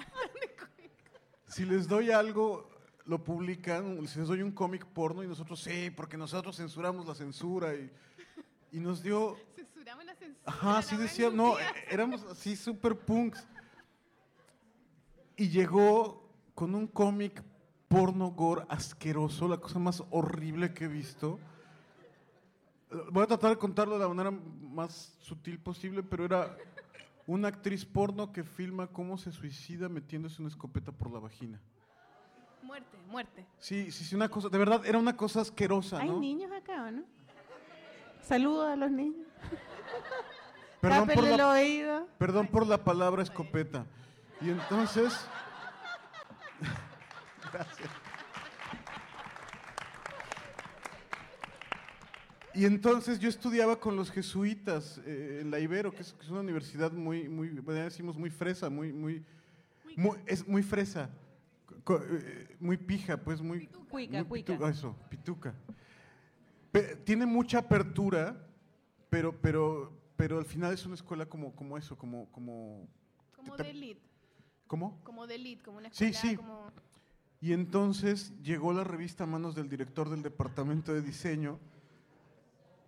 Si 1.53 1.65
les 1.65 1.87
doy 1.87 2.09
algo, 2.09 2.67
lo 3.05 3.23
publican, 3.23 4.07
si 4.07 4.19
les 4.19 4.27
doy 4.27 4.41
un 4.41 4.51
cómic 4.51 4.85
porno 4.87 5.23
y 5.23 5.27
nosotros, 5.27 5.61
sí, 5.61 5.91
porque 5.91 6.17
nosotros 6.17 6.57
censuramos 6.57 7.05
la 7.05 7.13
censura. 7.13 7.75
Y, 7.75 7.91
y 8.71 8.79
nos 8.79 9.03
dio, 9.03 9.37
Censuramos 9.55 10.05
la 10.05 10.15
censura. 10.15 10.41
Ajá, 10.45 10.81
sí 10.81 10.97
decía, 10.97 11.29
no, 11.29 11.59
eh, 11.59 11.63
éramos 11.91 12.23
así 12.23 12.55
super 12.55 12.97
punks. 12.97 13.47
Y 15.35 15.49
llegó 15.49 16.27
con 16.55 16.73
un 16.73 16.87
cómic 16.87 17.43
porno 17.87 18.31
gore 18.31 18.65
asqueroso, 18.69 19.47
la 19.47 19.57
cosa 19.57 19.77
más 19.77 20.03
horrible 20.09 20.73
que 20.73 20.85
he 20.85 20.87
visto. 20.87 21.39
Voy 23.11 23.23
a 23.23 23.27
tratar 23.27 23.51
de 23.51 23.57
contarlo 23.57 23.95
de 23.95 24.01
la 24.01 24.07
manera 24.07 24.31
más 24.31 25.15
sutil 25.19 25.59
posible, 25.59 26.01
pero 26.01 26.25
era 26.25 26.57
una 27.27 27.47
actriz 27.47 27.85
porno 27.85 28.31
que 28.31 28.43
filma 28.43 28.87
cómo 28.87 29.17
se 29.17 29.31
suicida 29.31 29.89
metiéndose 29.89 30.41
una 30.41 30.49
escopeta 30.49 30.91
por 30.91 31.11
la 31.11 31.19
vagina. 31.19 31.59
Muerte, 32.61 32.97
muerte. 33.09 33.45
Sí, 33.59 33.91
sí, 33.91 34.05
sí, 34.05 34.15
una 34.15 34.29
cosa, 34.29 34.49
de 34.49 34.57
verdad, 34.57 34.85
era 34.85 34.97
una 34.97 35.15
cosa 35.15 35.41
asquerosa, 35.41 35.99
¿Hay 35.99 36.09
¿no? 36.09 36.19
niños 36.19 36.51
acá 36.51 36.85
o 36.85 36.91
no? 36.91 37.03
Saludos 38.21 38.69
a 38.69 38.75
los 38.75 38.89
niños. 38.91 39.27
Perdón 40.81 41.09
por 41.13 41.23
la 41.23 41.49
oído. 41.49 42.07
Perdón 42.17 42.47
por 42.47 42.67
la 42.67 42.83
palabra 42.83 43.23
escopeta. 43.23 43.85
Y 44.41 44.49
entonces. 44.49 45.13
Gracias. 47.53 47.89
Y 52.55 52.65
entonces 52.65 53.19
yo 53.19 53.29
estudiaba 53.29 53.79
con 53.79 53.95
los 53.95 54.11
jesuitas 54.11 54.99
eh, 55.05 55.39
en 55.41 55.49
la 55.51 55.59
Ibero, 55.59 55.91
que 55.91 56.01
es, 56.01 56.13
que 56.13 56.23
es 56.23 56.29
una 56.29 56.41
universidad 56.41 56.91
muy, 56.91 57.27
muy, 57.27 57.49
decimos 57.49 58.17
muy 58.17 58.29
fresa, 58.29 58.69
muy, 58.69 58.93
muy, 58.93 59.25
muy- 59.95 60.17
es 60.27 60.47
muy 60.47 60.61
fresa, 60.61 61.09
co- 61.83 62.01
eh, 62.03 62.55
muy 62.59 62.77
pija, 62.77 63.17
pues 63.17 63.41
muy, 63.41 63.67
cuica. 63.89 64.23
pituca, 64.23 64.69
eso, 64.69 64.95
pituca. 65.09 65.55
Pe- 66.71 66.95
tiene 66.97 67.25
mucha 67.25 67.59
apertura, 67.59 68.47
pero, 69.09 69.35
pero, 69.41 69.91
pero 70.15 70.37
al 70.37 70.45
final 70.45 70.73
es 70.73 70.85
una 70.85 70.95
escuela 70.95 71.25
como, 71.25 71.55
como 71.55 71.77
eso, 71.77 71.97
como, 71.97 72.31
como, 72.31 72.87
Como 73.35 73.57
de 73.57 73.69
elite. 73.71 74.01
¿cómo? 74.67 74.99
Como 75.03 75.25
de 75.25 75.35
elite, 75.35 75.63
como 75.63 75.77
una 75.79 75.89
Sí, 75.91 76.05
escuela 76.05 76.21
sí. 76.21 76.35
como... 76.35 76.71
Y 77.41 77.51
entonces 77.51 78.31
llegó 78.41 78.71
la 78.73 78.83
revista 78.85 79.25
a 79.25 79.27
manos 79.27 79.53
del 79.53 79.67
director 79.67 80.09
del 80.09 80.21
departamento 80.23 80.93
de 80.93 81.01
diseño. 81.01 81.59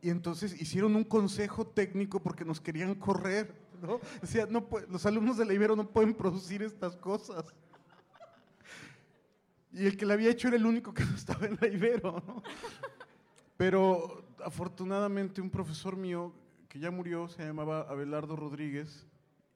Y 0.06 0.12
entonces 0.12 0.62
hicieron 0.62 0.96
un 0.96 1.04
consejo 1.04 1.66
técnico 1.66 2.20
porque 2.22 2.46
nos 2.46 2.62
querían 2.62 2.94
correr. 2.94 3.52
¿no? 3.82 4.00
Decía, 4.22 4.46
no 4.46 4.70
pue- 4.70 4.86
los 4.88 5.04
alumnos 5.08 5.36
de 5.36 5.46
la 5.46 5.54
Ibero 5.56 5.76
no 5.76 5.90
pueden 5.90 6.14
producir 6.14 6.62
estas 6.62 6.96
cosas. 6.96 7.44
Y 9.74 9.88
el 9.88 9.98
que 9.98 10.06
la 10.06 10.14
había 10.14 10.30
hecho 10.30 10.48
era 10.48 10.58
el 10.58 10.66
único 10.68 10.94
que 10.94 11.04
no 11.04 11.16
estaba 11.16 11.48
en 11.48 11.58
la 11.60 11.68
Ibero. 11.68 12.24
¿no? 12.28 12.44
Pero 13.58 14.28
afortunadamente 14.44 15.42
un 15.42 15.50
profesor 15.50 15.98
mío 15.98 16.32
que 16.70 16.78
ya 16.78 16.92
murió, 16.92 17.28
se 17.28 17.44
llamaba 17.44 17.82
Abelardo 17.90 18.36
Rodríguez, 18.36 19.08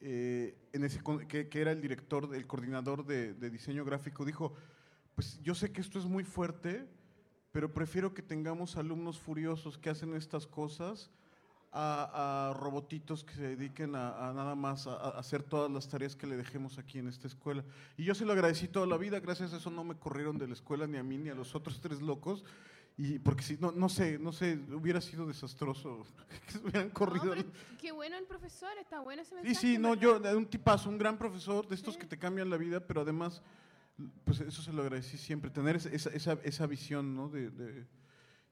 eh, 0.02 0.58
en 0.74 0.84
ese, 0.84 1.00
que, 1.28 1.48
que 1.48 1.62
era 1.62 1.72
el 1.72 1.80
director, 1.80 2.34
el 2.34 2.48
coordinador 2.48 3.06
de, 3.06 3.36
de 3.36 3.50
diseño 3.52 3.86
gráfico, 3.86 4.26
dijo, 4.26 4.56
pues 5.14 5.40
yo 5.44 5.54
sé 5.54 5.72
que 5.72 5.82
esto 5.82 6.00
es 6.00 6.06
muy 6.06 6.24
fuerte, 6.24 6.88
pero 7.52 7.74
prefiero 7.74 8.14
que 8.14 8.22
tengamos 8.22 8.78
alumnos 8.78 9.20
furiosos 9.20 9.78
que 9.78 9.90
hacen 9.90 10.14
estas 10.16 10.46
cosas 10.48 11.10
a, 11.72 12.50
a 12.50 12.54
robotitos 12.56 13.24
que 13.24 13.34
se 13.34 13.56
dediquen 13.56 13.96
a, 13.96 14.30
a 14.30 14.34
nada 14.34 14.56
más 14.56 14.88
a, 14.88 14.94
a 14.96 15.10
hacer 15.20 15.44
todas 15.44 15.70
las 15.72 15.88
tareas 15.88 16.16
que 16.16 16.26
le 16.28 16.36
dejemos 16.38 16.78
aquí 16.80 16.98
en 17.00 17.08
esta 17.08 17.28
escuela. 17.28 17.64
Y 17.98 18.04
yo 18.06 18.16
se 18.16 18.26
lo 18.26 18.34
agradecí 18.34 18.68
toda 18.68 18.88
la 18.88 18.98
vida, 18.98 19.20
gracias 19.20 19.54
a 19.54 19.58
eso 19.58 19.70
no 19.70 19.84
me 19.84 19.96
corrieron 19.96 20.38
de 20.38 20.48
la 20.48 20.54
escuela 20.54 20.88
ni 20.88 20.98
a 20.98 21.04
mí 21.04 21.18
ni 21.18 21.30
a 21.30 21.36
los 21.36 21.54
otros 21.56 21.80
tres 21.80 22.02
locos. 22.02 22.44
Y 22.98 23.18
porque 23.20 23.44
si 23.44 23.56
no, 23.58 23.72
no 23.72 23.88
sé, 23.88 24.20
no 24.20 24.34
sé, 24.34 24.60
hubiera 24.74 25.00
sido 25.00 25.26
desastroso 25.26 26.06
que 26.46 26.52
se 26.52 26.58
hubieran 26.60 26.88
No, 26.88 26.94
corrido. 26.94 27.30
pero 27.34 27.46
qué 27.80 27.92
bueno 27.94 28.18
el 28.18 28.26
profesor, 28.26 28.72
está 28.78 29.00
bueno 29.00 29.22
ese 29.22 29.30
Sí, 29.30 29.36
mensaje. 29.36 29.56
sí, 29.56 29.76
en 29.76 29.82
no, 29.84 29.94
yo, 29.96 30.20
un 30.36 30.46
tipazo, 30.48 30.90
un 30.90 30.98
gran 30.98 31.18
profesor, 31.18 31.66
de 31.68 31.76
estos 31.76 31.94
Sí. 31.94 32.00
que 32.02 32.08
te 32.08 32.18
cambian 32.20 32.50
la 32.50 32.58
vida, 32.58 32.80
pero 32.82 33.02
además, 33.02 33.42
pues 34.24 34.40
eso 34.42 34.62
se 34.62 34.72
lo 34.74 34.82
agradecí 34.82 35.18
siempre, 35.18 35.50
tener 35.50 35.76
esa, 35.76 35.90
esa, 35.90 36.34
esa, 36.44 36.66
visión, 36.68 37.16
¿no? 37.16 37.30
De, 37.30 37.50
de- 37.50 37.88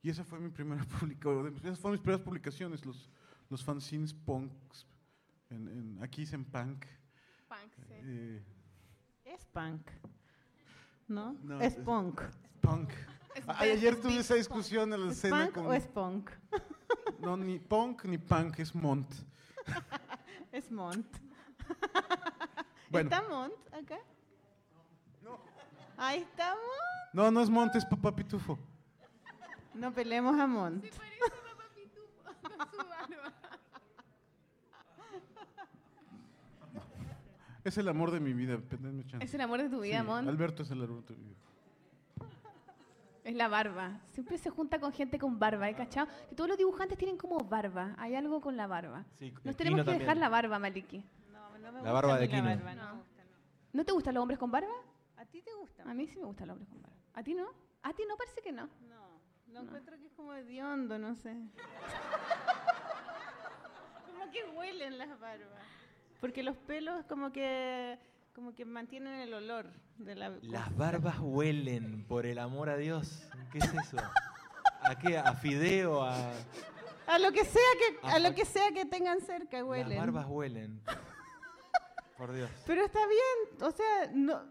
y 0.03 0.09
esa 0.09 0.23
fue 0.23 0.39
mi 0.39 0.49
primera 0.49 0.83
publicación, 0.99 1.55
esas 1.63 1.79
fueron 1.79 1.93
mis 1.93 2.01
primeras 2.01 2.21
publicaciones, 2.25 2.85
los, 2.85 3.09
los 3.49 3.63
fanzines 3.63 4.13
punks, 4.13 4.85
en, 5.49 5.67
en- 5.67 6.03
aquí 6.03 6.21
dicen 6.21 6.43
punk. 6.45 6.85
Punk, 7.47 7.73
sí. 7.75 7.93
eh, 7.93 8.43
Es 9.25 9.45
punk. 9.45 9.87
¿No? 11.07 11.33
No, 11.43 11.61
es 11.61 11.73
es- 11.77 11.83
punk. 11.83 12.21
punk. 12.61 12.89
Es 13.35 13.43
Ay, 13.47 13.71
ayer 13.71 13.93
es 13.93 14.01
tuve 14.01 14.17
esa 14.17 14.33
punk. 14.33 14.37
discusión 14.39 14.93
en 14.93 15.05
la 15.05 15.11
¿Es 15.11 15.19
cena 15.21 15.43
punk 15.45 15.53
con... 15.55 15.65
o 15.67 15.73
es 15.73 15.87
punk? 15.87 16.29
No, 17.19 17.35
ni 17.35 17.57
punk 17.59 18.05
ni 18.05 18.17
punk, 18.17 18.59
es 18.59 18.73
mont. 18.75 19.07
Es 20.51 20.71
mont. 20.71 21.05
Bueno. 22.89 23.09
¿Está 23.09 23.27
mont 23.27 23.53
acá? 23.73 23.97
Ahí 25.97 26.19
estamos. 26.21 26.61
No, 27.13 27.31
no 27.31 27.41
es 27.41 27.49
mont, 27.49 27.75
es 27.75 27.85
papá 27.85 28.15
pitufo. 28.15 28.57
No 29.73 29.91
peleemos 29.93 30.39
a 30.39 30.47
mont. 30.47 30.83
Se 30.83 30.89
parece 30.91 31.17
a 31.23 31.29
Papá 31.29 31.63
Pitufo 31.75 32.23
con 32.57 32.71
su 32.71 32.89
barba. 32.89 33.33
Es 37.63 37.77
el 37.77 37.87
amor 37.89 38.11
de 38.11 38.19
mi 38.19 38.33
vida. 38.33 38.59
Es 39.19 39.33
el 39.33 39.41
amor 39.41 39.61
de 39.61 39.69
tu 39.69 39.81
vida, 39.81 40.01
Sí. 40.03 40.27
Alberto 40.27 40.63
es 40.63 40.71
el 40.71 40.81
amor 40.83 41.03
de 41.05 41.15
mi 41.15 41.23
vida. 41.25 41.35
Es 43.23 43.35
la 43.35 43.49
barba. 43.49 43.99
Siempre 44.11 44.37
se 44.37 44.49
junta 44.49 44.79
con 44.79 44.93
gente 44.93 45.19
con 45.19 45.37
barba, 45.37 45.69
¿eh? 45.69 45.75
¿Cachado? 45.75 46.07
Que 46.29 46.35
todos 46.35 46.47
los 46.47 46.57
dibujantes 46.57 46.97
tienen 46.97 47.17
como 47.17 47.37
barba. 47.39 47.93
Hay 47.97 48.15
algo 48.15 48.39
con 48.39 48.55
la 48.55 48.67
barba. 48.67 49.03
Sí, 49.19 49.31
Nos 49.31 49.41
Kino 49.41 49.55
tenemos 49.55 49.79
que 49.81 49.83
también. 49.85 49.99
dejar 49.99 50.17
la 50.17 50.29
barba, 50.29 50.59
Maliki. 50.59 51.03
No, 51.33 51.57
no 51.59 51.71
me 51.73 51.81
La 51.83 51.91
barba 51.91 52.13
gusta 52.13 52.15
a 52.15 52.19
de 52.19 52.27
mí 52.27 52.33
la 52.33 52.37
Kino. 52.41 52.55
barba, 52.55 52.75
no 52.75 52.83
No. 52.87 52.93
me 52.93 52.99
gusta, 53.01 53.23
no. 53.25 53.29
¿No 53.73 53.85
te 53.85 53.91
gustan 53.91 54.13
los 54.13 54.21
hombres 54.21 54.39
con 54.39 54.49
barba? 54.49 54.73
¿A 55.28 55.32
ti 55.32 55.41
te 55.41 55.53
gusta? 55.55 55.84
A 55.84 55.93
mí 55.93 56.07
sí 56.07 56.17
me 56.17 56.25
gustan 56.25 56.47
los 56.47 56.55
hombres 56.55 56.69
con 56.69 56.82
barba. 56.82 56.95
¿A 57.13 57.23
ti 57.23 57.34
no? 57.34 57.47
A 57.84 57.93
ti 57.93 58.03
no 58.07 58.15
parece 58.15 58.41
que 58.41 58.51
no. 58.51 58.69
No, 58.88 59.19
no 59.47 59.61
encuentro 59.61 59.97
que 59.97 60.05
es 60.05 60.13
como 60.13 60.34
hediondo, 60.34 60.97
no 60.97 61.15
sé. 61.15 61.32
como 64.05 64.32
que 64.32 64.43
huelen 64.55 64.97
las 64.97 65.19
barbas. 65.19 65.61
Porque 66.21 66.43
los 66.43 66.57
pelos 66.57 67.05
como 67.05 67.32
que 67.32 67.99
como 68.34 68.53
que 68.53 68.65
mantienen 68.65 69.19
el 69.19 69.34
olor 69.34 69.67
de 69.97 70.15
la 70.15 70.30
Las 70.41 70.75
barbas 70.78 71.17
huelen, 71.19 72.05
por 72.07 72.25
el 72.25 72.39
amor 72.39 72.69
a 72.69 72.78
Dios. 72.78 73.28
¿Qué 73.51 73.57
es 73.57 73.73
eso? 73.73 73.97
¿A 74.84 74.95
qué? 74.97 75.17
¿A 75.17 75.34
fideo? 75.34 76.03
¿A...? 76.03 76.32
a 77.07 77.19
lo 77.19 77.32
que 77.32 77.45
sea 77.45 77.61
que 77.80 78.07
a 78.07 78.19
lo 78.19 78.36
que 78.36 78.45
sea 78.45 78.71
que 78.73 78.86
tengan 78.86 79.21
cerca 79.21 79.57
Las 79.59 79.67
huelen. 79.67 79.97
barbas 79.97 80.25
huelen. 80.28 80.82
Por 82.18 82.34
Dios. 82.34 82.49
Pero 82.65 82.84
está 82.86 82.99
bien, 83.07 83.61
o 83.63 83.72
sea, 83.72 84.09
no 84.13 84.43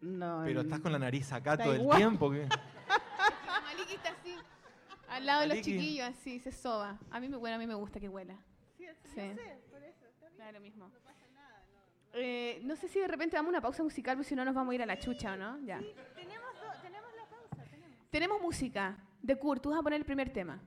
no. 0.00 0.42
Pero 0.44 0.60
estás 0.60 0.80
con 0.80 0.92
la 0.92 0.98
nariz 0.98 1.32
acá 1.32 1.56
todo 1.56 1.72
el 1.72 1.88
tiempo. 1.96 2.30
¿qué? 2.30 2.46
La 2.48 3.60
Maliki 3.64 3.94
está 3.94 4.10
así, 4.10 4.34
al 5.08 5.24
lado 5.26 5.40
de 5.42 5.46
los 5.48 5.60
chiquillos, 5.62 6.06
así, 6.08 6.38
se 6.38 6.52
soba. 6.52 6.98
A 7.10 7.18
mí, 7.20 7.28
me, 7.28 7.36
bueno, 7.38 7.56
a 7.56 7.58
mí 7.58 7.66
me 7.66 7.74
gusta 7.74 7.98
que 7.98 8.08
huela. 8.08 8.36
Sí, 8.76 8.84
Sí. 9.04 9.14
sé, 9.14 9.58
por 9.70 9.82
eso 9.82 10.04
está 10.06 10.50
bien. 10.50 10.62
Mismo. 10.62 10.88
No 10.88 10.98
pasa 11.00 11.26
nada, 11.34 11.62
no. 12.62 12.66
no 12.68 12.76
sé 12.76 12.88
si 12.88 13.00
de 13.00 13.08
repente 13.08 13.36
damos 13.36 13.48
una 13.50 13.60
pausa 13.60 13.82
musical, 13.82 14.16
porque 14.16 14.28
si 14.28 14.34
no 14.36 14.44
nos 14.44 14.54
vamos 14.54 14.72
a 14.72 14.74
ir 14.74 14.82
a 14.82 14.86
la 14.86 14.98
chucha, 14.98 15.32
¿o 15.32 15.36
no? 15.36 15.58
Ya. 15.60 15.78
Tenemos 16.14 16.46
do- 16.54 16.82
tenemos 16.82 17.10
la 17.16 17.24
pausa, 17.26 17.64
tenemos. 17.70 18.10
Tenemos 18.10 18.40
música 18.42 18.96
de 19.22 19.36
Kurt. 19.36 19.62
Tú 19.62 19.70
vas 19.70 19.78
a 19.78 19.82
poner 19.82 19.98
el 20.00 20.04
primer 20.06 20.30
tema. 20.32 20.60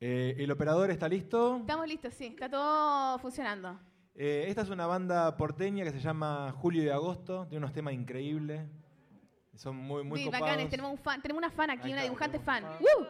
Eh, 0.00 0.36
el 0.38 0.50
operador 0.50 0.90
está 0.90 1.08
listo. 1.08 1.56
Estamos 1.58 1.88
listos, 1.88 2.12
sí. 2.14 2.26
Está 2.26 2.50
todo 2.50 3.18
funcionando. 3.18 3.78
Eh, 4.18 4.46
esta 4.48 4.62
es 4.62 4.70
una 4.70 4.86
banda 4.86 5.36
porteña 5.36 5.84
que 5.84 5.90
se 5.92 6.00
llama 6.00 6.52
Julio 6.52 6.82
y 6.82 6.88
Agosto. 6.88 7.46
Tiene 7.48 7.58
unos 7.58 7.72
temas 7.72 7.92
increíbles. 7.94 8.66
Son 9.54 9.76
muy, 9.76 10.04
muy 10.04 10.18
Sí, 10.20 10.24
copados. 10.26 10.46
bacanes. 10.48 10.68
Tenemos, 10.70 10.92
un 10.92 10.98
fan, 10.98 11.20
tenemos 11.22 11.38
una 11.38 11.50
fan 11.50 11.70
aquí, 11.70 11.92
una 11.92 12.02
dibujante 12.02 12.38
fan. 12.38 12.64
¡Woo! 12.80 13.06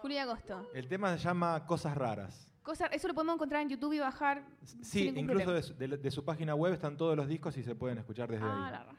Julio 0.00 0.16
y 0.16 0.20
Agosto. 0.20 0.68
El 0.74 0.88
tema 0.88 1.16
se 1.16 1.18
llama 1.24 1.64
Cosas 1.66 1.96
Raras. 1.96 2.50
Cosa, 2.62 2.86
eso 2.86 3.08
lo 3.08 3.14
podemos 3.14 3.34
encontrar 3.34 3.62
en 3.62 3.68
YouTube 3.68 3.92
y 3.94 3.98
bajar. 3.98 4.44
Sí, 4.82 5.12
incluso 5.14 5.52
de 5.52 5.62
su, 5.62 5.74
de- 5.76 5.98
de 5.98 6.10
su 6.10 6.24
página 6.24 6.54
web 6.54 6.72
están 6.72 6.96
todos 6.96 7.16
los 7.16 7.28
discos 7.28 7.56
y 7.58 7.62
se 7.62 7.74
pueden 7.74 7.98
escuchar 7.98 8.30
desde 8.30 8.44
Ah, 8.46 8.66
ahí. 8.66 8.72
la 8.72 8.84
ra- 8.84 8.96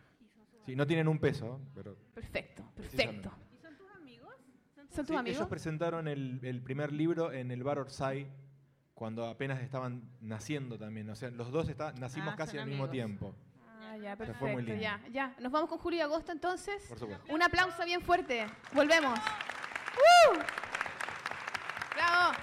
Sí, 0.66 0.76
no 0.76 0.86
tienen 0.88 1.08
un 1.08 1.20
peso, 1.20 1.60
pero 1.76 1.96
Perfecto, 2.14 2.64
perfecto. 2.76 3.32
¿Y 3.54 3.62
son 3.62 3.76
tus 3.78 3.90
amigos? 3.92 4.34
¿Son 4.76 4.88
tus 5.06 5.08
Sí, 5.08 5.16
amigos? 5.16 5.38
ellos 5.38 5.48
presentaron 5.50 6.08
el, 6.08 6.40
el 6.44 6.62
primer 6.64 6.92
libro 6.92 7.32
en 7.32 7.52
el 7.52 7.64
Bar 7.64 7.80
Orsay 7.80 8.28
cuando 8.96 9.28
apenas 9.28 9.62
estaban 9.62 10.02
naciendo 10.22 10.80
también. 10.80 11.08
O 11.12 11.16
sea, 11.16 11.30
los 11.30 11.52
dos 11.52 11.70
está- 11.70 11.94
nacimos 11.94 12.34
Ah, 12.34 12.38
casi 12.38 12.58
al 12.58 12.66
mismo 12.68 12.90
tiempo. 12.90 13.36
Ah, 13.82 13.98
ya, 13.98 14.16
fue 14.16 14.26
muy 14.26 14.34
perfecto. 14.36 14.58
lindo. 14.62 14.76
Ya, 14.82 15.00
ya. 15.12 15.36
Nos 15.40 15.52
vamos 15.52 15.70
con 15.70 15.78
Julio 15.78 16.00
y 16.00 16.02
Agosto 16.02 16.32
entonces. 16.32 16.84
Por 16.88 16.98
supuesto. 16.98 17.32
Un 17.34 17.44
aplauso 17.44 17.86
bien 17.86 18.02
fuerte. 18.02 18.48
Volvemos. 18.74 19.20
¡Uh! 19.20 20.38
¡Bravo! 21.94 22.34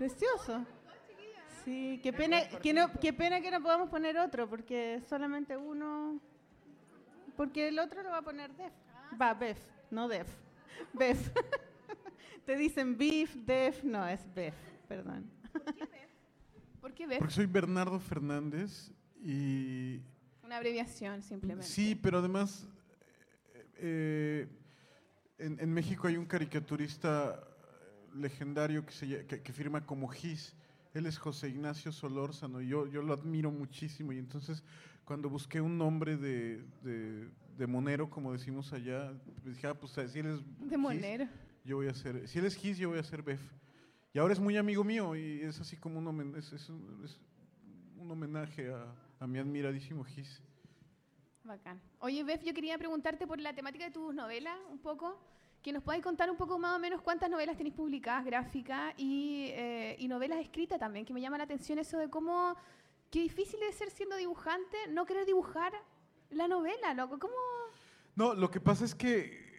Precioso. 0.00 0.64
Sí, 1.62 2.00
qué 2.02 2.10
pena, 2.10 2.48
que 2.48 2.72
no, 2.72 2.90
qué 3.02 3.12
pena 3.12 3.42
que 3.42 3.50
no 3.50 3.60
podamos 3.60 3.90
poner 3.90 4.16
otro, 4.16 4.48
porque 4.48 5.02
solamente 5.06 5.58
uno. 5.58 6.18
Porque 7.36 7.68
el 7.68 7.78
otro 7.78 8.02
lo 8.02 8.08
va 8.08 8.16
a 8.16 8.22
poner 8.22 8.50
Def. 8.56 8.72
Va, 9.20 9.34
Bef, 9.34 9.58
no 9.90 10.08
Def. 10.08 10.26
Bef. 10.94 11.28
Te 12.46 12.56
dicen 12.56 12.96
Beef, 12.96 13.34
Def, 13.44 13.84
no, 13.84 14.08
es 14.08 14.22
Bef, 14.34 14.54
perdón. 14.88 15.30
¿Por 16.80 16.94
qué 16.94 17.06
ves? 17.06 17.18
Porque 17.18 17.34
soy 17.34 17.44
Bernardo 17.44 18.00
Fernández 18.00 18.90
y 19.22 20.00
Una 20.42 20.56
abreviación, 20.56 21.20
simplemente. 21.20 21.66
Sí, 21.66 21.94
pero 21.94 22.20
además 22.20 22.66
eh, 23.76 24.48
en, 25.36 25.60
en 25.60 25.70
México 25.74 26.08
hay 26.08 26.16
un 26.16 26.24
caricaturista 26.24 27.38
eh, 27.38 27.49
legendario 28.14 28.84
que, 28.84 28.92
se, 28.92 29.26
que, 29.26 29.42
que 29.42 29.52
firma 29.52 29.84
como 29.86 30.08
Gis. 30.08 30.54
Él 30.94 31.06
es 31.06 31.18
José 31.18 31.48
Ignacio 31.48 31.92
Solórzano 31.92 32.60
y 32.60 32.68
yo, 32.68 32.86
yo 32.86 33.02
lo 33.02 33.12
admiro 33.12 33.50
muchísimo. 33.50 34.12
Y 34.12 34.18
entonces 34.18 34.62
cuando 35.04 35.28
busqué 35.28 35.60
un 35.60 35.78
nombre 35.78 36.16
de, 36.16 36.64
de, 36.82 37.28
de 37.56 37.66
monero, 37.66 38.10
como 38.10 38.32
decimos 38.32 38.72
allá, 38.72 39.12
pues 39.42 39.54
dije, 39.56 39.66
ah, 39.68 39.74
pues 39.74 39.92
si 40.10 40.18
él 40.18 40.26
es 40.26 40.40
De 40.58 40.68
Gis, 40.70 40.78
monero. 40.78 41.28
yo 41.64 41.76
voy 41.76 41.88
a 41.88 41.94
ser, 41.94 42.26
si 42.28 42.38
él 42.38 42.46
es 42.46 42.56
Gis, 42.56 42.78
yo 42.78 42.88
voy 42.90 42.98
a 42.98 43.02
ser 43.04 43.22
Bef. 43.22 43.40
Y 44.12 44.18
ahora 44.18 44.32
es 44.32 44.40
muy 44.40 44.56
amigo 44.56 44.82
mío 44.82 45.14
y 45.14 45.40
es 45.42 45.60
así 45.60 45.76
como 45.76 45.98
un, 46.00 46.06
homen- 46.06 46.36
es, 46.36 46.52
es 46.52 46.68
un, 46.68 47.02
es 47.04 47.20
un 47.96 48.10
homenaje 48.10 48.72
a, 48.72 48.92
a 49.20 49.26
mi 49.28 49.38
admiradísimo 49.38 50.02
Gis. 50.02 50.42
Bacán. 51.44 51.80
Oye, 52.00 52.22
Bef, 52.24 52.42
yo 52.44 52.52
quería 52.52 52.76
preguntarte 52.78 53.26
por 53.26 53.40
la 53.40 53.54
temática 53.54 53.84
de 53.84 53.90
tus 53.92 54.14
novelas 54.14 54.56
un 54.70 54.78
poco. 54.78 55.18
Que 55.62 55.72
nos 55.72 55.82
podáis 55.82 56.02
contar 56.02 56.30
un 56.30 56.36
poco 56.36 56.58
más 56.58 56.74
o 56.76 56.78
menos 56.78 57.02
cuántas 57.02 57.28
novelas 57.28 57.56
tenéis 57.56 57.74
publicadas, 57.74 58.24
gráficas 58.24 58.94
y, 58.96 59.48
eh, 59.52 59.94
y 59.98 60.08
novelas 60.08 60.40
escritas 60.40 60.78
también, 60.78 61.04
que 61.04 61.12
me 61.12 61.20
llama 61.20 61.36
la 61.36 61.44
atención 61.44 61.78
eso 61.78 61.98
de 61.98 62.08
cómo, 62.08 62.56
qué 63.10 63.20
difícil 63.20 63.60
es 63.68 63.74
ser 63.74 63.90
siendo 63.90 64.16
dibujante, 64.16 64.76
no 64.88 65.04
querer 65.04 65.26
dibujar 65.26 65.72
la 66.30 66.48
novela, 66.48 66.94
loco. 66.94 67.18
¿Cómo? 67.18 67.34
No, 68.16 68.32
lo 68.34 68.50
que 68.50 68.58
pasa 68.60 68.84
es 68.86 68.94
que 68.94 69.50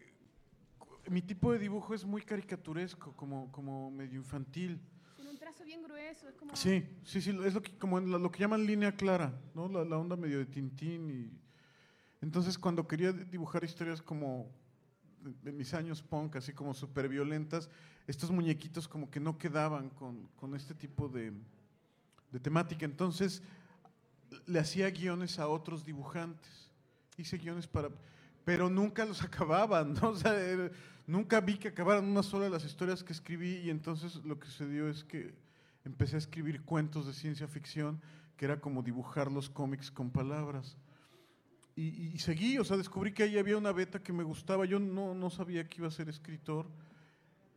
mi 1.07 1.21
tipo 1.21 1.51
de 1.51 1.59
dibujo 1.59 1.93
es 1.93 2.03
muy 2.03 2.23
caricaturesco, 2.23 3.15
como, 3.15 3.51
como 3.51 3.91
medio 3.91 4.17
infantil. 4.19 4.81
Con 5.17 5.27
un 5.27 5.37
trazo 5.37 5.63
bien 5.63 5.83
grueso, 5.83 6.27
es 6.29 6.35
como... 6.35 6.55
Sí, 6.55 6.83
sí, 7.03 7.21
sí, 7.21 7.29
es 7.45 7.53
lo 7.53 7.61
que, 7.61 7.77
como 7.77 7.99
la- 7.99 8.17
lo 8.17 8.31
que 8.31 8.39
llaman 8.39 8.65
línea 8.65 8.95
clara, 8.95 9.39
¿no? 9.53 9.67
La, 9.67 9.83
la 9.85 9.97
onda 9.99 10.15
medio 10.15 10.39
de 10.39 10.45
Tintín 10.47 11.11
y... 11.11 11.31
Entonces, 12.23 12.57
cuando 12.57 12.87
quería 12.87 13.11
dibujar 13.11 13.63
historias 13.63 14.01
como 14.01 14.51
de 15.43 15.51
mis 15.51 15.73
años 15.73 16.01
punk, 16.01 16.35
así 16.37 16.53
como 16.53 16.73
súper 16.73 17.07
violentas, 17.07 17.69
estos 18.07 18.31
muñequitos 18.31 18.87
como 18.87 19.09
que 19.09 19.19
no 19.19 19.37
quedaban 19.37 19.89
con, 19.89 20.27
con 20.35 20.55
este 20.55 20.73
tipo 20.73 21.07
de, 21.07 21.31
de 22.31 22.39
temática. 22.39 22.85
Entonces, 22.85 23.41
le 24.45 24.59
hacía 24.59 24.89
guiones 24.89 25.39
a 25.39 25.47
otros 25.47 25.85
dibujantes. 25.85 26.69
Hice 27.17 27.37
guiones 27.37 27.67
para... 27.67 27.89
Pero 28.43 28.69
nunca 28.69 29.05
los 29.05 29.21
acababan, 29.23 29.93
¿no? 29.93 30.09
O 30.09 30.15
sea, 30.15 30.33
era- 30.39 30.71
nunca 31.05 31.39
vi 31.41 31.57
que 31.57 31.69
acabaran 31.69 32.05
una 32.05 32.23
sola 32.23 32.45
de 32.45 32.51
las 32.51 32.65
historias 32.65 33.03
que 33.03 33.13
escribí 33.13 33.57
y 33.57 33.69
entonces 33.69 34.15
lo 34.23 34.39
que 34.39 34.47
sucedió 34.47 34.89
es 34.89 35.03
que 35.03 35.33
empecé 35.83 36.15
a 36.15 36.19
escribir 36.19 36.61
cuentos 36.63 37.07
de 37.07 37.13
ciencia 37.13 37.47
ficción 37.47 38.01
que 38.37 38.45
era 38.45 38.59
como 38.59 38.81
dibujar 38.81 39.31
los 39.31 39.49
cómics 39.49 39.91
con 39.91 40.09
palabras. 40.09 40.77
Y, 41.81 42.11
y 42.13 42.19
seguí, 42.19 42.57
o 42.57 42.63
sea, 42.63 42.77
descubrí 42.77 43.11
que 43.13 43.23
ahí 43.23 43.37
había 43.37 43.57
una 43.57 43.71
beta 43.71 44.01
que 44.03 44.13
me 44.13 44.23
gustaba. 44.23 44.65
Yo 44.65 44.79
no, 44.79 45.13
no 45.15 45.29
sabía 45.29 45.67
que 45.67 45.77
iba 45.79 45.87
a 45.87 45.91
ser 45.91 46.09
escritor. 46.09 46.67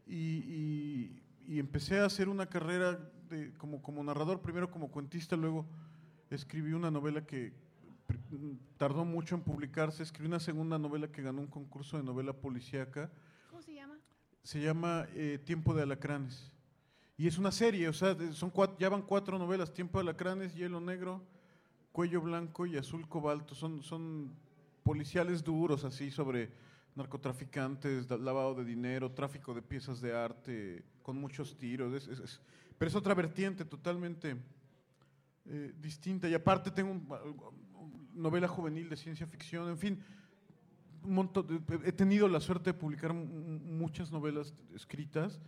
Y, 0.06 0.14
y- 0.16 1.20
y 1.46 1.58
empecé 1.58 2.00
a 2.00 2.06
hacer 2.06 2.28
una 2.30 2.46
carrera 2.46 2.98
de, 3.28 3.52
como, 3.58 3.82
como 3.82 4.02
narrador, 4.02 4.40
primero 4.40 4.70
como 4.70 4.90
cuentista, 4.90 5.36
luego 5.36 5.66
escribí 6.30 6.72
una 6.72 6.90
novela 6.90 7.26
que 7.26 7.52
tardó 8.78 9.04
mucho 9.04 9.34
en 9.34 9.42
publicarse. 9.42 10.02
Escribí 10.02 10.26
una 10.28 10.40
segunda 10.40 10.78
novela 10.78 11.08
que 11.08 11.20
ganó 11.22 11.40
un 11.42 11.46
concurso 11.46 11.96
de 11.98 12.02
novela 12.02 12.32
policíaca. 12.32 13.10
¿Cómo 13.50 13.60
se 13.62 13.74
llama? 13.74 13.98
Se 14.42 14.60
llama 14.62 15.06
eh, 15.14 15.38
Tiempo 15.44 15.74
de 15.74 15.82
Alacranes. 15.82 16.50
Y 17.18 17.26
es 17.26 17.36
una 17.38 17.52
serie, 17.52 17.88
o 17.88 17.92
sea, 17.92 18.16
son 18.32 18.50
cuat- 18.52 18.76
ya 18.78 18.88
van 18.88 19.02
cuatro 19.02 19.38
novelas, 19.38 19.72
Tiempo 19.72 19.98
de 19.98 20.02
Alacranes, 20.02 20.54
Hielo 20.54 20.80
Negro, 20.80 21.22
Cuello 21.94 22.20
Blanco 22.20 22.66
y 22.66 22.76
Azul 22.76 23.06
Cobalto. 23.08 23.54
Son, 23.54 23.80
son 23.80 24.34
policiales 24.82 25.44
duros 25.44 25.84
así 25.84 26.10
sobre 26.10 26.50
narcotraficantes, 26.96 28.10
lavado 28.10 28.56
de 28.56 28.64
dinero, 28.64 29.12
tráfico 29.12 29.54
de 29.54 29.62
piezas 29.62 30.00
de 30.00 30.12
arte, 30.12 30.84
con 31.04 31.16
muchos 31.16 31.56
tiros. 31.56 32.08
pero 32.76 32.88
es 32.88 32.96
otra 32.96 33.14
vertiente 33.14 33.64
totalmente 33.64 34.36
eh, 35.46 35.72
distinta. 35.80 36.28
Y 36.28 36.34
aparte 36.34 36.72
tengo 36.72 36.90
un- 36.90 37.06
novela 38.12 38.48
juvenil 38.48 38.88
de 38.88 38.96
ciencia 38.96 39.28
ficción, 39.28 39.68
en 39.68 39.78
fin, 39.78 40.00
he 41.84 41.92
tenido 41.92 42.26
la 42.26 42.40
suerte 42.40 42.72
de 42.72 42.74
publicar 42.74 43.12
mu- 43.12 43.24
muchas 43.60 44.10
novelas 44.10 44.52
escritas, 44.74 45.40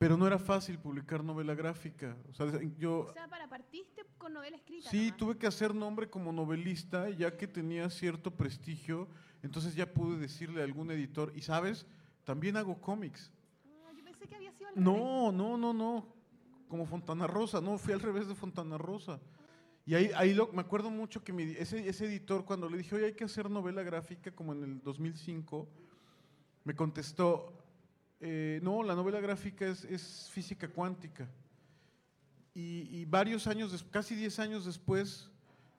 pero 0.00 0.16
no 0.16 0.26
era 0.26 0.38
fácil 0.38 0.78
publicar 0.78 1.22
novela 1.22 1.54
gráfica. 1.54 2.16
O 2.30 2.32
sea, 2.32 2.46
yo 2.78 3.00
O 3.00 3.12
sea, 3.12 3.28
para 3.28 3.46
partiste 3.50 4.06
con 4.16 4.32
novela 4.32 4.56
escrita. 4.56 4.88
sí 4.88 5.02
nomás. 5.08 5.16
tuve 5.18 5.36
que 5.36 5.46
hacer 5.46 5.74
nombre 5.74 6.08
como 6.08 6.32
novelista, 6.32 7.10
ya 7.10 7.36
que 7.36 7.46
tenía 7.46 7.90
cierto 7.90 8.30
prestigio, 8.30 9.08
entonces 9.42 9.74
ya 9.74 9.92
pude 9.92 10.18
decirle 10.18 10.62
a 10.62 10.64
algún 10.64 10.90
editor, 10.90 11.30
y 11.36 11.42
sabes, 11.42 11.86
también 12.24 12.56
hago 12.56 12.80
cómics. 12.80 13.30
Ah, 13.86 13.92
yo 13.94 14.02
pensé 14.02 14.26
que 14.26 14.36
había 14.36 14.50
sido 14.52 14.70
al 14.70 14.74
revés. 14.76 14.84
No, 14.90 15.32
no, 15.32 15.58
no, 15.58 15.74
no. 15.74 16.06
Como 16.66 16.86
Fontana 16.86 17.26
Rosa, 17.26 17.60
no, 17.60 17.76
fui 17.76 17.92
al 17.92 18.00
revés 18.00 18.26
de 18.26 18.34
Fontana 18.34 18.78
Rosa. 18.78 19.20
Y 19.84 19.94
ahí, 19.96 20.10
ahí 20.16 20.32
lo- 20.32 20.50
me 20.50 20.62
acuerdo 20.62 20.88
mucho 20.88 21.22
que 21.22 21.34
mi- 21.34 21.42
ese, 21.58 21.86
ese 21.86 22.06
editor, 22.06 22.46
cuando 22.46 22.70
le 22.70 22.78
dije, 22.78 22.94
oye, 22.94 23.04
hay 23.04 23.12
que 23.14 23.24
hacer 23.24 23.50
novela 23.50 23.82
gráfica 23.82 24.30
como 24.30 24.54
en 24.54 24.62
el 24.62 24.82
2005, 24.82 25.68
me 26.64 26.74
contestó, 26.74 27.52
eh, 28.20 28.60
no, 28.62 28.82
la 28.82 28.94
novela 28.94 29.20
gráfica 29.20 29.66
es, 29.66 29.84
es 29.84 30.28
física 30.32 30.68
cuántica. 30.68 31.28
Y, 32.54 32.88
y 32.90 33.04
varios 33.04 33.46
años, 33.46 33.84
casi 33.90 34.14
10 34.14 34.38
años 34.40 34.64
después, 34.66 35.30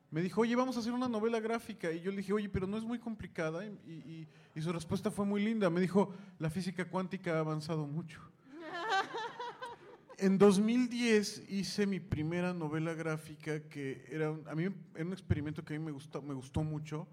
me 0.09 0.21
dijo, 0.21 0.41
oye, 0.41 0.55
vamos 0.55 0.75
a 0.75 0.79
hacer 0.79 0.91
una 0.93 1.07
novela 1.07 1.39
gráfica. 1.39 1.91
Y 1.91 2.01
yo 2.01 2.11
le 2.11 2.17
dije, 2.17 2.33
oye, 2.33 2.49
pero 2.49 2.67
no 2.67 2.77
es 2.77 2.83
muy 2.83 2.99
complicada. 2.99 3.65
Y, 3.65 3.69
y- 3.91 4.27
y 4.53 4.61
su 4.61 4.71
respuesta 4.73 5.09
fue 5.11 5.25
muy 5.25 5.41
linda. 5.43 5.69
Me 5.69 5.79
dijo, 5.79 6.13
la 6.39 6.49
física 6.49 6.85
cuántica 6.89 7.35
ha 7.35 7.39
avanzado 7.39 7.85
mucho. 7.87 8.19
En 10.17 10.37
2010 10.37 11.49
hice 11.49 11.87
mi 11.87 11.99
primera 11.99 12.53
novela 12.53 12.93
gráfica 12.93 13.61
que 13.61 14.05
era 14.11 14.29
un, 14.29 14.47
a 14.47 14.53
mí 14.53 14.65
era 14.93 15.03
un 15.05 15.13
experimento 15.13 15.65
que 15.65 15.73
a 15.75 15.79
mí 15.79 15.83
me 15.83 15.91
gustó, 15.91 16.21
me 16.21 16.35
gustó 16.35 16.63
mucho. 16.63 17.07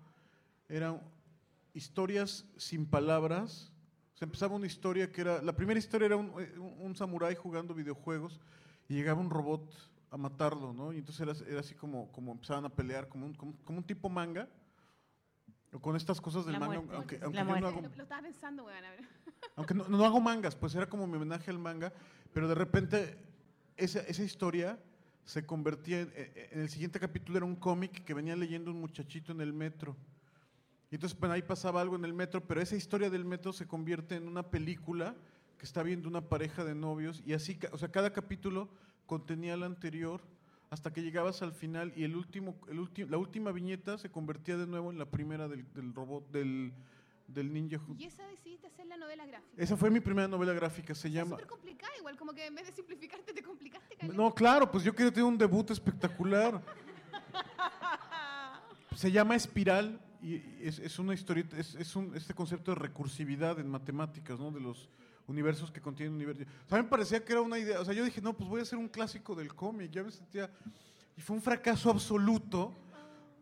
Eran 0.68 1.00
historias 1.72 2.44
sin 2.58 2.84
palabras. 2.84 3.72
Se 4.18 4.24
empezaba 4.24 4.56
una 4.56 4.66
historia 4.66 5.12
que 5.12 5.20
era, 5.20 5.40
la 5.42 5.54
primera 5.54 5.78
historia 5.78 6.06
era 6.06 6.16
un, 6.16 6.32
eh, 6.40 6.58
un, 6.58 6.74
un 6.86 6.96
samurái 6.96 7.36
jugando 7.36 7.72
videojuegos 7.72 8.40
y 8.88 8.94
llegaba 8.94 9.20
un 9.20 9.30
robot 9.30 9.72
a 10.10 10.16
matarlo, 10.16 10.72
¿no? 10.72 10.92
Y 10.92 10.98
entonces 10.98 11.20
era, 11.20 11.48
era 11.48 11.60
así 11.60 11.76
como, 11.76 12.10
como 12.10 12.32
empezaban 12.32 12.64
a 12.64 12.68
pelear, 12.68 13.08
como 13.08 13.26
un, 13.26 13.34
como, 13.34 13.54
como 13.64 13.78
un 13.78 13.84
tipo 13.84 14.08
manga. 14.08 14.48
O 15.72 15.78
con 15.78 15.94
estas 15.94 16.20
cosas 16.20 16.46
del 16.46 16.54
La 16.54 16.58
manga, 16.58 16.80
muerte. 16.80 16.96
aunque, 16.96 17.20
aunque 17.22 17.38
yo 17.38 17.44
no 17.44 17.68
hago, 17.68 17.80
Lo, 17.80 17.88
lo 17.94 18.02
estaba 18.02 18.22
pensando, 18.22 18.64
weón. 18.64 18.84
a 18.84 18.90
ver. 18.90 19.04
aunque 19.56 19.74
no, 19.74 19.88
no 19.88 20.04
hago 20.04 20.20
mangas, 20.20 20.56
pues 20.56 20.74
era 20.74 20.88
como 20.88 21.06
mi 21.06 21.14
homenaje 21.14 21.52
al 21.52 21.60
manga, 21.60 21.92
pero 22.32 22.48
de 22.48 22.56
repente 22.56 23.16
esa, 23.76 24.00
esa 24.00 24.24
historia 24.24 24.80
se 25.24 25.46
convertía 25.46 26.00
en, 26.00 26.12
en 26.16 26.60
el 26.60 26.70
siguiente 26.70 26.98
capítulo 26.98 27.36
era 27.38 27.46
un 27.46 27.54
cómic 27.54 28.02
que 28.02 28.14
venía 28.14 28.34
leyendo 28.34 28.72
un 28.72 28.80
muchachito 28.80 29.30
en 29.30 29.42
el 29.42 29.52
metro. 29.52 29.94
Y 30.90 30.94
entonces 30.94 31.18
bueno, 31.18 31.34
ahí 31.34 31.42
pasaba 31.42 31.80
algo 31.80 31.96
en 31.96 32.04
el 32.04 32.14
metro, 32.14 32.42
pero 32.46 32.60
esa 32.62 32.76
historia 32.76 33.10
del 33.10 33.24
metro 33.24 33.52
se 33.52 33.66
convierte 33.66 34.16
en 34.16 34.26
una 34.26 34.42
película 34.42 35.14
que 35.58 35.66
está 35.66 35.82
viendo 35.82 36.08
una 36.08 36.22
pareja 36.22 36.64
de 36.64 36.74
novios 36.74 37.22
y 37.26 37.34
así, 37.34 37.58
o 37.72 37.78
sea, 37.78 37.90
cada 37.90 38.12
capítulo 38.12 38.68
contenía 39.06 39.54
el 39.54 39.64
anterior 39.64 40.22
hasta 40.70 40.92
que 40.92 41.02
llegabas 41.02 41.42
al 41.42 41.52
final 41.52 41.92
y 41.96 42.04
el 42.04 42.14
último, 42.14 42.54
el 42.68 42.78
ulti- 42.78 43.08
la 43.08 43.18
última 43.18 43.52
viñeta 43.52 43.98
se 43.98 44.10
convertía 44.10 44.56
de 44.56 44.66
nuevo 44.66 44.90
en 44.90 44.98
la 44.98 45.06
primera 45.10 45.48
del, 45.48 45.66
del 45.74 45.94
robot, 45.94 46.30
del, 46.30 46.72
del 47.26 47.52
ninja. 47.52 47.80
Y 47.98 48.04
esa 48.04 48.26
decidiste 48.28 48.66
hacer 48.68 48.86
la 48.86 48.96
novela 48.96 49.26
gráfica. 49.26 49.62
Esa 49.62 49.76
fue 49.76 49.90
mi 49.90 50.00
primera 50.00 50.28
novela 50.28 50.52
gráfica, 50.52 50.94
se 50.94 51.08
Es 51.08 51.14
llama... 51.14 51.30
súper 51.32 51.46
complicada, 51.46 51.92
igual, 51.98 52.16
como 52.16 52.32
que 52.34 52.46
en 52.46 52.54
vez 52.54 52.66
de 52.66 52.72
simplificarte, 52.72 53.32
te 53.32 53.42
complicaste. 53.42 53.96
caleta. 53.96 54.16
No, 54.16 54.34
claro, 54.34 54.70
pues 54.70 54.84
yo 54.84 54.94
quería 54.94 55.10
tener 55.12 55.24
un 55.28 55.38
debut 55.38 55.70
espectacular. 55.70 56.62
Se 58.94 59.10
llama 59.12 59.36
Espiral 59.36 60.00
y 60.22 60.42
es, 60.60 60.78
es 60.78 60.98
una 60.98 61.14
historieta, 61.14 61.56
es, 61.58 61.74
es 61.74 61.94
un, 61.96 62.14
este 62.16 62.34
concepto 62.34 62.72
de 62.72 62.76
recursividad 62.76 63.58
en 63.58 63.68
matemáticas, 63.68 64.38
¿no? 64.38 64.50
De 64.50 64.60
los 64.60 64.88
universos 65.26 65.70
que 65.70 65.80
contienen 65.80 66.14
universos. 66.14 66.46
O 66.66 66.68
sea, 66.68 66.82
me 66.82 66.88
parecía 66.88 67.24
que 67.24 67.32
era 67.32 67.42
una 67.42 67.58
idea, 67.58 67.80
o 67.80 67.84
sea, 67.84 67.94
yo 67.94 68.04
dije, 68.04 68.20
no, 68.20 68.36
pues 68.36 68.48
voy 68.48 68.60
a 68.60 68.62
hacer 68.62 68.78
un 68.78 68.88
clásico 68.88 69.34
del 69.34 69.54
cómic, 69.54 69.90
ya 69.90 70.02
me 70.02 70.10
sentía... 70.10 70.50
Y 71.16 71.20
fue 71.20 71.34
un 71.34 71.42
fracaso 71.42 71.90
absoluto 71.90 72.72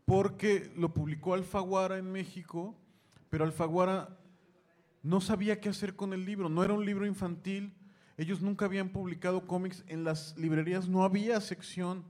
porque 0.07 0.73
lo 0.77 0.95
publicó 0.95 1.35
Alfaguara 1.35 1.99
en 1.99 2.11
México, 2.11 2.75
pero 3.29 3.45
Alfaguara 3.45 4.19
no 5.03 5.21
sabía 5.21 5.61
qué 5.61 5.69
hacer 5.69 5.95
con 5.95 6.13
el 6.13 6.25
libro. 6.25 6.49
No 6.49 6.65
era 6.65 6.73
un 6.73 6.87
libro 6.87 7.07
infantil. 7.07 7.75
Ellos 8.17 8.41
nunca 8.41 8.65
habían 8.65 8.89
publicado 8.89 9.47
cómics. 9.47 9.85
En 9.89 10.05
las 10.05 10.37
librerías 10.39 10.89
no 10.89 11.05
había 11.05 11.41
sección 11.41 12.03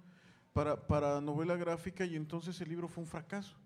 para, 0.53 0.87
para 0.87 1.21
novela 1.21 1.57
gráfica 1.57 2.05
y 2.05 2.17
entonces 2.17 2.61
el 2.61 2.69
libro 2.69 2.87
fue 2.87 3.03
un 3.03 3.11
fracaso. 3.11 3.57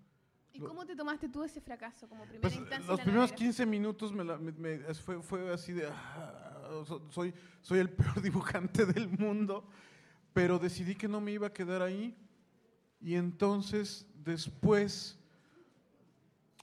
¿Y 0.61 0.67
cómo 0.67 0.85
te 0.85 0.95
tomaste 0.95 1.29
tú 1.29 1.43
ese 1.43 1.59
fracaso 1.61 2.07
como 2.07 2.23
primera 2.23 2.41
Pues, 2.41 2.55
instancia? 2.55 2.87
los 2.87 2.99
primeros 3.01 3.29
novela? 3.31 3.35
15 3.35 3.65
minutos 3.65 4.13
me 4.13 4.23
la- 4.23 4.37
me- 4.37 4.51
me- 4.51 4.75
es- 4.89 4.99
fue, 5.01 5.21
fue 5.21 5.51
así 5.53 5.73
de, 5.73 5.87
"Ah, 5.87 6.83
so- 6.85 7.01
soy, 7.09 7.33
soy 7.61 7.79
el 7.79 7.89
peor 7.89 8.21
dibujante 8.21 8.85
del 8.85 9.07
mundo, 9.09 9.65
pero 10.33 10.59
decidí 10.59 10.95
que 10.95 11.07
no 11.07 11.19
me 11.21 11.31
iba 11.31 11.47
a 11.47 11.53
quedar 11.53 11.81
ahí 11.81 12.15
y 12.99 13.15
entonces 13.15 14.05
después, 14.15 15.17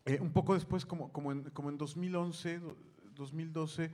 eh, 0.05 0.19
un 0.21 0.33
poco 0.33 0.55
después, 0.55 0.87
como, 0.87 1.13
como, 1.13 1.33
en, 1.33 1.43
como 1.51 1.69
en 1.71 1.77
2011, 1.79 2.61
do- 2.61 2.77
2012, 3.15 3.93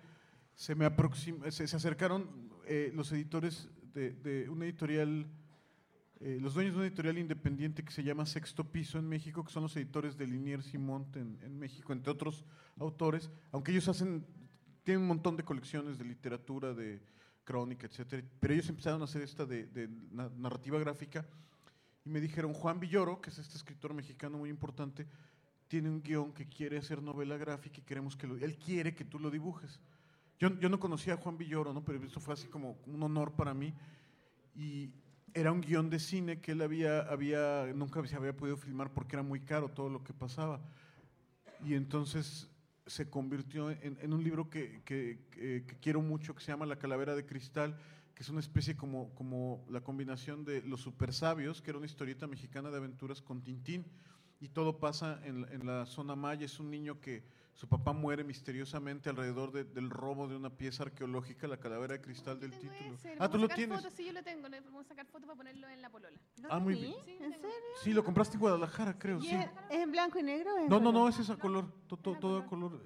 se 0.55 0.75
me 0.75 0.87
aproxim- 0.87 1.51
se, 1.51 1.67
se 1.67 1.77
acercaron 1.77 2.29
eh, 2.67 2.93
los 2.95 3.11
editores 3.13 3.69
de, 3.95 4.13
de 4.13 4.49
una 4.49 4.65
editorial 4.67 5.27
eh, 6.25 6.39
los 6.41 6.55
dueños 6.55 6.73
de 6.73 6.79
una 6.79 6.87
editorial 6.87 7.19
independiente 7.19 7.85
que 7.85 7.93
se 7.93 8.03
llama 8.03 8.25
Sexto 8.25 8.65
Piso 8.65 8.99
en 8.99 9.07
México, 9.07 9.45
que 9.45 9.53
son 9.53 9.63
los 9.65 9.77
editores 9.77 10.17
de 10.17 10.27
Liniers 10.27 10.73
y 10.73 10.79
Montt 10.79 11.17
en, 11.17 11.39
en 11.43 11.59
México, 11.59 11.93
entre 11.93 12.11
otros 12.11 12.47
autores, 12.79 13.31
aunque 13.53 13.73
ellos 13.73 13.87
hacen, 13.89 14.25
tienen 14.85 15.03
un 15.03 15.09
montón 15.09 15.37
de 15.37 15.43
colecciones 15.43 15.99
de 15.99 16.05
literatura, 16.07 16.73
de 16.73 17.03
crónica, 17.45 17.87
etcétera, 17.87 18.27
pero 18.41 18.55
ellos 18.55 18.71
empezaron 18.71 19.03
a 19.03 19.05
hacer 19.05 19.21
esta 19.21 19.45
de, 19.45 19.67
de 19.67 19.87
na- 20.13 20.31
narrativa 20.31 20.79
gráfica 20.79 21.27
y 22.07 22.09
me 22.09 22.23
dijeron, 22.23 22.55
Juan 22.55 22.81
Villoro, 22.81 23.21
que 23.21 23.29
es 23.29 23.39
este 23.39 23.59
escritor 23.59 23.93
mexicano 23.93 24.39
muy 24.39 24.49
importante, 24.49 25.07
tiene 25.69 25.91
un 25.91 26.03
guion 26.03 26.33
que 26.33 26.49
quiere 26.49 26.79
hacer 26.79 27.03
novela 27.03 27.37
gráfica 27.37 27.81
y 27.81 27.85
queremos 27.85 28.17
que 28.17 28.27
lo, 28.27 28.37
él 28.37 28.57
quiere 28.57 28.95
que 28.95 29.05
tú 29.05 29.19
lo 29.19 29.31
dibujes. 29.31 29.79
Yo, 30.39 30.59
yo 30.59 30.71
no 30.71 30.81
conocía 30.81 31.15
a 31.15 31.17
Juan 31.19 31.37
Villoro, 31.37 31.75
¿no? 31.75 31.85
pero 31.85 32.03
eso 32.03 32.19
fue 32.19 32.33
así 32.33 32.49
como 32.49 32.79
un 32.87 33.03
honor 33.03 33.33
para 33.33 33.53
mí 33.53 33.75
y 34.55 34.91
era 35.35 35.51
un 35.53 35.61
guion 35.61 35.91
de 35.91 35.99
cine 35.99 36.41
que 36.41 36.53
él 36.53 36.63
había, 36.63 37.01
había, 37.01 37.67
nunca 37.75 38.05
se 38.07 38.15
había 38.17 38.37
podido 38.37 38.57
filmar 38.57 38.93
porque 38.93 39.17
era 39.17 39.23
muy 39.23 39.41
caro 39.41 39.69
todo 39.69 39.89
lo 39.91 40.03
que 40.05 40.13
pasaba. 40.15 40.61
Y 41.65 41.75
entonces 41.75 42.49
se 42.87 43.09
convirtió 43.11 43.71
en, 43.71 44.13
un 44.13 44.23
libro 44.23 44.49
que, 44.49 44.83
que- 44.85 45.19
que- 45.31 45.65
quiero 45.81 46.03
mucho, 46.03 46.35
que 46.35 46.41
se 46.43 46.53
llama 46.53 46.67
La 46.67 46.77
Calavera 46.79 47.15
de 47.17 47.27
Cristal, 47.27 47.77
que 48.15 48.23
es 48.23 48.29
una 48.29 48.41
especie 48.41 48.77
como, 48.77 49.13
como 49.15 49.65
la 49.69 49.81
combinación 49.81 50.45
de 50.45 50.63
Los 50.63 50.83
Super 50.83 51.13
Sabios, 51.13 51.61
que 51.63 51.71
era 51.71 51.79
una 51.79 51.87
historieta 51.87 52.27
mexicana 52.27 52.71
de 52.71 52.77
aventuras 52.77 53.21
con 53.21 53.43
Tintín. 53.43 53.87
Y 54.41 54.49
todo 54.51 54.79
pasa 54.79 55.21
en, 55.25 55.47
en 55.51 55.67
la 55.67 55.87
zona 55.87 56.15
maya. 56.15 56.45
Es 56.45 56.61
un 56.61 56.71
niño 56.71 57.01
que 57.01 57.25
su 57.55 57.69
papá 57.69 57.93
muere 57.93 58.25
misteriosamente 58.25 59.09
alrededor 59.09 59.53
de- 59.53 59.63
del 59.65 59.89
robo 59.89 60.27
de 60.27 60.35
una 60.37 60.51
pieza 60.51 60.83
arqueológica, 60.83 61.47
la 61.47 61.57
calavera 61.57 61.95
de 61.95 62.01
cristal 62.01 62.39
del 62.41 62.51
tengo 62.51 62.73
título. 62.75 62.97
le 63.05 63.17
Ah, 63.21 63.29
tú 63.31 63.39
lo 63.39 63.49
tienes. 63.49 63.79
Fotos, 63.81 63.95
sí, 63.97 64.05
yo 64.07 64.13
lo 64.13 64.23
tengo. 64.25 64.49
Le 64.49 64.61
podemos 64.61 64.87
sacar 64.87 65.07
fotos 65.07 65.27
para 65.27 65.37
ponerlo 65.37 65.69
en 65.69 65.81
la 65.81 65.89
polola. 65.89 66.19
Ah, 66.51 66.59
muy 66.59 66.75
bien. 66.75 66.95
Sí, 67.05 67.13
¿En 67.21 67.33
serio? 67.33 67.49
Sí, 67.83 67.93
lo 67.93 68.03
compraste 68.05 68.35
en 68.35 68.41
Guadalajara, 68.41 68.99
creo, 68.99 69.19
¿Y 69.19 69.27
sí. 69.29 69.35
es, 69.37 69.47
es 69.71 69.79
en 69.81 69.93
blanco 69.93 70.19
y 70.19 70.23
negro? 70.25 70.55
o 70.55 70.59
en 70.59 70.69
No, 70.69 70.79
no, 70.81 70.87
no, 70.87 70.93
color? 70.93 71.11
ese 71.11 71.23
es 71.23 71.31
a 71.31 71.37
color, 71.37 71.71
to- 71.87 71.97
to- 71.97 72.15
a 72.15 72.19
todo 72.21 72.39
a 72.39 72.47
color. 72.47 72.81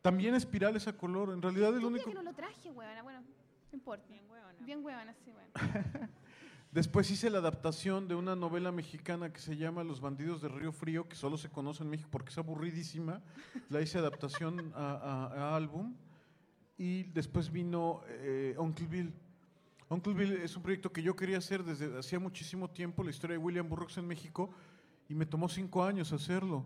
También 0.00 0.34
espiral 0.34 0.74
es 0.76 0.86
a 0.88 0.96
color, 0.96 1.30
en 1.34 1.42
realidad 1.42 1.74
el 1.74 1.80
Yo 1.82 1.88
único... 1.88 2.08
que 2.08 2.14
no 2.14 2.22
lo 2.22 2.32
traje, 2.32 2.70
huevona. 2.70 3.02
Bueno, 3.02 3.20
no 3.20 3.26
importa. 3.72 4.06
Bien 4.08 4.24
huevona. 4.30 4.54
Bien 4.60 4.84
huevona, 4.84 5.14
sí, 5.24 5.32
bueno. 5.32 5.50
Después 6.72 7.10
hice 7.10 7.30
la 7.30 7.38
adaptación 7.38 8.06
de 8.06 8.14
una 8.14 8.36
novela 8.36 8.70
mexicana 8.70 9.32
que 9.32 9.40
se 9.40 9.56
llama 9.56 9.82
Los 9.82 10.00
bandidos 10.00 10.42
de 10.42 10.48
Río 10.48 10.72
Frío, 10.72 11.08
que 11.08 11.16
solo 11.16 11.38
se 11.38 11.48
conoce 11.48 11.82
en 11.82 11.88
México 11.90 12.08
porque 12.12 12.30
es 12.30 12.38
aburridísima. 12.38 13.22
La 13.70 13.80
hice 13.80 13.98
adaptación 13.98 14.72
a, 14.74 14.90
a- 14.92 15.26
a 15.52 15.56
álbum. 15.56 15.94
Y 16.76 17.04
después 17.04 17.50
vino 17.50 18.02
eh, 18.08 18.54
Uncle 18.58 18.86
Bill. 18.86 19.12
Uncle 19.88 20.12
Bill 20.12 20.32
es 20.34 20.54
un 20.56 20.62
proyecto 20.62 20.92
que 20.92 21.02
yo 21.02 21.16
quería 21.16 21.38
hacer 21.38 21.64
desde 21.64 21.98
hacía 21.98 22.18
muchísimo 22.18 22.68
tiempo, 22.68 23.02
la 23.02 23.10
historia 23.10 23.38
de 23.38 23.42
William 23.42 23.66
Burroughs 23.68 23.96
en 23.96 24.06
México, 24.06 24.50
y 25.08 25.14
me 25.14 25.24
tomó 25.24 25.48
cinco 25.48 25.82
años 25.82 26.12
hacerlo. 26.12 26.64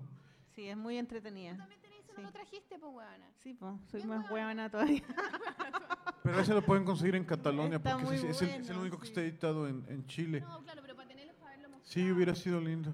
Sí, 0.57 0.67
es 0.67 0.77
muy 0.77 0.97
entretenida. 0.97 1.57
También 1.57 1.81
tenés 1.81 1.99
eso, 2.01 2.13
Sí. 2.17 2.23
no 2.23 2.23
lo 2.29 2.33
trajiste, 2.33 2.79
pues, 2.79 2.93
huevona. 2.93 3.29
Sí, 3.43 3.55
po, 3.55 3.79
soy 3.89 4.03
más 4.05 4.29
huevona 4.31 4.69
todavía. 4.71 5.03
Pero 6.23 6.41
ese 6.41 6.53
lo 6.55 6.63
pueden 6.63 6.85
conseguir 6.85 7.15
en 7.17 7.25
Catalonia, 7.25 7.77
Está 7.79 7.97
porque 7.99 8.17
es, 8.17 8.23
muy 8.23 8.31
es 8.31 8.43
el, 8.43 8.49
es 8.49 8.69
el 8.71 8.77
único 8.79 8.99
que 8.99 9.07
sí. 9.07 9.11
está 9.11 9.23
editado 9.23 9.67
en, 9.69 9.85
en 9.89 10.07
Chile. 10.07 10.41
No, 10.41 10.63
claro, 10.63 10.83
pero 10.83 10.95
para 10.95 11.09
tenerlos, 11.09 11.35
para 11.37 11.51
verlo 11.53 11.69
mostrado. 11.71 11.93
Sí, 11.93 12.13
hubiera 12.13 12.35
sido 12.35 12.61
lindo. 12.61 12.93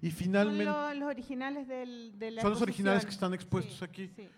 Y 0.00 0.10
Son 0.10 0.18
finalmente... 0.18 0.64
lo- 0.64 0.94
los 0.94 1.08
originales 1.08 1.68
del, 1.68 2.18
de 2.18 2.30
la 2.30 2.42
Son 2.42 2.50
los 2.52 2.62
originales 2.62 3.04
que 3.04 3.10
están 3.10 3.34
expuestos 3.34 3.76
Sí, 3.78 3.84
aquí. 3.84 4.10
sí. 4.16 4.28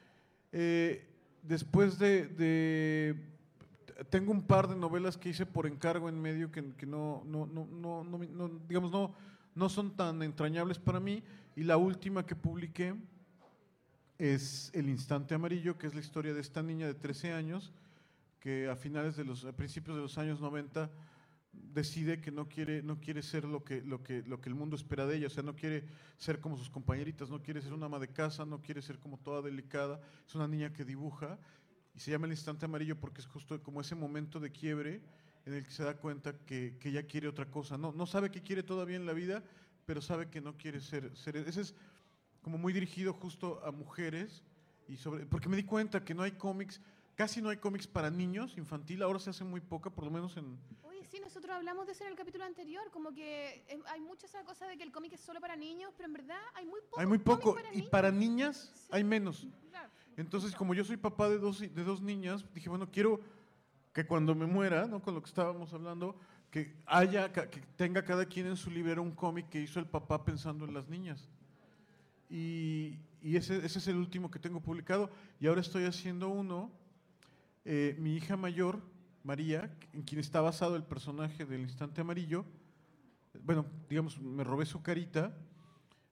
Eh, 0.53 1.07
después 1.43 1.98
de, 1.98 2.27
de- 2.28 3.16
Tengo 4.11 4.32
un 4.32 4.43
par 4.43 4.69
de 4.69 4.77
novelas 4.77 5.16
que 5.16 5.28
hice 5.28 5.47
por 5.47 5.66
encargo 5.66 6.09
en 6.09 6.20
medio 6.20 6.51
que, 6.51 6.73
que 6.74 6.86
no, 6.86 7.23
no, 7.27 7.47
no, 7.47 7.65
no, 7.66 8.05
no, 8.05 8.48
digamos, 8.69 8.90
no, 8.90 9.15
no 9.55 9.69
son 9.69 9.97
tan 9.97 10.23
entrañables 10.23 10.78
para 10.78 10.98
mí. 11.01 11.23
Y 11.55 11.62
la 11.62 11.77
última 11.77 12.27
que 12.27 12.35
publiqué 12.36 12.94
es 14.19 14.70
El 14.74 14.89
Instante 14.89 15.35
Amarillo, 15.35 15.78
que 15.78 15.86
es 15.86 15.94
la 15.94 16.01
historia 16.01 16.35
de 16.35 16.40
esta 16.40 16.62
niña 16.62 16.86
de 16.86 16.94
13 16.94 17.32
años 17.32 17.73
que 18.47 18.68
a 18.68 18.77
finales 18.77 19.16
de 19.16 19.24
los, 19.24 19.44
principios 19.56 19.97
de 19.97 20.02
los 20.02 20.18
años 20.18 20.40
90 20.40 20.89
decide 21.52 22.20
que 22.20 22.31
no 22.31 22.48
quiere, 22.48 22.81
no 22.81 23.01
quiere 23.01 23.20
ser 23.20 23.44
lo 23.44 23.64
que, 23.64 23.82
lo, 23.82 24.05
que, 24.05 24.23
lo 24.23 24.40
que 24.40 24.48
el 24.48 24.55
mundo 24.55 24.77
espera 24.77 25.05
de 25.05 25.16
ella, 25.16 25.27
o 25.27 25.31
sea, 25.31 25.43
no 25.43 25.56
quiere 25.56 25.82
ser 26.16 26.39
como 26.39 26.56
sus 26.56 26.70
compañeritas, 26.70 27.28
no 27.28 27.43
quiere 27.43 27.60
ser 27.60 27.73
una 27.73 27.86
ama 27.86 27.98
de 27.98 28.06
casa, 28.06 28.47
no 28.47 28.62
quiere 28.62 28.82
ser 28.82 29.01
como 29.01 29.18
toda 29.18 29.43
delicada, 29.43 30.01
es 30.24 30.32
una 30.36 30.47
niña 30.47 30.73
que 30.73 30.85
dibuja 30.85 31.40
y 31.93 31.98
se 31.98 32.12
llama 32.12 32.27
el 32.27 32.35
instante 32.35 32.66
amarillo 32.66 32.94
porque 33.01 33.20
es 33.20 33.27
justo 33.27 33.60
como 33.64 33.81
ese 33.81 33.97
momento 33.97 34.39
de 34.39 34.52
quiebre 34.52 35.02
en 35.44 35.55
el 35.55 35.64
que 35.64 35.73
se 35.73 35.82
da 35.82 35.97
cuenta 35.97 36.39
que, 36.47 36.77
que 36.78 36.90
ella 36.90 37.05
quiere 37.05 37.27
otra 37.27 37.51
cosa, 37.51 37.77
no, 37.77 37.90
no 37.90 38.06
sabe 38.06 38.31
qué 38.31 38.44
quiere 38.44 38.62
todavía 38.62 38.94
en 38.94 39.06
la 39.06 39.12
vida, 39.12 39.43
pero 39.86 40.01
sabe 40.01 40.31
que 40.31 40.40
no 40.40 40.56
quiere 40.56 40.81
ser, 40.81 41.16
ser 41.16 41.36
ese 41.36 41.62
es 41.62 41.74
como 42.43 42.59
muy 42.59 42.73
dirigido 42.73 43.12
justo 43.12 43.60
a 43.64 43.73
mujeres 43.73 44.44
y 44.86 44.98
sobre, 44.98 45.27
porque 45.27 45.48
me 45.48 45.56
di 45.56 45.64
cuenta 45.64 46.05
que 46.05 46.14
no 46.14 46.23
hay 46.23 46.31
cómics, 46.31 46.81
casi 47.16 47.40
no 47.43 47.48
hay 47.48 47.56
cómics 47.56 47.86
para 47.86 48.10
niños 48.10 48.56
infantil, 48.56 49.02
ahora 49.02 49.18
se 49.18 49.30
hace 49.30 49.43
muy 49.43 49.60
poca, 49.60 49.90
por 49.90 50.05
lo 50.05 50.10
menos 50.10 50.36
en, 50.36 50.56
Oye, 50.84 51.05
sí, 51.10 51.18
nosotros 51.18 51.56
hablamos 51.56 51.86
de 51.86 51.93
eso 51.93 52.05
en 52.05 52.10
el 52.10 52.16
capítulo 52.16 52.44
anterior, 52.44 52.90
como 52.93 53.12
que 53.12 53.64
eh, 53.68 53.80
hay 53.88 54.01
mucha 54.01 54.26
esa 54.26 54.44
cosa 54.44 54.66
de 54.66 54.76
que 54.76 54.84
el 54.84 54.93
cómic 54.93 55.14
es 55.14 55.20
solo 55.20 55.40
para 55.40 55.56
niños, 55.56 55.93
pero 55.97 56.06
en 56.06 56.12
verdad 56.12 56.40
hay 56.55 56.66
muy 56.66 56.80
poco. 56.82 57.01
Hay 57.01 57.06
muy 57.06 57.18
poco. 57.18 57.55
para 57.55 57.68
y 57.70 57.76
niños. 57.76 57.90
para 57.90 58.10
niñas 58.12 58.72
Sí. 58.74 58.88
hay 58.93 59.02
menos. 59.02 59.47
Claro. 59.70 59.90
Entonces, 60.16 60.55
como 60.55 60.74
yo 60.74 60.84
soy 60.84 60.98
papá 60.98 61.28
de 61.28 61.38
dos, 61.38 61.60
de 61.60 61.84
dos 61.84 62.02
niñas, 62.02 62.44
dije, 62.55 62.68
bueno, 62.68 62.90
quiero 62.90 63.20
que 63.93 64.06
cuando 64.06 64.34
me 64.34 64.47
muera, 64.47 64.86
¿no? 64.86 65.01
con 65.01 65.14
lo 65.14 65.22
que 65.22 65.28
estábamos 65.28 65.72
hablando, 65.72 66.18
que 66.51 66.76
haya, 66.84 67.32
que 67.32 67.60
tenga 67.76 68.05
cada 68.05 68.26
quien 68.26 68.47
en 68.47 68.56
su 68.56 68.70
librero 68.70 69.02
un 69.02 69.12
cómic 69.12 69.48
que 69.48 69.60
hizo 69.60 69.80
el 69.80 69.86
papá 69.86 70.22
pensando 70.22 70.66
en 70.66 70.74
las 70.74 70.86
niñas. 70.88 71.30
Y, 72.28 72.98
y 73.22 73.36
ese, 73.36 73.64
ese 73.64 73.78
es 73.78 73.88
el 73.88 73.97
último 73.97 74.30
que 74.30 74.38
tengo 74.38 74.60
publicado. 74.60 75.10
Y 75.40 75.47
ahora 75.47 75.60
estoy 75.60 75.84
haciendo 75.84 76.28
uno. 76.28 76.70
Eh, 77.66 77.97
mi 77.98 78.14
hija 78.14 78.36
mayor, 78.36 78.80
María, 79.24 79.76
en 79.93 80.02
quien 80.02 80.20
está 80.20 80.40
basado 80.40 80.76
el 80.76 80.84
personaje 80.84 81.44
del 81.44 81.60
instante 81.62 82.01
amarillo, 82.01 82.44
bueno, 83.43 83.66
digamos, 83.88 84.18
me 84.20 84.44
robé 84.44 84.64
su 84.64 84.82
carita. 84.82 85.36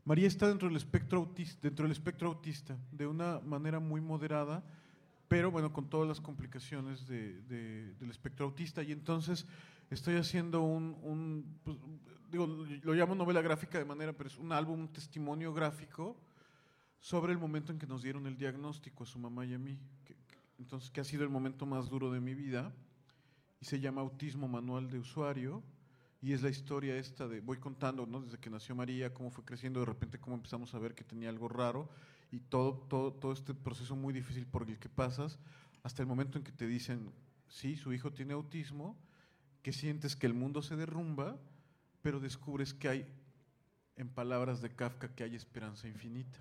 María 0.04 0.26
está 0.26 0.48
dentro 0.48 0.68
del 0.68 0.76
espectro 0.76 1.20
autista, 1.20 1.58
dentro 1.62 1.84
del 1.84 1.92
espectro 1.92 2.28
autista, 2.28 2.76
de 2.92 3.06
una 3.06 3.38
manera 3.40 3.78
muy 3.80 4.00
moderada, 4.00 4.62
pero 5.28 5.50
bueno, 5.50 5.72
con 5.72 5.88
todas 5.88 6.06
las 6.06 6.20
complicaciones 6.20 7.06
de- 7.06 7.40
de- 7.42 7.94
del 7.94 8.10
espectro 8.10 8.44
autista. 8.44 8.82
Y 8.82 8.92
entonces 8.92 9.46
estoy 9.90 10.16
haciendo 10.16 10.60
un, 10.60 10.98
un, 11.02 11.58
pues, 11.64 11.78
digo, 12.30 12.46
lo 12.82 12.92
llamo 12.94 13.14
novela 13.14 13.40
gráfica 13.40 13.78
de 13.78 13.84
manera, 13.86 14.12
pero 14.12 14.28
es 14.28 14.36
un 14.38 14.52
álbum, 14.52 14.80
un 14.80 14.92
testimonio 14.92 15.54
gráfico 15.54 16.20
sobre 17.00 17.32
el 17.32 17.38
momento 17.38 17.72
en 17.72 17.78
que 17.78 17.86
nos 17.86 18.02
dieron 18.02 18.26
el 18.26 18.36
diagnóstico 18.36 19.04
a 19.04 19.06
su 19.06 19.18
mamá 19.18 19.46
y 19.46 19.54
a 19.54 19.58
mí. 19.58 19.78
que- 20.04 20.16
entonces, 20.58 20.90
que 20.90 21.00
ha 21.00 21.04
sido 21.04 21.24
el 21.24 21.30
momento 21.30 21.66
más 21.66 21.88
duro 21.88 22.10
de 22.10 22.20
mi 22.20 22.34
vida. 22.34 22.72
Y 23.60 23.64
se 23.66 23.80
llama 23.80 24.00
Autismo 24.02 24.48
Manual 24.48 24.90
de 24.90 24.98
Usuario. 24.98 25.62
Y 26.20 26.32
es 26.32 26.42
la 26.42 26.48
historia 26.48 26.96
esta 26.96 27.28
de, 27.28 27.40
voy 27.40 27.58
contando, 27.58 28.06
¿no? 28.06 28.22
Desde 28.22 28.38
que 28.38 28.48
nació 28.48 28.74
María, 28.74 29.12
cómo 29.12 29.30
fue 29.30 29.44
creciendo, 29.44 29.80
de 29.80 29.86
repente 29.86 30.18
cómo 30.18 30.36
empezamos 30.36 30.74
a 30.74 30.78
ver 30.78 30.94
que 30.94 31.04
tenía 31.04 31.28
algo 31.28 31.48
raro 31.48 31.90
y 32.30 32.40
todo, 32.40 32.78
todo, 32.88 33.12
todo 33.12 33.32
este 33.32 33.52
proceso 33.52 33.94
muy 33.94 34.14
difícil 34.14 34.46
por 34.46 34.68
el 34.68 34.78
que 34.78 34.88
pasas, 34.88 35.38
hasta 35.82 36.02
el 36.02 36.08
momento 36.08 36.38
en 36.38 36.44
que 36.44 36.50
te 36.52 36.66
dicen, 36.66 37.12
sí, 37.46 37.76
su 37.76 37.92
hijo 37.92 38.10
tiene 38.12 38.32
autismo, 38.32 38.96
que 39.62 39.72
sientes 39.72 40.16
que 40.16 40.26
el 40.26 40.32
mundo 40.32 40.62
se 40.62 40.76
derrumba, 40.76 41.38
pero 42.00 42.20
descubres 42.20 42.72
que 42.72 42.88
hay, 42.88 43.06
en 43.96 44.08
palabras 44.08 44.62
de 44.62 44.74
Kafka, 44.74 45.14
que 45.14 45.24
hay 45.24 45.34
esperanza 45.34 45.88
infinita. 45.88 46.38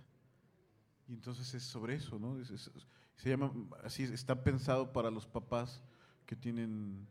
Y 1.09 1.13
entonces 1.13 1.53
es 1.53 1.63
sobre 1.63 1.95
eso, 1.95 2.17
¿no? 2.17 2.39
Es- 2.39 2.49
es- 2.51 2.71
se 3.15 3.29
llama, 3.29 3.51
así 3.83 4.03
está 4.03 4.43
pensado 4.43 4.91
para 4.91 5.09
los 5.11 5.25
papás 5.25 5.81
que 6.25 6.35
tienen 6.35 7.07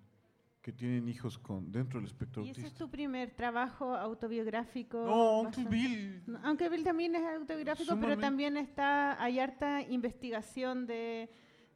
que 0.60 0.70
tienen 0.72 1.08
hijos 1.08 1.38
con 1.40 1.72
dentro 1.72 1.98
del 1.98 2.06
espectro 2.06 2.44
¿Y 2.44 2.50
ese 2.50 2.60
es 2.60 2.64
autista. 2.66 2.84
tu 2.84 2.88
primer 2.90 3.32
trabajo 3.32 3.96
autobiográfico? 3.96 5.04
No, 5.04 5.42
bastante- 5.42 5.68
Bill. 5.70 6.22
Uncle 6.48 6.68
Bill 6.68 6.84
también 6.84 7.16
es 7.16 7.22
autobiográfico, 7.24 7.88
pero 7.88 8.00
Sumamente. 8.00 8.22
también 8.22 8.56
está, 8.56 9.20
hay 9.20 9.40
harta 9.40 9.82
investigación 9.82 10.86
de, 10.86 11.28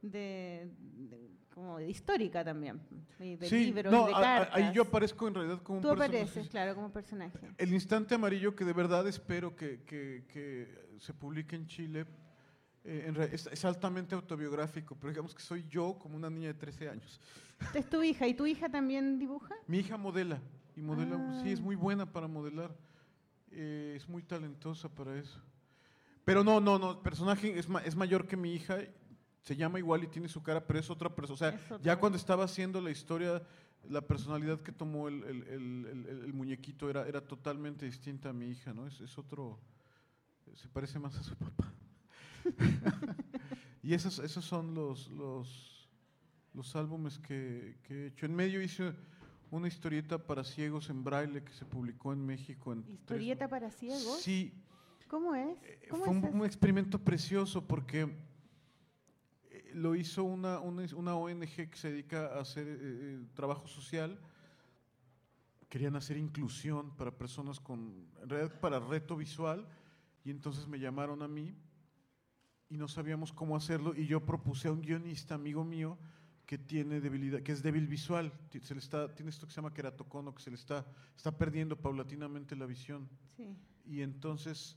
de- 0.02 0.70
de- 0.80 1.30
como 1.52 1.78
de 1.78 1.88
histórica 1.90 2.44
también, 2.44 2.80
y 3.18 3.34
de 3.34 3.48
Sí, 3.48 3.64
libros, 3.64 3.90
no, 3.92 4.04
y 4.04 4.14
de 4.14 4.20
cartas. 4.20 4.54
ahí 4.54 4.70
yo 4.72 4.82
aparezco 4.82 5.26
en 5.26 5.34
realidad 5.34 5.62
como 5.62 5.78
un 5.78 5.82
Tú 5.82 5.88
personaje. 5.88 6.18
apareces, 6.22 6.48
claro, 6.48 6.74
como 6.76 6.92
personaje. 6.92 7.40
El 7.58 7.72
instante 7.72 8.14
amarillo 8.14 8.54
que 8.54 8.64
de 8.64 8.72
verdad 8.72 9.08
espero 9.08 9.56
que, 9.56 9.82
que- 9.82 10.26
que 10.28 10.96
se 11.00 11.12
publique 11.12 11.56
en 11.56 11.66
Chile 11.66 12.06
eh, 12.86 13.04
en 13.08 13.20
es, 13.22 13.46
es 13.46 13.64
altamente 13.64 14.14
autobiográfico, 14.14 14.94
pero 14.96 15.10
digamos 15.10 15.34
que 15.34 15.42
soy 15.42 15.64
yo 15.68 15.98
como 15.98 16.16
una 16.16 16.30
niña 16.30 16.48
de 16.48 16.54
13 16.54 16.88
años. 16.88 17.20
Es 17.74 17.88
tu 17.88 18.02
hija, 18.02 18.26
¿y 18.26 18.34
tu 18.34 18.46
hija 18.46 18.68
también 18.68 19.18
dibuja? 19.18 19.54
Mi 19.66 19.78
hija 19.78 19.96
modela, 19.96 20.40
y 20.76 20.80
modela, 20.82 21.40
sí, 21.42 21.50
es 21.52 21.60
Ah. 21.60 21.62
muy 21.62 21.74
buena 21.76 22.06
para 22.10 22.28
modelar, 22.28 22.74
eh, 23.50 23.94
es 23.96 24.08
muy 24.08 24.22
talentosa 24.22 24.88
para 24.88 25.16
eso. 25.18 25.40
Pero 26.24 26.42
no, 26.44 26.60
no, 26.60 26.78
no, 26.78 26.90
el 26.92 26.98
personaje 26.98 27.58
es, 27.58 27.68
ma- 27.68 27.80
es 27.80 27.94
mayor 27.96 28.26
que 28.26 28.36
mi 28.36 28.52
hija, 28.54 28.78
se 29.42 29.56
llama 29.56 29.78
igual 29.78 30.02
y 30.04 30.08
tiene 30.08 30.28
su 30.28 30.42
cara, 30.42 30.66
pero 30.66 30.78
es 30.80 30.90
otra 30.90 31.08
persona. 31.14 31.34
O 31.34 31.38
sea, 31.38 31.78
ya 31.82 31.96
cuando 31.98 32.18
estaba 32.18 32.44
haciendo 32.44 32.80
la 32.80 32.90
historia, 32.90 33.42
la 33.88 34.00
personalidad 34.00 34.60
que 34.60 34.72
tomó 34.72 35.06
el- 35.08 35.22
el- 35.22 35.42
el- 35.48 36.06
el 36.24 36.32
muñequito 36.32 36.90
era, 36.90 37.06
era 37.06 37.20
totalmente 37.20 37.86
distinta 37.86 38.30
a 38.30 38.32
mi 38.32 38.46
hija, 38.50 38.74
¿no? 38.74 38.86
Es, 38.88 39.00
es 39.00 39.16
otro, 39.16 39.60
se 40.54 40.68
parece 40.68 40.98
más 40.98 41.16
a 41.16 41.22
su 41.22 41.36
papá. 41.36 41.72
y 43.82 43.94
esos, 43.94 44.18
esos 44.18 44.44
son 44.44 44.74
los, 44.74 45.08
los, 45.10 45.88
los 46.54 46.76
álbumes 46.76 47.18
que, 47.18 47.78
que 47.82 47.94
he 47.94 48.06
hecho. 48.08 48.26
En 48.26 48.34
medio 48.34 48.60
hice 48.62 48.92
una 49.50 49.68
historieta 49.68 50.18
para 50.18 50.42
ciegos 50.44 50.90
en 50.90 51.04
braille 51.04 51.42
que 51.44 51.52
se 51.52 51.64
publicó 51.64 52.12
en 52.12 52.24
México. 52.26 52.72
En 52.72 52.82
tres- 52.82 52.94
¿Historieta 53.00 53.48
para 53.48 53.70
ciegos? 53.70 54.20
Sí, 54.20 54.52
¿Cómo 55.08 55.34
es? 55.36 55.56
eh, 55.62 55.86
¿Cómo 55.90 56.04
fue 56.04 56.12
un, 56.14 56.24
es 56.24 56.30
un 56.30 56.36
eso? 56.38 56.44
experimento 56.46 56.98
precioso 56.98 57.64
porque 57.66 58.12
eh, 59.50 59.70
lo 59.74 59.94
hizo 59.94 60.24
una, 60.24 60.58
una, 60.58 60.84
una 60.96 61.14
ONG 61.14 61.70
que 61.70 61.76
se 61.76 61.90
dedica 61.92 62.26
a 62.36 62.40
hacer 62.40 62.66
eh, 62.66 62.78
eh, 62.80 63.24
trabajo 63.34 63.68
social. 63.68 64.18
Querían 65.68 65.96
hacer 65.96 66.16
inclusión 66.16 66.90
para 66.96 67.10
personas 67.16 67.60
con, 67.60 68.08
en 68.22 68.28
realidad 68.28 68.58
para 68.60 68.78
reto 68.80 69.16
visual, 69.16 69.66
y 70.24 70.30
entonces 70.30 70.66
me 70.68 70.78
llamaron 70.78 71.22
a 71.22 71.28
mí 71.28 71.54
y 72.68 72.76
no 72.76 72.88
sabíamos 72.88 73.32
cómo 73.32 73.56
hacerlo, 73.56 73.94
y 73.96 74.06
yo 74.06 74.24
propuse 74.24 74.68
a 74.68 74.72
un 74.72 74.82
guionista 74.82 75.34
amigo 75.34 75.64
mío 75.64 75.98
que 76.46 76.58
tiene 76.58 77.00
debilidad, 77.00 77.42
que 77.42 77.52
es 77.52 77.62
débil 77.62 77.88
visual, 77.88 78.32
se 78.62 78.74
le 78.74 78.80
está, 78.80 79.12
tiene 79.14 79.30
esto 79.30 79.46
que 79.46 79.52
se 79.52 79.56
llama 79.56 79.74
queratocono, 79.74 80.34
que 80.34 80.42
se 80.42 80.50
le 80.50 80.56
está, 80.56 80.86
está 81.16 81.36
perdiendo 81.36 81.76
paulatinamente 81.76 82.54
la 82.54 82.66
visión. 82.66 83.08
Sí. 83.36 83.56
Y 83.84 84.02
entonces 84.02 84.76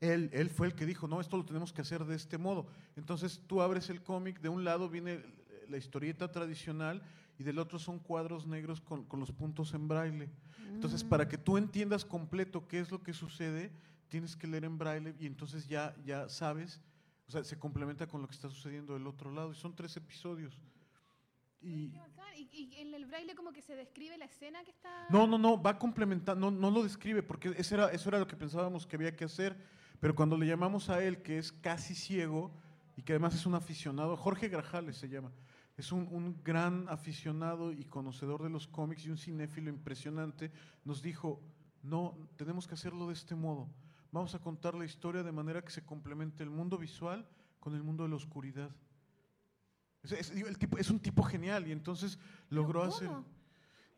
él, 0.00 0.30
él 0.32 0.48
fue 0.48 0.66
el 0.66 0.74
que 0.74 0.86
dijo, 0.86 1.06
no, 1.06 1.20
esto 1.20 1.36
lo 1.36 1.44
tenemos 1.44 1.72
que 1.72 1.82
hacer 1.82 2.04
de 2.06 2.16
este 2.16 2.38
modo. 2.38 2.66
Entonces 2.96 3.42
tú 3.46 3.60
abres 3.60 3.90
el 3.90 4.02
cómic, 4.02 4.40
de 4.40 4.48
un 4.48 4.64
lado 4.64 4.88
viene 4.88 5.22
la 5.68 5.76
historieta 5.76 6.32
tradicional 6.32 7.02
y 7.38 7.42
del 7.42 7.58
otro 7.58 7.78
son 7.78 7.98
cuadros 7.98 8.46
negros 8.46 8.80
con, 8.80 9.04
con 9.04 9.20
los 9.20 9.30
puntos 9.30 9.72
en 9.74 9.88
braille. 9.88 10.28
Entonces, 10.68 11.02
para 11.02 11.28
que 11.28 11.38
tú 11.38 11.56
entiendas 11.56 12.04
completo 12.04 12.68
qué 12.68 12.80
es 12.80 12.90
lo 12.90 13.02
que 13.02 13.12
sucede, 13.12 13.72
tienes 14.08 14.36
que 14.36 14.46
leer 14.46 14.64
en 14.64 14.78
braille 14.78 15.14
y 15.18 15.26
entonces 15.26 15.66
ya, 15.66 15.94
ya 16.04 16.28
sabes, 16.28 16.80
o 17.30 17.32
sea, 17.32 17.44
se 17.44 17.56
complementa 17.60 18.08
con 18.08 18.20
lo 18.20 18.26
que 18.26 18.34
está 18.34 18.48
sucediendo 18.48 18.94
del 18.94 19.06
otro 19.06 19.30
lado. 19.30 19.52
Y 19.52 19.54
son 19.54 19.72
tres 19.72 19.96
episodios. 19.96 20.58
Y, 21.62 21.92
en 22.76 22.92
el 22.92 23.06
braille 23.06 23.36
como 23.36 23.52
que 23.52 23.62
se 23.62 23.76
describe 23.76 24.18
la 24.18 24.24
escena 24.24 24.64
que 24.64 24.72
está... 24.72 25.06
No, 25.10 25.28
no, 25.28 25.38
no, 25.38 25.62
va 25.62 25.78
complementando, 25.78 26.50
no, 26.50 26.58
no 26.58 26.72
lo 26.72 26.82
describe, 26.82 27.22
porque 27.22 27.54
ese 27.56 27.76
era, 27.76 27.92
eso 27.92 28.08
era 28.08 28.18
lo 28.18 28.26
que 28.26 28.34
pensábamos 28.34 28.84
que 28.84 28.96
había 28.96 29.14
que 29.14 29.24
hacer, 29.24 29.56
pero 30.00 30.12
cuando 30.16 30.36
le 30.36 30.46
llamamos 30.46 30.90
a 30.90 31.04
él, 31.04 31.22
que 31.22 31.38
es 31.38 31.52
casi 31.52 31.94
ciego 31.94 32.50
y 32.96 33.02
que 33.02 33.12
además 33.12 33.36
es 33.36 33.46
un 33.46 33.54
aficionado, 33.54 34.16
Jorge 34.16 34.48
Grajales 34.48 34.96
se 34.96 35.08
llama, 35.08 35.30
es 35.76 35.92
un, 35.92 36.08
un 36.10 36.42
gran 36.42 36.88
aficionado 36.88 37.70
y 37.70 37.84
conocedor 37.84 38.42
de 38.42 38.50
los 38.50 38.66
cómics 38.66 39.04
y 39.04 39.10
un 39.10 39.18
cinéfilo 39.18 39.70
impresionante, 39.70 40.50
nos 40.84 41.00
dijo, 41.00 41.40
no, 41.82 42.16
tenemos 42.36 42.66
que 42.66 42.74
hacerlo 42.74 43.06
de 43.06 43.12
este 43.12 43.36
modo, 43.36 43.68
vamos 44.12 44.34
a 44.34 44.38
contar 44.38 44.74
la 44.74 44.84
historia 44.84 45.22
de 45.22 45.32
manera 45.32 45.62
que 45.62 45.70
se 45.70 45.84
complemente 45.84 46.42
el 46.42 46.50
mundo 46.50 46.78
visual 46.78 47.26
con 47.60 47.74
el 47.74 47.82
mundo 47.82 48.04
de 48.04 48.10
la 48.10 48.16
oscuridad. 48.16 48.70
Es, 50.02 50.12
es- 50.12 50.34
digo, 50.34 50.48
el 50.48 50.58
tipo, 50.58 50.78
es 50.78 50.90
un 50.90 50.98
tipo 51.00 51.22
genial 51.22 51.66
y 51.68 51.72
entonces 51.72 52.18
logró 52.48 52.82
hacer... 52.82 53.08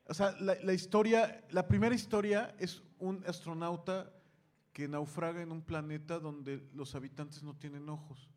O 0.07 0.15
sea, 0.15 0.33
la, 0.41 0.57
la 0.63 0.73
historia, 0.73 1.45
la 1.51 1.69
primera 1.69 1.95
historia 1.95 2.55
es 2.59 2.83
un 2.99 3.23
astronauta 3.27 4.13
que 4.73 4.89
naufraga 4.89 5.43
en 5.43 5.53
un 5.53 5.63
planeta 5.63 6.19
donde 6.19 6.69
los 6.75 6.95
habitantes 6.97 7.43
no 7.45 7.55
tienen 7.55 7.89
ojos. 7.89 8.29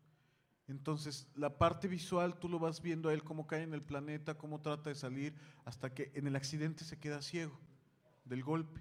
Entonces, 0.68 1.26
la 1.34 1.58
parte 1.58 1.88
visual 1.88 2.38
tú 2.38 2.48
lo 2.48 2.58
vas 2.60 2.80
viendo 2.82 3.08
a 3.08 3.12
él 3.14 3.24
cómo 3.24 3.46
cae 3.46 3.62
en 3.62 3.74
el 3.74 3.82
planeta, 3.82 4.36
cómo 4.38 4.60
trata 4.60 4.90
de 4.90 4.94
salir, 4.94 5.34
hasta 5.64 5.92
que 5.92 6.12
en 6.14 6.26
el 6.28 6.36
accidente 6.36 6.84
se 6.84 6.98
queda 6.98 7.20
ciego 7.20 7.58
del 8.24 8.42
golpe. 8.44 8.80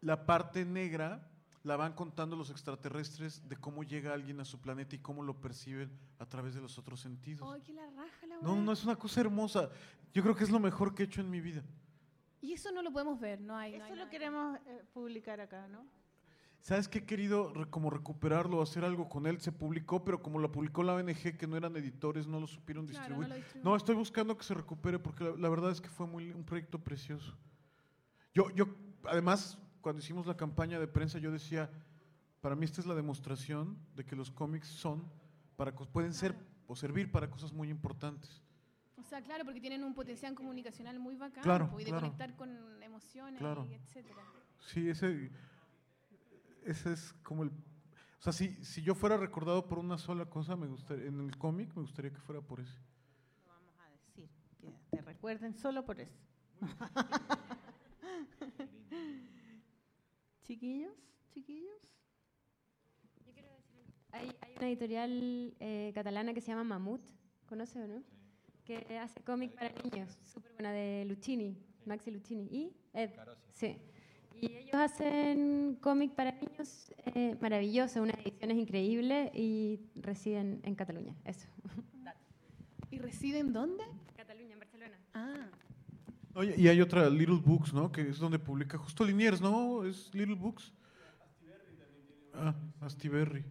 La 0.00 0.24
parte 0.26 0.64
negra 0.64 1.30
la 1.66 1.76
van 1.76 1.94
contando 1.94 2.36
los 2.36 2.50
extraterrestres 2.50 3.46
de 3.48 3.56
cómo 3.56 3.82
llega 3.82 4.14
alguien 4.14 4.38
a 4.40 4.44
su 4.44 4.60
planeta 4.60 4.94
y 4.94 5.00
cómo 5.00 5.22
lo 5.24 5.40
perciben 5.40 5.90
a 6.20 6.24
través 6.26 6.54
de 6.54 6.60
los 6.60 6.78
otros 6.78 7.00
sentidos. 7.00 7.48
Ay, 7.52 7.60
que 7.62 7.72
la 7.72 7.90
raja 7.90 8.26
la 8.28 8.36
No, 8.40 8.52
weá. 8.54 8.62
no, 8.62 8.72
es 8.72 8.84
una 8.84 8.94
cosa 8.96 9.20
hermosa. 9.20 9.68
Yo 10.14 10.22
creo 10.22 10.36
que 10.36 10.44
es 10.44 10.50
lo 10.50 10.60
mejor 10.60 10.94
que 10.94 11.02
he 11.02 11.06
hecho 11.06 11.20
en 11.20 11.28
mi 11.28 11.40
vida. 11.40 11.62
Y 12.40 12.52
eso 12.52 12.70
no 12.70 12.82
lo 12.82 12.92
podemos 12.92 13.18
ver, 13.18 13.40
no 13.40 13.56
hay. 13.56 13.72
no 13.78 13.84
Eso 13.84 13.94
hay 13.94 13.98
lo 13.98 14.08
queremos 14.08 14.58
eh, 14.66 14.84
publicar 14.94 15.40
acá, 15.40 15.66
¿no? 15.66 15.84
¿Sabes 16.60 16.86
qué 16.88 16.98
he 16.98 17.04
querido 17.04 17.52
re- 17.52 17.68
como 17.68 17.90
recuperarlo, 17.90 18.62
hacer 18.62 18.84
algo 18.84 19.08
con 19.08 19.26
él? 19.26 19.40
Se 19.40 19.50
publicó, 19.52 20.04
pero 20.04 20.22
como 20.22 20.38
lo 20.38 20.50
publicó 20.52 20.82
la 20.84 20.94
ONG, 20.94 21.36
que 21.36 21.46
no 21.48 21.56
eran 21.56 21.76
editores, 21.76 22.26
no 22.28 22.38
lo 22.40 22.46
supieron 22.46 22.86
Claro, 22.86 23.00
distribuir. 23.00 23.28
no 23.28 23.34
lo 23.34 23.40
distribuyen. 23.40 23.64
No, 23.70 23.76
estoy 23.76 23.94
buscando 23.96 24.36
que 24.36 24.44
se 24.44 24.54
recupere 24.54 24.98
porque 25.00 25.24
la, 25.24 25.30
la 25.36 25.48
verdad 25.48 25.70
es 25.72 25.80
que 25.80 25.88
fue 25.88 26.06
muy, 26.06 26.30
un 26.30 26.44
proyecto 26.44 26.78
precioso. 26.78 27.36
Yo, 28.34 28.50
yo, 28.50 28.66
además, 29.04 29.58
cuando 29.86 30.02
hicimos 30.02 30.26
la 30.26 30.36
campaña 30.36 30.80
de 30.80 30.88
prensa, 30.88 31.20
yo 31.20 31.30
decía, 31.30 31.70
para 32.40 32.56
mí 32.56 32.64
esta 32.64 32.80
es 32.80 32.88
la 32.88 32.94
demostración 32.96 33.78
de 33.94 34.04
que 34.04 34.16
los 34.16 34.32
cómics 34.32 34.66
son, 34.66 35.08
para, 35.54 35.72
pueden 35.76 36.12
ser 36.12 36.34
o 36.66 36.74
servir 36.74 37.12
para 37.12 37.30
cosas 37.30 37.52
muy 37.52 37.70
importantes. 37.70 38.42
O 38.96 39.04
sea, 39.04 39.22
claro, 39.22 39.44
porque 39.44 39.60
tienen 39.60 39.84
un 39.84 39.94
potencial 39.94 40.34
comunicacional 40.34 40.98
muy 40.98 41.14
bacán. 41.14 41.44
Claro, 41.44 41.70
po, 41.70 41.78
y 41.78 41.84
de 41.84 41.90
claro. 41.90 42.04
conectar 42.04 42.34
con 42.34 42.82
emociones, 42.82 43.38
Claro. 43.38 43.64
y 43.70 43.74
etcétera. 43.74 44.24
Sí, 44.58 44.88
ese, 44.88 45.30
ese 46.64 46.92
es 46.92 47.12
como 47.22 47.44
el... 47.44 47.50
O 47.50 47.52
sea, 48.18 48.32
si, 48.32 48.64
si 48.64 48.82
yo 48.82 48.96
fuera 48.96 49.16
recordado 49.16 49.68
por 49.68 49.78
una 49.78 49.98
sola 49.98 50.26
cosa, 50.26 50.56
me 50.56 50.66
gustaría, 50.66 51.06
en 51.06 51.20
el 51.20 51.38
cómic 51.38 51.68
me 51.76 51.82
gustaría 51.82 52.12
que 52.12 52.18
fuera 52.18 52.40
por 52.40 52.58
ese. 52.58 52.80
Lo 53.46 53.52
vamos 53.52 53.78
a 53.78 53.88
decir, 53.88 54.28
que 54.60 54.72
te 54.90 55.00
recuerden 55.00 55.54
solo 55.54 55.84
por 55.84 56.00
eso. 56.00 56.18
chiquillos, 60.46 60.94
chiquillos. 61.34 61.74
Hay, 64.12 64.32
hay 64.40 64.54
una 64.56 64.68
editorial 64.68 65.54
eh, 65.60 65.92
catalana 65.94 66.32
que 66.32 66.40
se 66.40 66.48
llama 66.48 66.64
Mamut, 66.64 67.02
¿conoce 67.46 67.82
o 67.82 67.86
no? 67.86 68.02
Que 68.64 68.98
hace 68.98 69.20
cómic 69.22 69.54
para 69.54 69.72
niños, 69.82 70.18
súper 70.24 70.52
buena, 70.52 70.72
de 70.72 71.04
Luchini, 71.04 71.56
Maxi 71.84 72.10
Luchini. 72.10 72.44
¿Y? 72.44 72.72
Ed. 72.94 73.10
Sí. 73.52 73.76
Y 74.40 74.52
ellos 74.52 74.74
hacen 74.74 75.78
cómic 75.80 76.14
para 76.14 76.32
niños 76.32 76.92
eh, 77.14 77.36
maravilloso, 77.40 78.02
unas 78.02 78.18
ediciones 78.18 78.56
increíbles 78.56 79.30
y 79.34 79.80
residen 79.96 80.60
en 80.62 80.74
Cataluña, 80.74 81.14
eso. 81.24 81.48
¿Y 82.90 82.98
residen 82.98 83.52
dónde? 83.52 83.84
Cataluña, 84.14 84.52
en 84.54 84.58
Barcelona. 84.60 84.98
Ah, 85.12 85.48
Oye, 86.36 86.54
y 86.58 86.68
hay 86.68 86.82
otra, 86.82 87.08
Little 87.08 87.40
Books, 87.42 87.72
¿no? 87.72 87.90
Que 87.90 88.02
es 88.10 88.18
donde 88.18 88.38
publica 88.38 88.76
justo 88.76 89.04
Liniers, 89.04 89.40
¿no? 89.40 89.84
Es 89.84 90.14
Little 90.14 90.34
Books. 90.34 90.70
Ah, 92.34 92.54
Astiberri. 92.82 93.42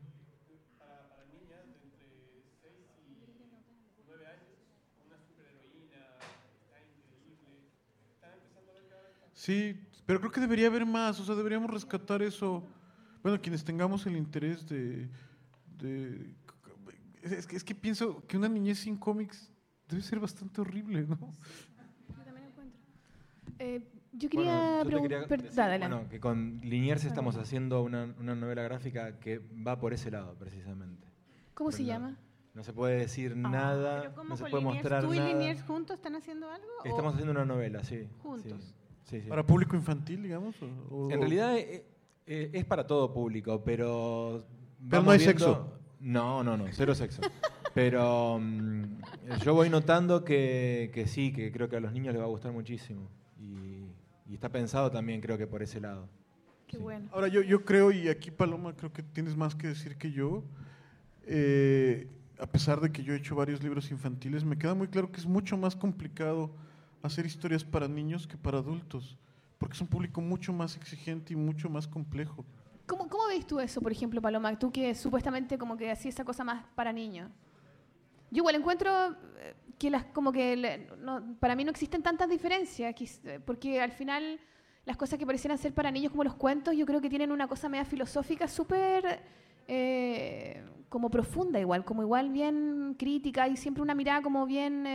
Sí, 9.33 9.79
pero 10.05 10.19
creo 10.19 10.31
que 10.31 10.41
debería 10.41 10.67
haber 10.67 10.85
más, 10.85 11.19
o 11.19 11.25
sea, 11.25 11.35
deberíamos 11.35 11.69
rescatar 11.71 12.21
eso. 12.21 12.67
Bueno, 13.23 13.41
quienes 13.41 13.63
tengamos 13.63 14.05
el 14.05 14.15
interés 14.15 14.67
de... 14.67 15.09
de- 15.79 16.35
es, 17.23 17.47
que, 17.47 17.55
es 17.55 17.63
que 17.63 17.73
pienso 17.73 18.23
que 18.27 18.37
una 18.37 18.47
niñez 18.47 18.79
sin 18.79 18.95
cómics 18.97 19.51
debe 19.89 20.03
ser 20.03 20.19
bastante 20.19 20.61
horrible, 20.61 21.01
¿no? 21.07 21.17
también 21.17 21.33
encuentro. 21.33 21.74
Eh, 23.59 23.81
yo 24.13 24.29
quería 24.29 24.83
Bueno, 24.83 24.89
preguntar... 25.07 25.27
bueno, 25.79 26.09
que 26.09 26.19
con 26.19 26.59
Liniers 26.63 27.03
estamos 27.05 27.35
haciendo 27.37 27.81
una, 27.83 28.13
una 28.19 28.35
novela 28.35 28.63
gráfica 28.63 29.19
que 29.19 29.39
va 29.65 29.77
por 29.79 29.93
ese 29.93 30.11
lado, 30.11 30.35
precisamente. 30.35 31.07
¿Cómo 31.53 31.71
se 31.71 31.83
llama? 31.85 32.17
No 32.53 32.63
se 32.63 32.71
puede 32.71 32.97
decir 32.97 33.33
Ah, 33.43 33.49
nada, 33.49 34.01
pero 34.01 34.15
¿cómo 34.15 34.29
no 34.29 34.37
se 34.37 34.43
puede 34.43 34.55
Liniers? 34.63 34.75
mostrar 34.83 35.03
¿Tú 35.03 35.13
y 35.13 35.17
nada. 35.17 35.29
Liniers 35.29 35.63
juntos 35.63 35.97
están 35.97 36.15
haciendo 36.15 36.49
algo? 36.49 36.67
o- 36.83 36.87
Estamos 36.87 37.13
haciendo 37.13 37.31
una 37.33 37.43
novela, 37.45 37.83
sí. 37.83 38.07
Juntos. 38.23 38.73
Sí, 39.03 39.17
sí, 39.17 39.21
sí. 39.23 39.27
¿Para 39.29 39.45
público 39.45 39.75
infantil, 39.75 40.23
digamos? 40.23 40.55
o- 40.61 40.95
o- 40.95 41.11
En 41.11 41.19
realidad 41.19 41.57
eh, 41.57 41.85
eh, 42.25 42.49
es 42.53 42.63
para 42.65 42.87
todo 42.87 43.13
público, 43.13 43.61
pero... 43.63 44.45
Pero 44.89 45.03
no 45.03 45.11
hay 45.11 45.17
viendo- 45.17 45.31
sexo. 45.39 45.71
No, 45.99 46.43
no, 46.43 46.55
no, 46.55 46.65
cero 46.71 46.93
sexo. 46.95 47.21
Pero 47.73 48.39
mm, 48.39 48.83
yo 49.43 49.53
voy 49.53 49.69
notando 49.69 50.23
que, 50.23 50.91
que 50.93 51.07
sí, 51.07 51.33
que 51.33 51.51
creo 51.51 51.67
que 51.67 51.75
a 51.75 51.79
los 51.81 51.91
niños 51.91 52.13
les 52.13 52.21
va 52.21 52.25
a 52.25 52.29
gustar 52.29 52.53
muchísimo. 52.53 53.09
Y, 53.39 53.85
y 54.27 54.33
está 54.35 54.49
pensado 54.49 54.89
también, 54.91 55.21
creo 55.21 55.37
que 55.37 55.47
por 55.47 55.61
ese 55.61 55.79
lado. 55.79 56.07
Qué 56.67 56.77
Sí. 56.77 56.83
bueno. 56.83 57.09
Ahora, 57.13 57.27
yo, 57.27 57.41
yo 57.41 57.63
creo, 57.63 57.91
y 57.91 58.07
aquí 58.09 58.31
Paloma, 58.31 58.75
creo 58.75 58.91
que 58.91 59.03
tienes 59.03 59.35
más 59.35 59.55
que 59.55 59.67
decir 59.67 59.97
que 59.97 60.11
yo, 60.11 60.43
eh, 61.23 62.07
a 62.39 62.47
pesar 62.47 62.81
de 62.81 62.91
que 62.91 63.03
yo 63.03 63.13
he 63.13 63.17
hecho 63.17 63.35
varios 63.35 63.61
libros 63.63 63.91
infantiles, 63.91 64.43
me 64.43 64.57
queda 64.57 64.73
muy 64.73 64.87
claro 64.87 65.11
que 65.11 65.19
es 65.19 65.25
mucho 65.25 65.57
más 65.57 65.75
complicado 65.75 66.51
hacer 67.01 67.25
historias 67.25 67.63
para 67.63 67.87
niños 67.87 68.27
que 68.27 68.37
para 68.37 68.57
adultos, 68.57 69.17
porque 69.57 69.73
es 69.75 69.81
un 69.81 69.87
público 69.87 70.21
mucho 70.21 70.51
más 70.53 70.75
exigente 70.75 71.33
y 71.33 71.35
mucho 71.35 71.69
más 71.69 71.87
complejo. 71.87 72.45
¿Cómo, 72.87 73.07
¿Cómo 73.09 73.27
ves 73.27 73.45
tú 73.47 73.59
eso, 73.59 73.81
por 73.81 73.91
ejemplo, 73.91 74.21
Paloma? 74.21 74.57
Tú 74.59 74.71
que 74.71 74.93
supuestamente 74.95 75.57
como 75.57 75.77
que 75.77 75.91
hacías 75.91 76.15
esa 76.15 76.23
cosa 76.23 76.43
más 76.43 76.65
para 76.75 76.91
niños. 76.93 77.31
Yo 78.35 78.41
igual 78.41 78.55
encuentro 78.55 78.91
eh, 79.39 79.55
que 79.79 79.89
las 79.89 80.03
como 80.05 80.33
que 80.33 80.89
para 81.39 81.55
mí 81.55 81.63
no 81.63 81.71
existen 81.71 82.03
tantas 82.03 82.29
diferencias, 82.29 82.93
eh, 83.23 83.39
porque 83.45 83.79
al 83.79 83.93
final 83.93 84.41
las 84.83 84.97
cosas 84.97 85.17
que 85.17 85.25
parecieran 85.25 85.57
ser 85.57 85.73
para 85.73 85.89
niños 85.89 86.11
como 86.11 86.25
los 86.25 86.35
cuentos, 86.35 86.75
yo 86.75 86.85
creo 86.85 86.99
que 86.99 87.09
tienen 87.09 87.31
una 87.31 87.47
cosa 87.47 87.69
media 87.69 87.85
filosófica 87.85 88.49
súper 88.49 89.21
eh, 89.69 90.65
como 90.89 91.09
profunda 91.09 91.61
igual, 91.61 91.85
como 91.85 92.01
igual 92.01 92.29
bien 92.29 92.95
crítica 92.99 93.47
y 93.47 93.55
siempre 93.55 93.81
una 93.81 93.95
mirada 93.95 94.21
como 94.21 94.45
bien 94.45 94.85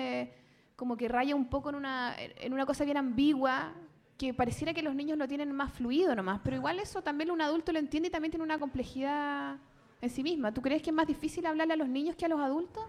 como 0.77 0.99
que 0.99 1.09
raya 1.09 1.35
un 1.35 1.47
poco 1.47 1.71
en 1.71 1.77
una, 1.77 2.15
en 2.19 2.53
una 2.53 2.67
cosa 2.67 2.85
bien 2.85 2.99
ambigua, 2.99 3.73
que 4.19 4.35
pareciera 4.35 4.75
que 4.75 4.83
los 4.83 4.95
niños 4.95 5.17
lo 5.17 5.27
tienen 5.27 5.51
más 5.53 5.73
fluido 5.73 6.15
nomás, 6.15 6.41
pero 6.45 6.57
igual 6.57 6.79
eso 6.79 7.03
también 7.03 7.31
un 7.31 7.41
adulto 7.41 7.73
lo 7.73 7.79
entiende 7.79 8.09
y 8.09 8.11
también 8.11 8.33
tiene 8.33 8.45
una 8.45 8.59
complejidad 8.59 9.57
en 10.03 10.11
sí 10.11 10.23
misma. 10.23 10.53
¿Tú 10.53 10.61
crees 10.61 10.83
que 10.83 10.91
es 10.91 10.97
más 10.97 11.07
difícil 11.07 11.47
hablarle 11.47 11.73
a 11.73 11.77
los 11.77 11.89
niños 11.89 12.17
que 12.17 12.27
a 12.27 12.29
los 12.29 12.39
adultos? 12.39 12.85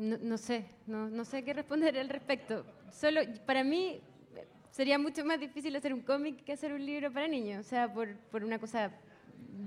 No, 0.00 0.16
no 0.16 0.38
sé, 0.38 0.64
no, 0.86 1.10
no 1.10 1.26
sé 1.26 1.44
qué 1.44 1.52
responder 1.52 1.98
al 1.98 2.08
respecto. 2.08 2.64
Solo 2.90 3.20
para 3.44 3.62
mí 3.62 4.00
sería 4.70 4.98
mucho 4.98 5.22
más 5.26 5.38
difícil 5.38 5.76
hacer 5.76 5.92
un 5.92 6.00
cómic 6.00 6.42
que 6.42 6.54
hacer 6.54 6.72
un 6.72 6.84
libro 6.86 7.12
para 7.12 7.28
niños, 7.28 7.66
o 7.66 7.68
sea, 7.68 7.92
por, 7.92 8.16
por 8.30 8.42
una 8.42 8.58
cosa 8.58 8.92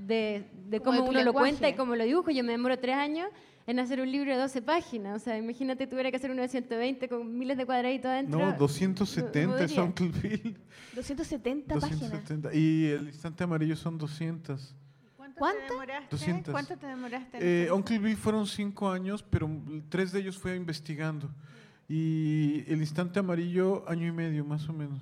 de, 0.07 0.43
de 0.67 0.79
cómo 0.79 1.05
uno 1.05 1.21
lo 1.23 1.33
cuenta 1.33 1.69
y 1.69 1.75
cómo 1.75 1.95
lo 1.95 2.03
dibujo. 2.03 2.31
Yo 2.31 2.43
me 2.43 2.53
demoro 2.53 2.79
tres 2.79 2.95
años 2.95 3.27
en 3.67 3.79
hacer 3.79 4.01
un 4.01 4.11
libro 4.11 4.31
de 4.31 4.37
12 4.39 4.63
páginas, 4.63 5.21
o 5.21 5.23
sea, 5.23 5.37
imagínate 5.37 5.85
tuviera 5.85 6.09
que 6.09 6.17
hacer 6.17 6.31
uno 6.31 6.41
de 6.41 6.47
120 6.47 7.07
con 7.07 7.37
miles 7.37 7.55
de 7.55 7.67
cuadraditos 7.67 8.09
adentro. 8.09 8.39
No, 8.39 8.57
270 8.57 9.63
es. 9.63 9.77
Uncle 9.77 10.11
270 10.95 11.75
páginas. 11.75 11.99
270. 11.99 12.55
Y 12.55 12.87
el 12.87 13.05
instante 13.05 13.43
amarillo 13.43 13.75
son 13.75 13.99
200. 13.99 14.75
¿Cuánto 15.35 15.59
¿Cuánto? 15.59 15.67
te 15.67 15.73
demoraste? 15.73 16.07
200. 16.15 16.51
¿Cuánto 16.51 16.77
te 16.77 16.87
demoraste? 16.87 17.37
en 17.37 17.67
Eh, 17.67 17.71
Uncle 17.71 17.99
Bill 17.99 18.17
fueron 18.17 18.47
cinco 18.47 18.89
años, 18.89 19.23
pero 19.23 19.49
tres 19.89 20.11
de 20.11 20.19
ellos 20.19 20.37
fue 20.37 20.55
investigando. 20.55 21.29
Y 21.89 22.63
el 22.71 22.79
instante 22.79 23.19
amarillo, 23.19 23.87
año 23.89 24.07
y 24.07 24.11
medio 24.11 24.45
más 24.45 24.67
o 24.69 24.73
menos. 24.73 25.01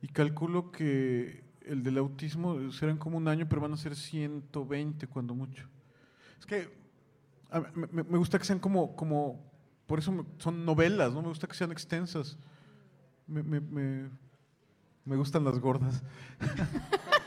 Y 0.00 0.06
calculo 0.08 0.70
que 0.70 1.42
el 1.66 1.82
del 1.82 1.98
autismo 1.98 2.70
serán 2.72 2.96
como 2.98 3.16
un 3.18 3.26
año, 3.28 3.46
pero 3.48 3.60
van 3.60 3.72
a 3.72 3.76
ser 3.76 3.96
120 3.96 5.06
cuando 5.08 5.34
mucho. 5.34 5.66
Es 6.38 6.46
que 6.46 6.70
a- 7.50 7.60
me, 7.74 8.02
me- 8.04 8.18
gusta 8.18 8.38
que 8.38 8.44
sean 8.44 8.58
como, 8.58 8.94
como, 8.94 9.44
por 9.86 9.98
eso 9.98 10.12
me- 10.12 10.24
son 10.38 10.64
novelas, 10.64 11.12
¿no? 11.12 11.20
Me 11.22 11.28
gusta 11.28 11.46
que 11.46 11.54
sean 11.54 11.72
extensas. 11.72 12.38
Me, 13.26 13.42
me- 13.42 13.60
me- 13.60 14.08
me 15.04 15.16
gustan 15.16 15.44
las 15.44 15.58
gordas. 15.58 16.02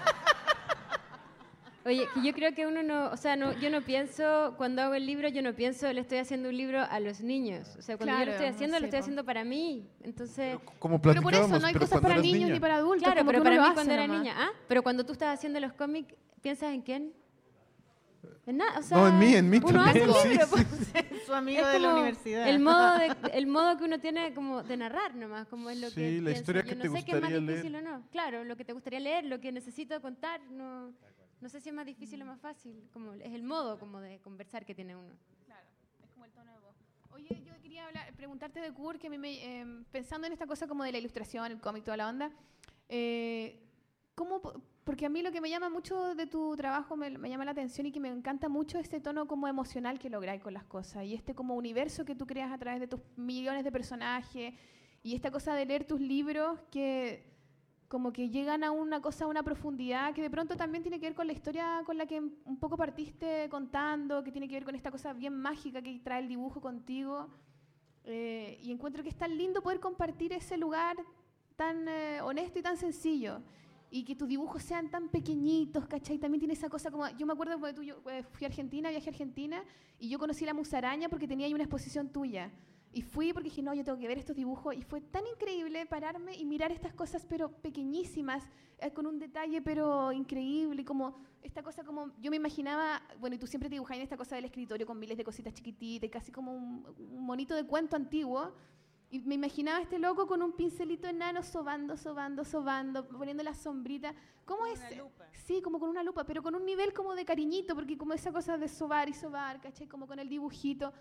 Oye, 1.83 2.07
que 2.13 2.21
yo 2.21 2.31
creo 2.33 2.53
que 2.53 2.67
uno 2.67 2.83
no, 2.83 3.09
o 3.09 3.17
sea, 3.17 3.35
no, 3.35 3.53
yo 3.59 3.71
no 3.71 3.81
pienso, 3.81 4.53
cuando 4.57 4.83
hago 4.83 4.93
el 4.93 5.05
libro, 5.05 5.27
yo 5.29 5.41
no 5.41 5.55
pienso, 5.55 5.91
le 5.91 6.01
estoy 6.01 6.19
haciendo 6.19 6.49
un 6.49 6.55
libro 6.57 6.79
a 6.81 6.99
los 6.99 7.21
niños. 7.21 7.75
O 7.77 7.81
sea, 7.81 7.97
cuando 7.97 8.19
yo 8.19 8.25
lo 8.25 8.31
estoy 8.33 8.47
haciendo, 8.47 8.75
sí, 8.77 8.81
lo 8.81 8.85
estoy 8.85 8.99
haciendo 8.99 9.23
para 9.25 9.43
mí. 9.43 9.87
Entonces, 10.03 10.59
Como 10.77 11.01
Pero 11.01 11.21
por 11.23 11.33
eso 11.33 11.47
no 11.59 11.65
hay 11.65 11.73
pero 11.73 11.85
cosas 11.85 12.01
para 12.01 12.17
niños 12.17 12.39
niña. 12.41 12.53
ni 12.53 12.59
para 12.59 12.75
adultos. 12.75 13.03
claro, 13.03 13.21
como 13.21 13.31
pero 13.31 13.43
para 13.43 13.55
mí 13.55 13.61
cuando 13.73 13.81
hace 13.81 13.93
era 13.93 14.07
niña, 14.07 14.35
¿ah? 14.37 14.49
Pero 14.67 14.83
cuando 14.83 15.03
tú 15.05 15.13
estás 15.13 15.33
haciendo 15.37 15.59
los 15.59 15.73
cómics, 15.73 16.13
¿piensas 16.41 16.71
en 16.71 16.81
quién? 16.81 17.13
En 18.45 18.57
nada, 18.57 18.77
o 18.79 18.83
sea, 18.83 18.97
No, 18.97 19.07
en 19.07 19.19
mí, 19.19 19.35
en 19.35 19.49
mí 19.49 19.59
uno 19.63 19.81
hace 19.81 19.99
también, 20.01 20.09
el 20.09 20.15
sí, 20.21 20.29
libro, 20.29 20.45
sí, 20.45 20.51
pues. 20.91 21.03
Su 21.25 21.33
amigo 21.33 21.65
de 21.65 21.79
la 21.79 21.93
universidad. 21.93 22.47
El 22.47 22.59
modo, 22.59 22.97
de- 22.97 23.15
el 23.33 23.47
modo 23.47 23.77
que 23.77 23.83
uno 23.85 23.99
tiene 23.99 24.33
como 24.33 24.61
de 24.63 24.77
narrar 24.77 25.15
nomás, 25.15 25.47
como 25.47 25.69
es 25.71 25.77
lo 25.79 25.89
Sí, 25.89 25.95
que 25.95 26.11
la 26.17 26.23
pienso. 26.25 26.31
historia 26.41 26.61
Yo 26.63 26.69
que 26.69 26.75
no 26.75 26.81
te 26.83 26.89
sé 26.89 27.05
qué 27.05 27.11
es 27.11 27.21
más 27.21 27.31
gustaría 27.31 27.39
difícil 27.53 27.71
leer. 27.71 27.87
o 27.87 27.89
no. 27.91 28.03
Claro, 28.11 28.43
lo 28.43 28.55
que 28.55 28.65
te 28.65 28.73
gustaría 28.73 28.99
leer, 28.99 29.25
lo 29.25 29.39
que 29.39 29.51
necesito 29.51 29.99
contar, 30.01 30.41
no, 30.51 30.91
no 31.41 31.49
sé 31.49 31.59
si 31.59 31.69
es 31.69 31.76
más 31.76 31.85
difícil 31.85 32.22
o 32.22 32.26
más 32.26 32.39
fácil. 32.39 32.88
Como 32.93 33.13
es 33.13 33.34
el 33.34 33.43
modo 33.43 33.77
como 33.80 33.99
de 33.99 34.19
conversar 34.19 34.65
que 34.65 34.73
tiene 34.76 34.95
uno. 34.95 35.13
Claro, 35.45 35.68
es 36.03 36.09
como 36.11 36.26
el 36.26 36.31
tono 36.31 36.51
de 36.53 36.59
voz. 36.59 36.76
Oye, 37.11 37.41
yo 37.45 37.53
quería 37.61 37.85
hablar- 37.88 38.13
preguntarte 38.15 38.59
de 38.61 38.72
Kurt, 38.72 38.99
que 39.01 39.07
a 39.07 39.09
mí 39.09 39.18
me, 39.18 39.34
eh, 39.61 39.65
pensando 39.91 40.27
en 40.27 40.34
esta 40.34 40.47
cosa 40.47 40.68
como 40.68 40.84
de 40.84 40.91
la 40.91 40.97
ilustración, 40.99 41.51
el 41.51 41.59
cómic, 41.59 41.84
toda 41.84 41.97
la 41.97 42.07
onda, 42.07 42.31
eh, 42.89 43.59
¿cómo, 44.15 44.41
po- 44.41 44.61
porque 44.84 45.05
a 45.05 45.09
mí 45.09 45.22
lo 45.22 45.31
que 45.31 45.41
me 45.41 45.49
llama 45.49 45.69
mucho 45.69 46.15
de 46.15 46.26
tu 46.27 46.55
trabajo, 46.55 46.95
me, 46.97 47.09
me 47.18 47.30
llama 47.30 47.45
la 47.45 47.51
atención 47.51 47.85
y 47.88 47.91
que 47.91 47.99
me 47.99 48.09
encanta 48.09 48.49
mucho 48.49 48.80
este 48.80 48.99
tono 48.99 49.27
como 49.27 49.47
emocional 49.47 49.99
que 49.99 50.09
lográis 50.09 50.41
con 50.41 50.53
las 50.53 50.63
cosas 50.65 51.05
y 51.05 51.13
este 51.13 51.35
como 51.35 51.55
universo 51.55 52.03
que 52.05 52.15
tú 52.15 52.26
creas 52.26 52.51
a 52.51 52.57
través 52.57 52.80
de 52.80 52.88
tus 52.88 52.99
millones 53.15 53.63
de 53.63 53.72
personajes 53.72 54.53
y 55.03 55.15
esta 55.15 55.31
cosa 55.31 55.53
de 55.55 55.65
leer 55.65 55.85
tus 55.85 55.99
libros 56.01 56.59
que 56.72 57.30
como 57.91 58.13
que 58.13 58.30
llegan 58.30 58.63
a 58.63 58.72
una 58.72 59.01
cosa, 59.01 59.26
a 59.26 59.27
una 59.27 59.43
profundidad 59.43 60.13
que 60.13 60.22
de 60.22 60.30
pronto 60.30 60.55
también 60.55 60.81
tiene 60.81 60.97
que 60.97 61.07
ver 61.07 61.13
con 61.13 61.27
la 61.27 61.34
historia 61.34 61.84
con 61.85 61.97
la 61.97 62.05
que 62.05 62.22
un 62.22 62.57
poco 62.57 62.77
partiste 62.77 63.49
contando, 63.49 64.23
que 64.23 64.31
tiene 64.31 64.47
que 64.47 64.55
ver 64.55 64.63
con 64.63 64.76
esta 64.76 64.89
cosa 64.89 65.11
bien 65.11 65.34
mágica 65.34 65.81
que 65.81 65.99
trae 65.99 66.22
el 66.22 66.30
dibujo 66.30 66.61
contigo. 66.61 67.27
Eh, 68.05 68.57
y 68.63 68.72
encuentro 68.72 69.03
que 69.03 69.09
es 69.09 69.18
tan 69.18 69.38
lindo 69.38 69.61
poder 69.61 69.81
compartir 69.81 70.31
ese 70.31 70.55
lugar 70.55 70.95
tan 71.57 71.85
eh, 71.89 72.22
honesto 72.22 72.59
y 72.59 72.61
tan 72.61 72.77
sencillo. 72.77 73.41
Y 73.89 74.05
que 74.05 74.15
tus 74.15 74.30
dibujos 74.30 74.63
sean 74.63 74.89
tan 74.89 75.09
pequeñitos, 75.09 75.85
¿cachai? 75.85 76.18
También 76.18 76.39
tiene 76.39 76.53
esa 76.53 76.69
cosa 76.69 76.91
como... 76.91 77.09
Yo 77.18 77.26
me 77.26 77.34
acuerdo 77.34 77.59
cuando 77.59 77.81
tú, 77.81 77.84
yo 77.84 78.01
eh, 78.09 78.23
fui 78.23 78.45
a 78.45 78.47
Argentina, 78.47 78.89
viajé 78.89 79.09
a 79.09 79.11
Argentina, 79.11 79.65
y 79.99 80.07
yo 80.07 80.18
conocí 80.18 80.45
la 80.45 80.53
musaraña 80.53 81.09
porque 81.09 81.27
tenía 81.27 81.45
ahí 81.45 81.53
una 81.53 81.63
exposición 81.63 82.07
tuya. 82.07 82.53
Y 82.93 83.01
fui 83.01 83.31
porque 83.31 83.49
dije, 83.49 83.61
no, 83.61 83.73
yo 83.73 83.84
tengo 83.84 83.97
que 83.97 84.07
ver 84.07 84.18
estos 84.18 84.35
dibujos. 84.35 84.76
Y 84.76 84.81
fue 84.81 84.99
tan 84.99 85.26
increíble 85.26 85.85
pararme 85.85 86.35
y 86.35 86.45
mirar 86.45 86.72
estas 86.72 86.93
cosas, 86.93 87.26
pero 87.26 87.49
pequeñísimas, 87.49 88.43
eh, 88.80 88.91
con 88.91 89.05
un 89.05 89.18
detalle, 89.18 89.61
pero 89.61 90.11
increíble. 90.11 90.84
Como 90.84 91.15
esta 91.41 91.63
cosa, 91.63 91.84
como 91.84 92.11
yo 92.19 92.30
me 92.30 92.38
imaginaba, 92.38 93.01
bueno, 93.19 93.35
y 93.35 93.39
tú 93.39 93.47
siempre 93.47 93.69
te 93.69 93.76
dibujabas 93.76 93.99
en 93.99 94.03
esta 94.03 94.18
cosa 94.18 94.35
del 94.35 94.45
escritorio 94.45 94.85
con 94.85 94.99
miles 94.99 95.18
de 95.18 95.23
cositas 95.23 95.53
chiquititas, 95.53 96.09
casi 96.09 96.31
como 96.31 96.53
un, 96.53 96.85
un 96.97 97.26
monito 97.26 97.55
de 97.55 97.65
cuento 97.65 97.95
antiguo. 97.95 98.53
Y 99.09 99.19
me 99.19 99.35
imaginaba 99.35 99.81
este 99.81 99.99
loco 99.99 100.26
con 100.26 100.41
un 100.41 100.53
pincelito 100.53 101.05
enano 101.05 101.43
sobando, 101.43 101.97
sobando, 101.97 102.45
sobando, 102.45 103.05
poniendo 103.07 103.43
la 103.43 103.53
sombrita. 103.53 104.13
¿Cómo 104.45 104.65
es? 104.65 104.80
Sí, 105.34 105.61
como 105.61 105.80
con 105.80 105.89
una 105.89 106.01
lupa, 106.01 106.23
pero 106.26 106.41
con 106.41 106.55
un 106.55 106.65
nivel 106.65 106.93
como 106.93 107.13
de 107.13 107.26
cariñito, 107.26 107.76
porque 107.76 107.97
como 107.97 108.13
esa 108.13 108.31
cosa 108.31 108.57
de 108.57 108.69
sobar 108.69 109.09
y 109.09 109.13
sobar, 109.13 109.59
¿cachai? 109.59 109.88
Como 109.88 110.07
con 110.07 110.18
el 110.19 110.30
dibujito. 110.30 110.93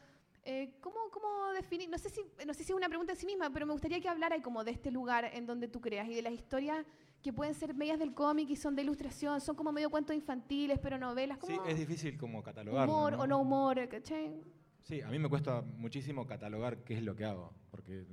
Eh, 0.45 0.73
¿cómo, 0.81 0.97
¿Cómo 1.12 1.53
definir? 1.55 1.89
No 1.91 1.99
sé, 1.99 2.09
si, 2.09 2.23
no 2.47 2.55
sé 2.55 2.65
si 2.65 2.73
es 2.73 2.77
una 2.77 2.89
pregunta 2.89 3.12
en 3.12 3.19
sí 3.19 3.27
misma, 3.27 3.51
pero 3.51 3.67
me 3.67 3.73
gustaría 3.73 4.01
que 4.01 4.09
hablara 4.09 4.41
como 4.41 4.65
de 4.65 4.71
este 4.71 4.91
lugar 4.91 5.31
en 5.33 5.47
donde 5.47 5.69
tú 5.69 5.81
creas 5.81 6.09
y 6.09 6.15
de 6.15 6.23
las 6.23 6.33
historias 6.33 6.87
que 7.23 7.33
pueden 7.33 7.55
ser 7.55 7.75
medias 7.75 7.99
del 7.99 8.15
cómic 8.15 8.49
y 8.49 8.57
son 8.57 8.75
de 8.75 8.83
ilustración, 8.83 9.41
son 9.43 9.55
como 9.55 9.71
medio 9.73 9.91
cuentos 9.91 10.17
infantiles, 10.17 10.79
pero 10.79 10.97
novelas, 10.97 11.39
Sí, 11.47 11.55
es 11.69 11.79
difícil 11.79 12.17
como 12.17 12.43
catalogarlo. 12.43 12.93
humor 12.93 13.12
¿no? 13.12 13.19
o 13.21 13.27
no 13.27 13.39
humor, 13.41 13.89
¿cachai? 13.89 14.41
Sí, 14.83 15.03
a 15.03 15.09
mí 15.11 15.19
me 15.19 15.29
cuesta 15.29 15.61
muchísimo 15.61 16.27
catalogar 16.27 16.79
qué 16.85 16.95
es 16.95 17.03
lo 17.03 17.15
que 17.15 17.27
hago, 17.27 17.53
porque 17.71 18.07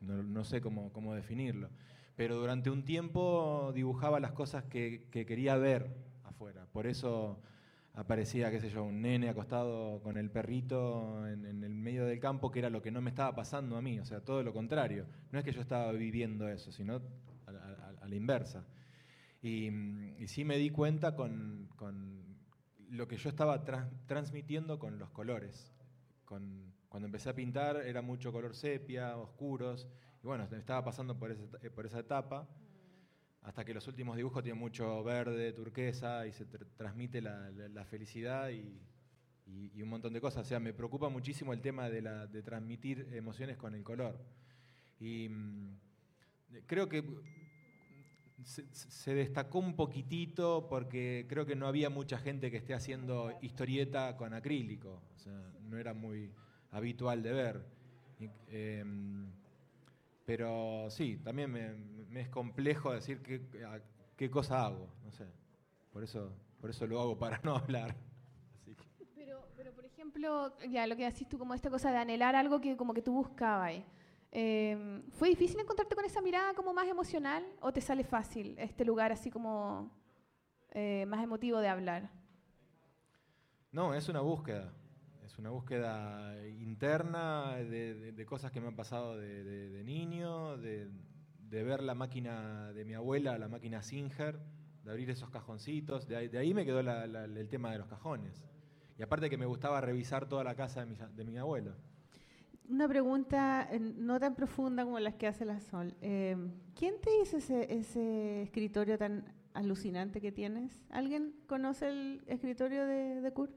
no, 0.00 0.22
no 0.22 0.44
sé 0.44 0.60
cómo, 0.60 0.92
cómo 0.92 1.14
definirlo. 1.14 1.70
Pero 2.14 2.36
durante 2.36 2.68
un 2.68 2.84
tiempo 2.84 3.72
dibujaba 3.74 4.20
las 4.20 4.32
cosas 4.32 4.64
que, 4.64 5.08
que 5.10 5.24
quería 5.24 5.56
ver 5.56 5.90
afuera. 6.24 6.66
Por 6.70 6.86
eso 6.86 7.40
aparecía, 7.94 8.50
qué 8.50 8.60
sé 8.60 8.70
yo, 8.70 8.84
un 8.84 9.02
nene 9.02 9.28
acostado 9.28 10.00
con 10.02 10.16
el 10.16 10.30
perrito 10.30 11.26
en, 11.28 11.44
en 11.46 11.64
el 11.64 11.74
medio 11.74 12.06
del 12.06 12.20
campo, 12.20 12.50
que 12.50 12.60
era 12.60 12.70
lo 12.70 12.82
que 12.82 12.90
no 12.90 13.00
me 13.00 13.10
estaba 13.10 13.34
pasando 13.34 13.76
a 13.76 13.82
mí. 13.82 13.98
O 14.00 14.04
sea, 14.04 14.20
todo 14.24 14.42
lo 14.42 14.52
contrario. 14.52 15.06
No 15.32 15.38
es 15.38 15.44
que 15.44 15.52
yo 15.52 15.60
estaba 15.60 15.90
viviendo 15.92 16.48
eso, 16.48 16.72
sino 16.72 16.94
a, 17.46 17.50
a- 17.50 17.94
a 18.02 18.08
la 18.08 18.14
inversa. 18.14 18.64
Y, 19.42 19.68
y 20.18 20.26
sí 20.28 20.44
me 20.44 20.56
di 20.56 20.70
cuenta 20.70 21.14
con, 21.14 21.68
con 21.76 22.22
lo 22.90 23.08
que 23.08 23.16
yo 23.16 23.28
estaba 23.28 23.64
tras- 23.64 23.88
transmitiendo 24.06 24.78
con 24.78 24.98
los 24.98 25.10
colores. 25.10 25.72
Con- 26.24 26.72
cuando 26.88 27.06
empecé 27.06 27.28
a 27.30 27.34
pintar 27.34 27.76
era 27.76 28.02
mucho 28.02 28.32
color 28.32 28.54
sepia, 28.54 29.16
oscuros, 29.16 29.88
y 30.22 30.26
bueno, 30.26 30.44
estaba 30.50 30.84
pasando 30.84 31.16
por 31.18 31.30
esa, 31.30 31.44
por 31.74 31.86
esa 31.86 32.00
etapa, 32.00 32.48
hasta 33.42 33.64
que 33.64 33.72
los 33.74 33.86
últimos 33.88 34.16
dibujos 34.16 34.42
tienen 34.42 34.60
mucho 34.60 35.02
verde, 35.02 35.52
turquesa, 35.52 36.26
y 36.26 36.32
se 36.32 36.46
tr- 36.46 36.66
transmite 36.76 37.20
la, 37.20 37.84
felicidad 37.84 38.50
y, 38.50 38.80
un 39.82 39.88
montón 39.88 40.12
de 40.12 40.20
cosas. 40.20 40.46
O 40.46 40.48
sea, 40.48 40.60
me 40.60 40.72
preocupa 40.72 41.08
muchísimo 41.08 41.52
el 41.52 41.60
tema 41.60 41.88
de, 41.88 42.42
transmitir 42.42 43.08
emociones 43.12 43.56
con 43.56 43.74
el 43.74 43.82
color. 43.82 44.18
Y 44.98 45.28
mm, 45.28 45.78
creo 46.66 46.88
que 46.88 47.02
se, 48.44 48.66
se 48.72 49.14
destacó 49.14 49.58
un 49.58 49.74
poquitito 49.74 50.66
porque 50.68 51.26
creo 51.28 51.46
que 51.46 51.56
no 51.56 51.66
había 51.66 51.90
mucha 51.90 52.18
gente 52.18 52.50
que 52.50 52.58
esté 52.58 52.74
haciendo 52.74 53.36
historieta 53.40 54.16
con 54.16 54.34
acrílico. 54.34 55.02
O 55.14 55.18
sea, 55.18 55.52
no 55.62 55.78
era 55.78 55.94
muy 55.94 56.30
habitual 56.70 57.22
de 57.22 57.32
ver. 57.32 57.80
Em, 58.48 59.32
pero 60.30 60.88
sí, 60.90 61.16
también 61.16 61.50
me, 61.50 61.72
me 62.08 62.20
es 62.20 62.28
complejo 62.28 62.92
decir 62.92 63.20
qué, 63.20 63.40
qué 64.16 64.30
cosa 64.30 64.64
hago. 64.64 64.86
No 65.04 65.10
sé. 65.10 65.26
Por 65.92 66.04
eso, 66.04 66.32
por 66.60 66.70
eso 66.70 66.86
lo 66.86 67.00
hago 67.00 67.18
para 67.18 67.40
no 67.42 67.56
hablar. 67.56 67.96
Así 68.54 68.76
que- 68.76 69.06
Pero, 69.16 69.48
pero, 69.56 69.72
por 69.72 69.84
ejemplo, 69.84 70.56
ya 70.68 70.86
lo 70.86 70.94
que 70.94 71.04
decís 71.04 71.28
tú, 71.28 71.36
como 71.36 71.52
esta 71.52 71.68
cosa 71.68 71.90
de 71.90 71.96
anhelar 71.98 72.36
algo 72.36 72.60
que 72.60 72.76
como 72.76 72.94
que 72.94 73.02
tú 73.02 73.12
buscabas. 73.12 73.72
Eh, 74.30 75.02
¿Fue 75.10 75.30
difícil 75.30 75.58
encontrarte 75.58 75.96
con 75.96 76.04
esa 76.04 76.22
mirada 76.22 76.54
como 76.54 76.72
más 76.72 76.86
emocional 76.86 77.44
o 77.60 77.72
te 77.72 77.80
sale 77.80 78.04
fácil 78.04 78.54
este 78.56 78.84
lugar 78.84 79.10
así 79.10 79.32
como 79.32 79.90
eh, 80.70 81.06
más 81.08 81.24
emotivo 81.24 81.58
de 81.58 81.66
hablar? 81.70 82.08
No, 83.72 83.94
es 83.94 84.08
una 84.08 84.20
búsqueda. 84.20 84.72
Una 85.40 85.48
búsqueda 85.48 86.36
interna 86.48 87.56
de, 87.56 87.94
de- 87.94 88.12
de 88.12 88.26
cosas 88.26 88.52
que 88.52 88.60
me 88.60 88.66
han 88.66 88.76
pasado 88.76 89.16
de, 89.16 89.42
de- 89.42 89.70
niño, 89.84 90.58
de, 90.58 90.90
ver 91.64 91.82
la 91.82 91.94
máquina 91.94 92.70
de 92.74 92.84
mi 92.84 92.92
abuela, 92.92 93.38
la 93.38 93.48
máquina 93.48 93.80
Singer, 93.80 94.38
de 94.84 94.90
abrir 94.90 95.08
esos 95.08 95.30
cajoncitos. 95.30 96.06
De 96.06 96.16
ahí, 96.16 96.28
ahí 96.36 96.52
me 96.52 96.66
quedó 96.66 96.82
la- 96.82 97.06
la- 97.06 97.24
el 97.24 97.48
tema 97.48 97.72
de 97.72 97.78
los 97.78 97.86
cajones. 97.86 98.44
Y 98.98 99.02
aparte 99.02 99.30
que 99.30 99.38
me 99.38 99.46
gustaba 99.46 99.80
revisar 99.80 100.28
toda 100.28 100.44
la 100.44 100.54
casa 100.54 100.84
de 100.84 100.86
mi, 100.86 100.96
de 101.16 101.24
mi. 101.24 101.38
Una 102.68 102.86
pregunta 102.86 103.66
eh, 103.72 103.80
no 103.80 104.20
tan 104.20 104.34
profunda 104.34 104.84
como 104.84 105.00
las 105.00 105.14
que 105.14 105.26
hace 105.26 105.46
la 105.46 105.58
Sol. 105.60 105.94
Eh, 106.02 106.36
¿Quién 106.74 107.00
te 107.00 107.10
hizo 107.22 107.38
ese, 107.38 107.74
ese 107.74 108.42
escritorio 108.42 108.98
tan 108.98 109.24
alucinante 109.54 110.20
que 110.20 110.32
tienes? 110.32 110.84
¿Alguien 110.90 111.32
conoce 111.46 111.88
el 111.88 112.22
escritorio 112.26 112.84
de, 112.86 113.22
de 113.22 113.32
Kurt? 113.32 113.54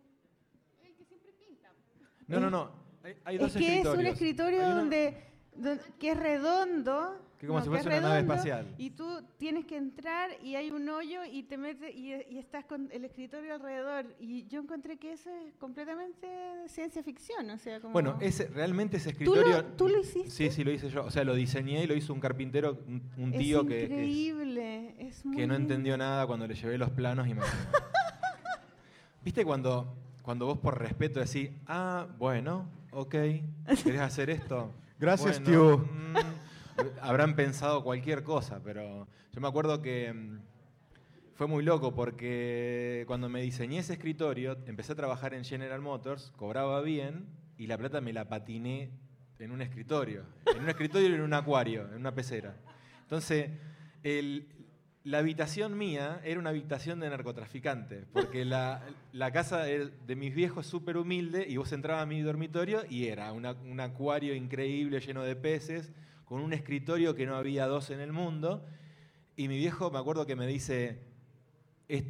No, 2.27 2.39
no, 2.39 2.49
no. 2.49 2.71
Hay, 3.03 3.15
hay 3.25 3.37
dos 3.37 3.55
es 3.55 3.61
que 3.61 3.79
es 3.81 3.85
un 3.87 4.05
escritorio 4.05 4.61
donde, 4.69 5.17
don- 5.55 5.79
que 5.99 6.11
es 6.11 6.17
redondo. 6.17 7.19
Que 7.37 7.47
como 7.47 7.61
si 7.61 7.67
fuese 7.67 7.89
una 7.89 7.99
nave 7.99 8.19
espacial. 8.21 8.73
Y 8.77 8.91
tú 8.91 9.21
tienes 9.37 9.65
que 9.65 9.75
entrar 9.75 10.29
y 10.41 10.55
hay 10.55 10.71
un 10.71 10.87
hoyo 10.87 11.25
y 11.29 11.43
te 11.43 11.57
metes 11.57 11.93
y, 11.93 12.13
y 12.13 12.37
estás 12.37 12.63
con 12.63 12.87
el 12.93 13.03
escritorio 13.03 13.53
alrededor. 13.55 14.05
Y 14.21 14.47
yo 14.47 14.61
encontré 14.61 14.95
que 14.95 15.11
eso 15.11 15.29
es 15.29 15.53
completamente 15.55 16.29
ciencia 16.67 17.03
ficción. 17.03 17.49
O 17.49 17.57
sea, 17.57 17.81
como 17.81 17.91
Bueno, 17.91 18.17
ese, 18.21 18.47
realmente 18.47 18.95
ese 18.95 19.11
¿Tú 19.11 19.35
lo- 19.35 19.41
escritorio... 19.41 19.65
tú 19.75 19.89
lo 19.89 19.99
hiciste? 19.99 20.29
Sí, 20.29 20.49
sí, 20.51 20.63
lo 20.63 20.71
hice 20.71 20.89
yo. 20.89 21.03
O 21.03 21.11
sea, 21.11 21.25
lo 21.25 21.35
diseñé 21.35 21.83
y 21.83 21.87
lo 21.87 21.95
hizo 21.95 22.13
un 22.13 22.21
carpintero, 22.21 22.79
un, 22.87 23.01
un 23.17 23.33
es 23.33 23.39
tío 23.39 23.63
que, 23.63 23.67
que 23.67 23.83
es- 23.83 23.89
increíble. 23.91 24.95
es 24.99 25.25
muy 25.25 25.35
que 25.35 25.45
no 25.45 25.55
entendió 25.55 25.97
nada 25.97 26.25
cuando 26.25 26.47
le 26.47 26.55
llevé 26.55 26.77
los 26.77 26.91
planos 26.91 27.27
y 27.27 27.33
me... 27.33 27.41
¿Viste 29.23 29.43
cuando, 29.45 29.93
cuando 30.23 30.45
vos 30.47 30.57
por 30.57 30.79
respeto 30.79 31.19
decís, 31.19 31.51
ah, 31.67 32.07
bueno, 32.17 32.67
ok, 32.91 33.11
¿querés 33.83 34.01
hacer 34.01 34.29
esto? 34.31 34.73
Gracias, 34.99 35.39
Bueno, 35.43 35.77
tío. 35.77 35.77
mm, 35.79 36.99
habrán 37.01 37.35
pensado 37.35 37.83
cualquier 37.83 38.23
cosa, 38.23 38.59
pero 38.63 39.07
yo 39.33 39.41
me 39.41 39.47
acuerdo 39.47 39.81
que 39.81 40.11
mm, 40.13 40.39
fue 41.35 41.47
muy 41.47 41.63
loco 41.63 41.93
porque 41.93 43.03
cuando 43.05 43.27
me 43.29 43.41
diseñé 43.41 43.79
ese 43.79 43.93
escritorio, 43.93 44.57
empecé 44.65 44.93
a 44.93 44.95
trabajar 44.95 45.33
en 45.33 45.43
General 45.43 45.81
Motors, 45.81 46.31
cobraba 46.37 46.81
bien 46.81 47.27
y 47.57 47.67
la 47.67 47.77
plata 47.77 48.01
me 48.01 48.13
la 48.13 48.29
patiné 48.29 48.91
en 49.39 49.51
un 49.51 49.61
escritorio. 49.61 50.23
En 50.55 50.63
un 50.63 50.69
escritorio 50.69 51.09
y 51.09 51.13
en 51.15 51.21
un 51.21 51.33
acuario, 51.33 51.87
en 51.89 51.95
una 51.95 52.15
pecera. 52.15 52.55
Entonces, 53.01 53.49
el- 54.03 54.47
la 55.03 55.17
habitación 55.19 55.77
mía 55.77 56.21
era 56.23 56.39
una 56.39 56.51
habitación 56.51 56.99
de 57.01 57.09
narcotraficante, 57.09 58.05
porque 58.13 58.45
la, 58.45 58.81
casa 59.33 59.63
de 59.63 60.15
mis 60.15 60.33
viejos 60.33 60.65
es 60.65 60.71
súper 60.71 60.95
humilde 60.97 61.45
y 61.47 61.57
vos 61.57 61.71
entrabas 61.73 62.03
a 62.03 62.05
mi 62.05 62.21
dormitorio 62.21 62.83
y 62.89 63.07
era 63.07 63.33
un 63.33 63.79
acuario 63.81 64.33
increíble 64.33 64.99
lleno 65.01 65.23
de 65.23 65.35
peces, 65.35 65.91
con 66.25 66.41
un 66.41 66.53
escritorio 66.53 67.15
que 67.15 67.25
no 67.25 67.35
había 67.35 67.67
dos 67.67 67.89
en 67.89 67.99
el 67.99 68.13
mundo. 68.13 68.65
Y 69.35 69.47
mi 69.49 69.57
viejo 69.57 69.91
me 69.91 69.99
acuerdo 69.99 70.25
que 70.25 70.35
me 70.37 70.47
dice, 70.47 70.99
"Es- 71.89 72.05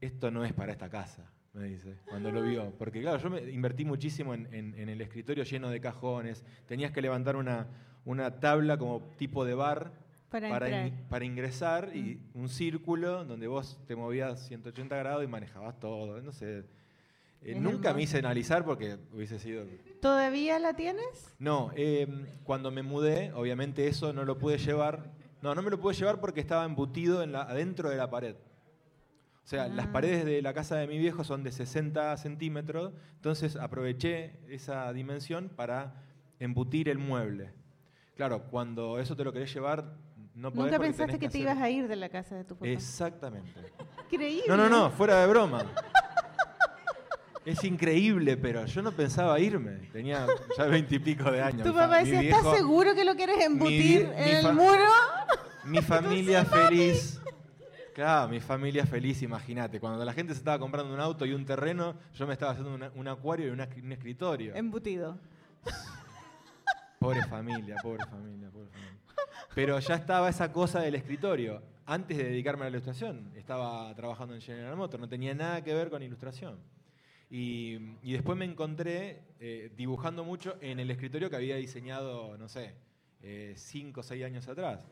esto 0.00 0.30
no 0.30 0.44
es 0.44 0.52
para 0.52 0.70
esta 0.70 0.88
casa, 0.88 1.28
me 1.54 1.64
dice, 1.64 1.96
cuando 2.08 2.30
lo 2.30 2.42
vio. 2.42 2.70
Porque 2.78 3.00
claro, 3.00 3.18
yo 3.18 3.30
me 3.30 3.50
invertí 3.50 3.84
muchísimo 3.84 4.32
en, 4.32 4.46
en- 4.54 4.74
en 4.78 4.88
el 4.88 5.00
escritorio 5.00 5.42
lleno 5.42 5.70
de 5.70 5.80
cajones, 5.80 6.44
tenías 6.66 6.92
que 6.92 7.02
levantar 7.02 7.34
una, 7.34 7.66
una 8.04 8.38
tabla 8.38 8.78
como 8.78 9.00
tipo 9.18 9.44
de 9.44 9.54
bar 9.54 9.90
Para 10.30 10.50
para, 10.50 10.66
entrar. 10.66 10.86
in- 10.88 11.08
para 11.08 11.24
ingresar 11.24 11.96
y 11.96 12.20
un 12.34 12.48
círculo 12.48 13.24
donde 13.24 13.46
vos 13.46 13.80
te 13.86 13.96
movías 13.96 14.46
180 14.46 14.96
grados 14.96 15.24
y 15.24 15.26
manejabas 15.26 15.78
todo, 15.80 16.20
no 16.20 16.32
sé. 16.32 16.64
Eh, 17.40 17.54
nunca 17.54 17.94
me 17.94 18.02
hice 18.02 18.18
analizar 18.18 18.64
porque 18.64 18.98
hubiese 19.12 19.38
sido... 19.38 19.64
¿Todavía 20.02 20.58
la 20.58 20.74
tienes? 20.74 21.34
No, 21.38 21.70
eh, 21.76 22.06
cuando 22.44 22.70
me 22.70 22.82
mudé, 22.82 23.32
obviamente 23.32 23.86
eso 23.86 24.12
no 24.12 24.24
lo 24.24 24.38
pude 24.38 24.58
llevar. 24.58 25.12
No, 25.40 25.54
no 25.54 25.62
me 25.62 25.70
lo 25.70 25.78
pude 25.80 25.94
llevar 25.94 26.20
porque 26.20 26.40
estaba 26.40 26.64
embutido 26.64 27.22
en 27.22 27.30
la, 27.32 27.42
adentro 27.42 27.88
de 27.90 27.96
la 27.96 28.10
pared. 28.10 28.34
O 29.44 29.46
sea, 29.48 29.68
las 29.68 29.86
Ah. 29.86 29.92
paredes 29.92 30.24
de 30.26 30.42
la 30.42 30.52
casa 30.52 30.76
de 30.76 30.86
mi 30.88 30.98
viejo 30.98 31.24
son 31.24 31.42
de 31.42 31.52
60 31.52 32.14
centímetros, 32.18 32.92
entonces 33.14 33.56
aproveché 33.56 34.32
esa 34.48 34.92
dimensión 34.92 35.48
para 35.48 35.94
embutir 36.40 36.88
el 36.90 36.98
mueble. 36.98 37.52
Claro, 38.16 38.42
cuando 38.50 38.98
eso 38.98 39.16
te 39.16 39.24
lo 39.24 39.32
querés 39.32 39.54
llevar, 39.54 39.94
no 40.38 40.50
Nunca 40.50 40.78
pensaste 40.78 41.12
que, 41.18 41.28
te 41.28 41.38
hacer- 41.38 41.40
ibas 41.42 41.58
a 41.58 41.68
ir 41.70 41.88
de 41.88 41.96
la 41.96 42.08
casa 42.08 42.34
de 42.36 42.44
tu 42.44 42.54
papá. 42.54 42.68
Exactamente. 42.68 43.60
Increíble. 44.10 44.44
No, 44.48 44.56
no, 44.56 44.68
no, 44.68 44.90
fuera 44.90 45.20
de 45.20 45.26
broma. 45.26 45.64
Es 47.44 47.64
increíble, 47.64 48.36
pero 48.36 48.66
yo 48.66 48.82
no 48.82 48.92
pensaba 48.92 49.38
irme. 49.40 49.88
Tenía 49.92 50.26
ya 50.56 50.64
veintipico 50.66 51.30
de 51.30 51.40
años. 51.42 51.62
Tu 51.66 51.72
papá 51.74 51.98
decía, 51.98 52.20
viejo- 52.20 52.36
¿estás 52.38 52.56
seguro 52.58 52.94
que 52.94 53.04
lo 53.04 53.14
quieres 53.16 53.40
embutir 53.44 54.02
en 54.14 54.24
mi 54.24 54.30
el 54.48 54.52
muro? 54.54 54.84
Mi 55.64 55.80
familia 55.82 56.44
feliz. 56.44 57.20
Claro, 57.94 58.28
mi 58.28 58.38
familia 58.40 58.84
feliz, 58.86 59.22
imagínate. 59.22 59.80
Cuando 59.80 60.04
la 60.04 60.12
gente 60.12 60.34
se 60.34 60.38
estaba 60.38 60.58
comprando 60.58 60.92
un 60.92 61.00
auto 61.00 61.24
y 61.26 61.32
un 61.32 61.44
terreno, 61.46 61.94
yo 62.14 62.26
me 62.26 62.34
estaba 62.34 62.52
haciendo 62.52 62.74
una- 62.74 62.92
un 62.94 63.08
acuario 63.08 63.48
y 63.48 63.50
una- 63.50 63.68
un 63.82 63.92
escritorio. 63.92 64.54
Embutido. 64.54 65.18
Pobre 66.98 67.22
familia, 67.24 67.76
pobre 67.82 68.04
familia, 68.06 68.50
pobre 68.50 68.68
familia. 68.68 68.98
Pero 69.54 69.78
ya 69.78 69.94
estaba 69.96 70.28
esa 70.28 70.52
cosa 70.52 70.80
del 70.80 70.94
escritorio. 70.94 71.62
Antes 71.86 72.18
de 72.18 72.24
dedicarme 72.24 72.62
a 72.62 72.64
la 72.66 72.70
ilustración, 72.70 73.32
estaba 73.34 73.94
trabajando 73.94 74.34
en 74.34 74.42
General 74.42 74.76
Motors, 74.76 75.00
no 75.00 75.08
tenía 75.08 75.34
nada 75.34 75.64
que 75.64 75.72
ver 75.72 75.88
con 75.88 76.02
ilustración. 76.02 76.58
Y, 77.30 77.78
y 78.02 78.12
después 78.12 78.36
me 78.38 78.44
encontré 78.44 79.22
eh, 79.40 79.70
dibujando 79.76 80.22
mucho 80.24 80.56
en 80.60 80.80
el 80.80 80.90
escritorio 80.90 81.30
que 81.30 81.36
había 81.36 81.56
diseñado, 81.56 82.36
no 82.36 82.48
sé, 82.48 82.74
eh, 83.22 83.54
cinco 83.56 84.00
o 84.00 84.02
seis 84.02 84.24
años 84.24 84.46
atrás. 84.48 84.86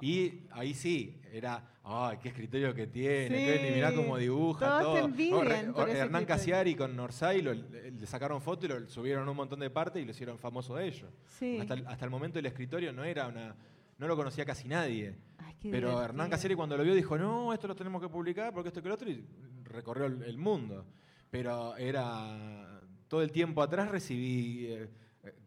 Y 0.00 0.44
ahí 0.52 0.74
sí, 0.74 1.20
era, 1.32 1.62
¡ay, 1.84 2.16
qué 2.22 2.28
escritorio 2.30 2.72
que 2.74 2.86
tiene! 2.86 3.28
qué- 3.28 3.60
Sí, 3.68 3.74
mirá 3.74 3.92
cómo 3.94 4.16
dibuja 4.16 4.78
todos 4.80 4.94
te 4.94 5.00
todo. 5.00 5.04
envidian 5.08 5.66
Re- 5.66 5.72
por 5.72 5.90
Hernán. 5.90 6.24
Casiari 6.24 6.74
con 6.74 6.98
Orsay 6.98 7.42
lo- 7.42 7.52
le, 7.52 8.06
sacaron 8.06 8.40
foto 8.40 8.64
y 8.66 8.68
lo 8.70 8.88
subieron 8.88 9.26
a 9.28 9.30
un 9.30 9.36
montón 9.36 9.60
de 9.60 9.68
partes 9.70 10.00
y 10.02 10.04
lo 10.06 10.12
hicieron 10.12 10.38
famoso 10.38 10.76
de 10.76 10.86
ellos. 10.86 11.10
Sí. 11.26 11.58
Hasta, 11.60 11.74
hasta 11.90 12.04
el 12.04 12.10
momento 12.10 12.38
el 12.38 12.46
escritorio 12.46 12.92
no 12.92 13.04
era 13.04 13.26
una. 13.26 13.54
No 14.02 14.08
lo 14.08 14.16
conocía 14.16 14.44
casi 14.44 14.66
nadie. 14.68 15.16
Ay, 15.38 15.54
Pero 15.62 15.72
divertido. 15.88 16.02
Hernán 16.04 16.28
Casiari 16.30 16.54
cuando 16.54 16.76
lo 16.76 16.82
vio 16.84 16.94
dijo, 16.94 17.16
no, 17.16 17.52
esto 17.52 17.68
lo 17.68 17.74
tenemos 17.76 18.02
que 18.02 18.08
publicar 18.08 18.52
porque 18.52 18.68
esto 18.68 18.82
que 18.82 18.88
lo 18.88 18.94
otro, 18.96 19.08
y 19.08 19.24
recorrió 19.64 20.06
el, 20.06 20.22
el 20.24 20.36
mundo. 20.38 20.84
Pero 21.30 21.76
era. 21.76 22.80
Todo 23.08 23.22
el 23.22 23.30
tiempo 23.30 23.62
atrás 23.62 23.90
recibí 23.90 24.66
eh, 24.66 24.88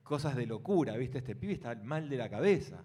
cosas 0.03 0.35
de 0.35 0.45
locura, 0.45 0.95
¿viste? 0.97 1.17
Este 1.17 1.35
pibe 1.35 1.53
está 1.53 1.75
mal 1.75 2.07
de 2.09 2.17
la 2.17 2.29
cabeza. 2.29 2.83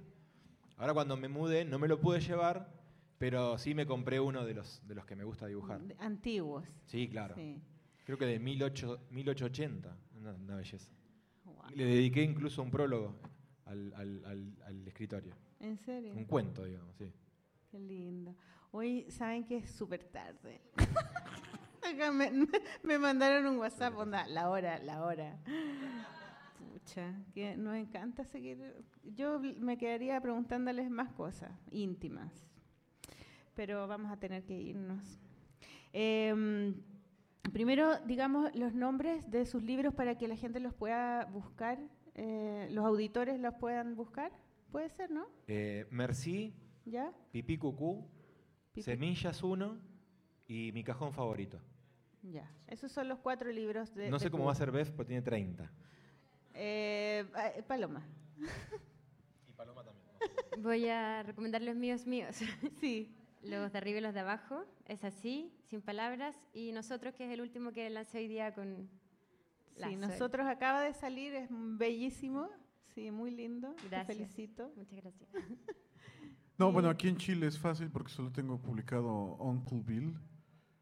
Ahora 0.77 0.93
cuando 0.95 1.17
me 1.17 1.29
mudé 1.29 1.65
no 1.65 1.79
me 1.79 1.87
lo 1.87 2.01
pude 2.01 2.21
llevar, 2.21 2.73
pero 3.19 3.59
sí 3.59 3.75
me 3.75 3.87
compré 3.87 4.19
uno 4.21 4.45
de 4.45 4.55
los, 4.55 4.81
de 4.89 4.95
los 4.95 5.05
que 5.05 5.15
me 5.17 5.25
gusta 5.25 5.47
dibujar. 5.47 5.81
Antiguos. 5.99 6.65
Sí, 6.87 7.09
claro. 7.09 7.35
Sí. 7.37 7.61
Creo 8.05 8.17
que 8.19 8.25
de 8.27 8.39
18, 8.39 9.01
1880. 9.11 9.97
Una, 10.19 10.33
una 10.33 10.57
belleza. 10.57 10.91
Guau. 11.45 11.71
Le 11.75 11.85
dediqué 11.85 12.23
incluso 12.23 12.63
un 12.63 12.71
prólogo 12.71 13.15
al, 13.67 13.93
al- 13.95 14.25
al- 14.25 14.57
al 14.65 14.89
escritorio. 14.89 15.35
¿En 15.61 15.78
serio? 15.78 16.15
Un 16.16 16.24
cuento, 16.24 16.65
digamos, 16.65 16.97
sí. 16.97 17.12
Qué 17.70 17.78
lindo. 17.78 18.35
Hoy 18.73 19.07
saben 19.11 19.45
que 19.45 19.59
es 19.59 19.70
súper 19.70 20.05
tarde. 20.05 20.61
Acá 21.82 22.11
me, 22.11 22.31
me 22.82 22.99
mandaron 22.99 23.47
un 23.47 23.59
WhatsApp, 23.59 23.97
onda, 23.97 24.27
la 24.27 24.51
hora, 24.51 24.78
la 24.78 25.05
hora. 25.05 25.39
Pucha, 26.59 27.15
que 27.32 27.57
nos 27.57 27.77
encanta 27.77 28.24
seguir. 28.24 28.85
Yo 29.05 29.41
me 29.41 29.78
quedaría 29.78 30.20
preguntándoles 30.20 30.91
más 30.91 31.12
cosas 31.12 31.53
íntimas, 31.70 32.32
pero 33.55 33.87
vamos 33.87 34.11
a 34.11 34.19
tener 34.19 34.45
que 34.45 34.61
irnos. 34.61 35.19
Em, 35.93 36.74
Primero, 37.53 37.99
digamos 38.07 38.55
los 38.55 38.74
nombres 38.74 39.28
de 39.31 39.45
sus 39.45 39.62
libros 39.62 39.93
para 39.93 40.16
que 40.16 40.28
la 40.28 40.37
gente 40.37 40.61
los 40.61 40.73
pueda 40.73 41.24
buscar, 41.27 41.78
eh, 42.15 42.69
los 42.70 42.85
auditores 42.85 43.41
los 43.41 43.55
puedan 43.55 43.97
buscar. 43.97 44.31
Puede 44.71 44.89
ser, 44.91 45.11
¿no? 45.11 45.27
Eh, 45.47 45.87
Merci, 45.91 46.55
¿Ya? 46.85 47.13
Pipí 47.33 47.59
Cucú, 47.59 48.09
Pipí. 48.73 48.83
Semillas 48.83 49.43
1 49.43 49.79
y 50.49 50.73
Mi 50.73 50.85
Cajón 50.85 51.13
Favorito. 51.13 51.61
Ya. 52.23 52.51
Esos 52.67 52.93
son 52.93 53.09
los 53.09 53.19
cuatro 53.19 53.51
libros 53.51 53.95
de. 53.95 54.11
No 54.11 54.19
sé 54.19 54.27
de 54.27 54.31
cómo 54.31 54.45
Cuba. 54.45 54.53
va 54.53 54.53
a 54.53 54.57
ser 54.57 54.71
Bef, 54.71 54.91
pero 54.91 55.07
tiene 55.07 55.23
30. 55.23 55.71
Eh, 56.55 57.25
eh, 57.57 57.63
Paloma. 57.67 58.07
Voy 60.59 60.89
a 60.89 61.23
recomendar 61.23 61.63
los 61.63 61.77
míos 61.77 62.07
míos. 62.07 62.37
Sí. 62.81 63.17
Los 63.43 63.73
de 63.73 63.79
arriba 63.79 63.99
y 63.99 64.03
los 64.03 64.13
de 64.13 64.21
abajo. 64.21 64.67
Es 64.87 65.03
así, 65.03 65.51
sin 65.65 65.81
palabras. 65.81 66.37
Y 66.53 66.73
nosotros, 66.73 67.15
que 67.15 67.25
es 67.25 67.31
el 67.31 67.41
último 67.41 67.73
que 67.73 67.89
lancé 67.89 68.19
hoy 68.19 68.29
día 68.29 68.55
con 68.55 68.91
Sí, 69.77 69.97
nosotros 69.97 70.47
acaba 70.47 70.83
de 70.83 70.93
salir, 70.93 71.35
es 71.35 71.49
bellísimo. 71.51 72.51
Sí, 72.95 73.11
muy 73.11 73.31
lindo. 73.31 73.73
Te 73.75 73.89
Gracias. 73.89 74.17
felicito. 74.19 74.73
Muchas 74.77 75.01
gracias. 75.03 75.29
No, 76.59 76.67
Sí. 76.69 76.73
bueno, 76.75 76.91
aquí 76.91 77.09
en 77.09 77.17
Chile 77.17 77.47
es 77.47 77.59
fácil 77.59 77.89
porque 77.89 78.11
solo 78.12 78.31
tengo 78.31 78.59
publicado 78.61 79.09
Uncle 79.37 79.81
Bill. 79.83 80.15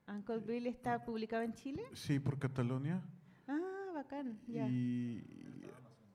Uncle 0.09 0.39
Bill 0.39 0.66
está 0.66 1.05
publicado 1.05 1.44
en 1.44 1.55
Chile. 1.55 1.85
Sí, 1.93 2.18
por 2.18 2.36
Catalonia. 2.36 3.01
Ah, 3.47 3.93
bacán. 3.94 4.40
Ya. 4.48 4.66
Y 4.68 5.22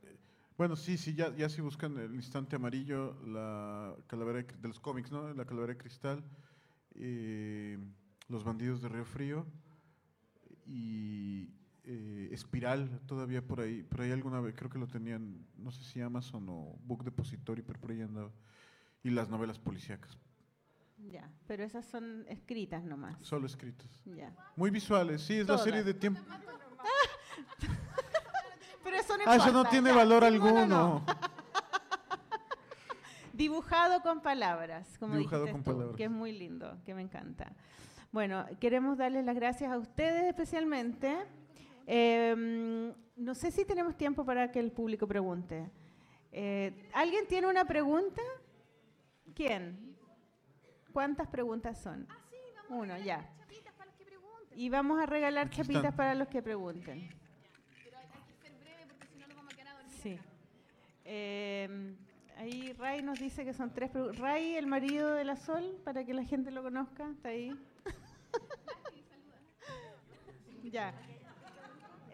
eh, 0.03 0.17
bueno, 0.57 0.75
sí, 0.75 0.97
sí, 0.97 1.13
ya, 1.13 1.33
ya 1.33 1.47
si 1.47 1.61
buscan 1.61 1.97
el 1.97 2.13
instante 2.13 2.57
amarillo, 2.57 3.15
la 3.25 3.95
calavera 4.07 4.39
de, 4.43 4.53
de 4.53 4.67
los 4.67 4.81
cómics, 4.81 5.13
¿no? 5.13 5.33
La 5.33 5.45
calavera 5.45 5.71
de 5.71 5.77
cristal, 5.79 6.21
eh, 6.95 7.77
los 8.27 8.43
bandidos 8.43 8.81
de 8.81 8.89
Río 8.89 9.05
Frío 9.05 9.45
y 10.65 11.47
eh, 11.85 12.29
Espiral, 12.31 12.99
todavía 13.05 13.45
por 13.45 13.59
ahí, 13.61 13.83
por 13.83 14.01
ahí 14.01 14.11
alguna 14.11 14.39
vez, 14.39 14.55
creo 14.55 14.69
que 14.69 14.79
lo 14.79 14.87
tenían, 14.87 15.45
no 15.57 15.71
sé 15.71 15.83
si 15.83 16.01
Amazon 16.01 16.47
o 16.49 16.77
Book 16.83 17.03
Depository, 17.03 17.61
pero 17.61 17.79
por 17.79 17.91
ahí 17.91 18.01
andaba. 18.01 18.31
Y 19.03 19.09
las 19.09 19.29
novelas 19.29 19.59
policíacas, 19.59 20.17
Ya. 21.09 21.29
Pero 21.47 21.63
esas 21.63 21.85
son 21.85 22.25
escritas 22.29 22.83
nomás. 22.85 23.17
solo 23.21 23.45
escritas. 23.47 23.89
Ya. 24.05 24.33
Muy 24.55 24.69
visuales, 24.69 25.21
sí, 25.21 25.35
es 25.39 25.47
la 25.47 25.57
serie 25.57 25.81
Todas. 25.81 25.85
de 25.87 25.93
tiempo. 25.95 26.21
Pero 28.83 28.97
eso 28.97 29.17
no 29.17 29.23
Ah, 29.25 29.35
eso 29.35 29.51
no 29.51 29.65
tiene 29.65 29.89
ya. 29.89 29.95
valor 29.95 30.21
No, 30.21 30.27
alguno. 30.27 30.65
no, 30.65 30.67
no. 30.67 31.05
Dibujado 33.33 34.01
con 34.01 34.21
palabras, 34.21 34.97
como 34.99 35.15
Dibujado 35.17 35.43
dijiste 35.45 35.51
con 35.51 35.63
tú, 35.63 35.71
palabras. 35.71 35.97
que 35.97 36.03
es 36.05 36.11
muy 36.11 36.31
lindo, 36.31 36.77
que 36.85 36.93
me 36.93 37.01
encanta. 37.01 37.51
Bueno, 38.11 38.45
queremos 38.59 38.97
darles 38.97 39.25
las 39.25 39.35
gracias 39.35 39.71
a 39.71 39.77
ustedes 39.77 40.25
especialmente. 40.25 41.17
Eh, 41.85 42.93
no 43.15 43.35
sé 43.35 43.51
si 43.51 43.65
tenemos 43.65 43.95
tiempo 43.95 44.25
para 44.25 44.51
que 44.51 44.59
el 44.59 44.71
público 44.71 45.07
pregunte. 45.07 45.69
Eh, 46.31 46.89
¿Alguien 46.93 47.27
tiene 47.27 47.47
una 47.47 47.65
pregunta? 47.65 48.21
¿Quién? 49.35 49.95
¿Cuántas 50.91 51.27
preguntas 51.27 51.79
son? 51.79 52.07
Uno, 52.69 52.97
ya. 52.97 53.29
Y 54.55 54.69
vamos 54.69 54.99
a 54.99 55.05
regalar 55.05 55.47
Aquí 55.47 55.57
chapitas 55.57 55.85
están. 55.85 55.95
para 55.95 56.15
los 56.15 56.27
que 56.27 56.41
pregunten. 56.41 57.09
Sí. 60.01 60.19
Eh, 61.05 61.95
ahí 62.37 62.73
Ray 62.73 63.01
nos 63.01 63.19
dice 63.19 63.45
que 63.45 63.53
son 63.53 63.73
tres 63.73 63.89
preguntas. 63.89 64.19
Ray, 64.19 64.55
el 64.55 64.67
marido 64.67 65.13
de 65.13 65.23
la 65.23 65.35
Sol, 65.35 65.79
para 65.83 66.03
que 66.03 66.13
la 66.13 66.23
gente 66.23 66.51
lo 66.51 66.63
conozca, 66.63 67.09
está 67.09 67.29
ahí. 67.29 67.55
ya. 70.63 70.93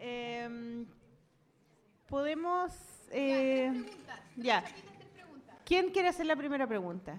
Eh, 0.02 0.84
Podemos... 2.08 2.72
eh, 3.12 3.84
ya. 4.36 4.64
¿Quién 5.64 5.90
quiere 5.90 6.08
hacer 6.08 6.26
la 6.26 6.34
primera 6.36 6.66
pregunta? 6.66 7.16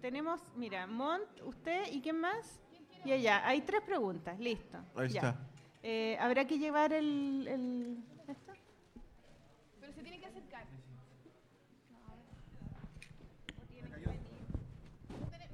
Tenemos, 0.00 0.40
mira, 0.56 0.86
Mont, 0.86 1.28
usted 1.44 1.92
y 1.92 2.00
quién 2.00 2.18
más? 2.18 2.58
Y 3.04 3.12
allá, 3.12 3.46
hay 3.46 3.60
tres 3.60 3.82
preguntas, 3.82 4.38
listo. 4.40 4.78
Ahí 4.96 5.08
ya. 5.10 5.20
está. 5.20 5.36
Eh, 5.82 6.16
¿Habrá 6.18 6.46
que 6.46 6.58
llevar 6.58 6.92
el, 6.92 7.46
el- 7.46 8.04
esto? 8.26 8.52
Pero 9.80 9.92
se 9.92 10.02
tiene 10.02 10.18
que 10.18 10.26
acercar. 10.26 10.64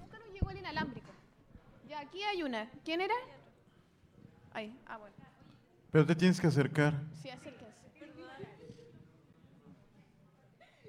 Nunca 0.01 0.19
nos 0.19 0.33
llegó 0.33 0.51
el 0.51 0.59
inalámbrico. 0.59 1.11
Ya, 1.89 2.01
aquí 2.01 2.23
hay 2.23 2.43
una. 2.43 2.71
¿Quién 2.85 3.01
era? 3.01 3.15
Ahí, 4.53 4.75
ah, 4.87 4.97
bueno. 4.99 5.16
Pero 5.97 6.05
te 6.05 6.15
tienes 6.15 6.39
que 6.39 6.47
acercar. 6.47 6.93
Sí, 7.23 7.31
acérquense. 7.31 7.73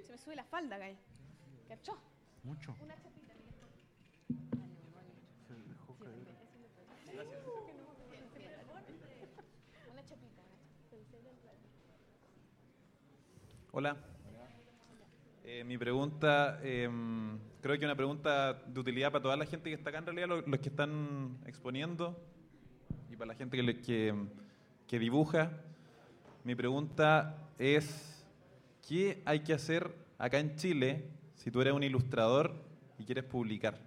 Se 0.06 0.12
me 0.12 0.18
sube 0.18 0.36
la 0.36 0.44
falda, 0.44 0.78
Gay. 0.78 0.98
¿Cachó? 1.70 1.98
Mucho. 2.44 2.76
Una 2.84 2.94
chapita. 2.96 3.34
Una 9.94 10.04
chapita. 10.06 10.42
Hola. 13.72 13.96
Eh, 15.46 15.64
mi 15.64 15.78
pregunta, 15.78 16.60
em, 16.62 17.40
creo 17.62 17.76
que 17.76 17.86
es 17.86 17.88
una 17.88 17.96
pregunta 17.96 18.56
de 18.56 18.78
utilidad 18.82 19.14
para 19.14 19.22
toda 19.24 19.38
la 19.38 19.46
gente 19.46 19.70
que 19.70 19.76
está 19.76 19.90
acá, 19.92 20.00
en 20.00 20.06
realidad, 20.08 20.28
lo- 20.28 20.42
los, 20.42 20.60
que 20.60 20.68
están 20.68 21.38
exponiendo 21.46 22.22
y 23.10 23.16
para 23.16 23.28
la 23.30 23.36
gente 23.36 23.56
que, 23.56 23.64
le- 23.64 23.80
que, 23.80 24.14
que 24.88 25.00
dibuja. 25.00 25.52
Mi 26.44 26.56
pregunta 26.56 27.36
es, 27.60 28.26
¿qué 28.88 29.22
hay 29.26 29.42
que 29.42 29.54
hacer 29.54 29.94
acá 30.18 30.40
en 30.40 30.56
Chile 30.56 31.06
si 31.36 31.52
tú 31.52 31.62
eres 31.62 31.74
un 31.74 31.84
ilustrador 31.84 32.54
y 32.98 33.04
quieres 33.04 33.26
publicar? 33.26 33.78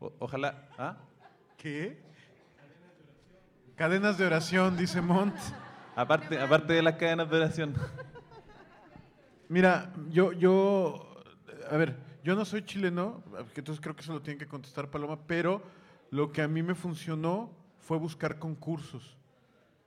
O- 0.00 0.12
ojalá... 0.18 0.68
¿ah? 0.78 0.96
¿Qué? 1.56 1.98
Cadenas 3.76 4.18
de 4.18 4.26
oración, 4.26 4.76
dice 4.76 5.00
Mont. 5.00 5.34
Aparte, 5.94 6.40
aparte 6.40 6.72
de 6.72 6.82
las 6.82 6.94
cadenas 6.96 7.28
de 7.30 7.36
oración. 7.36 7.74
Mira, 9.48 9.92
yo, 10.08 10.32
yo, 10.32 11.14
a 11.70 11.76
ver, 11.76 11.96
yo 12.24 12.34
no 12.34 12.44
soy 12.46 12.64
chileno, 12.64 13.22
entonces 13.54 13.82
creo 13.82 13.94
que 13.94 14.00
eso 14.00 14.14
lo 14.14 14.22
tiene 14.22 14.38
que 14.38 14.46
contestar 14.46 14.90
Paloma, 14.90 15.18
pero 15.26 15.62
lo 16.10 16.32
que 16.32 16.40
a 16.40 16.48
mí 16.48 16.62
me 16.62 16.74
funcionó 16.74 17.50
fue 17.82 17.98
buscar 17.98 18.38
concursos. 18.38 19.16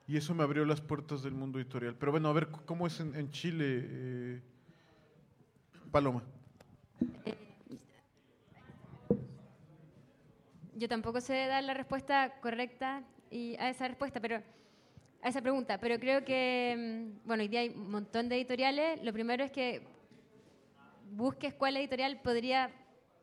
Y 0.07 0.17
eso 0.17 0.35
me 0.35 0.43
abrió 0.43 0.65
las 0.65 0.81
puertas 0.81 1.23
del 1.23 1.33
mundo 1.33 1.57
editorial. 1.57 1.95
Pero 1.95 2.11
bueno, 2.11 2.29
a 2.29 2.33
ver, 2.33 2.47
¿cómo 2.65 2.85
es 2.85 2.99
en, 2.99 3.15
en 3.15 3.31
Chile, 3.31 3.65
eh, 3.83 4.41
Paloma? 5.91 6.21
Yo 10.75 10.87
tampoco 10.87 11.21
sé 11.21 11.47
dar 11.47 11.63
la 11.63 11.73
respuesta 11.73 12.39
correcta 12.41 13.01
y 13.31 13.55
a 13.55 13.69
esa 13.69 13.87
respuesta, 13.87 14.19
pero 14.19 14.43
a 15.21 15.29
esa 15.29 15.41
pregunta, 15.41 15.79
pero 15.79 15.97
creo 15.99 16.23
que 16.23 16.75
mm, 16.77 17.27
bueno, 17.27 17.41
hoy 17.41 17.47
día 17.47 17.61
hay 17.61 17.69
un 17.69 17.89
montón 17.89 18.29
de 18.29 18.35
editoriales. 18.35 19.01
Lo 19.01 19.13
primero 19.13 19.43
es 19.43 19.51
que 19.51 19.87
busques 21.11 21.53
cuál 21.53 21.77
editorial 21.77 22.19
podría 22.21 22.69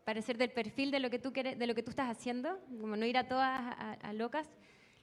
parecer 0.04 0.38
del 0.38 0.50
perfil 0.50 0.90
de 0.90 1.00
lo 1.00 1.10
que 1.10 1.18
tú 1.18 1.32
quieres, 1.32 1.58
de 1.58 1.66
lo 1.66 1.74
que 1.74 1.82
tú 1.82 1.90
estás 1.90 2.10
haciendo, 2.10 2.58
como 2.80 2.96
no 2.96 3.06
ir 3.06 3.16
a 3.16 3.28
todas 3.28 3.60
a, 4.02 4.12
locas. 4.12 4.48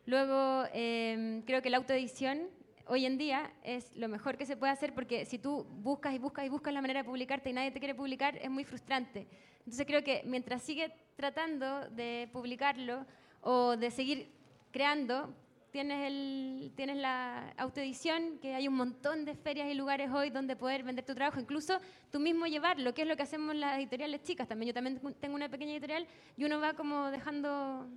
Luego, 0.06 0.66
eh, 0.74 1.42
creo 1.46 1.62
que 1.62 1.70
la 1.70 1.78
autoedición 1.78 2.50
hoy 2.90 3.06
en 3.06 3.18
día 3.18 3.54
es 3.64 3.96
lo 3.96 4.08
mejor 4.08 4.38
que 4.38 4.46
se 4.46 4.58
puede 4.58 4.74
hacer 4.74 4.94
porque 4.94 5.26
si 5.26 5.38
tú 5.38 5.64
buscas 5.64 6.14
y 6.14 6.18
buscas 6.18 6.46
y 6.46 6.50
buscas 6.50 6.74
la 6.74 6.82
manera 6.82 7.04
de 7.04 7.10
publicarte 7.10 7.52
y 7.52 7.54
nadie 7.54 7.72
te 7.72 7.80
quiere 7.80 7.96
publicar, 7.96 8.36
es 8.38 8.50
muy 8.50 8.64
frustrante. 8.64 9.28
Entonces 9.60 9.86
creo 9.86 10.04
que 10.04 10.24
mientras 10.26 10.64
sigue 10.64 10.92
tratando 11.16 11.88
de 11.90 12.28
publicarlo 12.34 13.06
o 13.42 13.78
de 13.78 13.92
seguir 13.92 14.32
creando, 14.72 15.34
tienes, 15.72 16.08
el, 16.08 16.72
tienes 16.76 16.98
la 16.98 17.54
autoedición, 17.58 18.40
que 18.40 18.56
hay 18.56 18.68
un 18.68 18.76
montón 18.76 19.26
de 19.26 19.36
ferias 19.36 19.70
y 19.70 19.74
lugares 19.74 20.12
hoy 20.12 20.30
donde 20.30 20.56
poder 20.56 20.84
vender 20.84 21.06
tu 21.06 21.14
trabajo, 21.14 21.40
incluso 21.40 21.80
tú 22.12 22.20
mismo 22.20 22.46
llevarlo, 22.46 22.94
que 22.94 23.04
es 23.04 23.08
lo 23.08 23.16
que 23.16 23.24
hacemos 23.24 23.56
las 23.56 23.78
editoriales 23.78 24.24
chicas 24.24 24.48
también. 24.48 24.68
Yo 24.68 24.74
también 24.74 25.00
tengo 25.20 25.36
una 25.36 25.50
pequeña 25.50 25.74
editorial 25.74 26.08
y 26.38 26.44
uno 26.46 26.60
va 26.60 26.74
como 26.74 27.12
dejando 27.12 27.88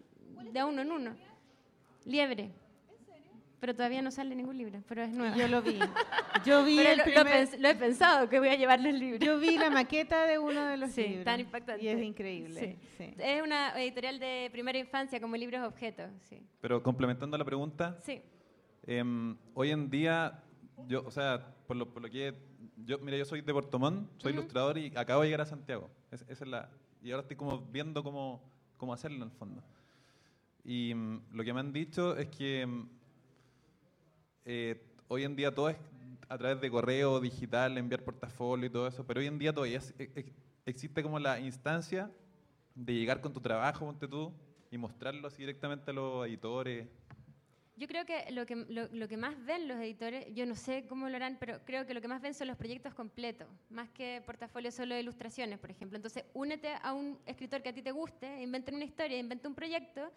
de 0.53 0.65
uno 0.65 0.83
en 0.83 0.93
uno. 0.93 1.17
Liebre. 2.05 2.51
Pero 3.63 3.77
todavía 3.77 4.03
no 4.03 4.11
sale 4.11 4.35
ningún 4.35 4.59
libro, 4.59 4.83
pero 4.89 5.03
es 5.05 5.11
nuevo. 5.15 5.37
Yo 5.37 5.47
lo 5.47 5.63
vi. 5.63 5.79
Yo 6.45 6.65
vi 6.65 6.77
Pero 6.79 6.91
el 6.91 6.99
lo, 6.99 7.05
lo 7.05 7.13
primer- 7.13 7.47
pens- 7.49 7.59
lo 7.61 7.69
he 7.69 7.75
pensado, 7.77 8.29
que 8.29 8.41
voy 8.41 8.49
a 8.49 8.57
llevarle 8.57 8.91
el 8.91 8.99
libro. 8.99 9.25
Yo 9.25 9.39
vi 9.39 9.57
la 9.57 9.71
maqueta 9.71 10.27
de 10.27 10.37
uno 10.41 10.65
de 10.65 10.77
los 10.77 10.91
Sí, 10.97 11.03
libros. 11.05 11.25
tan 11.25 11.39
impactante. 11.39 11.85
Y 11.85 11.87
es 11.87 12.03
increíble. 12.03 12.59
Sí. 12.61 12.89
sí. 12.99 13.15
Es 13.19 13.41
una 13.41 13.81
editorial 13.81 14.19
de 14.19 14.49
primera 14.51 14.77
infancia, 14.79 15.21
como 15.21 15.37
libros 15.37 15.63
objetos. 15.65 16.11
Sí. 16.29 16.43
Pero 16.61 16.83
complementando 16.83 17.39
la 17.39 17.45
pregunta, 17.45 17.97
sí. 18.03 18.21
Em, 18.85 19.37
hoy 19.55 19.71
en 19.71 19.89
día, 19.89 20.43
yo, 20.89 21.05
o 21.07 21.13
sea, 21.13 21.55
por 21.69 21.77
lo, 21.77 21.87
por 21.89 22.03
lo 22.03 22.11
que 22.11 22.35
yo, 22.79 22.99
mira, 22.99 23.17
yo 23.17 23.25
soy 23.25 23.43
de 23.43 23.53
Puerto 23.53 23.79
Montt, 23.79 24.11
soy 24.21 24.33
ilustrador 24.33 24.77
y 24.77 24.93
acabo 24.97 25.23
de 25.23 25.29
llegar 25.29 25.43
a 25.43 25.47
Santiago. 25.47 25.89
Es- 26.11 26.23
esa 26.23 26.45
es 26.45 26.51
la, 26.51 26.69
y 27.01 27.13
ahora 27.13 27.23
estoy 27.23 27.37
como 27.37 27.61
viendo 27.61 28.03
cómo, 28.03 28.43
cómo 28.77 28.93
hacerlo 28.93 29.19
en 29.19 29.23
el 29.23 29.31
fondo. 29.31 29.63
Y 30.65 30.93
mm, 30.97 31.21
lo 31.31 31.45
que 31.45 31.53
me 31.55 31.61
han 31.61 31.73
dicho 31.73 32.17
es 32.17 32.27
que 32.27 32.67
mm, 32.67 32.89
eh, 34.45 34.81
hoy 35.09 35.25
en 35.25 35.37
día 35.37 35.55
todo 35.55 35.69
es 35.71 35.77
a 36.29 36.39
través 36.39 36.61
de 36.61 36.71
correo 36.71 37.21
digital, 37.21 37.77
enviar 37.77 38.03
portafolio 38.03 38.67
y 38.67 38.71
todo 38.71 38.87
eso, 38.87 39.05
pero 39.07 39.21
hoy 39.21 39.27
en 39.27 39.39
día 39.39 39.53
todavía 39.53 39.79
es- 39.79 39.95
ex- 39.99 40.33
existe 40.65 41.03
como 41.03 41.19
la 41.19 41.39
instancia 41.41 42.11
de 42.75 42.95
llegar 42.95 43.21
con 43.21 43.33
tu 43.33 43.41
trabajo, 43.41 43.85
ponte 43.85 44.09
tú, 44.09 44.33
y 44.71 44.79
mostrarlo 44.79 45.29
así 45.29 45.39
directamente 45.43 45.91
a 45.91 45.95
los 45.95 46.27
editores. 46.27 46.89
Yo 47.77 47.87
creo 47.89 48.05
que 48.07 48.31
lo, 48.31 48.47
que 48.47 48.55
lo, 48.57 48.87
lo 48.93 49.09
que 49.09 49.17
más 49.17 49.35
ven 49.45 49.67
los 49.67 49.79
editores, 49.79 50.27
yo 50.35 50.47
no 50.47 50.55
sé 50.55 50.87
cómo 50.87 51.09
lo 51.09 51.17
harán, 51.17 51.37
pero 51.41 51.59
creo 51.65 51.85
que 51.87 51.95
lo 51.95 52.01
que 52.01 52.09
más 52.09 52.21
ven 52.23 52.33
son 52.33 52.47
los 52.49 52.57
proyectos 52.57 52.95
completos, 52.95 53.49
más 53.71 53.89
que 53.91 54.23
portafolios 54.25 54.75
solo 54.75 54.95
de 54.95 55.01
ilustraciones, 55.01 55.59
por 55.59 55.71
ejemplo. 55.71 55.97
Entonces, 55.97 56.25
únete 56.33 56.69
a 56.83 56.93
un 56.93 57.19
escritor 57.27 57.63
que 57.63 57.71
a 57.71 57.75
ti 57.75 57.83
te 57.83 57.91
guste, 57.93 58.43
inventa 58.43 58.73
una 58.75 58.85
historia, 58.85 59.19
inventa 59.19 59.49
un 59.49 59.55
proyecto, 59.55 60.13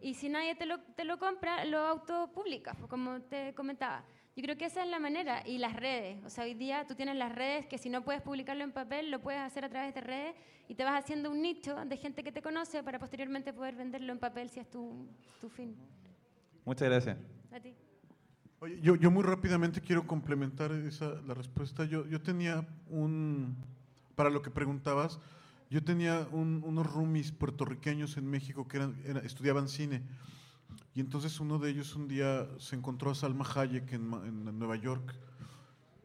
y 0.00 0.14
si 0.14 0.28
nadie 0.28 0.54
te 0.54 0.66
lo, 0.66 0.80
te 0.80 1.04
lo 1.04 1.18
compra, 1.18 1.64
lo 1.64 1.78
autopublicas, 1.78 2.76
pues, 2.76 2.88
como 2.88 3.20
te 3.22 3.54
comentaba. 3.54 4.04
Yo 4.36 4.42
creo 4.42 4.56
que 4.56 4.66
esa 4.66 4.84
es 4.84 4.88
la 4.88 5.00
manera, 5.00 5.42
y 5.46 5.58
las 5.58 5.74
redes. 5.74 6.24
O 6.24 6.30
sea, 6.30 6.44
hoy 6.44 6.54
día 6.54 6.86
tú 6.86 6.94
tienes 6.94 7.16
las 7.16 7.34
redes 7.34 7.66
que 7.66 7.76
si 7.76 7.90
no 7.90 8.04
puedes 8.04 8.22
publicarlo 8.22 8.62
en 8.62 8.72
papel, 8.72 9.10
lo 9.10 9.20
puedes 9.20 9.40
hacer 9.40 9.64
a 9.64 9.68
través 9.68 9.94
de 9.94 10.00
redes, 10.00 10.34
y 10.68 10.74
te 10.74 10.84
vas 10.84 11.02
haciendo 11.02 11.30
un 11.30 11.42
nicho 11.42 11.74
de 11.84 11.96
gente 11.96 12.22
que 12.22 12.30
te 12.30 12.42
conoce 12.42 12.82
para 12.82 12.98
posteriormente 12.98 13.52
poder 13.52 13.74
venderlo 13.74 14.12
en 14.12 14.18
papel 14.18 14.50
si 14.50 14.60
es 14.60 14.70
tu, 14.70 15.08
tu 15.40 15.48
fin. 15.48 15.74
Muchas 16.64 16.88
gracias. 16.88 17.16
A 17.50 17.58
ti. 17.58 17.74
Oye, 18.60 18.80
yo, 18.80 18.96
yo 18.96 19.10
muy 19.10 19.22
rápidamente 19.22 19.80
quiero 19.80 20.06
complementar 20.06 20.72
esa, 20.72 21.20
la 21.26 21.34
respuesta. 21.34 21.84
Yo, 21.84 22.06
yo 22.06 22.20
tenía 22.20 22.66
un, 22.90 23.56
para 24.14 24.30
lo 24.30 24.42
que 24.42 24.50
preguntabas, 24.50 25.18
yo 25.70 25.82
tenía 25.84 26.26
un- 26.32 26.62
unos 26.64 26.90
roomies 26.92 27.32
puertorriqueños 27.32 28.16
en 28.16 28.28
México 28.28 28.66
que 28.66 28.88
estudiaban 29.24 29.68
cine. 29.68 30.02
Y 30.94 31.00
entonces 31.00 31.38
uno 31.40 31.58
de 31.58 31.70
ellos 31.70 31.94
un 31.94 32.08
día 32.08 32.48
se 32.58 32.76
encontró 32.76 33.10
a 33.10 33.14
Salma 33.14 33.44
Hayek 33.54 33.92
en, 33.92 34.58
Nueva 34.58 34.76
York. 34.76 35.14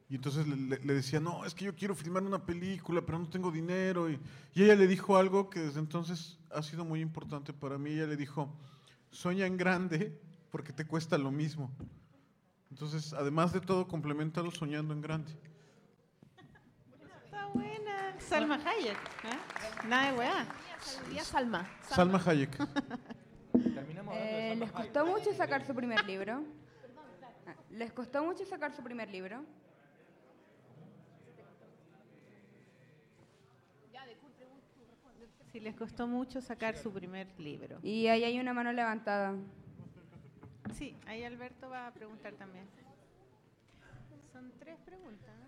Y 0.10 0.16
entonces 0.16 0.48
le, 0.48 0.94
decía, 0.94 1.20
no, 1.20 1.46
es 1.46 1.56
que 1.56 1.66
yo 1.66 1.76
quiero 1.76 1.96
filmar 1.96 2.24
una 2.24 2.46
película, 2.46 3.02
pero 3.02 3.18
no 3.18 3.28
tengo 3.28 3.52
dinero. 3.52 4.10
Y, 4.10 4.20
y 4.54 4.64
ella 4.64 4.76
le 4.76 4.86
dijo 4.86 5.18
algo 5.18 5.50
que 5.50 5.62
desde 5.62 5.80
entonces 5.80 6.38
ha 6.52 6.62
sido 6.62 6.86
muy 6.86 7.02
importante 7.02 7.54
para 7.54 7.78
mí. 7.78 7.92
Ella 7.92 8.06
le 8.06 8.18
dijo, 8.18 8.54
sueña 9.10 9.48
en 9.48 9.58
grande 9.58 10.20
porque 10.52 10.72
te 10.72 10.86
cuesta 10.86 11.18
lo 11.18 11.32
mismo. 11.32 11.72
Entonces, 12.70 13.14
además 13.14 13.54
de 13.54 13.62
todo, 13.62 13.88
complementalo 13.88 14.52
soñando 14.52 14.94
en 14.94 15.02
grande. 15.02 15.32
Salma 18.28 18.56
Hayek. 18.56 18.98
¿eh? 19.26 19.88
Nada 19.88 20.12
de 20.12 20.18
weá. 20.18 20.46
Salma. 21.24 21.70
Salma 21.90 22.22
Hayek. 22.26 22.58
Eh, 24.16 24.56
¿Les 24.60 24.72
costó 24.72 25.06
mucho 25.08 25.34
sacar 25.34 25.66
su 25.66 25.74
primer 25.74 26.06
libro? 26.06 26.44
¿Les 27.72 27.92
costó 27.92 28.24
mucho 28.24 28.46
sacar 28.46 28.72
su 28.74 28.84
primer 28.84 29.10
libro? 29.10 29.44
Si 35.52 35.60
les 35.60 35.76
costó 35.76 36.08
mucho 36.08 36.42
sacar 36.42 36.76
su 36.78 36.92
primer 36.92 37.28
libro. 37.40 37.80
Y 37.84 38.08
ahí 38.08 38.24
hay 38.24 38.40
una 38.40 38.54
mano 38.54 38.72
levantada. 38.72 39.36
Sí, 40.74 40.96
ahí 41.06 41.24
Alberto 41.24 41.70
va 41.70 41.88
a 41.88 41.92
preguntar 41.92 42.34
también. 42.34 42.66
Son 44.32 44.52
tres 44.60 44.78
preguntas. 44.86 45.43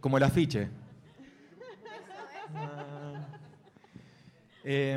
Como 0.00 0.16
el 0.16 0.22
afiche. 0.22 0.68
Eh, 4.64 4.94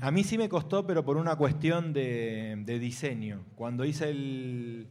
a 0.00 0.10
mí 0.10 0.24
sí 0.24 0.36
me 0.36 0.48
costó, 0.48 0.86
pero 0.86 1.04
por 1.04 1.16
una 1.16 1.36
cuestión 1.36 1.92
de, 1.92 2.62
de 2.66 2.78
diseño. 2.78 3.44
Cuando 3.56 3.84
hice 3.84 4.10
el, 4.10 4.88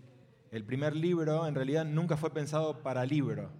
el 0.51 0.63
primer 0.63 0.95
libro, 0.95 1.47
en 1.47 1.53
realidad 1.53 1.85
nunca 1.85 2.17
fue 2.17 2.33
pensado 2.33 2.81
para 2.81 3.05
libro, 3.05 3.51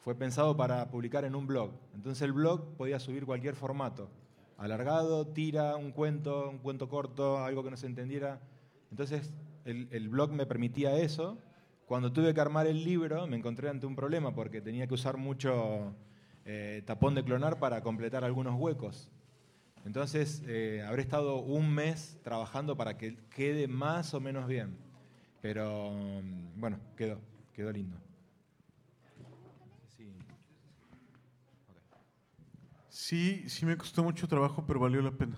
fue 0.00 0.14
pensado 0.14 0.56
para 0.56 0.90
publicar 0.90 1.24
en 1.24 1.34
un 1.34 1.46
blog. 1.46 1.72
Entonces 1.94 2.22
el 2.22 2.32
blog 2.32 2.76
podía 2.76 2.98
subir 2.98 3.26
cualquier 3.26 3.56
formato, 3.56 4.08
alargado, 4.56 5.26
tira, 5.26 5.76
un 5.76 5.92
cuento, 5.92 6.48
un 6.48 6.58
cuento 6.58 6.88
corto, 6.88 7.44
algo 7.44 7.62
que 7.62 7.70
no 7.70 7.76
se 7.76 7.86
entendiera. 7.86 8.40
Entonces 8.90 9.34
el, 9.66 9.88
el 9.90 10.08
blog 10.08 10.32
me 10.32 10.46
permitía 10.46 10.96
eso. 10.96 11.36
Cuando 11.86 12.12
tuve 12.12 12.34
que 12.34 12.40
armar 12.40 12.66
el 12.66 12.82
libro 12.84 13.28
me 13.28 13.36
encontré 13.36 13.68
ante 13.68 13.86
un 13.86 13.94
problema 13.94 14.34
porque 14.34 14.60
tenía 14.60 14.88
que 14.88 14.94
usar 14.94 15.16
mucho 15.16 15.94
eh, 16.44 16.82
tapón 16.84 17.14
de 17.14 17.22
clonar 17.22 17.60
para 17.60 17.80
completar 17.80 18.24
algunos 18.24 18.58
huecos. 18.58 19.08
Entonces, 19.84 20.42
eh, 20.48 20.84
habré 20.84 21.02
estado 21.02 21.36
un 21.36 21.72
mes 21.72 22.18
trabajando 22.24 22.76
para 22.76 22.98
que 22.98 23.16
quede 23.30 23.68
más 23.68 24.14
o 24.14 24.20
menos 24.20 24.48
bien. 24.48 24.76
Pero, 25.40 25.92
mm, 25.92 26.60
bueno, 26.60 26.80
quedó, 26.96 27.20
quedó 27.54 27.70
lindo. 27.70 27.96
Sí. 29.96 30.12
Sí, 32.88 33.44
sí 33.48 33.64
me 33.64 33.76
costó 33.76 34.02
mucho 34.02 34.26
trabajo, 34.26 34.64
pero 34.66 34.80
valió 34.80 35.00
la 35.02 35.12
pena. 35.12 35.36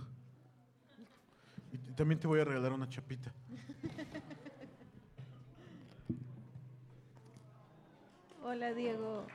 Y 1.71 1.93
también 1.93 2.19
te 2.19 2.27
voy 2.27 2.41
a 2.41 2.45
regalar 2.45 2.73
una 2.73 2.89
chapita. 2.89 3.35
Hola, 8.49 8.73
Diego. 8.73 9.27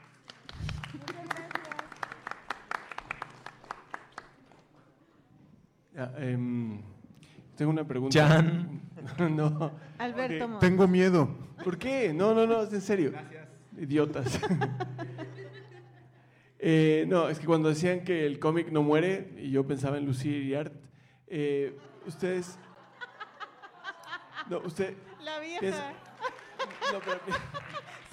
Ya, 5.95 6.11
em, 6.18 6.81
tengo 7.56 7.72
una 7.72 7.85
pregunta. 7.85 8.14
Chan. 8.14 8.81
no. 9.35 9.72
Alberto. 9.99 10.57
Tengo 10.60 10.88
miedo. 10.88 11.30
¿Por 11.64 11.77
qué? 11.77 12.14
No, 12.14 12.34
no, 12.34 12.48
no, 12.48 12.64
es 12.64 12.73
en 12.73 12.81
serio. 12.81 13.11
Gracias. 13.11 13.48
Idiotas. 13.77 14.40
Eh, 16.65 17.03
no, 17.10 17.27
es 17.27 17.40
que 17.40 17.45
cuando 17.45 17.68
decían 17.68 18.06
que 18.06 18.26
el 18.26 18.40
cómic 18.40 18.72
no 18.72 18.84
muere, 18.84 19.34
y 19.38 19.52
yo 19.52 19.68
pensaba 19.68 19.98
en 19.98 20.06
Lucy 20.06 20.30
Iriart, 20.30 20.72
eh, 21.27 21.77
ustedes... 22.07 22.57
No, 24.49 24.60
usted... 24.60 24.95
La 25.26 25.40
vieja. 25.41 25.60
piensa- 25.60 25.91
No, 26.94 26.99
pero- 27.03 27.19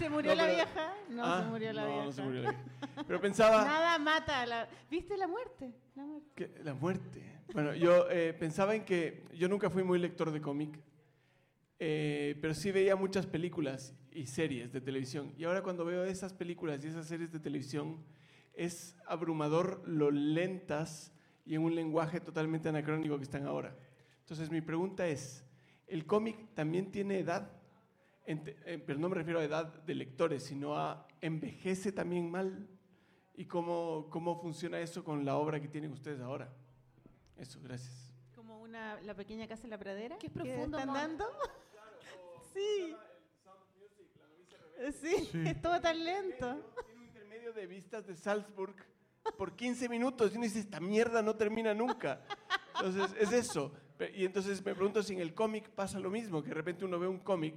¿Se 0.00 0.08
murió 0.08 0.30
No, 0.30 0.36
la 0.36 0.42
pero- 0.44 0.54
vieja? 0.56 0.94
No, 1.10 1.24
Ah, 1.24 1.42
se 1.44 1.50
murió 1.50 1.72
la 1.74 1.82
no, 1.82 1.88
vieja. 1.88 2.04
no 2.06 2.12
se 2.12 2.22
murió 2.22 2.42
la 2.42 2.50
vieja. 2.52 2.64
Pero 3.06 3.20
pensaba... 3.20 3.64
Nada 3.64 3.98
mata 3.98 4.46
la... 4.46 4.68
¿Viste 4.90 5.16
la 5.18 5.28
muerte? 5.28 5.74
La 5.94 6.04
muerte. 6.06 6.30
Que- 6.34 6.64
la 6.64 6.74
muerte. 6.74 7.22
Bueno, 7.52 7.74
yo 7.74 8.08
eh, 8.10 8.32
pensaba 8.32 8.74
en 8.74 8.84
que 8.84 9.24
yo 9.34 9.46
nunca 9.48 9.68
fui 9.68 9.82
muy 9.84 9.98
lector 9.98 10.30
de 10.30 10.40
cómic, 10.40 10.78
eh, 11.78 12.38
pero 12.40 12.54
sí 12.54 12.70
veía 12.72 12.96
muchas 12.96 13.26
películas 13.26 13.94
y 14.10 14.26
series 14.26 14.72
de 14.72 14.80
televisión. 14.80 15.34
Y 15.36 15.44
ahora 15.44 15.62
cuando 15.62 15.84
veo 15.84 16.04
esas 16.04 16.32
películas 16.32 16.82
y 16.84 16.88
esas 16.88 17.06
series 17.06 17.30
de 17.32 17.38
televisión, 17.40 18.02
es 18.54 18.96
abrumador 19.06 19.82
lo 19.86 20.10
lentas 20.10 21.12
y 21.44 21.54
en 21.56 21.62
un 21.62 21.74
lenguaje 21.74 22.20
totalmente 22.20 22.68
anacrónico 22.68 23.16
que 23.18 23.24
están 23.24 23.46
ahora. 23.46 23.76
Entonces 24.20 24.50
mi 24.50 24.60
pregunta 24.62 25.06
es, 25.08 25.44
¿el 25.86 26.06
cómic 26.06 26.54
también 26.54 26.90
tiene 26.90 27.18
edad? 27.18 27.50
Eh, 28.26 28.82
pero 28.86 28.98
no 28.98 29.08
me 29.08 29.16
refiero 29.16 29.40
a 29.40 29.44
edad 29.44 29.66
de 29.82 29.94
lectores, 29.94 30.44
sino 30.44 30.76
a 30.76 31.06
envejece 31.20 31.92
también 31.92 32.30
mal. 32.30 32.68
¿Y 33.34 33.46
cómo, 33.46 34.08
cómo 34.10 34.40
funciona 34.40 34.78
eso 34.80 35.02
con 35.02 35.24
la 35.24 35.36
obra 35.36 35.60
que 35.60 35.68
tienen 35.68 35.92
ustedes 35.92 36.20
ahora? 36.20 36.52
Eso, 37.36 37.58
gracias. 37.62 38.12
Como 38.34 38.60
una, 38.60 39.00
la 39.00 39.14
pequeña 39.14 39.48
casa 39.48 39.64
en 39.64 39.70
la 39.70 39.78
pradera. 39.78 40.18
Qué 40.18 40.28
profundo, 40.28 40.78
están 40.78 40.94
dando? 40.94 41.24
Sí. 42.52 42.96
Sí, 45.00 45.28
Sí. 45.30 45.42
es 45.46 45.62
todo 45.62 45.80
tan 45.80 46.04
lento. 46.04 46.72
Tiene 46.84 47.00
un 47.00 47.04
intermedio 47.06 47.52
de 47.52 47.66
vistas 47.66 48.06
de 48.06 48.16
Salzburg 48.16 48.74
por 49.38 49.54
15 49.54 49.88
minutos 49.88 50.32
y 50.32 50.36
uno 50.36 50.44
dice, 50.44 50.60
esta 50.60 50.80
mierda 50.80 51.22
no 51.22 51.36
termina 51.36 51.74
nunca. 51.74 52.22
Entonces, 52.74 53.14
es 53.20 53.32
eso. 53.32 53.72
Y 54.14 54.24
entonces 54.24 54.64
me 54.64 54.74
pregunto 54.74 55.02
si 55.02 55.14
en 55.14 55.20
el 55.20 55.34
cómic 55.34 55.68
pasa 55.70 55.98
lo 55.98 56.10
mismo, 56.10 56.42
que 56.42 56.48
de 56.48 56.54
repente 56.54 56.84
uno 56.84 56.98
ve 56.98 57.06
un 57.06 57.18
cómic 57.18 57.54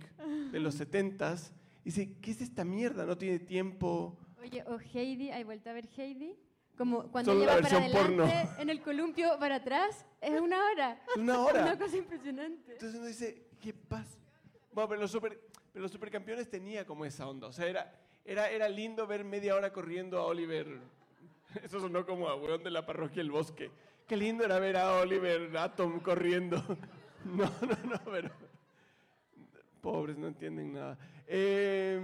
de 0.52 0.60
los 0.60 0.80
70s 0.80 1.52
y 1.82 1.86
dice, 1.86 2.16
¿qué 2.22 2.32
es 2.32 2.42
esta 2.42 2.64
mierda? 2.64 3.06
No 3.06 3.18
tiene 3.18 3.40
tiempo. 3.40 4.18
Oye, 4.42 4.64
o 4.68 4.78
Heidi, 4.80 5.32
¿hay 5.32 5.44
vuelta 5.44 5.72
a 5.72 5.74
ver 5.74 5.88
Heidi? 5.98 6.36
Como 6.78 7.12
cuando 7.12 7.34
Solo 7.34 7.44
ella 7.44 7.56
la 7.56 7.62
va 7.62 7.68
para 7.68 7.80
versión 7.80 8.02
porno. 8.02 8.24
adelante, 8.24 8.62
en 8.62 8.70
el 8.70 8.82
columpio 8.82 9.38
para 9.40 9.56
atrás, 9.56 10.06
es 10.20 10.42
una 10.42 10.66
hora. 10.66 11.04
Es 11.08 11.16
una 11.22 11.40
hora. 11.40 11.62
Una 11.62 11.78
cosa 11.78 11.98
impresionante. 11.98 12.74
Entonces 12.74 12.98
uno 12.98 13.08
dice, 13.08 13.48
¿qué 13.62 13.74
pasa? 13.74 14.18
Bueno, 14.72 14.90
pero 14.90 15.02
los, 15.02 15.12
super, 15.12 15.40
pero 15.72 15.84
los 15.84 15.92
supercampeones 15.92 16.50
tenía 16.50 16.86
como 16.86 17.06
esa 17.06 17.28
onda. 17.28 17.48
O 17.48 17.52
sea, 17.54 17.68
era, 17.68 17.94
era, 18.26 18.50
era 18.50 18.68
lindo 18.68 19.06
ver 19.06 19.24
media 19.24 19.56
hora 19.56 19.72
corriendo 19.72 20.18
a 20.18 20.26
Oliver. 20.26 20.80
Eso 21.64 21.80
sonó 21.80 22.06
como 22.06 22.28
a 22.28 22.36
weón 22.36 22.64
de 22.64 22.72
la 22.72 22.86
parroquia 22.86 23.22
El 23.22 23.30
Bosque. 23.30 23.70
Qué 24.14 24.18
lindo 24.18 24.44
era 24.46 24.60
ver 24.60 24.78
a 24.78 24.98
Oliver 25.02 25.58
Atom 25.58 26.00
corriendo. 26.00 26.58
No, 27.26 27.46
no, 27.46 27.90
no, 27.90 28.00
pero... 28.12 28.30
Pobres, 29.82 30.18
no 30.20 30.28
entienden 30.28 30.74
nada. 30.74 31.00
Eh, 31.26 31.98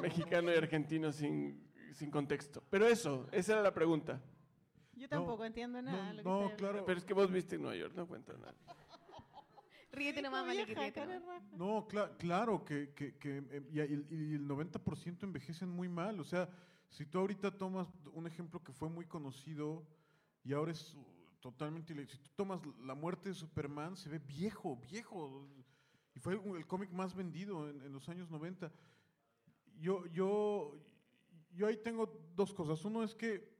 mexicano 0.00 0.52
y 0.52 0.54
argentino 0.56 1.10
sin, 1.10 1.60
sin 1.92 2.08
contexto. 2.08 2.62
Pero 2.70 2.86
eso, 2.86 3.26
esa 3.32 3.54
era 3.54 3.62
la 3.62 3.74
pregunta. 3.74 4.20
Yo 4.94 5.08
tampoco 5.08 5.44
entiendo 5.44 5.82
nada. 5.82 6.12
no, 6.12 6.12
lo 6.12 6.22
que 6.22 6.28
no, 6.52 6.56
claro. 6.56 6.84
Pero 6.86 6.98
es 6.98 7.04
que 7.04 7.14
vos 7.14 7.32
viste 7.32 7.56
en 7.56 7.62
Nueva 7.62 7.76
York, 7.78 7.94
no 7.96 8.06
cuenta 8.06 8.34
nada. 8.34 8.54
Ríete 9.90 10.22
nomás. 10.22 11.42
No, 11.56 11.88
cla- 11.88 12.16
claro, 12.16 12.64
que, 12.64 12.90
que- 12.94 13.16
que, 13.16 13.38
eh, 13.50 13.62
y, 13.72 13.80
el- 13.80 14.06
y 14.08 14.34
el 14.34 14.46
90% 14.46 15.24
envejecen 15.24 15.68
muy 15.68 15.88
mal. 15.88 16.20
O 16.20 16.24
sea, 16.24 16.48
si 16.90 17.04
tú 17.06 17.18
ahorita 17.18 17.50
tomas 17.50 17.88
un 18.12 18.28
ejemplo 18.28 18.62
que 18.62 18.72
fue 18.72 18.88
muy 18.88 19.06
conocido 19.06 19.84
y 20.44 20.52
ahora 20.52 20.70
es 20.72 20.96
totalmente... 21.44 21.94
Si 22.06 22.16
tú 22.16 22.30
tomas 22.36 22.58
La 22.80 22.94
muerte 22.94 23.28
de 23.28 23.34
Superman, 23.34 23.96
se 23.96 24.08
ve 24.08 24.18
viejo, 24.18 24.76
viejo. 24.76 25.46
Y 26.14 26.18
fue 26.18 26.32
el 26.32 26.66
cómic 26.66 26.90
más 26.90 27.14
vendido 27.14 27.68
en, 27.68 27.92
los 27.92 28.08
años 28.08 28.30
90. 28.30 28.72
Yo, 29.78 30.06
yo, 30.06 30.74
yo 31.52 31.66
ahí 31.66 31.76
tengo 31.76 32.06
dos 32.34 32.54
cosas. 32.54 32.82
Uno 32.86 33.02
es 33.02 33.14
que 33.14 33.54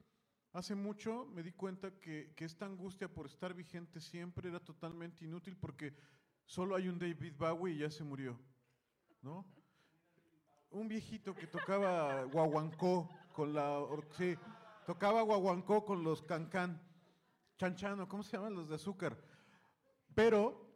hace 0.55 0.75
mucho 0.75 1.27
me 1.27 1.43
di 1.43 1.53
cuenta 1.53 1.91
que, 2.01 2.33
que 2.35 2.47
esta 2.47 2.65
angustia 2.65 3.13
por 3.13 3.27
estar 3.27 3.53
vigente 3.53 4.01
siempre 4.01 4.49
era 4.49 4.61
totalmente 4.61 5.27
inútil 5.27 5.55
porque 5.55 5.95
solo 6.47 6.77
hay 6.77 6.89
un 6.89 6.99
David 6.99 7.35
Bowie 7.37 7.75
y 7.75 7.79
ya 7.81 7.91
se 7.91 8.03
murió, 8.03 8.41
¿no? 9.21 9.45
Un 10.71 10.89
viejito 10.89 11.35
que 11.35 11.47
tocaba 11.47 12.25
guaguancó 12.25 13.11
con 13.35 13.53
la... 13.53 13.85
Sí, 14.13 14.37
tocaba 14.87 15.21
guaguancó 15.21 15.85
con 15.85 16.03
los 16.03 16.23
cancán, 16.23 16.81
chanchano, 17.57 18.09
¿cómo 18.09 18.23
se 18.23 18.37
llaman 18.37 18.55
los 18.55 18.69
de 18.69 18.75
azúcar? 18.77 19.17
Pero, 20.15 20.73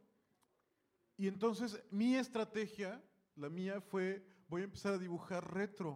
y 1.16 1.26
entonces 1.28 1.82
mi 1.90 2.14
estrategia, 2.16 3.02
la 3.36 3.48
mía 3.48 3.80
fue, 3.80 4.24
voy 4.48 4.62
a 4.62 4.64
empezar 4.64 4.94
a 4.94 4.98
dibujar 4.98 5.52
retro. 5.54 5.90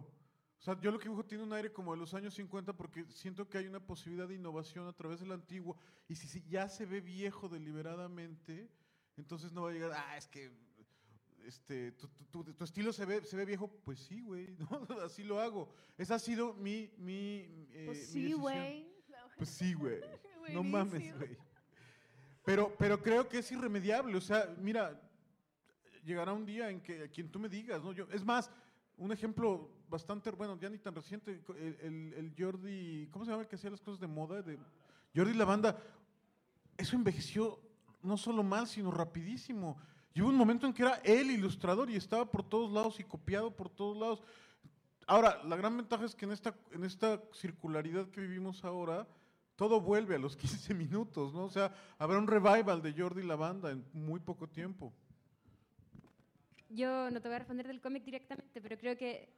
O 0.59 0.61
sea, 0.65 0.79
yo 0.79 0.91
lo 0.91 0.97
que 0.97 1.05
dibujo 1.05 1.25
tiene 1.25 1.43
un 1.43 1.51
aire 1.51 1.73
como 1.73 1.91
de 1.91 1.97
los 1.99 2.13
años 2.13 2.33
50 2.35 2.71
porque 2.73 3.05
siento 3.09 3.49
que 3.49 3.57
hay 3.57 3.67
una 3.67 3.85
posibilidad 3.85 4.27
de 4.29 4.35
innovación 4.35 4.87
a 4.87 4.93
través 4.93 5.19
del 5.19 5.31
antiguo. 5.33 5.75
Y 6.07 6.15
si, 6.15 6.27
si 6.27 6.41
ya 6.43 6.69
se 6.69 6.85
ve 6.85 7.01
viejo 7.01 7.49
deliberadamente, 7.49 8.69
entonces 9.17 9.51
no 9.51 9.63
va 9.63 9.71
a 9.71 9.73
llegar, 9.73 9.91
ah, 9.93 10.17
es 10.17 10.27
que 10.27 10.51
este, 11.45 11.91
tu, 11.91 12.07
tu- 12.07 12.43
tu- 12.45 12.53
tu 12.53 12.63
estilo 12.63 12.93
se 12.93 13.05
ve, 13.05 13.25
se 13.25 13.35
ve 13.35 13.43
viejo. 13.43 13.67
Pues 13.83 13.99
sí, 13.99 14.21
güey, 14.21 14.55
¿no? 14.71 14.87
así 15.03 15.23
lo 15.23 15.41
hago. 15.41 15.69
Esa 15.97 16.15
ha 16.15 16.19
sido 16.19 16.53
mi, 16.53 16.93
mi, 16.97 17.67
eh, 17.73 17.83
Pues 17.85 17.97
mi 17.99 18.05
sí, 18.05 18.19
decisión. 18.21 18.39
güey. 18.41 18.93
Pues 19.37 19.49
sí, 19.49 19.73
güey. 19.73 19.99
No 20.51 20.61
Buenísimo. 20.63 20.63
mames, 20.63 21.17
güey. 21.17 21.37
Pero, 22.45 22.75
pero 22.77 23.01
creo 23.01 23.27
que 23.29 23.39
es 23.39 23.51
irremediable. 23.51 24.17
O 24.17 24.21
sea, 24.21 24.53
mira, 24.59 24.99
llegará 26.03 26.33
un 26.33 26.45
día 26.45 26.69
en 26.69 26.81
que 26.81 27.09
quien 27.09 27.29
tú 27.29 27.39
me 27.39 27.47
digas, 27.49 27.81
¿no? 27.83 27.93
Yo, 27.93 28.05
es 28.11 28.23
más, 28.25 28.51
un 28.97 29.11
ejemplo 29.11 29.69
bastante, 29.89 30.29
bueno, 30.31 30.57
ya 30.59 30.69
ni 30.69 30.77
tan 30.77 30.93
reciente, 30.95 31.41
el, 31.81 32.13
el- 32.13 32.33
Jordi, 32.37 33.07
¿cómo 33.11 33.23
se 33.25 33.31
llama 33.31 33.43
el 33.43 33.47
que 33.47 33.55
hacía 33.55 33.69
las 33.69 33.81
cosas 33.81 33.99
de 33.99 34.07
moda? 34.07 34.41
De 34.41 34.57
Jordi 35.15 35.33
Lavanda. 35.33 35.77
Eso 36.77 36.95
envejeció 36.95 37.59
no 38.01 38.17
solo 38.17 38.43
mal, 38.43 38.67
sino 38.67 38.91
rapidísimo. 38.91 39.77
Y 40.13 40.21
hubo 40.21 40.29
un 40.29 40.35
momento 40.35 40.67
en 40.67 40.73
que 40.73 40.81
era 40.83 40.95
el 41.03 41.31
ilustrador 41.31 41.89
y 41.89 41.95
estaba 41.95 42.29
por 42.29 42.43
todos 42.43 42.71
lados 42.71 42.99
y 42.99 43.03
copiado 43.03 43.55
por 43.55 43.69
todos 43.69 43.95
lados. 43.97 44.21
Ahora, 45.07 45.41
la 45.43 45.55
gran 45.55 45.75
ventaja 45.77 46.05
es 46.05 46.13
que 46.15 46.25
en 46.25 46.31
esta, 46.31 46.53
en 46.71 46.83
esta 46.83 47.21
circularidad 47.33 48.07
que 48.09 48.21
vivimos 48.21 48.63
ahora, 48.63 49.07
todo 49.55 49.81
vuelve 49.81 50.15
a 50.15 50.19
los 50.19 50.35
15 50.37 50.73
minutos, 50.73 51.33
¿no? 51.33 51.45
O 51.45 51.49
sea, 51.49 51.73
habrá 51.97 52.17
un 52.17 52.27
revival 52.27 52.81
de 52.81 52.93
Jordi 52.93 53.23
Lavanda 53.23 53.71
en 53.71 53.85
muy 53.93 54.19
poco 54.19 54.47
tiempo. 54.47 54.93
Yo 56.69 57.11
no 57.11 57.21
te 57.21 57.27
voy 57.27 57.35
a 57.35 57.39
responder 57.39 57.67
del 57.67 57.81
cómic 57.81 58.03
directamente, 58.03 58.59
pero 58.59 58.77
creo 58.77 58.97
que 58.97 59.29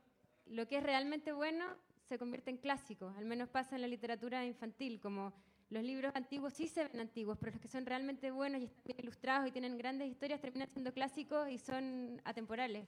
lo 0.45 0.67
que 0.67 0.77
es 0.77 0.83
realmente 0.83 1.33
bueno 1.33 1.65
se 2.07 2.17
convierte 2.17 2.49
en 2.49 2.57
clásico. 2.57 3.13
Al 3.17 3.25
menos 3.25 3.49
pasa 3.49 3.75
en 3.75 3.81
la 3.81 3.87
literatura 3.87 4.45
infantil, 4.45 5.01
como 5.01 5.33
los 5.69 5.83
libros 5.83 6.15
antiguos 6.15 6.53
sí 6.53 6.67
se 6.67 6.87
ven 6.87 7.01
antiguos, 7.01 7.37
pero 7.37 7.51
los 7.51 7.61
que 7.61 7.67
son 7.67 7.85
realmente 7.85 8.31
buenos 8.31 8.61
y 8.61 8.65
están 8.65 8.83
bien 8.85 8.99
ilustrados 8.99 9.47
y 9.47 9.51
tienen 9.51 9.77
grandes 9.77 10.09
historias 10.09 10.39
terminan 10.39 10.69
siendo 10.69 10.93
clásicos 10.93 11.49
y 11.49 11.57
son 11.57 12.21
atemporales. 12.23 12.87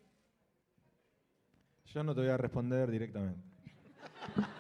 Yo 1.88 2.04
no 2.04 2.14
te 2.14 2.22
voy 2.22 2.30
a 2.30 2.38
responder 2.38 2.92
directamente. 2.92 3.42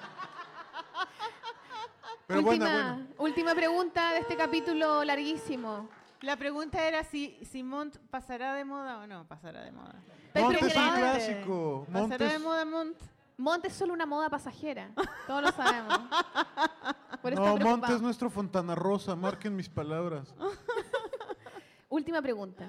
Pero 2.28 2.40
última, 2.41 2.66
buena, 2.66 2.94
buena. 2.94 3.08
última 3.20 3.56
pregunta 3.56 4.12
de 4.12 4.20
este 4.20 4.36
capítulo 4.36 5.04
larguísimo. 5.04 5.90
La 6.22 6.36
pregunta 6.36 6.86
era 6.86 7.04
si, 7.04 7.40
si 7.45 7.64
Mont 7.64 7.98
pasará 8.10 8.54
de 8.56 8.66
moda 8.66 8.99
o 8.99 9.08
no 9.08 9.26
pasará 9.28 9.64
de 9.64 9.72
moda. 9.72 9.95
Monte 10.36 10.66
es 10.66 10.76
un 10.76 10.90
clásico. 10.95 11.88
¿Pasará 11.91 12.32
de 12.34 12.40
moda 12.40 12.66
Mont? 12.66 12.98
Monte 13.38 13.68
es 13.68 13.74
solo 13.76 13.94
una 13.94 14.06
moda 14.06 14.30
pasajera. 14.30 14.91
Todos 15.28 15.41
lo 15.44 15.52
sabemos. 15.52 15.99
Por 17.22 17.34
eso 17.34 17.45
No, 17.45 17.56
preocupado. 17.56 17.95
es 17.95 18.02
nuestro 18.02 18.30
Fontana 18.30 18.76
Rosa, 18.76 19.16
marquen 19.16 19.56
mis 19.56 19.70
palabras. 19.70 20.34
Última 21.90 22.22
pregunta. 22.22 22.66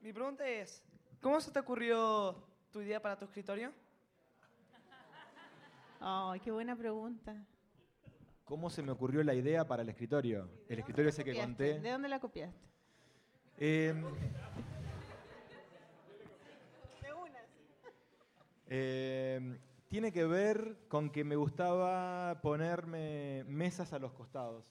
Mi 0.00 0.12
pregunta 0.12 0.46
es, 0.48 0.82
¿cómo 1.20 1.40
se 1.40 1.50
te 1.50 1.58
ocurrió 1.60 2.42
tu 2.72 2.80
idea 2.80 3.00
para 3.00 3.16
tu 3.18 3.26
escritorio? 3.26 3.72
Ay, 6.00 6.40
qué 6.40 6.50
buena 6.50 6.74
pregunta. 6.74 7.34
¿Cómo 8.46 8.70
se 8.70 8.80
me 8.80 8.92
ocurrió 8.92 9.24
la 9.24 9.34
idea 9.34 9.66
para 9.66 9.82
el 9.82 9.88
escritorio? 9.88 10.48
El 10.68 10.78
escritorio 10.78 11.08
ese 11.08 11.24
que 11.24 11.32
¿Copiaste? 11.32 11.72
conté. 11.72 11.80
¿De 11.80 11.90
dónde 11.90 12.08
la 12.08 12.20
copiaste? 12.20 12.56
Eh, 13.58 13.92
eh, 18.68 19.58
tiene 19.88 20.12
que 20.12 20.24
ver 20.24 20.78
con 20.86 21.10
que 21.10 21.24
me 21.24 21.34
gustaba 21.34 22.40
ponerme 22.40 23.42
mesas 23.48 23.92
a 23.92 23.98
los 23.98 24.12
costados. 24.12 24.64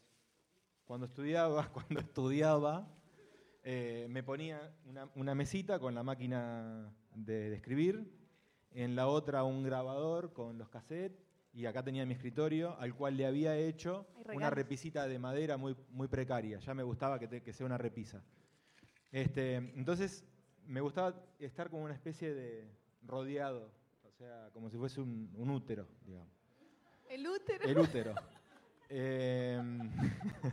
Cuando 0.85 1.07
estudiaba, 1.07 1.67
cuando 1.73 1.99
estudiaba, 1.99 2.87
eh, 3.61 4.07
me 4.09 4.23
ponía 4.23 4.73
una, 4.85 5.09
una 5.15 5.35
mesita 5.35 5.79
con 5.79 5.93
la 5.93 6.03
máquina 6.03 6.95
de, 7.13 7.49
de 7.49 7.55
escribir, 7.57 8.09
en 8.71 8.95
la 8.95 9.07
otra 9.07 9.43
un 9.43 9.63
grabador 9.63 10.31
con 10.31 10.57
los 10.57 10.69
cassettes, 10.69 11.24
y 11.55 11.65
acá 11.65 11.81
tenía 11.81 12.05
mi 12.05 12.13
escritorio, 12.13 12.77
al 12.79 12.93
cual 12.93 13.15
le 13.17 13.25
había 13.25 13.55
hecho 13.55 14.05
una 14.35 14.49
repisita 14.49 15.07
de 15.07 15.17
madera 15.17 15.55
muy, 15.57 15.75
muy 15.89 16.07
precaria. 16.09 16.59
Ya 16.59 16.73
me 16.73 16.83
gustaba 16.83 17.17
que, 17.17 17.27
te- 17.27 17.41
que 17.41 17.53
sea 17.53 17.65
una 17.65 17.77
repisa. 17.77 18.21
Este, 19.11 19.55
entonces, 19.55 20.25
me 20.67 20.81
gustaba 20.81 21.15
estar 21.39 21.69
como 21.69 21.83
una 21.85 21.93
especie 21.93 22.33
de 22.33 22.67
rodeado, 23.03 23.71
o 24.03 24.11
sea, 24.11 24.49
como 24.53 24.69
si 24.69 24.77
fuese 24.77 24.99
un, 24.99 25.31
un 25.35 25.49
útero, 25.49 25.87
digamos. 26.05 26.27
El 27.09 27.25
útero. 27.27 27.63
El 27.63 27.77
útero. 27.79 28.15
Em, 28.89 29.79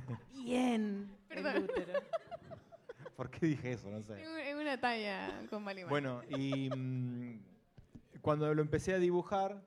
Bien. 0.34 1.10
Perdón. 1.28 1.56
El 1.56 1.62
útero. 1.64 1.92
¿Por 3.16 3.30
qué 3.30 3.46
dije 3.46 3.72
eso? 3.72 3.90
No 3.90 4.02
sé. 4.02 4.22
Es 4.22 4.54
una 4.54 4.80
talla 4.80 5.46
con 5.50 5.62
Malimar. 5.64 5.90
Bueno, 5.90 6.22
y 6.28 6.70
mm, 6.70 7.40
cuando 8.20 8.54
lo 8.54 8.62
empecé 8.62 8.94
a 8.94 8.98
dibujar, 8.98 9.60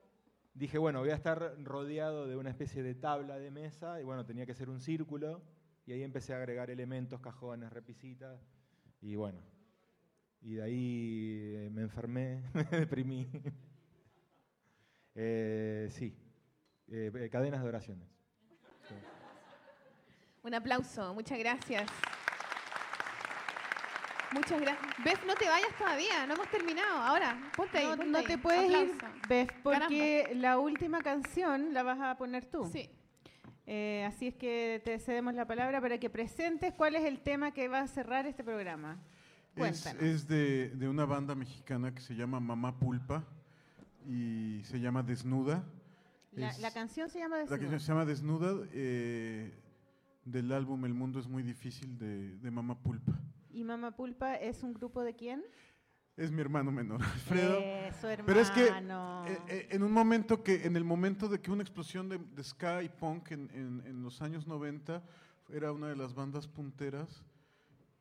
dije, 0.55 0.77
bueno, 0.77 1.01
voy 1.01 1.09
a 1.11 1.15
estar 1.15 1.55
rodeado 1.63 2.27
de 2.27 2.37
una 2.37 2.49
especie 2.49 2.81
de 2.81 2.95
tabla 2.95 3.37
de 3.37 3.51
mesa, 3.51 4.01
y 4.01 4.03
bueno, 4.03 4.25
tenía 4.25 4.45
que 4.45 4.55
ser 4.55 4.69
un 4.69 4.79
círculo, 4.79 5.41
y 5.85 5.91
ahí 5.91 6.01
empecé 6.01 6.33
a 6.33 6.37
agregar 6.37 6.71
elementos, 6.71 7.19
cajones, 7.19 7.71
repisitas, 7.71 8.41
y 9.01 9.15
bueno, 9.15 9.41
y 10.41 10.55
de 10.55 10.63
ahí 10.63 11.53
eh, 11.55 11.69
me 11.71 11.81
enfermé, 11.81 12.41
me 12.53 12.63
deprimí. 12.63 13.27
Eh, 15.15 15.87
sí, 15.91 16.13
eh, 16.87 17.29
cadenas 17.31 17.61
de 17.61 17.69
oraciones. 17.69 18.07
Un 20.43 20.53
aplauso, 20.53 21.13
muchas 21.13 21.39
gracias. 21.39 21.89
Muchas 24.35 24.61
gracias. 24.61 24.87
Beth, 25.03 25.25
no 25.25 25.33
te 25.35 25.47
vayas 25.47 25.75
todavía, 25.77 26.25
no 26.27 26.33
hemos 26.35 26.47
terminado. 26.49 26.97
Ahora, 27.01 27.51
ponte 27.55 27.77
ahí. 27.79 27.85
No, 27.85 27.89
ponte 27.97 28.11
no 28.11 28.17
ahí. 28.19 28.25
te 28.25 28.37
puedes 28.37 28.69
ir. 28.69 28.91
Beth, 29.27 29.51
porque 29.63 30.31
la 30.35 30.59
última 30.59 31.01
canción 31.01 31.73
la 31.73 31.83
vas 31.83 31.99
a 31.99 32.15
poner 32.17 32.45
tú. 32.45 32.65
Sí. 32.71 32.89
Eh, 33.67 34.05
así 34.07 34.27
es 34.27 34.35
que 34.35 34.81
te 34.85 34.99
cedemos 34.99 35.33
la 35.33 35.47
palabra 35.47 35.81
para 35.81 35.97
que 35.99 36.09
presentes 36.09 36.73
cuál 36.73 36.95
es 36.95 37.03
el 37.05 37.19
tema 37.19 37.51
que 37.51 37.67
va 37.67 37.79
a 37.79 37.87
cerrar 37.87 38.27
este 38.27 38.43
programa. 38.43 38.99
Es, 39.55 39.59
Cuéntanos. 39.59 40.03
es 40.03 40.27
de, 40.27 40.69
de 40.69 40.87
una 40.87 41.05
banda 41.05 41.33
mexicana 41.33 41.93
que 41.95 42.01
se 42.01 42.13
llama 42.15 42.39
Mamá 42.39 42.77
Pulpa 42.77 43.23
y 44.07 44.61
se 44.65 44.79
llama 44.79 45.01
Desnuda. 45.01 45.63
la, 46.33 46.49
Es- 46.49 46.59
la 46.59 46.71
canción 46.71 47.09
se 47.09 47.19
llama 47.19 47.37
La 47.37 47.41
Desnuda. 47.43 47.59
canción 47.59 47.79
se 47.79 47.87
llama 47.87 48.05
Desnuda 48.05 48.53
eh, 48.73 49.51
del 50.25 50.51
álbum 50.51 50.83
El 50.85 50.93
Mundo 50.93 51.19
es 51.19 51.27
muy 51.27 51.41
difícil 51.41 51.97
de, 51.97 52.35
de 52.37 52.51
Mamá 52.51 52.75
Pulpa. 52.77 53.13
¿Y 53.55 53.63
Mama 53.63 53.95
Pulpa 53.95 54.35
es 54.35 54.63
un 54.63 54.73
grupo 54.73 55.01
de 55.01 55.15
quién? 55.15 55.41
Es 56.17 56.29
mi 56.29 56.41
hermano 56.41 56.73
menor, 56.73 56.99
Alfredo. 57.13 57.57
Eh, 57.61 57.89
su 58.01 58.07
Pero 58.25 58.39
es 58.41 58.51
que 58.51 58.65
hermano. 58.67 59.23
eh, 59.27 59.39
eh, 59.47 59.67
en 59.71 59.81
un 59.81 59.93
momento 59.93 60.43
que, 60.43 60.65
en 60.65 60.75
el 60.75 60.83
momento 60.83 61.29
de 61.29 61.39
que 61.39 61.51
una 61.51 61.63
explosión 61.63 62.09
de, 62.09 62.17
de 62.17 62.43
ska 62.43 62.83
y 62.83 62.89
punk 62.89 63.31
en, 63.31 63.49
en- 63.53 63.81
en 63.85 64.03
los 64.03 64.21
años 64.21 64.45
90 64.45 65.01
era 65.53 65.71
una 65.71 65.87
de 65.87 65.95
las 65.95 66.13
bandas 66.13 66.49
punteras, 66.49 67.23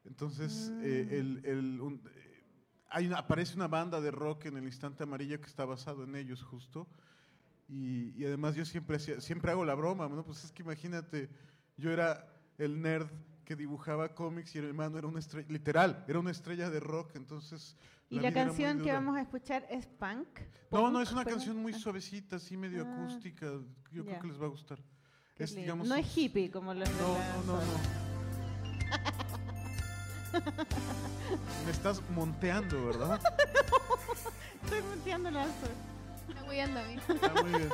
entonces 0.05 0.73
eh, 0.83 1.07
Mm. 1.09 1.15
el- 1.15 1.43
el- 1.47 1.81
un- 1.81 2.03
eh, 2.13 2.43
hay 2.91 3.07
una- 3.07 3.19
aparece 3.19 3.55
una 3.55 3.69
banda 3.69 4.01
de 4.01 4.11
rock 4.11 4.47
en 4.47 4.57
el 4.57 4.65
instante 4.65 5.05
amarillo 5.05 5.41
que 5.41 5.47
está 5.47 5.65
basado 5.65 6.03
en 6.03 6.17
ellos 6.17 6.43
justo. 6.43 6.89
Y, 7.69 8.11
y 8.21 8.25
además 8.27 8.57
yo 8.57 8.65
siempre, 8.65 8.97
hacía- 8.97 9.21
siempre 9.21 9.53
hago 9.53 9.65
la 9.65 9.75
broma, 9.77 10.09
¿no? 10.09 10.25
Pues 10.25 10.43
es 10.45 10.51
que 10.51 10.63
imagínate, 10.65 11.31
yo 11.77 11.93
era 11.93 12.27
el 12.59 12.83
nerd 12.83 13.09
que 13.45 13.55
dibujaba 13.57 14.15
cómics 14.15 14.55
y 14.57 14.61
mi 14.61 14.69
hermano 14.69 14.99
era 14.99 15.07
una 15.07 15.19
estrella, 15.21 15.47
literal, 15.51 16.05
era 16.09 16.19
una 16.19 16.31
estrella 16.31 16.71
de 16.71 16.81
rock, 16.81 17.17
entonces... 17.17 17.77
Y 18.11 18.17
la 18.17 18.23
muy 18.31 18.33
canción 18.33 18.83
que 18.83 18.93
vamos 18.93 19.17
a 19.17 19.23
escuchar 19.23 19.67
es 19.71 19.87
punk. 19.87 20.29
No, 20.71 20.83
no, 20.91 20.93
Punk, 20.93 21.03
es 21.03 21.13
una 21.13 21.25
canción 21.25 21.57
muy 21.57 21.73
Ah. 21.73 21.79
suavecita, 21.79 22.37
así 22.37 22.57
medio 22.57 22.85
Ah, 22.87 22.93
acústica. 23.05 23.47
Yo 23.91 24.03
ya. 24.05 24.11
creo 24.11 24.21
que 24.21 24.27
les 24.29 24.41
va 24.41 24.47
a 24.47 24.51
gustar. 24.51 24.79
Es, 25.37 25.55
digamos, 25.55 25.89
no 25.89 25.95
es 25.97 26.17
hippie 26.17 26.51
como 26.51 26.75
los 26.75 26.89
de 26.89 26.95
No, 27.03 27.15
la 27.15 27.37
no, 27.37 27.43
no, 27.45 27.61
zona. 27.61 27.81
Me 31.65 31.71
estás 31.71 32.03
monteando, 32.11 32.87
¿verdad? 32.87 33.21
Estoy 34.65 34.83
monteando 34.83 35.31
la 35.31 35.45
Está 35.47 36.45
hueando 36.47 36.81
a 36.81 36.85
mí. 36.85 36.97
Está 37.09 37.43
muy 37.43 37.51
bien. 37.51 37.69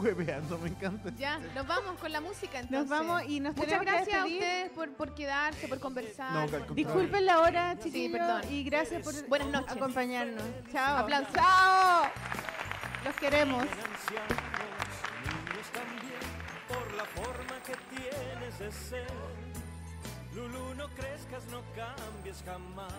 Hueveando, 0.00 0.58
me 0.58 0.68
encanta. 0.68 1.10
Ya, 1.18 1.38
nos 1.54 1.66
vamos 1.66 1.98
con 2.00 2.10
la 2.12 2.20
música 2.20 2.60
entonces. 2.60 2.70
Nos 2.70 2.88
vamos 2.88 3.22
y 3.28 3.40
nos 3.40 3.54
Muchas 3.56 3.66
tenemos 3.80 3.84
que 3.86 3.92
gracias 3.92 4.20
a 4.22 4.24
ustedes 4.26 4.70
por, 4.70 4.92
por 4.94 5.14
quedarse, 5.14 5.68
por 5.68 5.80
conversar. 5.80 6.32
No, 6.50 6.58
por-. 6.66 6.74
Disculpen 6.74 7.26
la 7.26 7.40
hora, 7.40 7.74
Sí, 7.76 7.84
chiquillos, 7.84 8.18
perdón. 8.18 8.42
y 8.50 8.64
gracias 8.64 9.02
por 9.02 9.28
Buenas 9.28 9.48
noches. 9.48 9.72
acompañarnos. 9.76 10.44
Chao. 10.72 10.98
Aplausos. 10.98 11.32
Chao. 11.34 12.10
Los 13.04 13.14
queremos. 13.16 13.64
por 16.68 16.94
la 16.94 17.04
forma 17.04 17.56
que 17.66 17.74
tienes 17.96 18.58
de 18.58 18.70
ser. 18.72 19.06
Lulu, 20.34 20.74
no 20.74 20.88
crezcas, 20.90 21.44
no 21.50 21.60
cambies 21.74 22.42
jamás. 22.44 22.92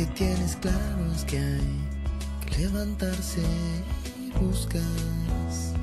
Que 0.00 0.06
tienes 0.14 0.56
claro 0.56 1.12
es 1.14 1.24
que 1.26 1.38
hay 1.38 2.46
que 2.46 2.58
levantarse 2.60 3.42
y 4.18 4.30
buscas 4.42 5.74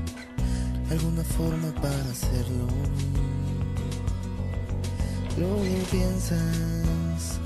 alguna 0.90 1.24
forma 1.24 1.72
para 1.76 2.02
hacerlo. 2.10 2.66
Luego 5.38 5.62
piensas 5.92 7.40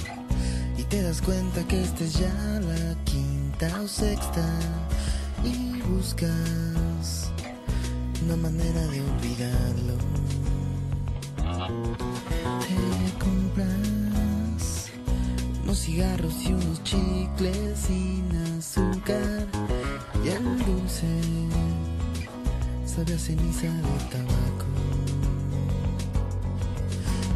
y 0.77 0.83
te 0.83 1.01
das 1.01 1.21
cuenta 1.21 1.61
que 1.67 1.83
esta 1.83 2.05
es 2.05 2.13
ya 2.13 2.61
la 2.61 2.95
quinta 3.03 3.81
o 3.81 3.87
sexta 3.89 4.47
y 5.43 5.81
buscas 5.81 7.31
una 8.23 8.37
manera 8.37 8.81
de 8.87 9.01
olvidarlo. 9.01 9.97
Cigarros 15.79 16.33
y 16.43 16.53
unos 16.53 16.83
chicles 16.83 17.79
sin 17.79 18.29
azúcar 18.57 19.47
y 20.23 20.27
el 20.27 20.43
dulce 20.65 21.07
sabe 22.85 23.13
a 23.13 23.19
ceniza 23.19 23.67
de 23.67 23.99
tabaco. 24.11 24.65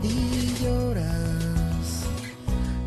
Y 0.04 0.54
lloras 0.64 2.04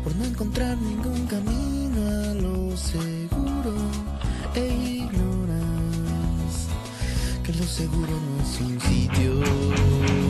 por 0.03 0.15
no 0.15 0.25
encontrar 0.25 0.77
ningún 0.77 1.25
camino 1.25 2.07
a 2.07 2.33
lo 2.35 2.77
seguro 2.77 3.73
e 4.55 4.67
ignoras 4.67 6.67
que 7.43 7.53
lo 7.53 7.63
seguro 7.63 8.11
no 8.11 8.43
es 8.43 8.61
un 8.61 8.79
sitio. 8.81 10.28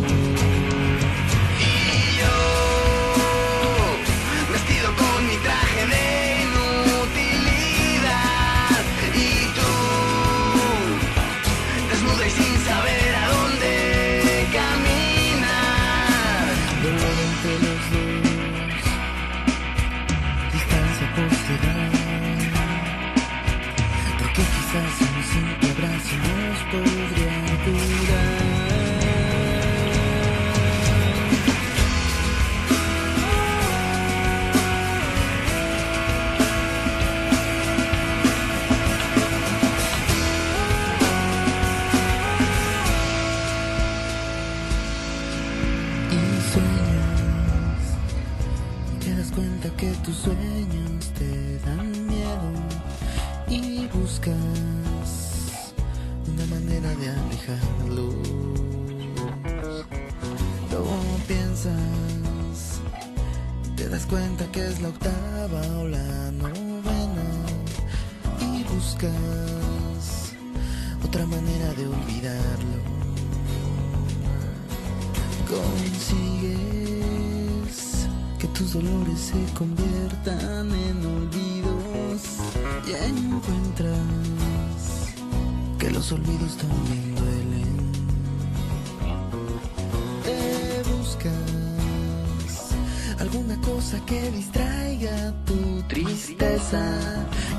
Alguna 93.20 93.60
cosa 93.62 94.00
que 94.06 94.32
distraiga 94.32 95.34
tu 95.46 95.84
tristeza 95.88 96.82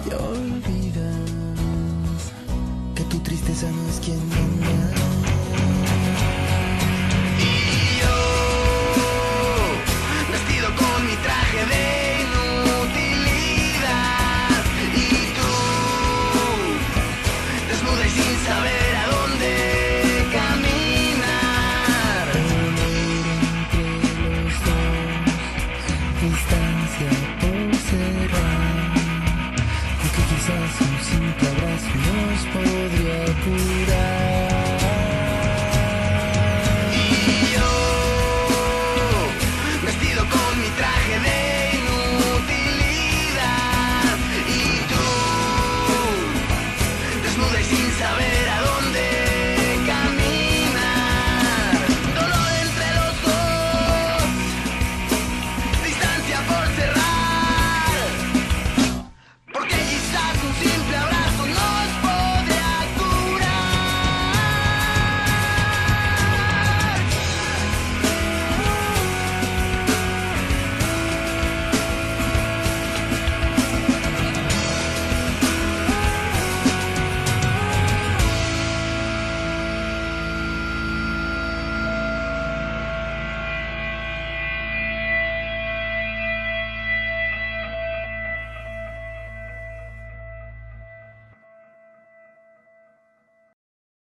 y 0.06 0.14
olvidas 0.14 1.16
que 2.94 3.04
tu 3.04 3.18
tristeza 3.20 3.70
no 3.70 3.88
es 3.88 4.00
quien 4.00 4.18
manda. 4.28 5.19